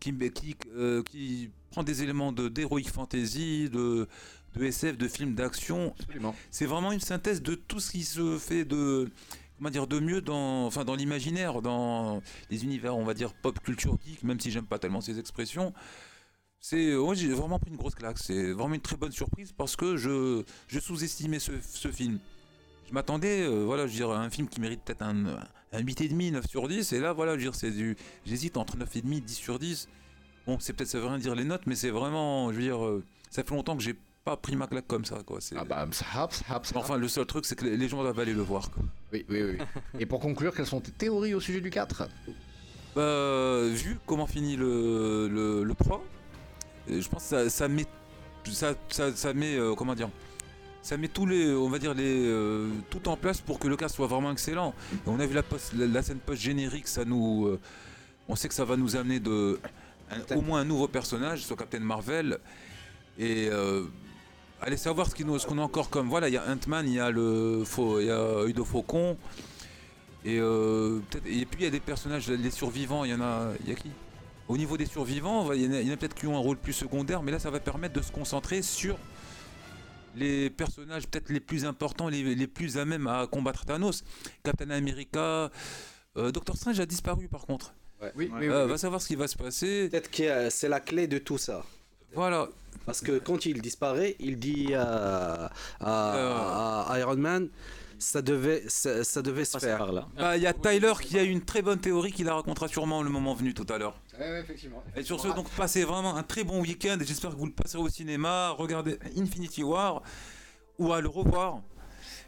qui, 0.00 0.12
qui, 0.30 0.56
euh, 0.74 1.02
qui 1.02 1.50
prend 1.70 1.82
des 1.82 2.02
éléments 2.02 2.32
de 2.32 2.48
d'heroic 2.48 2.84
fantasy, 2.92 3.70
de, 3.70 4.08
de 4.54 4.64
SF, 4.64 4.98
de 4.98 5.08
films 5.08 5.34
d'action. 5.34 5.94
C'est 6.50 6.66
vraiment 6.66 6.92
une 6.92 7.00
synthèse 7.00 7.42
de 7.42 7.54
tout 7.54 7.80
ce 7.80 7.92
qui 7.92 8.04
se 8.04 8.38
fait 8.38 8.64
de 8.64 9.10
comment 9.58 9.70
dire 9.70 9.86
de 9.86 10.00
mieux 10.00 10.20
dans 10.20 10.66
enfin 10.66 10.84
dans 10.84 10.96
l'imaginaire, 10.96 11.62
dans 11.62 12.20
les 12.50 12.64
univers, 12.64 12.96
on 12.96 13.04
va 13.04 13.14
dire 13.14 13.32
pop 13.32 13.58
culture 13.60 13.96
geek, 14.04 14.22
même 14.24 14.40
si 14.40 14.50
j'aime 14.50 14.66
pas 14.66 14.78
tellement 14.78 15.00
ces 15.00 15.18
expressions. 15.18 15.72
C'est 16.60 16.94
ouais, 16.94 17.16
j'ai 17.16 17.28
vraiment 17.28 17.58
pris 17.58 17.70
une 17.70 17.76
grosse 17.76 17.94
claque. 17.94 18.18
C'est 18.18 18.52
vraiment 18.52 18.74
une 18.74 18.80
très 18.80 18.96
bonne 18.96 19.12
surprise 19.12 19.52
parce 19.52 19.76
que 19.76 19.96
je 19.96 20.42
je 20.68 20.80
sous-estimais 20.80 21.38
ce, 21.38 21.52
ce 21.60 21.88
film. 21.88 22.18
Je 22.92 22.94
m'attendais, 22.94 23.40
euh, 23.40 23.64
voilà, 23.64 23.86
je 23.86 23.92
veux 23.92 23.96
dire, 23.96 24.10
un 24.10 24.28
film 24.28 24.46
qui 24.48 24.60
mérite 24.60 24.82
peut-être 24.84 25.00
un, 25.00 25.24
un 25.72 25.80
8,5, 25.82 26.30
9 26.32 26.46
sur 26.46 26.68
10, 26.68 26.92
et 26.92 27.00
là, 27.00 27.14
voilà, 27.14 27.32
je 27.32 27.36
veux 27.38 27.42
dire, 27.44 27.54
c'est 27.54 27.70
du. 27.70 27.96
J'hésite 28.26 28.58
entre 28.58 28.76
9,5 28.76 29.22
10 29.24 29.34
sur 29.34 29.58
10. 29.58 29.88
Bon, 30.46 30.58
c'est 30.60 30.74
peut-être 30.74 30.90
ça 30.90 30.98
veut 30.98 31.06
rien 31.06 31.16
dire 31.16 31.34
les 31.34 31.44
notes, 31.44 31.62
mais 31.66 31.74
c'est 31.74 31.88
vraiment, 31.88 32.50
je 32.52 32.56
veux 32.58 32.62
dire, 32.62 32.84
euh, 32.84 33.02
ça 33.30 33.44
fait 33.44 33.54
longtemps 33.54 33.78
que 33.78 33.82
j'ai 33.82 33.94
pas 34.26 34.36
pris 34.36 34.56
ma 34.56 34.66
claque 34.66 34.86
comme 34.86 35.06
ça, 35.06 35.22
quoi. 35.24 35.38
Ah 35.56 35.64
bah, 35.64 35.86
haps, 36.14 36.42
haps, 36.46 36.72
Enfin, 36.76 36.98
le 36.98 37.08
seul 37.08 37.24
truc, 37.24 37.46
c'est 37.46 37.54
que 37.56 37.64
les- 37.64 37.88
gens 37.88 38.02
doivent 38.02 38.18
aller 38.20 38.34
le 38.34 38.42
voir, 38.42 38.70
quoi. 38.70 38.82
Oui, 39.10 39.24
oui, 39.30 39.42
oui. 39.42 39.58
Et 39.98 40.04
pour 40.04 40.20
conclure, 40.20 40.54
quelles 40.54 40.66
sont 40.66 40.82
tes 40.82 40.92
théories 40.92 41.32
au 41.32 41.40
sujet 41.40 41.62
du 41.62 41.70
4 41.70 42.06
Bah, 42.94 43.68
vu 43.70 43.98
comment 44.04 44.26
finit 44.26 44.56
le, 44.56 45.28
le, 45.28 45.64
le 45.64 45.74
3, 45.74 46.04
euh, 46.90 47.00
je 47.00 47.08
pense 47.08 47.22
que 47.22 47.28
ça, 47.30 47.48
ça 47.48 47.68
met. 47.68 47.86
Ça, 48.44 48.74
ça, 48.90 49.16
ça 49.16 49.32
met. 49.32 49.56
euh, 49.56 49.74
comment 49.74 49.94
dire 49.94 50.10
ça 50.82 50.96
met 50.96 51.08
tous 51.08 51.26
les, 51.26 51.52
on 51.54 51.68
va 51.68 51.78
dire 51.78 51.94
les, 51.94 52.26
euh, 52.26 52.68
tout 52.90 53.08
en 53.08 53.16
place 53.16 53.40
pour 53.40 53.58
que 53.58 53.68
le 53.68 53.76
cast 53.76 53.94
soit 53.94 54.08
vraiment 54.08 54.32
excellent. 54.32 54.74
Et 54.92 54.96
on 55.08 55.20
a 55.20 55.26
vu 55.26 55.34
la, 55.34 55.42
post- 55.42 55.72
la, 55.74 55.86
la 55.86 56.02
scène 56.02 56.18
post 56.18 56.42
générique, 56.42 56.88
ça 56.88 57.04
nous, 57.04 57.46
euh, 57.46 57.60
on 58.28 58.34
sait 58.36 58.48
que 58.48 58.54
ça 58.54 58.64
va 58.64 58.76
nous 58.76 58.96
amener 58.96 59.20
de, 59.20 59.60
un- 60.10 60.36
au 60.36 60.40
moins 60.42 60.60
un 60.60 60.64
nouveau 60.64 60.88
personnage, 60.88 61.44
soit 61.44 61.56
Captain 61.56 61.80
Marvel. 61.80 62.38
Et 63.18 63.48
euh, 63.50 63.84
allez 64.60 64.76
savoir 64.76 65.08
ce 65.08 65.46
qu'on 65.46 65.58
a 65.58 65.62
encore 65.62 65.88
comme, 65.88 66.08
voilà, 66.08 66.28
il 66.28 66.34
y 66.34 66.36
a 66.36 66.44
Ant-Man, 66.50 66.86
il 66.88 66.94
y 66.94 67.00
a 67.00 67.10
le, 67.10 67.62
il 68.00 68.06
y 68.06 68.10
a 68.10 68.52
de 68.52 68.62
Faucon. 68.62 69.16
Et, 70.24 70.36
et 70.36 71.46
puis 71.46 71.60
il 71.60 71.64
y 71.64 71.66
a 71.66 71.70
des 71.70 71.80
personnages, 71.80 72.28
les 72.28 72.50
survivants, 72.50 73.04
il 73.04 73.10
y 73.10 73.14
en 73.14 73.20
a, 73.20 73.48
il 73.64 73.70
y 73.70 73.72
a 73.72 73.74
qui? 73.76 73.90
Au 74.48 74.56
niveau 74.56 74.76
des 74.76 74.86
survivants, 74.86 75.52
il 75.52 75.62
y 75.62 75.66
en 75.66 75.72
a, 75.72 75.80
il 75.80 75.88
y 75.88 75.90
en 75.90 75.94
a 75.94 75.96
peut-être 75.96 76.14
qui 76.14 76.26
ont 76.26 76.36
un 76.36 76.40
rôle 76.40 76.56
plus 76.56 76.72
secondaire, 76.72 77.22
mais 77.22 77.32
là 77.32 77.38
ça 77.38 77.50
va 77.50 77.58
permettre 77.60 77.94
de 77.94 78.02
se 78.02 78.12
concentrer 78.12 78.62
sur 78.62 78.96
les 80.16 80.50
personnages 80.50 81.06
peut-être 81.08 81.30
les 81.30 81.40
plus 81.40 81.64
importants, 81.64 82.08
les, 82.08 82.34
les 82.34 82.46
plus 82.46 82.76
à 82.78 82.84
même 82.84 83.06
à 83.06 83.26
combattre 83.26 83.64
Thanos. 83.64 84.04
Captain 84.42 84.70
America, 84.70 85.50
euh, 86.16 86.30
Doctor 86.30 86.56
Strange 86.56 86.80
a 86.80 86.86
disparu 86.86 87.28
par 87.28 87.46
contre. 87.46 87.74
Oui, 88.16 88.28
oui, 88.32 88.48
Euh, 88.48 88.64
oui. 88.64 88.70
Va 88.70 88.78
savoir 88.78 89.00
ce 89.00 89.08
qui 89.08 89.14
va 89.16 89.28
se 89.28 89.36
passer. 89.36 89.88
Peut-être 89.88 90.10
que 90.10 90.22
euh, 90.24 90.50
c'est 90.50 90.68
la 90.68 90.80
clé 90.80 91.06
de 91.06 91.18
tout 91.18 91.38
ça. 91.38 91.64
Voilà. 92.14 92.48
Parce 92.84 93.00
que 93.00 93.18
quand 93.18 93.46
il 93.46 93.62
disparaît, 93.62 94.16
il 94.18 94.38
dit 94.38 94.74
à, 94.74 95.50
à- 95.80 96.92
à 96.92 96.98
Iron 96.98 97.16
Man, 97.16 97.48
ça 98.02 98.20
devait, 98.22 98.64
ça, 98.68 99.04
ça 99.04 99.22
devait 99.22 99.44
se 99.44 99.58
faire. 99.58 99.86
Bah, 100.16 100.36
Il 100.36 100.42
y 100.42 100.46
a 100.46 100.52
Tyler 100.52 100.92
qui 101.00 101.18
a 101.18 101.22
une 101.22 101.42
très 101.44 101.62
bonne 101.62 101.78
théorie 101.78 102.12
qui 102.12 102.24
la 102.24 102.34
racontera 102.34 102.68
sûrement 102.68 103.02
le 103.02 103.10
moment 103.10 103.34
venu 103.34 103.54
tout 103.54 103.66
à 103.72 103.78
l'heure. 103.78 103.94
Ouais, 104.18 104.30
ouais, 104.30 104.40
effectivement. 104.40 104.82
Et 104.96 105.02
sur 105.02 105.20
ce, 105.20 105.28
donc 105.28 105.48
passez 105.50 105.84
vraiment 105.84 106.16
un 106.16 106.22
très 106.22 106.44
bon 106.44 106.60
week-end 106.60 106.98
et 107.00 107.04
j'espère 107.04 107.30
que 107.30 107.36
vous 107.36 107.46
le 107.46 107.52
passerez 107.52 107.82
au 107.82 107.88
cinéma, 107.88 108.50
regardez 108.50 108.98
Infinity 109.16 109.62
War 109.62 110.02
ou 110.78 110.92
à 110.92 111.00
le 111.00 111.08
revoir. 111.08 111.60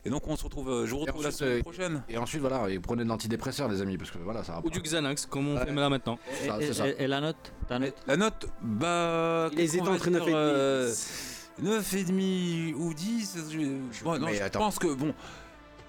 Et 0.07 0.11
donc 0.11 0.27
on 0.29 0.37
se 0.37 0.45
retrouve, 0.45 0.69
euh, 0.71 0.87
je 0.87 0.91
vous 0.91 0.99
retrouve 0.99 1.23
la 1.25 1.31
semaine 1.31 1.59
euh, 1.59 1.63
prochaine. 1.63 2.03
Et 2.11 2.19
ensuite, 2.19 2.41
voilà, 2.43 2.69
et 2.69 2.79
prenez 2.79 3.05
de 3.05 3.09
l'antidépresseur, 3.09 3.69
les 3.69 3.81
amis, 3.81 3.97
parce 3.97 4.11
que 4.11 4.19
voilà, 4.19 4.45
ça 4.45 4.53
va 4.53 4.61
Ou 4.63 4.69
du 4.71 4.81
Xanax, 4.83 5.25
comme 5.27 5.49
on 5.49 5.57
Ouais. 5.57 5.65
fait 5.65 5.73
là 5.75 5.89
maintenant. 5.89 6.19
Et, 6.45 6.47
Ça, 6.49 6.59
et- 6.61 6.67
c'est 6.67 6.75
ça. 6.75 6.89
et- 6.89 6.97
et 6.99 7.07
la 7.07 7.21
note 7.23 7.53
Ta 7.69 7.79
note 7.79 7.95
La 8.07 8.17
note, 8.19 8.47
bah. 8.61 9.51
Qu'on 9.51 9.85
va 9.85 9.91
entre 9.93 10.11
dire, 10.11 10.13
9 10.13 11.95
et 11.95 12.05
demi. 12.05 12.33
euh, 12.35 12.73
9,5 12.75 12.75
ou 12.75 12.93
10. 12.95 13.39
Je, 13.51 14.05
bon, 14.05 14.19
non, 14.19 14.27
Mais 14.27 14.35
je 14.37 14.43
attends. 14.43 14.59
pense 14.61 14.79
que 14.79 14.93
bon. 14.93 15.15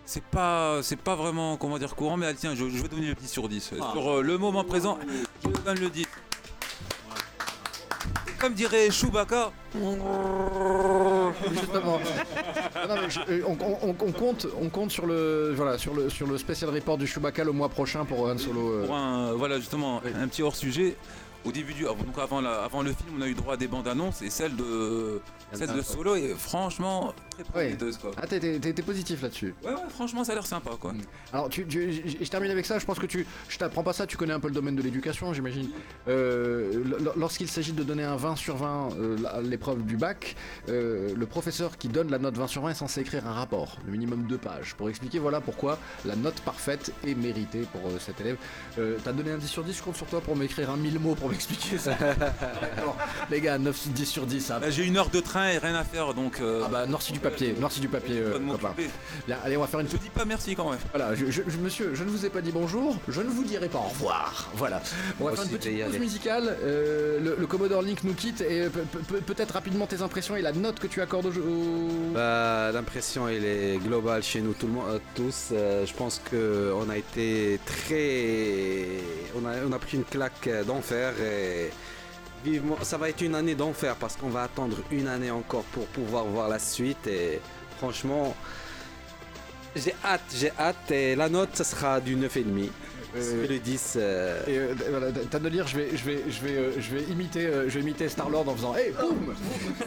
C'est 0.07 0.23
pas, 0.23 0.81
c'est 0.83 0.99
pas 0.99 1.15
vraiment, 1.15 1.57
comment 1.57 1.79
dire, 1.79 1.95
courant, 1.95 2.15
mais 2.17 2.27
ah, 2.27 2.33
tiens, 2.33 2.53
je, 2.55 2.69
je 2.69 2.81
vais 2.81 2.87
donner 2.87 3.07
le 3.07 3.15
10 3.15 3.27
sur 3.27 3.49
10. 3.49 3.71
Ah. 3.81 3.89
Sur 3.93 4.17
euh, 4.17 4.21
le 4.21 4.37
moment 4.37 4.63
présent, 4.63 4.99
je 5.43 5.49
donne 5.63 5.79
le 5.79 5.89
10. 5.89 6.05
Comme 8.39 8.53
dirait 8.53 8.91
Chewbacca, 8.91 9.51
Justement. 11.51 11.99
Ah 12.75 12.87
non, 12.87 12.95
mais 13.01 13.09
je- 13.09 13.19
euh, 13.31 13.41
on, 13.47 13.57
on- 13.89 13.95
on 13.99 14.11
compte, 14.11 14.45
on 14.61 14.69
compte 14.69 14.91
sur 14.91 15.05
le, 15.07 15.53
voilà, 15.55 15.77
sur 15.77 15.93
le, 15.95 16.09
sur 16.09 16.27
le 16.27 16.37
spécial 16.37 16.69
report 16.69 16.97
du 16.97 17.07
Chewbacca 17.07 17.43
le 17.43 17.51
mois 17.53 17.69
prochain 17.69 18.05
pour 18.05 18.21
Han 18.27 18.37
Solo. 18.37 18.69
euh. 18.73 18.85
pour 18.85 18.95
un, 18.95 19.33
voilà 19.33 19.57
justement 19.59 20.01
un 20.03 20.27
petit 20.27 20.43
hors 20.43 20.55
sujet. 20.55 20.95
Au 21.45 21.51
début 21.51 21.73
du, 21.73 21.85
avant- 21.87 22.03
donc 22.03 22.17
avant, 22.17 22.41
la- 22.41 22.63
avant 22.63 22.81
le 22.81 22.91
film, 22.93 23.09
on 23.17 23.21
a 23.21 23.27
eu 23.27 23.33
droit 23.35 23.53
à 23.53 23.57
des 23.57 23.67
bandes 23.67 23.87
annonces 23.87 24.21
et 24.21 24.29
celle 24.29 24.55
de, 24.55 25.21
celle 25.53 25.73
de 25.73 25.81
Solo 25.81 26.15
est 26.15 26.33
franchement 26.35 27.13
très 27.35 27.43
prometteuse 27.43 27.97
quoi. 27.97 28.11
Ah, 28.21 28.27
t'es- 28.27 28.39
t'es 28.39 28.59
t'es- 28.59 28.73
t'es 28.73 28.81
positif 28.81 29.21
là-dessus. 29.21 29.53
Ouais, 29.63 29.71
ouais, 29.71 29.77
franchement, 29.89 30.23
ça 30.23 30.31
a 30.31 30.35
l'air 30.35 30.45
sympa 30.45 30.71
quoi. 30.79 30.93
Alors, 31.33 31.49
tu, 31.49 31.65
tu- 31.67 31.91
je, 31.91 32.23
je 32.25 32.29
termine 32.29 32.51
avec 32.51 32.65
ça. 32.65 32.79
Je 32.79 32.85
pense 32.85 32.99
que 32.99 33.05
tu, 33.05 33.25
je 33.49 33.57
t'apprends 33.57 33.83
pas 33.83 33.93
ça. 33.93 34.07
Tu 34.07 34.17
connais 34.17 34.33
un 34.33 34.39
peu 34.39 34.47
le 34.47 34.53
domaine 34.53 34.75
de 34.75 34.81
l'éducation, 34.81 35.33
j'imagine. 35.33 35.69
Euh, 36.07 36.71
l- 36.73 36.97
Lorsqu'il 37.17 37.47
s'agit 37.49 37.73
de 37.73 37.83
donner 37.83 38.03
un 38.03 38.15
20 38.15 38.35
sur 38.35 38.57
20 38.57 38.89
euh, 38.99 39.17
à 39.31 39.41
l'épreuve 39.41 39.83
du 39.85 39.97
bac, 39.97 40.35
euh, 40.69 41.13
le 41.15 41.25
professeur 41.25 41.77
qui 41.77 41.87
donne 41.87 42.09
la 42.11 42.17
note 42.19 42.37
20 42.37 42.47
sur 42.47 42.61
20 42.61 42.69
est 42.71 42.73
censé 42.75 43.01
écrire 43.01 43.27
un 43.27 43.33
rapport, 43.33 43.77
le 43.85 43.91
minimum 43.91 44.23
deux 44.27 44.37
pages, 44.37 44.75
pour 44.75 44.89
expliquer 44.89 45.19
voilà 45.19 45.41
pourquoi 45.41 45.77
la 46.05 46.15
note 46.15 46.39
parfaite 46.41 46.91
est 47.05 47.15
méritée 47.15 47.65
pour 47.71 47.81
euh, 47.89 47.97
cet 47.99 48.21
élève. 48.21 48.37
Euh, 48.79 48.97
T'as 49.03 49.11
donné 49.13 49.31
un 49.31 49.37
10 49.37 49.47
sur 49.47 49.63
10, 49.63 49.77
je 49.77 49.83
compte 49.83 49.95
sur 49.95 50.05
toi 50.07 50.21
pour 50.21 50.35
m'écrire 50.35 50.69
un 50.69 50.77
1000 50.77 50.99
mots 50.99 51.15
pour 51.15 51.29
m'expliquer 51.29 51.77
ça. 51.77 51.93
Alors, 52.77 52.97
les 53.29 53.41
gars, 53.41 53.57
9, 53.57 53.87
10 53.89 54.05
sur 54.05 54.25
10, 54.25 54.41
ça. 54.41 54.59
Bah, 54.59 54.69
J'ai 54.69 54.83
une 54.85 54.97
heure 54.97 55.09
de 55.09 55.19
train 55.19 55.49
et 55.49 55.57
rien 55.57 55.75
à 55.75 55.83
faire 55.83 56.13
donc. 56.13 56.39
euh, 56.41 56.63
Ah 56.65 56.69
bah, 56.69 56.85
noirci 56.85 57.11
du 57.13 57.19
papier, 57.29 57.55
noirci 57.59 57.79
du 57.79 57.87
papier, 57.89 58.19
euh, 58.19 58.39
copain. 58.51 58.73
Bien, 59.27 59.37
allez, 59.43 59.57
on 59.57 59.61
va 59.61 59.67
faire 59.67 59.79
une 59.79 59.89
Je 59.89 59.97
dis 59.97 60.09
pas 60.09 60.25
merci 60.25 60.55
quand 60.55 60.69
même. 60.69 60.79
voilà, 60.93 61.15
je, 61.15 61.25
monsieur, 61.61 61.91
je 61.93 62.03
ne 62.03 62.09
vous 62.09 62.25
ai 62.25 62.29
pas 62.29 62.41
dit 62.41 62.51
bonjour, 62.51 62.95
je 63.07 63.21
ne 63.21 63.29
vous 63.29 63.43
dirai 63.43 63.67
pas 63.67 63.79
au 63.79 63.89
revoir. 63.89 64.49
Voilà. 64.55 64.81
On 65.19 65.25
va 65.25 65.31
Moi 65.31 65.35
faire 65.35 65.51
une 65.51 65.57
petite 65.57 65.85
pause 65.85 65.99
musicale. 65.99 66.57
euh, 66.63 67.19
le, 67.19 67.35
le 67.39 67.47
Commodore 67.47 67.81
Link 67.81 68.03
nous 68.03 68.13
quitte 68.13 68.41
et 68.41 68.67
pe- 68.69 69.19
peut-être 69.21 69.51
rapidement 69.53 69.87
tes 69.87 70.01
impressions 70.01 70.35
et 70.35 70.41
la 70.41 70.51
note 70.51 70.79
que 70.79 70.87
tu 70.87 71.01
accordes 71.01 71.25
au 71.27 71.31
jeu. 71.31 71.41
au- 71.41 72.13
Bah, 72.13 72.71
L'impression 72.73 73.27
elle 73.27 73.45
est 73.45 73.77
globale 73.77 74.23
chez 74.23 74.41
nous 74.41 74.53
tout 74.53 74.67
le 74.67 74.73
monde, 74.73 74.85
euh, 74.89 74.99
tous. 75.15 75.49
Euh, 75.51 75.85
je 75.85 75.93
pense 75.93 76.21
que 76.31 76.73
on 76.75 76.89
a 76.89 76.97
été 76.97 77.59
très, 77.65 78.87
on 79.35 79.45
a, 79.45 79.53
on 79.67 79.71
a 79.71 79.79
pris 79.79 79.97
une 79.97 80.03
claque 80.03 80.47
euh, 80.47 80.63
d'enfer 80.63 81.13
et 81.21 81.69
vivement, 82.45 82.77
ça 82.83 82.97
va 82.97 83.09
être 83.09 83.21
une 83.21 83.35
année 83.35 83.55
d'enfer 83.55 83.95
parce 83.95 84.15
qu'on 84.15 84.29
va 84.29 84.43
attendre 84.43 84.77
une 84.91 85.07
année 85.07 85.31
encore 85.31 85.63
pour 85.73 85.85
pouvoir 85.87 86.23
voir 86.25 86.47
la 86.47 86.59
suite 86.59 87.05
et 87.07 87.41
franchement, 87.77 88.35
j'ai 89.75 89.93
hâte, 90.05 90.21
j'ai 90.33 90.51
hâte 90.57 90.91
et 90.91 91.15
la 91.15 91.27
note 91.29 91.49
ça 91.55 91.63
sera 91.63 91.99
du 91.99 92.15
9,5 92.15 92.69
Euh, 93.17 93.47
le 93.47 93.59
10. 93.59 93.93
euh, 93.97 94.41
Et 94.45 94.57
euh, 94.57 94.75
voilà, 94.89 95.07
t'as 95.31 95.39
de 95.39 95.47
lire, 95.47 95.65
je 95.67 95.77
vais, 95.77 95.89
je 95.95 96.03
vais, 96.03 96.19
je 96.29 96.41
vais, 96.45 96.55
euh, 96.57 96.71
je 96.81 96.89
vais 96.95 97.03
imiter, 97.03 97.45
euh, 97.45 97.69
je 97.69 97.75
vais 97.75 97.81
imiter 97.81 98.09
Star 98.09 98.29
Lord 98.29 98.47
en 98.49 98.55
faisant, 98.55 98.75
hey, 98.75 98.91
boum. 98.91 99.33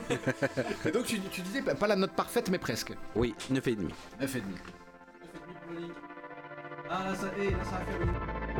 et 0.87 0.91
donc 0.91 1.05
tu, 1.05 1.21
tu 1.31 1.43
disais 1.43 1.61
pas 1.63 1.75
pas 1.75 1.87
la 1.87 1.97
note 1.97 2.13
parfaite, 2.13 2.49
mais 2.51 2.57
presque. 2.59 2.93
oui, 3.15 3.35
9,5. 3.53 3.77
9,5. 4.23 4.43
Ah, 6.91 7.15
ça, 7.21 7.27
hey, 7.39 7.51
là, 7.51 7.59
ça 7.65 7.71
faire 7.85 8.01
une- 8.01 8.58